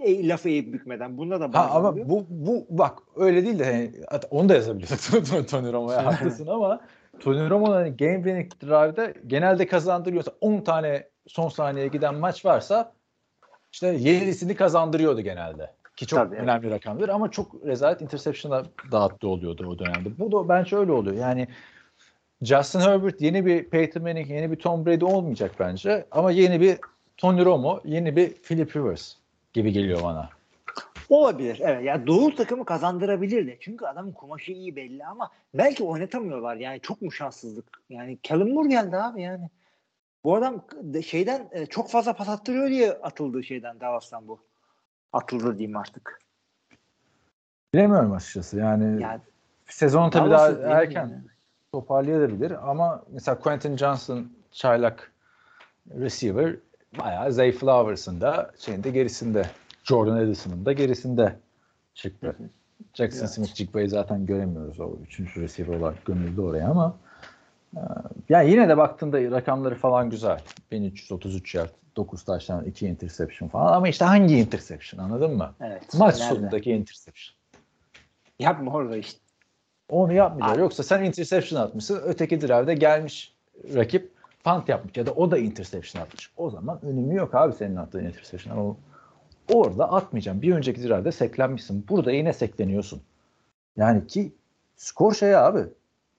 E, 0.03 0.29
lafı 0.29 0.49
eğip 0.49 0.73
bükmeden. 0.73 1.19
Bunda 1.19 1.41
da 1.41 1.45
Ha 1.45 1.53
bazı 1.53 1.71
ama 1.75 1.89
oluyor. 1.89 2.09
bu 2.09 2.27
bu 2.31 2.67
bak 2.71 2.99
öyle 3.17 3.45
değil 3.45 3.59
de 3.59 3.65
hani, 3.65 3.93
hatta 4.11 4.29
onu 4.31 4.49
da 4.49 4.55
yazabiliyorsun 4.55 5.45
Tony 5.51 5.73
Romo'ya 5.73 6.07
haklısın 6.07 6.47
ama 6.47 6.81
Tony 7.21 7.51
Romo'nun 7.51 7.75
hani 7.75 7.97
game 7.97 8.17
winning 8.17 8.53
drive'da 8.63 9.13
genelde 9.27 9.67
kazandırıyorsa 9.67 10.33
10 10.41 10.61
tane 10.61 11.09
son 11.27 11.49
saniyeye 11.49 11.89
giden 11.89 12.15
maç 12.15 12.45
varsa 12.45 12.93
işte 13.73 13.87
7'sini 13.97 14.55
kazandırıyordu 14.55 15.21
genelde. 15.21 15.75
Ki 15.97 16.07
çok 16.07 16.19
Tabii, 16.19 16.35
evet. 16.35 16.45
önemli 16.45 16.71
rakamdır 16.71 17.09
ama 17.09 17.31
çok 17.31 17.65
rezalet 17.67 18.03
interception'a 18.03 18.63
dağıttı 18.93 19.29
oluyordu 19.29 19.67
o 19.69 19.79
dönemde. 19.79 20.19
Bu 20.19 20.33
da 20.33 20.49
bence 20.49 20.77
öyle 20.77 20.93
oluyor. 20.93 21.17
Yani 21.17 21.49
Justin 22.43 22.81
Herbert 22.81 23.21
yeni 23.21 23.47
bir 23.47 23.65
Peyton 23.65 24.03
Manning, 24.03 24.31
yeni 24.31 24.51
bir 24.51 24.57
Tom 24.57 24.87
Brady 24.87 25.05
olmayacak 25.05 25.53
bence. 25.59 26.07
Ama 26.11 26.31
yeni 26.31 26.61
bir 26.61 26.79
Tony 27.17 27.45
Romo, 27.45 27.81
yeni 27.85 28.17
bir 28.17 28.35
Philip 28.35 28.77
Rivers 28.77 29.15
gibi 29.53 29.73
geliyor 29.73 30.03
bana. 30.03 30.29
Olabilir. 31.09 31.61
Evet. 31.63 31.85
Ya 31.85 32.07
doğu 32.07 32.35
takımı 32.35 32.65
kazandırabilirdi. 32.65 33.57
Çünkü 33.61 33.87
adamın 33.87 34.13
kumaşı 34.13 34.53
iyi 34.53 34.77
belli 34.77 35.05
ama 35.07 35.31
belki 35.55 35.85
oynatamıyorlar. 35.85 36.57
Yani 36.57 36.81
çok 36.81 37.03
mu 37.03 37.13
şanssızlık? 37.13 37.65
Yani 37.91 38.19
Callum 38.23 38.53
Moore 38.53 38.69
geldi 38.69 38.97
abi 38.97 39.23
yani. 39.23 39.51
Bu 40.25 40.37
adam 40.37 40.65
de- 40.83 41.03
şeyden 41.03 41.49
e, 41.53 41.67
çok 41.67 41.91
fazla 41.91 42.13
pas 42.13 42.29
attırıyor 42.29 42.69
diye 42.69 42.93
atıldı 42.93 43.45
şeyden 43.45 43.81
Dallas'tan 43.81 44.29
bu. 44.29 44.39
Atıldı 45.13 45.59
diyeyim 45.59 45.77
artık. 45.77 46.19
Bilemiyorum 47.75 48.13
açıkçası. 48.13 48.59
Yani 48.59 49.03
Yani 49.03 49.21
sezon 49.67 50.11
tabii 50.11 50.31
daha 50.31 50.49
erken 50.49 51.09
mi? 51.09 51.25
Toparlayabilir 51.73 52.71
ama 52.71 53.03
mesela 53.13 53.39
Quentin 53.39 53.77
Johnson 53.77 54.33
çaylak 54.53 55.13
receiver 55.99 56.57
bayağı 56.99 57.33
Zay 57.33 57.53
Flowers'ın 57.53 58.21
da 58.21 58.53
şeyinde 58.59 58.91
gerisinde 58.91 59.47
Jordan 59.85 60.21
Edison'ın 60.21 60.67
da 60.67 60.73
gerisinde 60.73 61.37
çıktı. 61.95 62.37
Jackson 62.95 63.21
Evet. 63.21 63.31
Smith 63.31 63.55
Jigba'yı 63.55 63.89
zaten 63.91 64.27
göremiyoruz 64.27 64.81
o 64.81 64.97
üçüncü 65.07 65.41
receiver 65.43 65.77
olarak 65.77 66.05
gömüldü 66.05 66.41
oraya 66.41 66.69
ama 66.69 66.97
e, 67.77 67.81
ya 68.29 68.43
yine 68.43 68.69
de 68.69 68.77
baktığında 68.77 69.23
rakamları 69.37 69.75
falan 69.75 70.11
güzel. 70.11 70.41
1333 70.71 71.55
yard, 71.55 71.71
9 71.97 72.25
taştan 72.25 72.65
2 72.65 72.87
interception 72.87 73.49
falan 73.49 73.73
ama 73.73 73.89
işte 73.89 74.05
hangi 74.05 74.39
interception 74.39 75.05
anladın 75.05 75.37
mı? 75.37 75.55
Evet. 75.61 75.95
Maç 75.95 76.21
Nerede? 76.21 76.35
sonundaki 76.35 76.71
interception. 76.73 77.37
Yapma 78.39 78.73
orada 78.73 78.97
işte. 78.97 79.21
Onu 79.89 80.13
yapmayacak. 80.13 80.55
Abi. 80.55 80.61
Yoksa 80.61 80.83
sen 80.83 81.05
interception 81.05 81.61
atmışsın. 81.61 82.01
Öteki 82.05 82.41
drive'de 82.41 82.75
gelmiş 82.75 83.35
rakip 83.75 84.11
punt 84.45 84.69
yapmış 84.69 84.97
ya 84.97 85.07
da 85.07 85.13
o 85.13 85.31
da 85.31 85.39
interception 85.39 86.03
atmış. 86.03 86.31
O 86.37 86.51
zaman 86.51 86.85
önemi 86.85 87.15
yok 87.15 87.35
abi 87.35 87.55
senin 87.55 87.77
attığın 87.77 88.05
interception. 88.05 88.57
Ama 88.57 88.77
orada 89.53 89.93
atmayacağım. 89.93 90.43
Bir 90.43 90.55
önceki 90.55 90.83
drive'de 90.83 91.13
seklenmişsin. 91.13 91.87
Burada 91.89 92.13
yine 92.13 92.33
sekleniyorsun. 92.33 93.03
Yani 93.77 94.07
ki 94.07 94.33
skor 94.77 95.15
şey 95.15 95.37
abi 95.37 95.61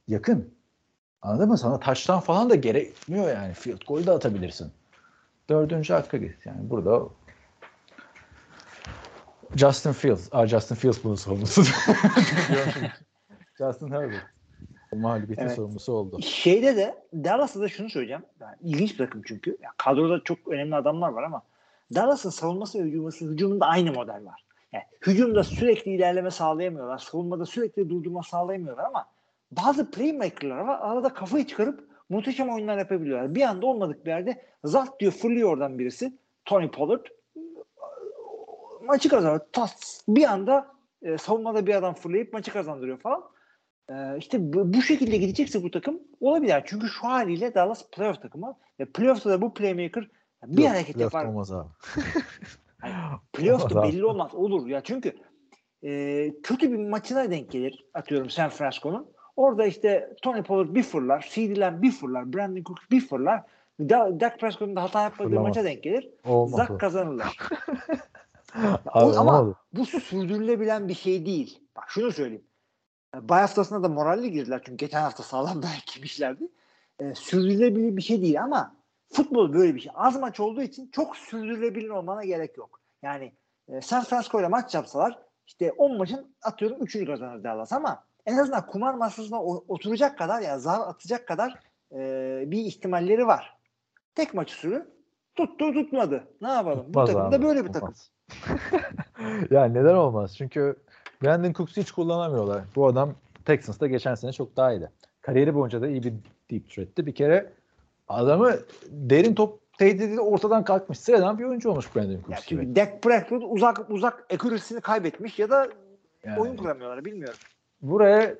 yakın. 0.07 0.49
Anladın 1.21 1.49
mı? 1.49 1.57
Sana 1.57 1.79
taştan 1.79 2.19
falan 2.19 2.49
da 2.49 2.55
gerekmiyor 2.55 3.27
yani. 3.29 3.53
Field 3.53 3.81
goal 3.87 4.05
da 4.05 4.13
atabilirsin. 4.15 4.71
Dördüncü 5.49 5.93
hakka 5.93 6.17
git. 6.17 6.45
Yani 6.45 6.69
burada 6.69 7.03
Justin 9.55 9.91
Fields. 9.91 10.29
Aa, 10.31 10.47
Justin 10.47 10.75
Fields 10.75 11.03
bunun 11.03 11.15
sorumlusu. 11.15 11.63
Justin 13.57 13.91
Herbert. 13.91 14.25
Mağlubiyetin 14.93 15.43
Evet. 15.43 15.55
sorumlusu 15.55 15.93
oldu. 15.93 16.21
Şeyde 16.21 16.75
de 16.75 16.95
Dallas'ta 17.13 17.61
da 17.61 17.67
şunu 17.67 17.89
söyleyeceğim. 17.89 18.23
Yani 18.39 18.55
ilginç 18.61 18.91
bir 18.91 18.97
takım 18.97 19.21
çünkü. 19.25 19.57
Ya 19.61 19.69
kadroda 19.77 20.23
çok 20.23 20.47
önemli 20.47 20.75
adamlar 20.75 21.09
var 21.09 21.23
ama 21.23 21.41
Dallas'ın 21.95 22.29
savunması 22.29 22.79
ve 22.79 22.83
hücuması, 22.83 23.25
hücumunda 23.25 23.65
aynı 23.65 23.93
model 23.93 24.25
var. 24.25 24.45
Yani 24.73 24.83
hücumda 25.07 25.43
sürekli 25.43 25.91
ilerleme 25.91 26.31
sağlayamıyorlar. 26.31 26.97
Savunmada 26.97 27.45
sürekli 27.45 27.89
durdurma 27.89 28.23
sağlayamıyorlar 28.23 28.83
ama 28.83 29.05
bazı 29.51 29.91
playmaker'lar 29.91 30.59
var. 30.59 30.79
Arada 30.81 31.13
kafayı 31.13 31.47
çıkarıp 31.47 31.87
muhteşem 32.09 32.49
oyunlar 32.49 32.77
yapabiliyorlar. 32.77 33.35
Bir 33.35 33.41
anda 33.41 33.65
olmadık 33.65 34.05
bir 34.05 34.09
yerde 34.09 34.41
zart 34.63 34.99
diyor 34.99 35.11
fırlıyor 35.11 35.49
oradan 35.49 35.79
birisi. 35.79 36.13
Tony 36.45 36.71
Pollard 36.71 37.05
maçı 38.83 39.09
kazanıyor. 39.09 39.39
Tas, 39.51 40.01
bir 40.07 40.23
anda 40.23 40.67
e, 41.01 41.17
savunmada 41.17 41.67
bir 41.67 41.75
adam 41.75 41.93
fırlayıp 41.93 42.33
maçı 42.33 42.51
kazandırıyor 42.51 42.97
falan. 42.97 43.23
Ee, 43.89 44.17
işte 44.17 44.53
bu, 44.53 44.73
bu 44.73 44.81
şekilde 44.81 45.17
gidecekse 45.17 45.63
bu 45.63 45.71
takım 45.71 45.99
olabilir. 46.21 46.63
Çünkü 46.65 46.87
şu 46.87 47.07
haliyle 47.07 47.55
Dallas 47.55 47.89
playoff 47.89 48.21
takımı 48.21 48.57
ve 48.79 48.85
playoff'ta 48.85 49.29
da 49.29 49.41
bu 49.41 49.53
playmaker 49.53 50.07
bir 50.45 50.63
Yok, 50.63 50.71
hareket 50.71 50.97
yapar. 50.97 51.25
Olmaz 51.25 51.51
abi. 51.51 51.67
Playoff'ta 53.33 53.67
Olmaz 53.67 53.85
abi. 53.89 53.93
belli 53.93 54.05
olmaz. 54.05 54.35
Olur 54.35 54.67
ya 54.67 54.81
çünkü 54.83 55.13
e, 55.83 56.33
kötü 56.43 56.71
bir 56.71 56.89
maçına 56.89 57.31
denk 57.31 57.51
gelir 57.51 57.85
atıyorum 57.93 58.29
San 58.29 58.49
Francisco'nun. 58.49 59.07
Orada 59.35 59.65
işte 59.65 60.15
Tony 60.21 60.43
Pollard 60.43 60.75
bir 60.75 60.83
fırlar, 60.83 61.29
CeeDee 61.33 61.59
Lamb 61.59 61.81
bir 61.81 61.91
fırlar, 61.91 62.33
Brandon 62.33 62.63
Cooks 62.63 62.83
bir 62.91 63.07
fırlar. 63.07 63.43
Da, 63.79 64.19
Dak 64.19 64.39
Prescott'un 64.39 64.75
da 64.75 64.83
hata 64.83 65.03
yapmadığı 65.03 65.29
Fırlamaz. 65.29 65.47
maça 65.47 65.63
denk 65.63 65.83
gelir. 65.83 66.09
Olmaz 66.25 66.53
o. 66.53 66.57
Zak 66.57 66.79
kazanırlar. 66.79 67.37
Abi, 68.87 69.17
ama 69.17 69.41
olmadı. 69.41 69.55
bu 69.73 69.85
sürdürülebilen 69.85 70.87
bir 70.87 70.93
şey 70.93 71.25
değil. 71.25 71.59
Bak 71.75 71.85
şunu 71.87 72.11
söyleyeyim. 72.11 72.43
E, 73.15 73.29
Bay 73.29 73.41
haftasında 73.41 73.83
da 73.83 73.89
moralli 73.89 74.31
girdiler 74.31 74.61
çünkü 74.65 74.85
geçen 74.85 75.01
hafta 75.01 75.23
sağlam 75.23 75.61
dayak 75.63 75.95
yemişlerdi. 75.95 76.47
E, 76.99 77.15
sürdürülebilir 77.15 77.97
bir 77.97 78.01
şey 78.01 78.21
değil 78.21 78.43
ama 78.43 78.75
futbol 79.13 79.53
böyle 79.53 79.75
bir 79.75 79.79
şey. 79.79 79.91
Az 79.95 80.19
maç 80.19 80.39
olduğu 80.39 80.61
için 80.61 80.89
çok 80.91 81.17
sürdürülebilir 81.17 81.89
olmana 81.89 82.25
gerek 82.25 82.57
yok. 82.57 82.79
Yani 83.01 83.33
e, 83.69 83.81
San 83.81 84.03
Francisco 84.03 84.39
ile 84.39 84.47
maç 84.47 84.75
yapsalar 84.75 85.19
işte 85.47 85.71
10 85.71 85.97
maçın 85.97 86.35
atıyorum 86.43 86.77
3'ünü 86.77 87.05
kazanır 87.05 87.43
Dallas 87.43 87.73
ama 87.73 88.03
en 88.25 88.37
azından 88.37 88.65
kumar 88.67 88.93
masasına 88.93 89.43
oturacak 89.43 90.17
kadar 90.17 90.41
ya 90.41 90.59
zar 90.59 90.79
atacak 90.79 91.27
kadar 91.27 91.59
e, 91.91 92.43
bir 92.47 92.65
ihtimalleri 92.65 93.27
var. 93.27 93.57
Tek 94.15 94.33
maçı 94.33 94.55
sürü 94.55 94.87
tuttu 95.35 95.73
tutmadı. 95.73 96.27
Ne 96.41 96.47
yapalım? 96.47 96.85
Tutmaz 96.85 97.09
bu 97.09 97.13
takım 97.13 97.31
da 97.31 97.41
böyle 97.41 97.65
bir 97.65 97.73
takım. 97.73 97.93
ya 99.51 99.65
neden 99.65 99.95
olmaz? 99.95 100.37
Çünkü 100.37 100.75
Brandon 101.23 101.53
Cooks'u 101.53 101.81
hiç 101.81 101.91
kullanamıyorlar. 101.91 102.61
Bu 102.75 102.87
adam 102.87 103.13
Texans'ta 103.45 103.87
geçen 103.87 104.15
sene 104.15 104.31
çok 104.33 104.57
daha 104.57 104.73
iyiydi. 104.73 104.89
Kariyeri 105.21 105.55
boyunca 105.55 105.81
da 105.81 105.87
iyi 105.87 106.03
bir 106.03 106.13
deep 106.51 106.69
threat'ti. 106.69 107.05
Bir 107.05 107.15
kere 107.15 107.49
adamı 108.07 108.55
derin 108.89 109.35
top 109.35 109.59
tehdidi 109.77 110.19
ortadan 110.21 110.63
kalkmış. 110.63 110.99
Sıradan 110.99 111.39
bir 111.39 111.43
oyuncu 111.43 111.69
olmuş 111.71 111.95
Brandon 111.95 112.11
Ya 112.11 112.19
Cooks 112.27 112.45
gibi. 112.47 112.61
çünkü 112.61 112.75
Dak 112.75 113.01
Prescott 113.01 113.43
uzak 113.49 113.89
uzak 113.89 114.33
accuracy'sini 114.33 114.81
kaybetmiş 114.81 115.39
ya 115.39 115.49
da 115.49 115.67
Yani 116.25 116.39
oyun 116.39 116.55
kuramıyorlar 116.57 117.05
bilmiyorum. 117.05 117.37
buraya 117.81 118.35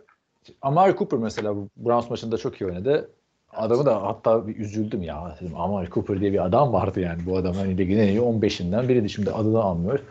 Amari 0.62 0.96
Cooper 0.98 1.20
mesela 1.20 1.56
Browns 1.78 2.10
maçında 2.10 2.38
çok 2.38 2.62
iyi 2.62 2.66
oynadı. 2.66 3.10
Adamı 3.54 3.86
da 3.86 4.04
hatta 4.04 4.48
bir 4.48 4.56
üzüldüm 4.58 5.02
ya. 5.04 5.36
Dedim, 5.42 5.56
Amari 5.58 5.90
Cooper 5.90 6.20
diye 6.20 6.34
bir 6.34 6.46
adam 6.46 6.74
vardı 6.74 7.00
yani. 7.00 7.26
Bu 7.26 7.38
adam 7.38 7.54
hani 7.54 7.78
ligin 7.78 7.98
en 8.00 8.08
iyi 8.08 8.20
15'inden 8.20 8.88
biriydi. 8.88 9.10
Şimdi 9.10 9.32
adını 9.32 9.62
almıyoruz. 9.62 10.02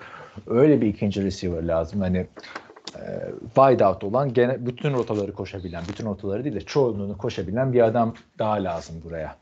Öyle 0.46 0.80
bir 0.80 0.86
ikinci 0.86 1.24
receiver 1.24 1.62
lazım. 1.62 2.00
Hani 2.00 2.26
e, 2.96 3.02
wide 3.54 3.86
out 3.86 4.04
olan 4.04 4.32
gene 4.34 4.66
bütün 4.66 4.94
rotaları 4.94 5.32
koşabilen, 5.32 5.82
bütün 5.88 6.06
rotaları 6.06 6.44
değil 6.44 6.54
de 6.54 6.60
çoğunluğunu 6.60 7.18
koşabilen 7.18 7.72
bir 7.72 7.82
adam 7.82 8.14
daha 8.38 8.54
lazım 8.54 9.02
buraya. 9.04 9.36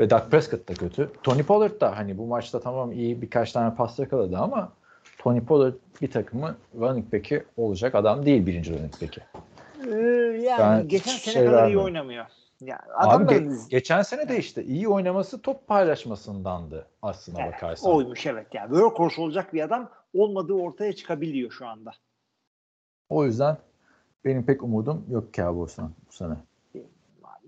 Ve 0.00 0.10
Dak 0.10 0.30
Prescott 0.30 0.68
da 0.68 0.74
kötü. 0.74 1.10
Tony 1.22 1.42
Pollard 1.42 1.80
da 1.80 1.96
hani 1.96 2.18
bu 2.18 2.26
maçta 2.26 2.60
tamam 2.60 2.92
iyi 2.92 3.22
birkaç 3.22 3.52
tane 3.52 3.74
pas 3.74 3.98
yakaladı 3.98 4.38
ama 4.38 4.72
Tony 5.18 5.40
Pollard 5.40 5.74
bir 6.02 6.10
takımı 6.10 6.56
running 6.80 7.12
back'i 7.12 7.44
olacak 7.56 7.94
adam 7.94 8.26
değil 8.26 8.46
birinci 8.46 8.72
running 8.72 8.92
back'i. 9.02 9.20
Ee, 9.86 9.96
yani 10.42 10.80
Ben 10.80 10.88
geçen 10.88 11.12
sene 11.12 11.34
şey 11.34 11.46
kadar 11.46 11.68
iyi 11.68 11.78
oynamıyor. 11.78 12.26
Yani 12.60 12.80
Abi 12.96 13.08
adamların 13.08 13.50
ge- 13.50 13.68
geçen 13.68 14.02
sene 14.02 14.28
de 14.28 14.38
işte 14.38 14.64
iyi 14.64 14.88
oynaması 14.88 15.42
top 15.42 15.66
paylaşmasındandı 15.66 16.86
aslına 17.02 17.42
Evet, 17.42 17.52
bakarsan. 17.54 17.92
oymuş 17.92 18.26
evet. 18.26 18.46
Yani 18.52 18.68
workhorse 18.70 19.20
olacak 19.20 19.54
bir 19.54 19.62
adam 19.62 19.90
olmadığı 20.14 20.52
ortaya 20.52 20.92
çıkabiliyor 20.92 21.50
şu 21.50 21.66
anda. 21.66 21.92
O 23.08 23.24
yüzden 23.24 23.56
benim 24.24 24.46
pek 24.46 24.62
umudum 24.62 25.06
yok 25.10 25.34
Cowboys'tan 25.34 25.92
bu 26.08 26.12
sene. 26.12 26.34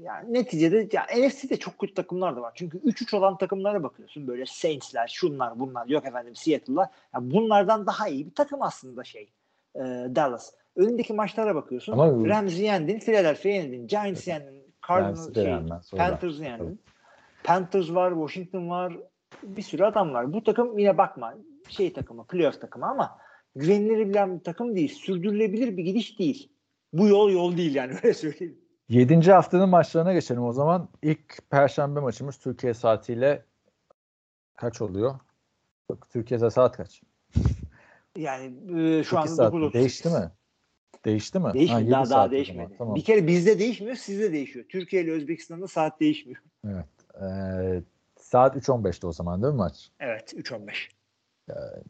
Yani 0.01 0.33
neticede 0.33 0.89
ya 0.93 1.07
NFC'de 1.19 1.57
çok 1.57 1.79
kötü 1.79 1.95
takımlar 1.95 2.37
da 2.37 2.43
var. 2.43 2.53
Çünkü 2.55 2.79
3-3 2.79 3.17
olan 3.17 3.39
takımlara 3.39 3.83
bakıyorsun. 3.83 4.27
Böyle 4.27 4.47
Saints'ler, 4.47 5.09
şunlar 5.09 5.61
bunlar 5.61 5.87
yok 5.87 6.07
efendim 6.07 6.37
Seattle'lar. 6.37 6.89
Yani 7.15 7.31
bunlardan 7.31 7.87
daha 7.87 8.09
iyi 8.09 8.27
bir 8.27 8.35
takım 8.35 8.63
aslında 8.63 9.05
şey 9.05 9.31
e, 9.75 9.81
Dallas. 10.15 10.53
Önündeki 10.77 11.13
maçlara 11.13 11.55
bakıyorsun. 11.55 11.93
Ama- 11.93 12.29
Rams'i 12.29 12.63
yendin, 12.63 12.99
Philadelphia 12.99 13.49
yendin, 13.49 13.87
Giants 13.87 14.29
yendin, 14.29 14.63
Cardinals, 14.89 15.35
şey. 15.35 15.99
Panthers'ı 15.99 16.43
yendin. 16.43 16.81
Panthers 17.45 17.91
var, 17.91 18.13
Washington 18.13 18.71
var, 18.71 18.97
bir 19.43 19.63
sürü 19.63 19.85
adam 19.85 20.15
var. 20.15 20.33
Bu 20.33 20.45
takım 20.45 20.79
yine 20.79 20.99
bakma 20.99 21.35
şey 21.69 21.93
takımı, 21.93 22.27
playoff 22.27 22.61
takımı 22.61 22.87
ama 22.87 23.19
güvenilebilen 23.57 24.39
bir 24.39 24.45
takım 24.45 24.77
değil. 24.77 24.89
Sürdürülebilir 24.95 25.77
bir 25.77 25.85
gidiş 25.85 26.19
değil. 26.19 26.53
Bu 26.93 27.09
yol 27.09 27.31
yol 27.31 27.57
değil 27.57 27.75
yani 27.75 27.93
öyle 28.03 28.15
söyleyeyim. 28.15 28.59
Yedinci 28.89 29.33
haftanın 29.33 29.69
maçlarına 29.69 30.13
geçelim 30.13 30.45
o 30.45 30.53
zaman. 30.53 30.89
İlk 31.03 31.51
perşembe 31.51 32.01
maçımız 32.01 32.37
Türkiye 32.39 32.75
saatiyle 32.75 33.45
kaç 34.57 34.81
oluyor? 34.83 35.15
Bak, 35.89 36.11
Türkiye 36.11 36.51
saat 36.51 36.77
kaç? 36.77 37.03
Yani 38.17 38.45
e, 38.99 39.05
şu 39.05 39.19
anda 39.19 39.29
saat 39.29 39.55
9.38. 39.55 39.73
Değişti 39.73 40.09
mi? 40.09 40.31
Değişti 41.05 41.39
mi? 41.39 41.45
Ha, 41.47 41.55
Değişmedi. 41.55 41.83
yedi 41.83 41.91
Daha, 41.91 42.11
daha 42.11 42.31
değişmedi. 42.31 42.59
zaman, 42.59 42.79
Tamam. 42.79 42.95
Bir 42.95 43.05
kere 43.05 43.27
bizde 43.27 43.59
değişmiyor, 43.59 43.97
sizde 43.97 44.33
değişiyor. 44.33 44.65
Türkiye 44.69 45.03
ile 45.03 45.13
Özbekistan'da 45.13 45.69
saat 45.69 46.01
değişmiyor. 46.01 46.43
Ee, 46.65 47.83
saat 48.17 48.57
3.15'te 48.57 49.07
o 49.07 49.13
zaman 49.13 49.43
değil 49.43 49.53
mi 49.55 49.59
maç? 49.59 49.91
Evet, 50.01 50.33
3.15. 50.35 50.73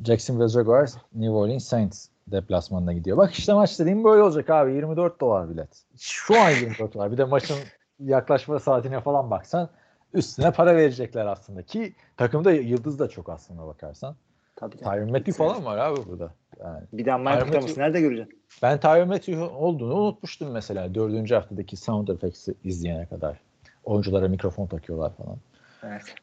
Jacksonville 0.05 0.49
Jaguars 0.49 0.97
New 1.15 1.31
Orleans 1.31 1.65
Saints 1.65 2.09
deplasmanına 2.27 2.93
gidiyor. 2.93 3.17
Bak 3.17 3.33
işte 3.33 3.53
maç 3.55 3.79
dediğim 3.81 4.05
böyle 4.05 4.23
olacak 4.23 4.51
abi. 4.51 4.73
24 4.75 5.21
dolar 5.21 5.51
bilet. 5.51 5.83
Şu 5.99 6.41
an 6.41 6.51
24 6.51 6.95
dolar. 6.95 7.13
Bir 7.13 7.19
de 7.19 7.25
maçın 7.25 7.57
yaklaşma 8.01 8.59
saatine 8.59 9.01
falan 9.01 9.31
baksan 9.31 9.69
üstüne 10.15 10.51
para 10.51 10.77
verecekler 10.77 11.27
aslında 11.27 11.63
ki 11.63 11.95
takımda 12.17 12.53
yıldız 12.53 12.99
da 12.99 13.09
çok 13.09 13.29
aslında 13.29 13.67
bakarsan. 13.67 14.17
Tabii. 14.57 14.77
Tyron 14.77 15.11
Matthew 15.11 15.33
falan 15.33 15.65
var 15.65 15.79
abi 15.79 16.01
burada. 16.09 16.33
Yani 16.61 16.85
Bir 16.93 17.07
daha 17.07 17.19
Michael 17.19 17.41
Tyron 17.41 17.53
Thomas 17.53 17.77
nerede 17.77 18.01
göreceksin? 18.01 18.43
ben 18.63 18.81
Tyron 18.81 19.09
Matthew 19.09 19.41
olduğunu 19.45 19.95
unutmuştum 19.95 20.51
mesela 20.51 20.95
dördüncü 20.95 21.35
haftadaki 21.35 21.77
Sound 21.77 22.09
Effects'i 22.09 22.55
izleyene 22.65 23.07
kadar. 23.07 23.41
Oyunculara 23.85 24.29
mikrofon 24.29 24.67
takıyorlar 24.67 25.13
falan. 25.17 25.37
Evet. 25.83 26.15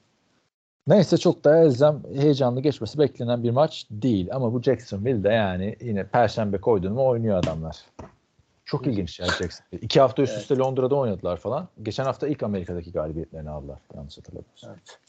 Neyse 0.89 1.17
çok 1.17 1.43
da 1.43 1.57
elzem 1.57 2.03
heyecanlı 2.15 2.61
geçmesi 2.61 2.99
beklenen 2.99 3.43
bir 3.43 3.51
maç 3.51 3.87
değil. 3.91 4.29
Ama 4.35 4.53
bu 4.53 4.61
Jacksonville'de 4.61 5.29
yani 5.29 5.75
yine 5.81 6.07
perşembe 6.07 6.57
koydun 6.57 6.93
mu 6.93 7.07
oynuyor 7.07 7.37
adamlar. 7.37 7.77
Çok 8.65 8.87
ilginç 8.87 9.19
ya 9.19 9.25
Jacksonville. 9.25 9.79
İki 9.81 9.99
hafta 10.01 10.21
üst 10.21 10.37
üste 10.37 10.57
Londra'da 10.57 10.95
oynadılar 10.95 11.37
falan. 11.37 11.67
Geçen 11.83 12.03
hafta 12.03 12.27
ilk 12.27 12.43
Amerika'daki 12.43 12.91
galibiyetlerini 12.91 13.49
aldılar. 13.49 13.79
Yanlış 13.95 14.17
hatırlamıyorsam. 14.17 14.71
Evet. 14.73 14.99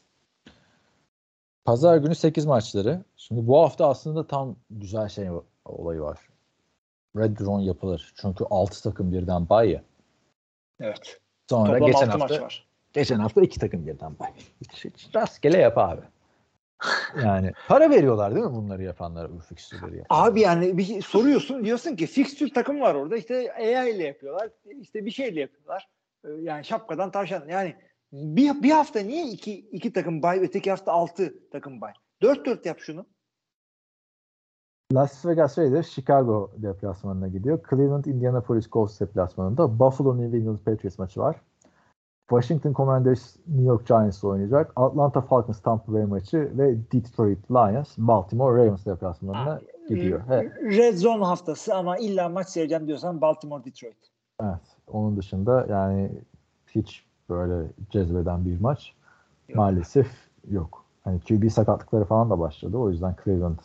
Pazar 1.65 1.97
günü 1.97 2.15
8 2.15 2.45
maçları. 2.45 3.03
Şimdi 3.17 3.47
bu 3.47 3.61
hafta 3.61 3.87
aslında 3.89 4.27
tam 4.27 4.55
güzel 4.69 5.09
şey 5.09 5.29
olayı 5.65 6.01
var. 6.01 6.19
Red 7.17 7.37
Zone 7.37 7.63
yapılır. 7.63 8.13
Çünkü 8.15 8.45
6 8.49 8.83
takım 8.83 9.11
birden 9.11 9.49
bay 9.49 9.71
ya. 9.71 9.81
Evet. 10.79 11.19
Sonra 11.49 11.73
Toplam 11.73 11.87
geçen 11.87 12.07
6 12.07 12.11
hafta 12.11 12.17
maç 12.17 12.41
var. 12.41 12.70
Geçen 12.93 13.19
hafta 13.19 13.41
iki 13.41 13.59
takım 13.59 13.87
birden 13.87 14.19
bay. 14.19 14.31
Rastgele 15.15 15.57
yap 15.57 15.77
abi. 15.77 16.01
Yani 17.23 17.51
para 17.67 17.89
veriyorlar 17.89 18.35
değil 18.35 18.45
mi 18.45 18.53
bunları 18.53 18.83
yapanlara, 18.83 19.31
bu 19.33 19.39
fikstürleri 19.39 19.97
yapanlara? 19.97 20.27
Abi 20.27 20.41
yani 20.41 20.77
bir 20.77 20.83
şey 20.83 21.01
soruyorsun 21.01 21.65
diyorsun 21.65 21.95
ki 21.95 22.07
fixture 22.07 22.53
takım 22.53 22.81
var 22.81 22.95
orada 22.95 23.17
işte 23.17 23.53
AI 23.53 23.95
ile 23.95 24.03
yapıyorlar 24.03 24.49
işte 24.79 25.05
bir 25.05 25.11
şeyle 25.11 25.39
yapıyorlar. 25.39 25.89
Ee, 26.25 26.29
Yani 26.29 26.65
şapkadan 26.65 27.11
tavşan 27.11 27.47
yani 27.47 27.75
bir, 28.11 28.63
bir 28.63 28.71
hafta 28.71 28.99
niye 28.99 29.27
iki, 29.27 29.59
iki 29.59 29.93
takım 29.93 30.23
bay 30.23 30.39
öteki 30.39 30.69
hafta 30.69 30.91
altı 30.91 31.49
takım 31.51 31.81
bay? 31.81 31.93
Dört 32.21 32.45
dört 32.45 32.65
yap 32.65 32.79
şunu. 32.79 33.05
Las 34.93 35.25
Vegas 35.25 35.57
Raiders 35.57 35.89
Chicago 35.89 36.51
deplasmanına 36.57 37.27
gidiyor. 37.27 37.59
Cleveland 37.69 38.05
Indianapolis 38.05 38.69
Colts 38.69 38.99
deplasmanında 38.99 39.79
Buffalo 39.79 40.17
New 40.17 40.37
England 40.37 40.59
Patriots 40.59 40.99
maçı 40.99 41.19
var. 41.19 41.41
Washington 42.31 42.73
Commanders 42.73 43.35
New 43.47 43.63
York 43.63 43.87
Giants 43.87 44.23
oynayacak. 44.23 44.71
Atlanta 44.75 45.21
Falcons 45.21 45.61
Tampa 45.61 45.93
Bay 45.93 46.05
maçı 46.05 46.51
ve 46.57 46.77
Detroit 46.91 47.51
Lions 47.51 47.97
Baltimore 47.97 48.57
Ravens 48.57 48.85
deplasmanına 48.85 49.61
gidiyor. 49.89 50.19
Ee, 50.19 50.33
Evet, 50.33 50.51
Red 50.63 50.97
Zone 50.97 51.25
haftası 51.25 51.75
ama 51.75 51.97
illa 51.97 52.29
maç 52.29 52.47
seyredeceğim 52.47 52.87
diyorsan 52.87 53.21
Baltimore 53.21 53.63
Detroit. 53.65 53.97
evet. 54.43 54.61
Onun 54.87 55.17
dışında 55.17 55.65
yani 55.69 56.11
hiç 56.67 57.05
böyle 57.29 57.67
cezbeden 57.89 58.45
bir 58.45 58.61
maç 58.61 58.93
Yok. 59.49 59.57
maalesef 59.57 60.11
yok. 60.49 60.85
Hani 61.03 61.19
QB 61.19 61.49
sakatlıkları 61.49 62.05
falan 62.05 62.29
da 62.29 62.39
başladı. 62.39 62.77
O 62.77 62.89
yüzden 62.89 63.15
Cleveland 63.23 63.59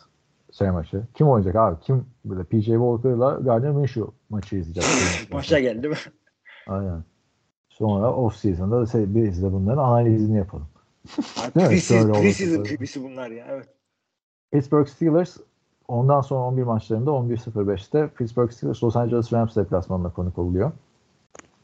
şey 0.51 0.71
maçı. 0.71 1.03
Kim 1.13 1.29
oynayacak 1.29 1.55
abi? 1.55 1.79
Kim 1.81 2.05
böyle 2.25 2.43
PJ 2.43 2.65
Walker'la 2.65 3.31
Gardner 3.31 3.71
Minshew 3.71 4.11
maçı 4.29 4.55
izleyecek. 4.55 5.31
Maça 5.33 5.59
geldi 5.59 5.89
mi? 5.89 5.95
Aynen. 6.67 7.03
Sonra 7.77 8.13
off 8.13 8.35
season'da 8.35 8.81
da 8.81 8.85
şey, 8.85 9.15
biz 9.15 9.43
de 9.43 9.53
bunların 9.53 9.83
analizini 9.83 10.37
yapalım. 10.37 10.67
Preseason. 11.53 12.63
QB'si 12.63 13.03
bunlar 13.03 13.31
ya. 13.31 13.45
Evet. 13.49 13.67
Pittsburgh 14.51 14.87
Steelers 14.87 15.37
ondan 15.87 16.21
sonra 16.21 16.41
11 16.41 16.63
maçlarında 16.63 17.11
11.05'te 17.11 18.07
Pittsburgh 18.07 18.51
Steelers 18.51 18.83
Los 18.83 18.95
Angeles 18.95 19.33
Rams 19.33 19.55
deplasmanına 19.55 20.09
konuk 20.09 20.37
oluyor. 20.37 20.71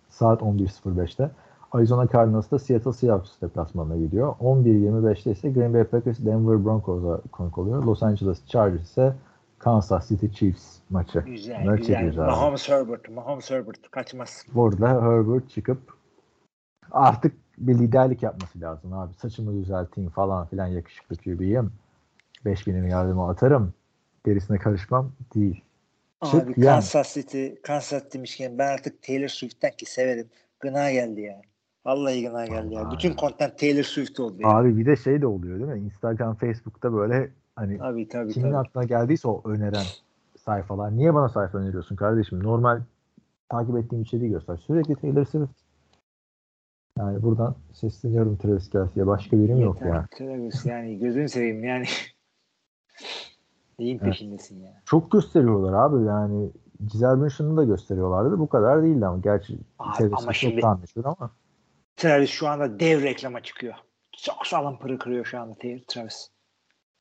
Saat 0.10 0.41
11.05'te. 0.41 1.31
Arizona 1.72 2.07
Cardinals 2.07 2.52
da 2.52 2.60
Seattle 2.60 2.94
Seahawks 2.94 3.41
deplasmanına 3.41 3.98
gidiyor. 3.98 4.35
11.25'te 4.41 5.31
ise 5.31 5.49
Green 5.49 5.73
Bay 5.73 5.84
Packers 5.84 6.19
Denver 6.26 6.65
Broncos'a 6.65 7.22
konuk 7.31 7.57
oluyor. 7.57 7.84
Los 7.84 8.03
Angeles 8.03 8.45
Chargers 8.45 8.84
ise 8.84 9.14
Kansas 9.60 10.07
City 10.07 10.27
Chiefs 10.27 10.77
maçı. 10.90 11.19
Güzel 11.19 11.77
güzel. 11.77 12.06
güzel. 12.06 12.26
Mahomes 12.26 12.69
Herbert. 12.69 13.10
Mahomes 13.10 13.52
Herbert 13.52 13.91
kaçmaz. 13.91 14.45
Burada 14.53 14.88
Herbert 14.88 15.49
çıkıp 15.49 16.03
artık 16.94 17.34
bir 17.57 17.74
liderlik 17.80 18.24
yapması 18.24 18.61
lazım 18.61 18.94
abi. 18.94 19.14
Saçımı 19.14 19.61
düzelteyim 19.64 20.10
falan 20.10 20.48
filan 20.48 20.68
yakışıklı 20.68 21.15
QB'yim. 21.15 21.72
5000'imi 22.45 22.90
yardıma 22.90 23.30
atarım. 23.30 23.74
Gerisine 24.26 24.57
karışmam 24.57 25.11
değil. 25.36 25.64
Çık, 26.32 26.44
Abi 26.44 26.53
yen. 26.57 26.74
Kansas 26.74 27.14
City, 27.14 27.48
Kansas 27.64 28.03
demişken 28.14 28.57
ben 28.57 28.74
artık 28.74 29.03
Taylor 29.03 29.28
Swift'ten 29.28 29.72
ki 29.78 29.86
severim. 29.86 30.28
Gına 30.60 30.91
geldi 30.91 31.22
ya. 31.22 31.41
Vallahi 31.86 32.22
gına 32.28 32.45
geldi 32.45 32.74
ya. 32.74 32.82
Vallahi 32.82 32.94
Bütün 32.95 33.10
ya. 33.10 33.15
content 33.15 33.60
Taylor 33.60 33.84
Swift 33.84 34.20
oldu 34.20 34.41
ya. 34.41 34.49
Abi 34.49 34.78
bir 34.78 34.86
de 34.86 34.95
şey 34.95 35.22
de 35.22 35.28
oluyor 35.28 35.60
değil 35.60 35.72
mi? 35.72 35.86
Instagram, 35.86 36.36
Facebook'ta 36.36 36.94
böyle 36.94 37.32
hani 37.56 37.78
Tabii 37.78 38.07
tabii 38.07 38.34
kimin 38.34 38.52
tabii. 38.52 38.57
aklına 38.57 38.84
geldiyse 38.84 39.28
o 39.28 39.41
öneren 39.45 39.86
sayfalar. 40.45 40.98
Niye 40.98 41.14
bana 41.14 41.30
sayfa 41.30 41.57
öneriyorsun 41.57 41.95
kardeşim? 41.95 42.44
Normal 42.44 42.82
takip 43.49 43.78
ettiğim 43.78 44.02
içeriği 44.02 44.30
göster. 44.32 44.57
Sürekli 44.57 44.95
Taylor 44.95 45.26
Swift. 45.26 45.62
Yani 46.98 47.22
buradan 47.24 47.56
sesleniyorum 47.74 48.38
Travis 48.38 48.70
Kelsey'e. 48.70 49.07
Başka 49.07 49.38
birim 49.38 49.61
yok 49.61 49.76
Yeter, 49.76 49.95
ya. 49.95 50.07
Travis 50.18 50.65
yani 50.65 50.99
gözünü 50.99 51.30
seveyim 51.30 51.64
yani. 51.64 51.86
Neyin 53.80 53.98
Evet. 53.98 54.06
peşindesin 54.06 54.60
ya? 54.64 54.82
Çok 54.86 55.11
gösteriyorlar 55.11 55.74
abi 55.74 56.06
yani. 56.06 56.49
Giselle 56.88 57.22
Bündchen'ı 57.22 57.57
da 57.57 57.64
gösteriyorlardı. 57.64 58.40
Bu 58.40 58.49
kadar 58.49 58.84
değildi 58.84 59.06
ama. 59.06 59.18
Gerçi 59.18 59.57
Abi 59.80 60.11
ama 60.14 60.34
şimdi- 60.34 60.61
ama. 61.06 61.32
Travis 61.95 62.30
şu 62.30 62.48
anda 62.48 62.80
dev 62.80 63.03
reklama 63.03 63.44
çıkıyor. 63.44 63.74
Çok 64.11 64.48
sağlam 64.48 64.80
pırı 64.80 64.99
kırıyor 64.99 65.26
şu 65.26 65.40
anda 65.40 65.56
Travis. 65.88 66.30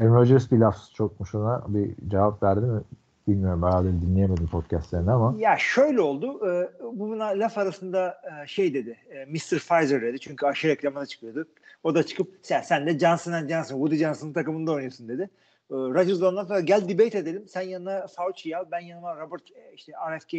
Aaron 0.01 0.15
Rodgers 0.15 0.51
bir 0.51 0.59
laf 0.59 0.77
çokmuş 0.95 1.35
ona. 1.35 1.65
Bir 1.69 2.09
cevap 2.09 2.43
verdi 2.43 2.67
mi? 2.67 2.81
Bilmiyorum. 3.29 3.63
Bayağıdır 3.63 3.93
dinleyemedim 3.93 4.47
podcastlerini 4.47 5.11
ama. 5.11 5.35
Ya 5.39 5.57
şöyle 5.59 6.01
oldu. 6.01 6.51
E, 6.51 6.71
buna 6.99 7.27
laf 7.27 7.59
arasında 7.59 8.21
e, 8.25 8.47
şey 8.47 8.75
dedi. 8.75 8.97
E, 9.11 9.25
Mr. 9.25 9.59
Pfizer 9.59 10.03
dedi. 10.03 10.21
Çünkü 10.21 10.47
aşı 10.47 10.69
reklamına 10.69 11.07
çıkıyordu. 11.07 11.49
O 11.83 11.95
da 11.95 12.03
çıkıp 12.03 12.39
sen, 12.43 12.63
sen 12.63 12.87
de 12.87 12.99
Johnson 12.99 13.49
Johnson, 13.49 13.75
Woody 13.75 13.97
Johnson'ın 13.97 14.33
takımında 14.33 14.73
oynuyorsun 14.73 15.09
dedi. 15.09 15.23
E, 15.71 15.75
Rodgers 15.75 16.21
da 16.21 16.29
ondan 16.29 16.45
sonra 16.45 16.61
gel 16.61 16.89
debate 16.89 17.19
edelim. 17.19 17.45
Sen 17.49 17.63
yanına 17.63 18.07
Fauci'yi 18.07 18.57
al. 18.57 18.65
Ben 18.73 18.81
yanıma 18.81 19.21
Robert 19.21 19.51
e, 19.51 19.75
işte 19.75 19.93
RFK 19.93 20.35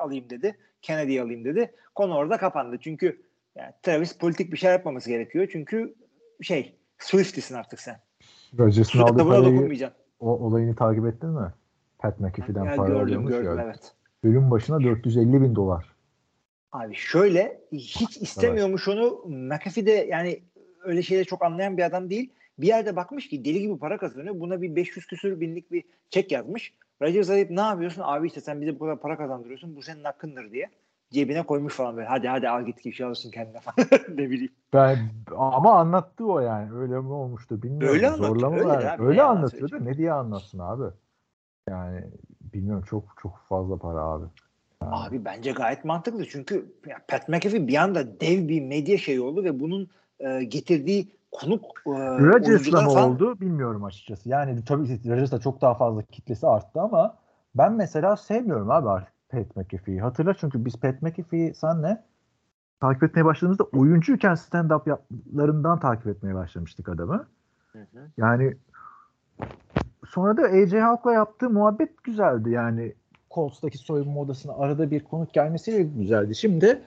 alayım 0.00 0.30
dedi. 0.30 0.56
Kennedy'yi 0.82 1.22
alayım 1.22 1.44
dedi. 1.44 1.74
Konu 1.94 2.14
orada 2.14 2.36
kapandı. 2.36 2.76
Çünkü 2.80 3.22
yani 3.54 3.72
Travis 3.82 4.18
politik 4.18 4.52
bir 4.52 4.56
şey 4.56 4.70
yapmaması 4.70 5.10
gerekiyor. 5.10 5.48
Çünkü 5.52 5.94
şey 6.42 6.76
Swift'isin 6.98 7.54
artık 7.54 7.80
sen. 7.80 8.00
Rodgers'ın 8.58 8.98
aldığı 8.98 9.28
parayı, 9.28 9.90
o 10.20 10.30
olayını 10.30 10.76
takip 10.76 11.06
ettin 11.06 11.30
mi? 11.30 11.52
Pat 11.98 12.20
McAfee'den 12.20 12.76
para 12.76 12.88
gördüm 12.88 13.02
alıyormuş 13.02 13.30
gördüm 13.30 13.58
ya. 13.58 13.64
evet. 13.64 13.94
Bölüm 14.24 14.50
başına 14.50 14.80
450 14.80 15.42
bin 15.42 15.54
dolar. 15.54 15.96
Abi 16.72 16.94
şöyle 16.94 17.60
hiç 17.72 18.16
istemiyormuş 18.16 18.88
onu 18.88 19.22
McAfee 19.26 19.86
de 19.86 19.90
yani 19.90 20.42
öyle 20.84 21.02
şeyleri 21.02 21.26
çok 21.26 21.44
anlayan 21.44 21.76
bir 21.76 21.82
adam 21.82 22.10
değil. 22.10 22.32
Bir 22.58 22.66
yerde 22.66 22.96
bakmış 22.96 23.28
ki 23.28 23.44
deli 23.44 23.60
gibi 23.60 23.78
para 23.78 23.98
kazanıyor. 23.98 24.40
Buna 24.40 24.62
bir 24.62 24.76
500 24.76 25.06
küsür 25.06 25.40
binlik 25.40 25.72
bir 25.72 25.84
çek 26.10 26.32
yazmış. 26.32 26.74
Rodgers 27.02 27.30
arayıp 27.30 27.50
ne 27.50 27.60
yapıyorsun? 27.60 28.02
Abi 28.04 28.26
işte 28.26 28.40
sen 28.40 28.60
bize 28.60 28.74
bu 28.74 28.78
kadar 28.78 29.00
para 29.00 29.16
kazandırıyorsun. 29.16 29.76
Bu 29.76 29.82
senin 29.82 30.04
hakkındır 30.04 30.52
diye. 30.52 30.70
Cebine 31.10 31.42
koymuş 31.42 31.74
falan 31.74 31.96
böyle. 31.96 32.08
Hadi 32.08 32.28
hadi 32.28 32.48
al 32.48 32.66
git 32.66 32.84
bir 32.84 32.92
şey 32.92 33.06
alırsın 33.06 33.30
kendine 33.30 33.60
falan. 33.60 33.88
ne 34.08 34.30
bileyim. 34.30 34.52
Ben 34.72 34.98
ama 35.36 35.78
anlattı 35.78 36.26
o 36.26 36.40
yani. 36.40 36.72
Öyle 36.74 37.00
mi 37.00 37.12
olmuştu 37.12 37.62
bilmiyorum. 37.62 37.96
Öyle 37.96 38.08
anlatıyor, 38.08 38.52
öyle 38.52 38.90
abi, 38.90 39.02
Öyle 39.02 39.22
anlatıyor 39.22 39.70
da 39.70 39.78
ne 39.78 39.96
diye 39.96 40.12
anlatsın 40.12 40.58
abi. 40.58 40.84
Yani 41.70 42.04
bilmiyorum 42.40 42.84
çok 42.88 43.04
çok 43.22 43.38
fazla 43.48 43.76
para 43.76 44.00
abi. 44.00 44.24
Yani, 44.82 44.94
Abi 44.94 45.24
bence 45.24 45.52
gayet 45.52 45.84
mantıklı. 45.84 46.26
Çünkü 46.28 46.72
Pat 47.08 47.28
McAfee 47.28 47.66
bir 47.66 47.76
anda 47.76 48.20
dev 48.20 48.48
bir 48.48 48.60
medya 48.60 48.98
şeyi 48.98 49.20
oldu 49.20 49.44
ve 49.44 49.60
bunun 49.60 49.88
e, 50.20 50.44
getirdiği 50.44 51.12
konuk 51.32 51.64
e, 51.86 51.90
Rodgers'la 51.90 52.82
mı 52.82 52.88
falan 52.88 53.10
oldu 53.10 53.40
bilmiyorum 53.40 53.84
açıkçası. 53.84 54.28
Yani 54.28 54.64
tabii 54.64 54.88
Rodgers'la 54.88 55.40
çok 55.40 55.60
daha 55.60 55.74
fazla 55.74 56.02
kitlesi 56.02 56.46
arttı 56.46 56.80
ama 56.80 57.18
ben 57.54 57.72
mesela 57.72 58.16
sevmiyorum 58.16 58.70
abi 58.70 58.88
artık 58.88 59.12
Pat 59.28 59.56
McAfee'yi. 59.56 60.00
Hatırla 60.00 60.34
çünkü 60.34 60.64
biz 60.64 60.76
Pat 60.76 61.02
McAfee'yi 61.02 61.54
senle 61.54 62.02
takip 62.80 63.02
etmeye 63.02 63.24
başladığımızda 63.24 63.64
oyuncuyken 63.64 64.34
stand-up 64.34 64.88
yaplarından 64.88 65.80
takip 65.80 66.06
etmeye 66.06 66.34
başlamıştık 66.34 66.88
adamı. 66.88 67.26
Hı 67.72 67.78
hı. 67.78 68.10
Yani 68.16 68.56
sonra 70.08 70.36
da 70.36 70.42
AJ 70.42 70.72
Hawk'la 70.72 71.12
yaptığı 71.12 71.50
muhabbet 71.50 72.04
güzeldi. 72.04 72.50
Yani 72.50 72.92
Colts'taki 73.30 73.78
soyunma 73.78 74.20
odasına 74.20 74.52
arada 74.52 74.90
bir 74.90 75.04
konuk 75.04 75.32
gelmesiyle 75.34 75.82
güzeldi. 75.82 76.34
Şimdi 76.34 76.82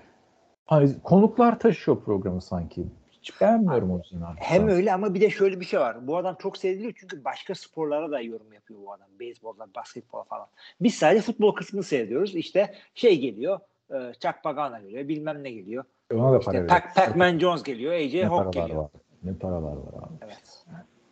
hani 0.66 0.90
konuklar 1.04 1.60
taşıyor 1.60 2.04
programı 2.04 2.42
sanki. 2.42 2.86
Hiç 3.12 3.42
beğenmiyorum 3.42 3.92
o 3.92 3.98
yüzden. 3.98 4.22
Hem 4.38 4.68
öyle 4.68 4.94
ama 4.94 5.14
bir 5.14 5.22
de 5.22 5.30
şöyle 5.30 5.60
bir 5.60 5.66
şey 5.66 5.80
var. 5.80 6.08
Bu 6.08 6.18
adam 6.18 6.36
çok 6.40 6.58
seviliyor 6.58 6.94
çünkü 6.96 7.24
başka 7.24 7.56
sporlara 7.56 8.12
da 8.12 8.22
yorum 8.22 8.54
yapıyor 8.54 8.80
bu 8.86 8.94
adam. 8.94 9.08
Beyzbolda, 9.20 9.68
basketbol 9.76 10.24
falan. 10.24 10.48
Biz 10.82 10.96
sadece 10.96 11.22
futbol 11.22 11.56
kısmını 11.56 11.84
seyrediyoruz. 11.84 12.36
İşte 12.36 12.74
şey 12.96 13.20
geliyor. 13.20 13.60
E, 13.92 14.14
Chuck 14.14 14.44
Pagano 14.44 14.82
geliyor. 14.82 15.08
Bilmem 15.08 15.44
ne 15.44 15.52
geliyor. 15.52 15.84
Ona 16.14 16.34
da 16.34 16.40
para 16.40 16.58
İşte. 16.58 16.76
Pac- 16.76 16.94
Pac-Man 16.94 17.40
Jones 17.40 17.64
geliyor. 17.64 17.94
AJ 17.94 18.24
Hawk 18.30 18.54
geliyor. 18.54 18.78
var. 18.78 18.90
Ne 19.24 19.34
paralar 19.34 19.78
var 19.78 19.94
abi. 19.94 20.14
Evet. 20.22 20.66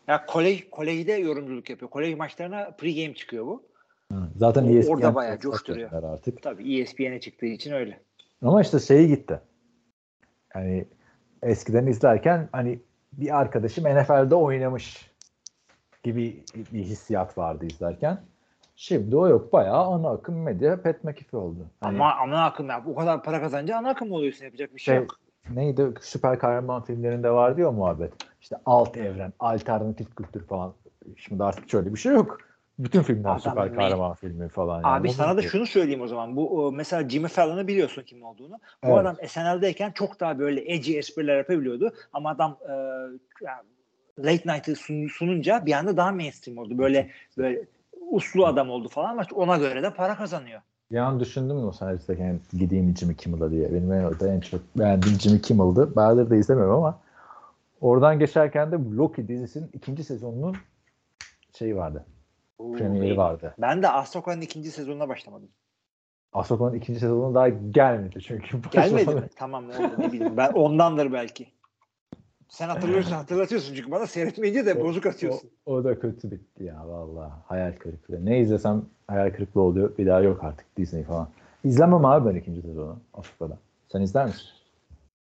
Ya 0.07 0.25
kolej, 0.25 0.69
kolejde 0.69 1.13
yorumculuk 1.13 1.69
yapıyor. 1.69 1.91
Kolej 1.91 2.15
maçlarına 2.15 2.71
pregame 2.77 3.15
çıkıyor 3.15 3.45
bu. 3.45 3.63
Hı. 4.11 4.29
Zaten 4.35 4.63
O- 4.63 4.69
ESPN 4.69 4.93
orada 4.93 5.15
bayağı 5.15 5.39
coşturuyor. 5.39 6.03
artık. 6.03 6.41
Tabii 6.41 6.79
ESPN'e 6.79 7.19
çıktığı 7.19 7.45
için 7.45 7.71
öyle. 7.71 7.99
Ama 8.41 8.61
işte 8.61 8.79
şeyi 8.79 9.07
gitti. 9.07 9.39
Yani 10.55 10.85
eskiden 11.43 11.88
izlerken 11.88 12.49
hani 12.51 12.79
bir 13.13 13.39
arkadaşım 13.39 13.84
NFL'de 13.84 14.35
oynamış 14.35 15.11
gibi 16.03 16.43
bir 16.73 16.84
hissiyat 16.84 17.38
vardı 17.38 17.65
izlerken. 17.65 18.21
Şimdi 18.75 19.15
o 19.15 19.27
yok. 19.27 19.53
Bayağı 19.53 19.85
ana 19.85 20.09
akım 20.09 20.41
medya 20.41 20.81
Pat 20.81 21.03
McAfee 21.03 21.39
oldu. 21.39 21.67
Hani 21.81 21.95
Ama 21.95 22.15
ana 22.15 22.45
akım 22.45 22.69
ya. 22.69 22.84
O 22.85 22.95
kadar 22.95 23.23
para 23.23 23.41
kazanınca 23.41 23.77
ana 23.77 23.89
akım 23.89 24.11
oluyorsun. 24.11 24.45
Yapacak 24.45 24.75
bir 24.75 24.79
şey 24.79 24.93
şey, 24.93 25.03
yok. 25.03 25.19
Neydi? 25.56 25.94
Süper 26.02 26.40
kahraman 26.40 26.84
filmlerinde 26.84 27.32
vardı 27.32 27.61
ya 27.61 27.69
o 27.69 27.74
muhabbet. 27.74 28.14
İşte 28.41 28.56
alt 28.65 28.98
evren, 28.98 29.34
alternatif 29.40 30.15
kültür 30.15 30.48
falan. 30.48 30.74
Şimdi 31.18 31.44
artık 31.44 31.69
şöyle 31.69 31.94
bir 31.94 31.99
şey 31.99 32.14
yok. 32.14 32.38
Bütün 32.80 33.02
filmler 33.02 33.30
Adam 33.30 33.40
süper 33.40 33.76
kahraman 33.76 34.14
filmi 34.14 34.49
falan. 34.49 34.76
yani. 34.76 34.88
Abi 34.88 35.10
sana 35.10 35.38
da 35.38 35.41
şunu 35.41 35.65
söyleyeyim 35.65 36.02
o 36.02 36.07
zaman. 36.07 36.36
Bu 36.36 36.72
mesela 36.72 37.10
Jimmy 37.10 37.28
Fallon'ı 37.28 37.68
biliyorsun 37.68 38.03
kim 38.03 38.24
olduğunu. 38.24 38.60
Bu 38.84 38.88
Evet. 38.88 38.98
adam 38.98 39.15
SNL'deyken 39.28 39.91
çok 39.91 40.19
daha 40.19 40.40
böyle 40.40 40.74
edgy 40.74 40.98
espriler 40.98 41.38
yapabiliyordu. 41.38 41.94
Ama 42.14 42.30
adam 42.30 42.57
e, 42.69 42.74
yani 43.45 43.64
late 44.19 44.53
night'ı 44.53 44.72
sun- 44.72 45.10
sununca 45.10 45.65
bir 45.65 45.74
anda 45.74 45.98
daha 45.98 46.11
mainstream 46.11 46.57
oldu. 46.57 46.78
Böyle 46.78 47.10
böyle 47.38 47.61
uslu 48.11 48.45
adam 48.45 48.69
oldu 48.69 48.88
falan 48.88 49.10
ama 49.10 49.26
ona 49.36 49.57
göre 49.57 49.84
de 49.84 49.94
para 49.94 50.15
kazanıyor. 50.15 50.61
Bir 50.91 50.97
an 50.97 51.19
düşündüm 51.19 51.57
mü 51.57 51.65
o 51.65 51.72
sene 51.72 51.93
izlerken 51.93 52.39
gideyim 52.53 52.97
Jimmy 52.97 53.15
Kimmel'a 53.15 53.51
diye. 53.51 53.73
Benim 53.73 53.91
en, 53.93 54.03
orada 54.03 54.34
en 54.34 54.39
çok 54.39 54.61
beğendiğim 54.76 55.19
Jimmy 55.19 55.41
Kimmel'dı. 55.41 55.95
Bayağıdır 55.95 56.30
da 56.30 56.35
izlemiyorum 56.35 56.76
ama 56.76 56.99
oradan 57.81 58.19
geçerken 58.19 58.72
de 58.72 58.76
Loki 58.95 59.27
dizisinin 59.27 59.69
ikinci 59.73 60.03
sezonunun 60.03 60.55
şeyi 61.53 61.76
vardı. 61.76 62.05
Oo, 62.59 62.72
Premieri 62.72 63.18
vardı. 63.18 63.55
Ben 63.57 63.84
de 63.84 63.89
Ahsoka'nın 63.89 64.41
ikinci 64.41 64.72
sezonuna 64.72 65.09
başlamadım. 65.09 65.49
Ahsokan'ın 66.34 66.73
ikinci 66.73 66.99
sezonu 66.99 67.35
daha 67.35 67.49
gelmedi 67.49 68.19
çünkü. 68.22 68.61
Gelmedi 68.72 69.15
mi? 69.15 69.30
Tamam 69.35 69.69
ne 69.69 69.77
oldu 69.77 69.93
ne 69.97 70.11
bileyim. 70.11 70.38
Ben 70.38 70.51
ondandır 70.51 71.14
belki. 71.14 71.47
Sen 72.49 72.69
hatırlıyorsun 72.69 73.11
hatırlatıyorsun 73.15 73.76
çünkü 73.76 73.91
bana 73.91 74.07
seyretmeyince 74.07 74.65
de 74.65 74.82
bozuk 74.82 75.06
atıyorsun. 75.06 75.49
O, 75.65 75.74
o 75.74 75.84
da 75.84 75.99
kötü 75.99 76.32
bitti 76.32 76.64
ya 76.64 76.88
vallahi. 76.88 77.32
Hayal 77.45 77.74
kırıklığı. 77.74 78.26
Ne 78.26 78.40
izlesem 78.40 78.86
hayal 79.07 79.34
kırıklığı 79.34 79.61
oluyor. 79.61 79.98
Bir 79.98 80.06
daha 80.07 80.22
yok 80.22 80.44
artık 80.44 80.78
Disney 80.78 81.03
falan. 81.03 81.30
İzlemem 81.64 82.06
abi 82.06 82.30
ben 82.30 82.36
ikinci 82.36 82.61
sezonu 82.61 82.99
Ahsoka'da. 83.14 83.57
Sen 83.91 84.02
izler 84.02 84.26
misin? 84.26 84.48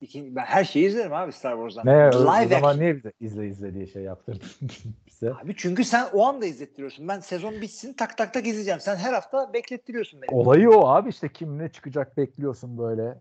İkinci, 0.01 0.35
ben 0.35 0.43
her 0.45 0.63
şeyi 0.63 0.87
izlerim 0.87 1.13
abi 1.13 1.31
Star 1.31 1.53
Wars'dan. 1.53 1.85
Ne? 1.85 2.09
O, 2.09 2.19
o 2.19 2.21
Live 2.21 2.47
zaman 2.47 2.69
action. 2.69 2.79
niye 2.79 2.95
bize 2.95 3.11
izle 3.19 3.47
izle 3.47 3.73
diye 3.73 3.87
şey 3.87 4.03
yaptırdın 4.03 4.47
bize? 5.07 5.33
Abi 5.33 5.55
çünkü 5.57 5.83
sen 5.83 6.07
o 6.13 6.25
anda 6.25 6.45
izlettiriyorsun. 6.45 7.07
Ben 7.07 7.19
sezon 7.19 7.61
bitsin 7.61 7.93
tak 7.93 8.17
tak 8.17 8.33
tak 8.33 8.47
izleyeceğim. 8.47 8.79
Sen 8.79 8.95
her 8.95 9.13
hafta 9.13 9.53
beklettiriyorsun 9.53 10.21
beni. 10.21 10.31
Olayı 10.31 10.69
o 10.71 10.87
abi 10.87 11.09
işte 11.09 11.29
kim 11.29 11.57
ne 11.57 11.69
çıkacak 11.69 12.17
bekliyorsun 12.17 12.77
böyle. 12.77 13.17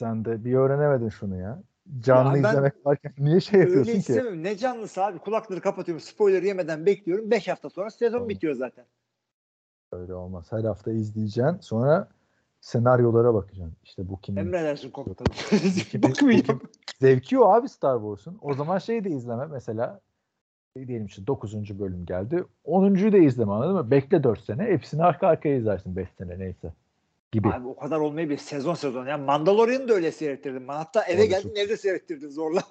Sen 0.00 0.24
de 0.24 0.44
bir 0.44 0.54
öğrenemedin 0.54 1.08
şunu 1.08 1.40
ya. 1.40 1.62
Canlı 2.00 2.38
Ya 2.38 2.48
izlemek 2.50 2.86
varken 2.86 3.12
niye 3.18 3.40
şey 3.40 3.60
Öyle 3.60 3.68
yapıyorsun 3.68 3.92
ki? 3.92 3.98
istemem. 3.98 4.42
Ne 4.44 4.56
canlısı 4.56 5.04
abi. 5.04 5.18
Kulakları 5.18 5.60
kapatıyorum. 5.60 6.00
Spoiler 6.00 6.42
yemeden 6.42 6.86
bekliyorum. 6.86 7.30
5 7.30 7.48
hafta 7.48 7.70
sonra 7.70 7.90
sezon 7.90 8.12
Tamam. 8.16 8.28
bitiyor 8.28 8.54
zaten. 8.54 8.84
Öyle 9.92 10.14
olmaz. 10.14 10.52
Her 10.52 10.64
hafta 10.64 10.92
izleyeceksin. 10.92 11.58
Sonra 11.60 12.08
senaryolara 12.60 13.34
bakacaksın. 13.34 13.76
İşte 13.84 14.08
bu 14.08 14.20
kimin 14.20 14.40
Emredersin 14.40 14.90
komutanım. 14.90 15.32
Bakmayacağım. 16.02 16.60
zevki 17.00 17.38
o 17.38 17.44
abi 17.52 17.68
Star 17.68 17.98
Wars'un. 18.00 18.38
O 18.42 18.54
zaman 18.54 18.78
şeyi 18.78 19.04
de 19.04 19.10
izleme 19.10 19.46
mesela 19.46 20.00
şey 20.76 20.88
diyelim 20.88 21.06
işte 21.06 21.26
9. 21.26 21.78
bölüm 21.78 22.06
geldi. 22.06 22.44
10.yu 22.64 23.12
da 23.12 23.18
izleme 23.18 23.52
anladın 23.52 23.74
mı? 23.74 23.90
Bekle 23.90 24.22
4 24.22 24.40
sene. 24.40 24.62
Hepsini 24.62 25.04
arka 25.04 25.26
arkaya 25.26 25.56
izlersin 25.56 25.96
5 25.96 26.08
sene 26.18 26.38
neyse. 26.38 26.72
Gibi. 27.32 27.48
Abi 27.48 27.66
o 27.68 27.76
kadar 27.76 27.98
olmayabilir. 27.98 28.38
Sezon 28.38 28.74
sezon. 28.74 29.06
Ya 29.06 29.18
Mandalorian'ı 29.18 29.88
da 29.88 29.92
öyle 29.92 30.12
seyrettirdim. 30.12 30.68
Ben 30.68 30.74
hatta 30.74 31.04
eve 31.04 31.12
Orada 31.22 31.24
geldin 31.24 31.48
çok- 31.48 31.58
evde 31.58 31.76
seyrettirdin 31.76 32.28
zorla. 32.28 32.62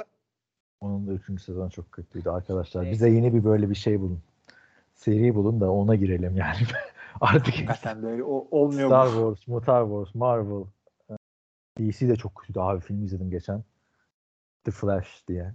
Onun 0.81 1.07
da 1.07 1.11
3. 1.13 1.41
sezon 1.41 1.69
çok 1.69 1.91
kötüydü 1.91 2.29
arkadaşlar. 2.29 2.83
Neyse. 2.83 2.93
Bize 2.93 3.09
yeni 3.09 3.33
bir 3.33 3.43
böyle 3.43 3.69
bir 3.69 3.75
şey 3.75 3.99
bulun. 4.01 4.21
Seri 4.95 5.35
bulun 5.35 5.61
da 5.61 5.71
ona 5.71 5.95
girelim 5.95 6.37
yani. 6.37 6.57
Artık 7.21 7.53
Hakikaten 7.53 8.03
böyle 8.03 8.23
o, 8.23 8.47
olmuyor 8.51 8.89
Star. 8.89 9.07
Wars, 9.07 9.63
Star 9.63 9.83
Wars, 9.85 10.15
Marvel. 10.15 10.63
DC 11.79 12.07
de 12.09 12.15
çok 12.15 12.35
kötüydü 12.35 12.59
abi. 12.59 12.79
Film 12.81 13.03
izledim 13.03 13.29
geçen. 13.29 13.63
The 14.63 14.71
Flash 14.71 15.23
diye. 15.27 15.53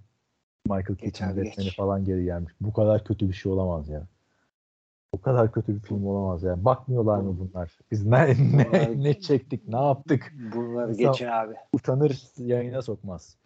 Michael 0.66 0.96
Keaton'ın 0.96 1.36
Batman'i 1.36 1.70
falan 1.70 2.04
geri 2.04 2.24
gelmiş. 2.24 2.52
Bu 2.60 2.72
kadar 2.72 3.04
kötü 3.04 3.28
bir 3.28 3.34
şey 3.34 3.52
olamaz 3.52 3.88
ya. 3.88 4.06
Bu 5.14 5.20
kadar 5.20 5.52
kötü 5.52 5.74
bir 5.74 5.80
film 5.80 6.06
olamaz 6.06 6.42
ya. 6.42 6.64
Bakmıyorlar 6.64 7.18
mı 7.18 7.36
bunlar? 7.38 7.78
Biz 7.90 8.06
ne, 8.06 8.26
ne, 8.52 8.92
ne 9.02 9.20
çektik, 9.20 9.68
ne 9.68 9.76
yaptık? 9.76 10.32
Bunları 10.54 10.92
geçin 10.92 11.26
abi. 11.26 11.54
Utanır 11.72 12.18
yayına 12.38 12.82
sokmaz. 12.82 13.36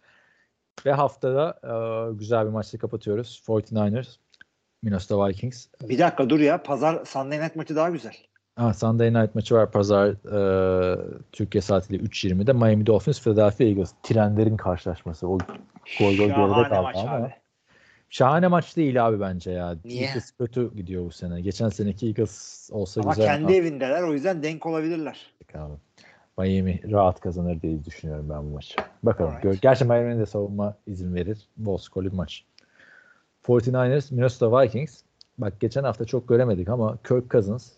Ve 0.85 0.93
haftada 0.93 1.59
e, 1.63 1.71
güzel 2.13 2.45
bir 2.45 2.51
maçla 2.51 2.79
kapatıyoruz. 2.79 3.43
49ers, 3.47 4.17
Minnesota 4.83 5.27
Vikings. 5.27 5.67
Bir 5.89 5.99
dakika 5.99 6.29
dur 6.29 6.39
ya. 6.39 6.63
Pazar 6.63 7.05
Sunday 7.05 7.39
Night 7.39 7.55
maçı 7.55 7.75
daha 7.75 7.89
güzel. 7.89 8.13
Ha, 8.55 8.73
Sunday 8.73 9.13
Night 9.13 9.35
maçı 9.35 9.55
var 9.55 9.71
pazar 9.71 10.07
e, 10.07 11.21
Türkiye 11.31 11.61
saatiyle 11.61 12.03
3.20'de 12.03 12.53
Miami 12.53 12.85
Dolphins 12.85 13.21
Philadelphia 13.21 13.63
Eagles. 13.63 13.93
Trenlerin 14.03 14.57
karşılaşması. 14.57 15.27
O 15.27 15.37
gol 15.37 15.37
gol 15.99 16.11
geride 16.17 16.35
kaldı 16.35 16.69
ama. 16.95 17.11
abi. 17.11 17.33
Şahane 18.09 18.47
maç 18.47 18.77
değil 18.77 19.07
abi 19.07 19.19
bence 19.19 19.51
ya. 19.51 19.75
Niye? 19.85 20.05
Eagles 20.07 20.31
kötü 20.31 20.75
gidiyor 20.75 21.05
bu 21.05 21.11
sene. 21.11 21.41
Geçen 21.41 21.69
seneki 21.69 22.07
Eagles 22.07 22.69
olsa 22.73 23.01
Ama 23.01 23.11
güzel. 23.13 23.25
kendi 23.25 23.53
evindeler. 23.53 24.03
O 24.03 24.13
yüzden 24.13 24.43
denk 24.43 24.65
olabilirler. 24.65 25.33
abi. 25.55 25.73
Miami 26.37 26.91
rahat 26.91 27.19
kazanır 27.19 27.61
diye 27.61 27.85
düşünüyorum 27.85 28.29
ben 28.29 28.43
bu 28.43 28.49
maçı. 28.53 28.75
Bakalım. 29.03 29.29
Alright. 29.31 29.43
Gör. 29.43 29.53
Gerçi 29.53 29.85
Miami'nin 29.85 30.19
de 30.19 30.25
savunma 30.25 30.75
izin 30.87 31.15
verir. 31.15 31.37
Bol 31.57 31.77
skorlu 31.77 32.11
bir 32.11 32.15
maç. 32.17 32.43
49ers, 33.43 34.13
Minnesota 34.13 34.61
Vikings. 34.61 35.01
Bak 35.37 35.59
geçen 35.59 35.83
hafta 35.83 36.05
çok 36.05 36.27
göremedik 36.27 36.69
ama 36.69 36.97
Kirk 37.07 37.31
Cousins 37.31 37.71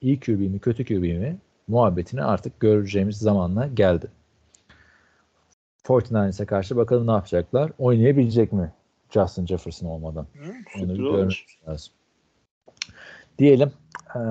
iyi 0.00 0.20
QB 0.20 0.40
mi 0.40 0.58
kötü 0.58 0.84
QB 0.84 1.02
mi 1.02 1.36
muhabbetini 1.68 2.22
artık 2.24 2.60
göreceğimiz 2.60 3.16
zamanla 3.18 3.66
geldi. 3.66 4.06
49ers'e 5.84 6.46
karşı 6.46 6.76
bakalım 6.76 7.06
ne 7.06 7.12
yapacaklar. 7.12 7.72
Oynayabilecek 7.78 8.52
mi 8.52 8.72
Justin 9.14 9.46
Jefferson 9.46 9.86
olmadan? 9.86 10.26
Hı? 10.32 10.52
Onu 10.82 10.96
görmemiz 10.96 11.36
lazım. 11.68 11.94
Diyelim 13.38 13.72
eee, 14.14 14.22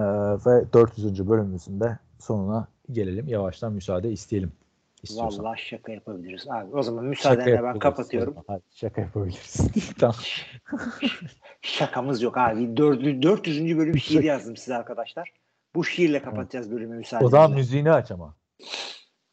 ve 0.45 0.73
400. 0.73 1.29
bölümümüzün 1.29 1.79
de 1.79 1.97
sonuna 2.19 2.67
gelelim. 2.91 3.27
Yavaştan 3.27 3.73
müsaade 3.73 4.11
isteyelim. 4.11 4.51
İstiyorsan. 5.03 5.45
Vallahi 5.45 5.61
şaka 5.61 5.91
yapabiliriz 5.91 6.47
abi. 6.49 6.75
O 6.75 6.83
zaman 6.83 7.05
müsaadenle 7.05 7.63
ben 7.63 7.79
kapatıyorum. 7.79 8.35
Hadi 8.47 8.61
şaka 8.69 9.01
yapabiliriz. 9.01 9.67
tamam. 9.99 10.15
Şakamız 11.61 12.21
yok 12.21 12.37
abi. 12.37 12.77
400. 12.77 13.21
400. 13.21 13.77
bölüm 13.77 13.97
şiir 13.97 14.23
yazdım 14.23 14.57
size 14.57 14.75
arkadaşlar. 14.75 15.33
Bu 15.75 15.83
şiirle 15.83 16.21
kapatacağız 16.21 16.71
bölümü 16.71 16.97
müsaadenle. 16.97 17.27
O 17.27 17.29
zaman 17.29 17.51
müziğini 17.51 17.91
aç 17.91 18.11
ama. 18.11 18.35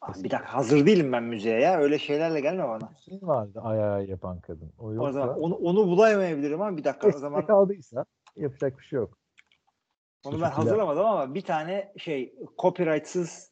Abi 0.01 0.23
bir 0.23 0.31
dakika 0.31 0.53
hazır 0.53 0.85
değilim 0.85 1.11
ben 1.11 1.23
müziğe 1.23 1.59
ya. 1.59 1.79
Öyle 1.79 1.99
şeylerle 1.99 2.39
gelme 2.39 2.67
bana. 2.67 2.89
Müziğin 2.89 3.27
vardı 3.27 3.61
ay 3.63 3.83
ay 3.83 3.93
ay 3.93 4.09
yapan 4.09 4.39
kadın. 4.39 4.71
O 4.79 4.93
yoksa 4.93 5.09
O 5.09 5.11
zaman 5.11 5.39
onu, 5.39 5.55
onu 5.55 5.87
bulamayabilirim 5.87 6.61
ama 6.61 6.77
bir 6.77 6.83
dakika 6.83 7.07
o 7.07 7.11
zaman 7.11 7.45
kaldıysa 7.45 8.05
yapacak 8.35 8.79
bir 8.79 8.83
şey 8.83 8.97
yok. 8.97 9.17
onu 10.25 10.41
ben 10.41 10.49
hazırlamadım 10.49 11.05
ama 11.05 11.33
bir 11.33 11.41
tane 11.41 11.93
şey 11.97 12.35
copyrightsız 12.57 13.51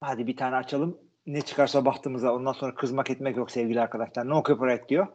hadi 0.00 0.26
bir 0.26 0.36
tane 0.36 0.56
açalım. 0.56 0.98
Ne 1.26 1.40
çıkarsa 1.40 1.84
bahtımıza 1.84 2.34
ondan 2.34 2.52
sonra 2.52 2.74
kızmak 2.74 3.10
etmek 3.10 3.36
yok 3.36 3.50
sevgili 3.50 3.80
arkadaşlar. 3.80 4.28
No 4.28 4.42
copyright 4.42 4.88
diyor. 4.88 5.06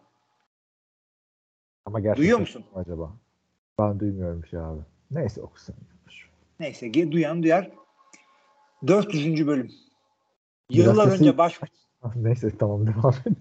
Ama 1.85 1.99
gerçekten 1.99 2.22
Duyuyor 2.22 2.39
musun? 2.39 2.65
acaba? 2.76 3.11
Ben 3.80 3.99
duymuyorum 3.99 4.43
bir 4.43 4.47
şey 4.47 4.60
abi. 4.60 4.81
Neyse 5.11 5.41
okusun. 5.41 5.76
Neyse 6.60 6.93
duyan 6.93 7.43
duyar. 7.43 7.72
400. 8.88 9.47
bölüm. 9.47 9.72
Biraz 10.69 10.87
Yıllar 10.87 11.07
sesi- 11.07 11.21
önce 11.21 11.37
baş 11.37 11.59
Neyse 12.15 12.57
tamam 12.57 12.87
devam 12.87 13.13
et. 13.25 13.37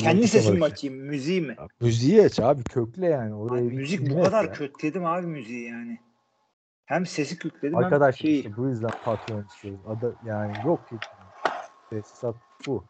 kendi 0.00 0.28
sesimi 0.28 0.64
açayım, 0.64 0.96
müziği 0.96 1.40
mi? 1.40 1.56
Müziği 1.80 2.22
aç 2.22 2.40
abi 2.40 2.64
kökle 2.64 3.06
yani. 3.06 3.34
Abi 3.34 3.40
Oraya 3.40 3.70
bir 3.70 3.76
müzik 3.76 4.10
bu 4.10 4.22
kadar 4.22 4.44
ya. 4.44 4.52
kötledim 4.52 5.04
abi 5.04 5.26
müziği 5.26 5.68
yani. 5.68 6.00
Hem 6.84 7.06
sesi 7.06 7.38
kökledim 7.38 7.76
hem 7.76 7.84
Arkadaş 7.84 8.16
şeyi. 8.18 8.36
işte 8.36 8.56
bu 8.56 8.68
yüzden 8.68 8.90
patron 9.04 9.42
istiyoruz. 9.44 9.80
Adı 9.86 10.16
yani 10.22 10.66
yok 10.66 10.88
ki. 10.88 10.96
Tesisat 11.90 12.36
bu. 12.66 12.84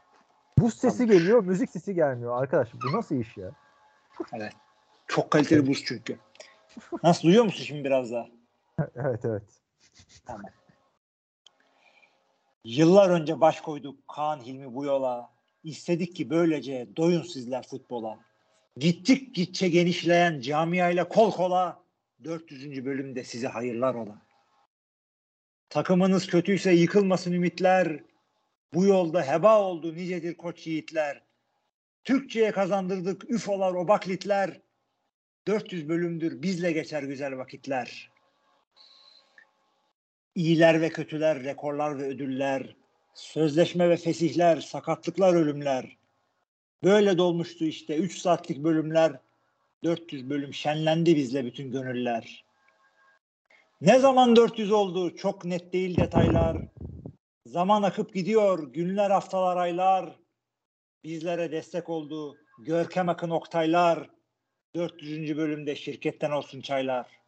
Bu 0.59 0.71
sesi 0.71 1.07
geliyor, 1.07 1.45
müzik 1.45 1.71
sesi 1.71 1.95
gelmiyor. 1.95 2.43
Arkadaş 2.43 2.75
bu 2.75 2.93
nasıl 2.97 3.15
iş 3.15 3.37
ya? 3.37 3.51
Evet. 4.33 4.53
Çok 5.07 5.31
kaliteli 5.31 5.67
buz 5.67 5.83
çünkü. 5.87 6.19
Nasıl 7.03 7.23
duyuyor 7.23 7.45
musun 7.45 7.65
şimdi 7.65 7.85
biraz 7.85 8.13
daha? 8.13 8.27
evet 8.95 9.25
evet. 9.25 9.43
Yıllar 12.65 13.11
önce 13.11 13.41
baş 13.41 13.61
koyduk 13.61 14.09
Kaan 14.09 14.41
Hilmi 14.41 14.75
bu 14.75 14.85
yola. 14.85 15.31
İstedik 15.65 16.17
ki 16.17 16.31
böylece 16.31 16.89
doyun 16.97 17.23
sizler 17.23 17.67
futbola. 17.67 18.19
Gittik 18.77 19.35
gitçe 19.35 19.69
genişleyen 19.69 20.41
camiayla 20.41 21.09
kol 21.09 21.31
kola. 21.31 21.83
400. 22.25 22.85
bölümde 22.85 23.25
size 23.25 23.49
hayırlar 23.49 23.95
ola. 23.95 24.23
Takımınız 25.69 26.27
kötüyse 26.27 26.73
yıkılmasın 26.73 27.33
ümitler. 27.33 28.05
Bu 28.75 28.85
yolda 28.87 29.23
heba 29.23 29.63
oldu 29.63 29.95
nicedir 29.95 30.35
koç 30.35 30.67
yiğitler. 30.67 31.23
Türkçe'ye 32.05 32.51
kazandırdık 32.51 33.31
üfolar 33.31 33.75
o 33.75 33.89
baklitler. 33.89 34.61
400 35.47 35.89
bölümdür 35.89 36.43
bizle 36.43 36.73
geçer 36.73 37.03
güzel 37.03 37.37
vakitler. 37.37 38.10
İyiler 40.35 40.81
ve 40.81 40.89
kötüler, 40.89 41.45
rekorlar 41.45 41.99
ve 41.99 42.03
ödüller, 42.03 42.77
sözleşme 43.15 43.89
ve 43.89 43.97
fesihler, 43.97 44.61
sakatlıklar, 44.61 45.35
ölümler. 45.35 45.97
Böyle 46.85 47.19
dolmuştu 47.19 47.65
işte 47.65 47.97
3 47.97 48.19
saatlik 48.19 48.59
bölümler. 48.65 49.13
400 49.85 50.31
bölüm 50.31 50.55
şenlendi 50.55 51.17
bizle 51.17 51.45
bütün 51.45 51.73
gönüller. 51.73 52.45
Ne 53.81 53.99
zaman 53.99 54.37
400 54.37 54.73
oldu 54.73 55.17
çok 55.17 55.45
net 55.45 55.73
değil 55.73 55.97
detaylar. 55.97 56.59
Zaman 57.47 57.83
akıp 57.83 58.15
gidiyor 58.15 58.73
günler 58.73 59.11
haftalar 59.11 59.57
aylar. 59.57 60.19
Bizlere 61.05 61.53
destek 61.53 61.89
oldu 61.89 62.37
Görkem 62.59 63.09
Akın 63.09 63.31
Oktaylar. 63.31 64.11
400. 64.75 65.37
bölümde 65.37 65.77
şirketten 65.77 66.31
olsun 66.31 66.61
çaylar. 66.61 67.20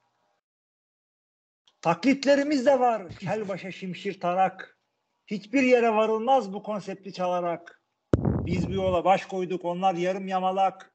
Taklitlerimiz 1.82 2.66
de 2.66 2.80
var. 2.80 3.16
Kelbaşa 3.18 3.72
şimşir 3.72 4.20
tarak. 4.20 4.78
Hiçbir 5.26 5.62
yere 5.62 5.94
varılmaz 5.94 6.52
bu 6.52 6.62
konsepti 6.62 7.12
çalarak. 7.12 7.82
Biz 8.16 8.68
bir 8.68 8.74
yola 8.74 9.04
baş 9.04 9.26
koyduk 9.26 9.64
onlar 9.64 9.94
yarım 9.94 10.28
yamalak. 10.28 10.94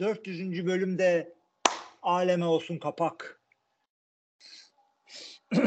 400. 0.00 0.66
bölümde 0.66 1.34
aleme 2.02 2.44
olsun 2.44 2.78
kapak. 2.78 3.40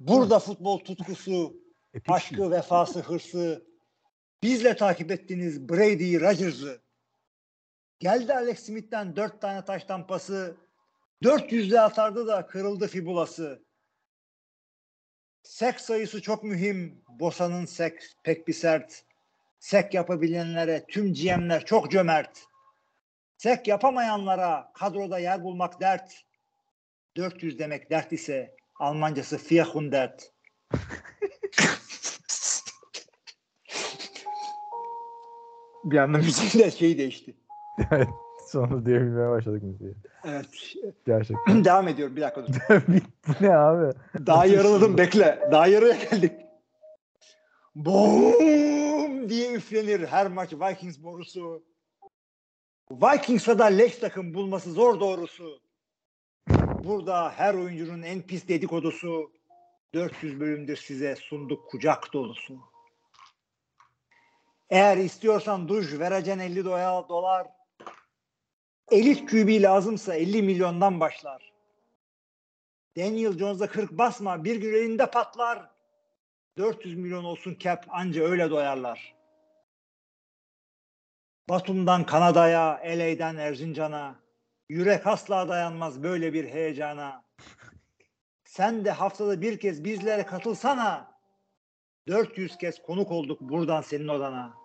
Burada 0.00 0.38
futbol 0.38 0.78
tutkusu, 0.78 1.56
aşkı, 2.08 2.50
vefası, 2.50 3.00
hırsı. 3.00 3.66
Bizle 4.42 4.76
takip 4.76 5.10
ettiniz 5.10 5.68
Brady'yi, 5.68 6.20
Rodgers'ı. 6.20 6.82
Geldi 7.98 8.34
Alex 8.34 8.58
Smith'ten 8.58 9.16
dört 9.16 9.40
tane 9.40 9.64
taş 9.64 9.84
tampası. 9.84 10.56
400'de 11.22 11.80
atardı 11.80 12.26
da 12.26 12.46
kırıldı 12.46 12.88
fibulası. 12.88 13.62
Sek 15.42 15.80
sayısı 15.80 16.22
çok 16.22 16.44
mühim. 16.44 17.02
Bosa'nın 17.08 17.66
sek 17.66 18.02
pek 18.22 18.48
bir 18.48 18.52
sert. 18.52 19.04
Sek 19.58 19.94
yapabilenlere 19.94 20.84
tüm 20.88 21.14
GM'ler 21.14 21.64
çok 21.64 21.90
cömert. 21.90 22.46
Sek 23.38 23.68
yapamayanlara 23.68 24.72
kadroda 24.74 25.18
yer 25.18 25.42
bulmak 25.42 25.80
dert. 25.80 26.24
400 27.16 27.58
demek 27.58 27.90
dert 27.90 28.12
ise 28.12 28.56
Almancası 28.80 29.40
Vierhundert. 29.50 30.32
bir 35.84 35.96
anda 35.96 36.18
müziğin 36.18 36.66
de 36.66 36.70
şeyi 36.70 36.98
değişti. 36.98 37.36
Sonra 38.52 38.86
diyebilmeye 38.86 39.30
başladık 39.30 39.62
müziği. 39.62 39.94
Evet. 40.24 40.46
Gerçekten. 41.06 41.64
Devam 41.64 41.88
ediyorum 41.88 42.16
bir 42.16 42.20
dakika 42.20 42.46
dur. 42.46 42.52
bu 43.28 43.44
ne 43.44 43.56
abi? 43.56 43.92
Daha 44.26 44.46
yarıladım 44.46 44.98
bekle. 44.98 45.48
Daha 45.52 45.66
yarıya 45.66 45.96
geldik. 45.96 46.32
Boom 47.74 49.28
diye 49.28 49.52
üflenir 49.52 50.06
her 50.06 50.26
maç 50.26 50.52
Vikings 50.52 51.02
borusu. 51.02 51.62
Vikings'a 52.90 53.58
da 53.58 53.64
leş 53.64 53.96
takım 53.96 54.34
bulması 54.34 54.72
zor 54.72 55.00
doğrusu. 55.00 55.60
Burada 56.84 57.30
her 57.30 57.54
oyuncunun 57.54 58.02
en 58.02 58.22
pis 58.22 58.48
dedikodusu. 58.48 59.32
400 59.94 60.40
bölümdür 60.40 60.76
size 60.76 61.16
sunduk 61.16 61.70
kucak 61.70 62.12
dolusu. 62.12 62.58
Eğer 64.70 64.96
istiyorsan 64.96 65.68
duş 65.68 65.98
vereceksin 65.98 66.40
50 66.40 66.64
doya 66.64 67.08
dolar. 67.08 67.46
Elit 68.92 69.30
QB 69.30 69.62
lazımsa 69.62 70.14
50 70.14 70.42
milyondan 70.42 71.00
başlar. 71.00 71.52
Daniel 72.96 73.38
Jones'a 73.38 73.66
40 73.66 73.92
basma 73.92 74.44
bir 74.44 74.56
gün 74.56 74.74
elinde 74.74 75.10
patlar. 75.10 75.70
400 76.58 76.98
milyon 76.98 77.24
olsun 77.24 77.56
cap 77.58 77.86
anca 77.88 78.24
öyle 78.24 78.50
doyarlar. 78.50 79.14
Batum'dan 81.48 82.06
Kanada'ya, 82.06 82.80
LA'den 82.84 83.36
Erzincan'a. 83.36 84.16
Yürek 84.68 85.06
asla 85.06 85.48
dayanmaz 85.48 86.02
böyle 86.02 86.32
bir 86.32 86.44
heyecana. 86.48 87.24
Sen 88.44 88.84
de 88.84 88.90
haftada 88.90 89.40
bir 89.40 89.60
kez 89.60 89.84
bizlere 89.84 90.26
katılsana. 90.26 91.12
400 92.08 92.58
kez 92.58 92.82
konuk 92.82 93.10
olduk 93.10 93.40
buradan 93.40 93.80
senin 93.80 94.08
odana. 94.08 94.61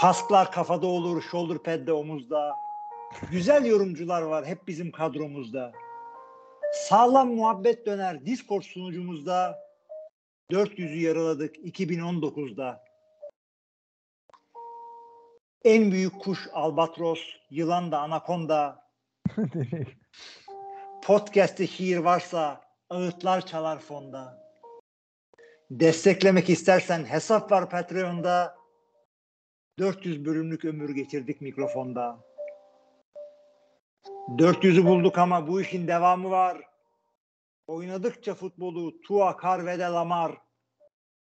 Kasklar 0.00 0.52
kafada 0.52 0.86
olur, 0.86 1.22
shoulder 1.22 1.58
pad 1.58 1.86
de 1.86 1.92
omuzda. 1.92 2.56
Güzel 3.30 3.64
yorumcular 3.64 4.22
var 4.22 4.46
hep 4.46 4.68
bizim 4.68 4.92
kadromuzda. 4.92 5.72
Sağlam 6.72 7.34
muhabbet 7.34 7.86
döner 7.86 8.26
Discord 8.26 8.62
sunucumuzda. 8.62 9.58
400'ü 10.50 10.98
yaraladık 10.98 11.56
2019'da. 11.56 12.84
En 15.64 15.92
büyük 15.92 16.20
kuş 16.20 16.48
albatros, 16.52 17.20
yılan 17.50 17.92
da 17.92 17.98
anakonda. 17.98 18.86
Podcast'te 21.02 21.66
şiir 21.66 21.98
varsa 21.98 22.60
ağıtlar 22.90 23.46
çalar 23.46 23.78
fonda. 23.78 24.42
Desteklemek 25.70 26.50
istersen 26.50 27.04
hesap 27.04 27.52
var 27.52 27.70
Patreon'da. 27.70 28.59
400 29.80 30.24
bölümlük 30.24 30.64
ömür 30.64 30.94
geçirdik 30.94 31.40
mikrofonda. 31.40 32.18
400'ü 34.28 34.86
bulduk 34.86 35.18
ama 35.18 35.48
bu 35.48 35.60
işin 35.60 35.88
devamı 35.88 36.30
var. 36.30 36.60
Oynadıkça 37.66 38.34
futbolu 38.34 39.00
Tua, 39.00 39.36
Kar 39.36 39.66
ve 39.66 39.78
de 39.78 39.84
Lamar. 39.84 40.38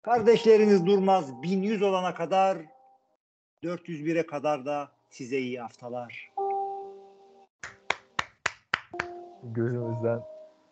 Kardeşleriniz 0.02 0.86
durmaz 0.86 1.43
1100 1.43 1.82
olana 1.82 2.14
kadar 2.14 2.59
401'e 3.62 4.27
kadar 4.27 4.66
da 4.66 4.93
size 5.10 5.39
iyi 5.39 5.60
haftalar. 5.60 6.32
Gözümüzden 9.43 10.23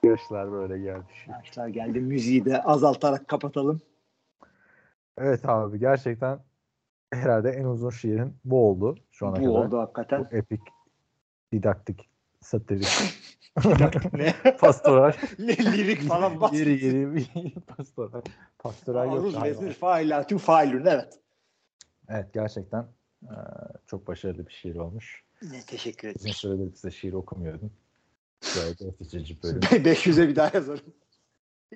Yaşlar 0.03 0.53
böyle 0.53 0.79
geldi. 0.79 1.13
Yaşlar 1.29 1.69
geldi. 1.69 2.01
Müziği 2.01 2.45
de 2.45 2.63
azaltarak 2.63 3.29
kapatalım. 3.29 3.81
Evet 5.19 5.49
abi 5.49 5.79
gerçekten 5.79 6.39
herhalde 7.13 7.51
en 7.51 7.65
uzun 7.65 7.91
şiirin 7.91 8.37
bu 8.45 8.69
oldu 8.69 8.99
şu 9.11 9.27
ana 9.27 9.33
Bu 9.33 9.37
kadar. 9.37 9.49
oldu 9.49 9.71
Bu 9.77 9.79
hakikaten. 9.81 10.29
epik, 10.33 10.61
didaktik, 11.53 12.11
satirik, 12.41 12.89
ne? 14.13 14.35
pastoral, 14.61 15.13
ne 15.39 15.57
lirik 15.57 16.03
falan 16.03 16.41
bas. 16.41 16.53
geri 16.53 16.79
geri 16.79 17.55
pastoral. 17.67 18.23
Pastoral 18.59 19.07
yok. 19.07 19.15
Aruz 19.15 19.35
galiba. 19.35 19.61
vezir 19.61 19.73
failatü 19.73 20.39
failün 20.39 20.87
evet. 20.87 21.19
Evet 22.09 22.33
gerçekten 22.35 22.87
eee, 23.23 23.29
çok 23.87 24.07
başarılı 24.07 24.47
bir 24.47 24.53
şiir 24.53 24.77
olmuş. 24.77 25.25
Ne 25.43 25.63
teşekkür 25.67 26.09
Uzun 26.09 26.21
ederim. 26.21 26.35
süredir 26.35 26.75
size 26.75 26.91
şiir 26.91 27.13
okumuyordum. 27.13 27.73
Dört 28.57 29.01
üçüncü 29.01 29.43
bölüm. 29.43 29.61
500'e 29.61 30.29
bir 30.29 30.37
daha 30.37 30.51
yazarım. 30.55 30.95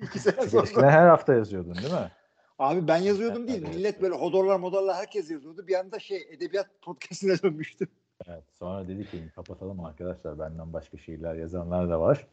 İki 0.01 0.19
sene 0.19 0.35
Eskiden 0.43 0.63
sonra. 0.65 0.91
her 0.91 1.07
hafta 1.07 1.33
yazıyordun 1.33 1.75
değil 1.75 1.93
mi? 1.93 2.11
Abi 2.59 2.87
ben 2.87 2.97
yazıyordum 2.97 3.47
değil. 3.47 3.63
Evet. 3.65 3.75
Millet 3.75 4.01
böyle 4.01 4.15
hodorlar 4.15 4.59
modorlar 4.59 4.95
herkes 4.95 5.31
yazıyordu. 5.31 5.67
Bir 5.67 5.79
anda 5.79 5.99
şey 5.99 6.27
edebiyat 6.31 6.67
podcastine 6.81 7.35
dönmüştü. 7.43 7.87
Evet. 8.27 8.43
Sonra 8.59 8.87
dedi 8.87 9.09
ki 9.09 9.23
kapatalım 9.35 9.85
arkadaşlar. 9.85 10.39
Benden 10.39 10.73
başka 10.73 10.97
şiirler 10.97 11.35
yazanlar 11.35 11.89
da 11.89 12.01
var. 12.01 12.27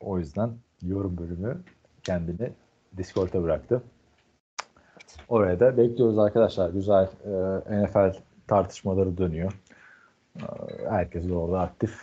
O 0.00 0.18
yüzden 0.18 0.50
yorum 0.82 1.18
bölümü 1.18 1.62
kendini 2.02 2.52
Discord'a 2.96 3.42
bıraktı. 3.42 3.82
Oraya 5.28 5.60
da 5.60 5.76
bekliyoruz 5.76 6.18
arkadaşlar. 6.18 6.70
Güzel 6.70 7.08
e, 7.24 7.84
NFL 7.84 8.16
tartışmaları 8.48 9.18
dönüyor. 9.18 9.52
E, 10.36 10.42
herkes 10.90 11.28
de 11.28 11.34
orada 11.34 11.60
aktif. 11.60 12.02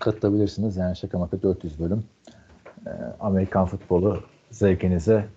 Katılabilirsiniz. 0.00 0.76
Yani 0.76 0.96
şaka 0.96 1.18
maka 1.18 1.42
400 1.42 1.80
bölüm. 1.80 2.04
E, 2.86 2.90
Amerikan 3.20 3.66
futbolu 3.66 4.22
zevkinize 4.50 5.28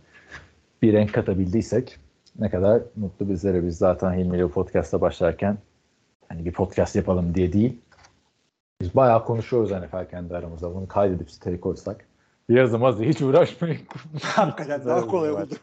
bir 0.81 0.93
renk 0.93 1.13
katabildiysek 1.13 1.99
ne 2.39 2.49
kadar 2.49 2.81
mutlu 2.95 3.29
bizlere. 3.29 3.67
Biz 3.67 3.77
zaten 3.77 4.13
Hilmi 4.13 4.37
ile 4.37 4.47
podcast'a 4.47 5.01
başlarken 5.01 5.57
hani 6.29 6.45
bir 6.45 6.53
podcast 6.53 6.95
yapalım 6.95 7.35
diye 7.35 7.53
değil. 7.53 7.81
Biz 8.81 8.95
bayağı 8.95 9.25
konuşuyoruz 9.25 9.71
NFL 9.71 10.09
kendi 10.09 10.35
aramızda. 10.35 10.75
Bunu 10.75 10.87
kaydedip 10.87 11.31
siteye 11.31 11.59
koysak. 11.59 12.07
Yazımaz 12.49 12.99
hiç 12.99 13.21
uğraşmayın. 13.21 13.81
Hakikaten 14.21 14.85
daha 14.85 15.07
kolay 15.07 15.31
oldu. 15.31 15.55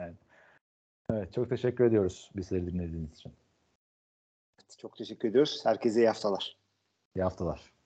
Yani. 0.00 0.14
Evet 1.12 1.32
çok 1.32 1.48
teşekkür 1.50 1.84
ediyoruz 1.84 2.30
bizleri 2.36 2.66
dinlediğiniz 2.66 3.12
için. 3.12 3.32
Çok 4.78 4.96
teşekkür 4.96 5.28
ediyoruz. 5.28 5.60
Herkese 5.64 6.00
iyi 6.00 6.06
haftalar. 6.06 6.56
İyi 7.16 7.22
haftalar. 7.22 7.77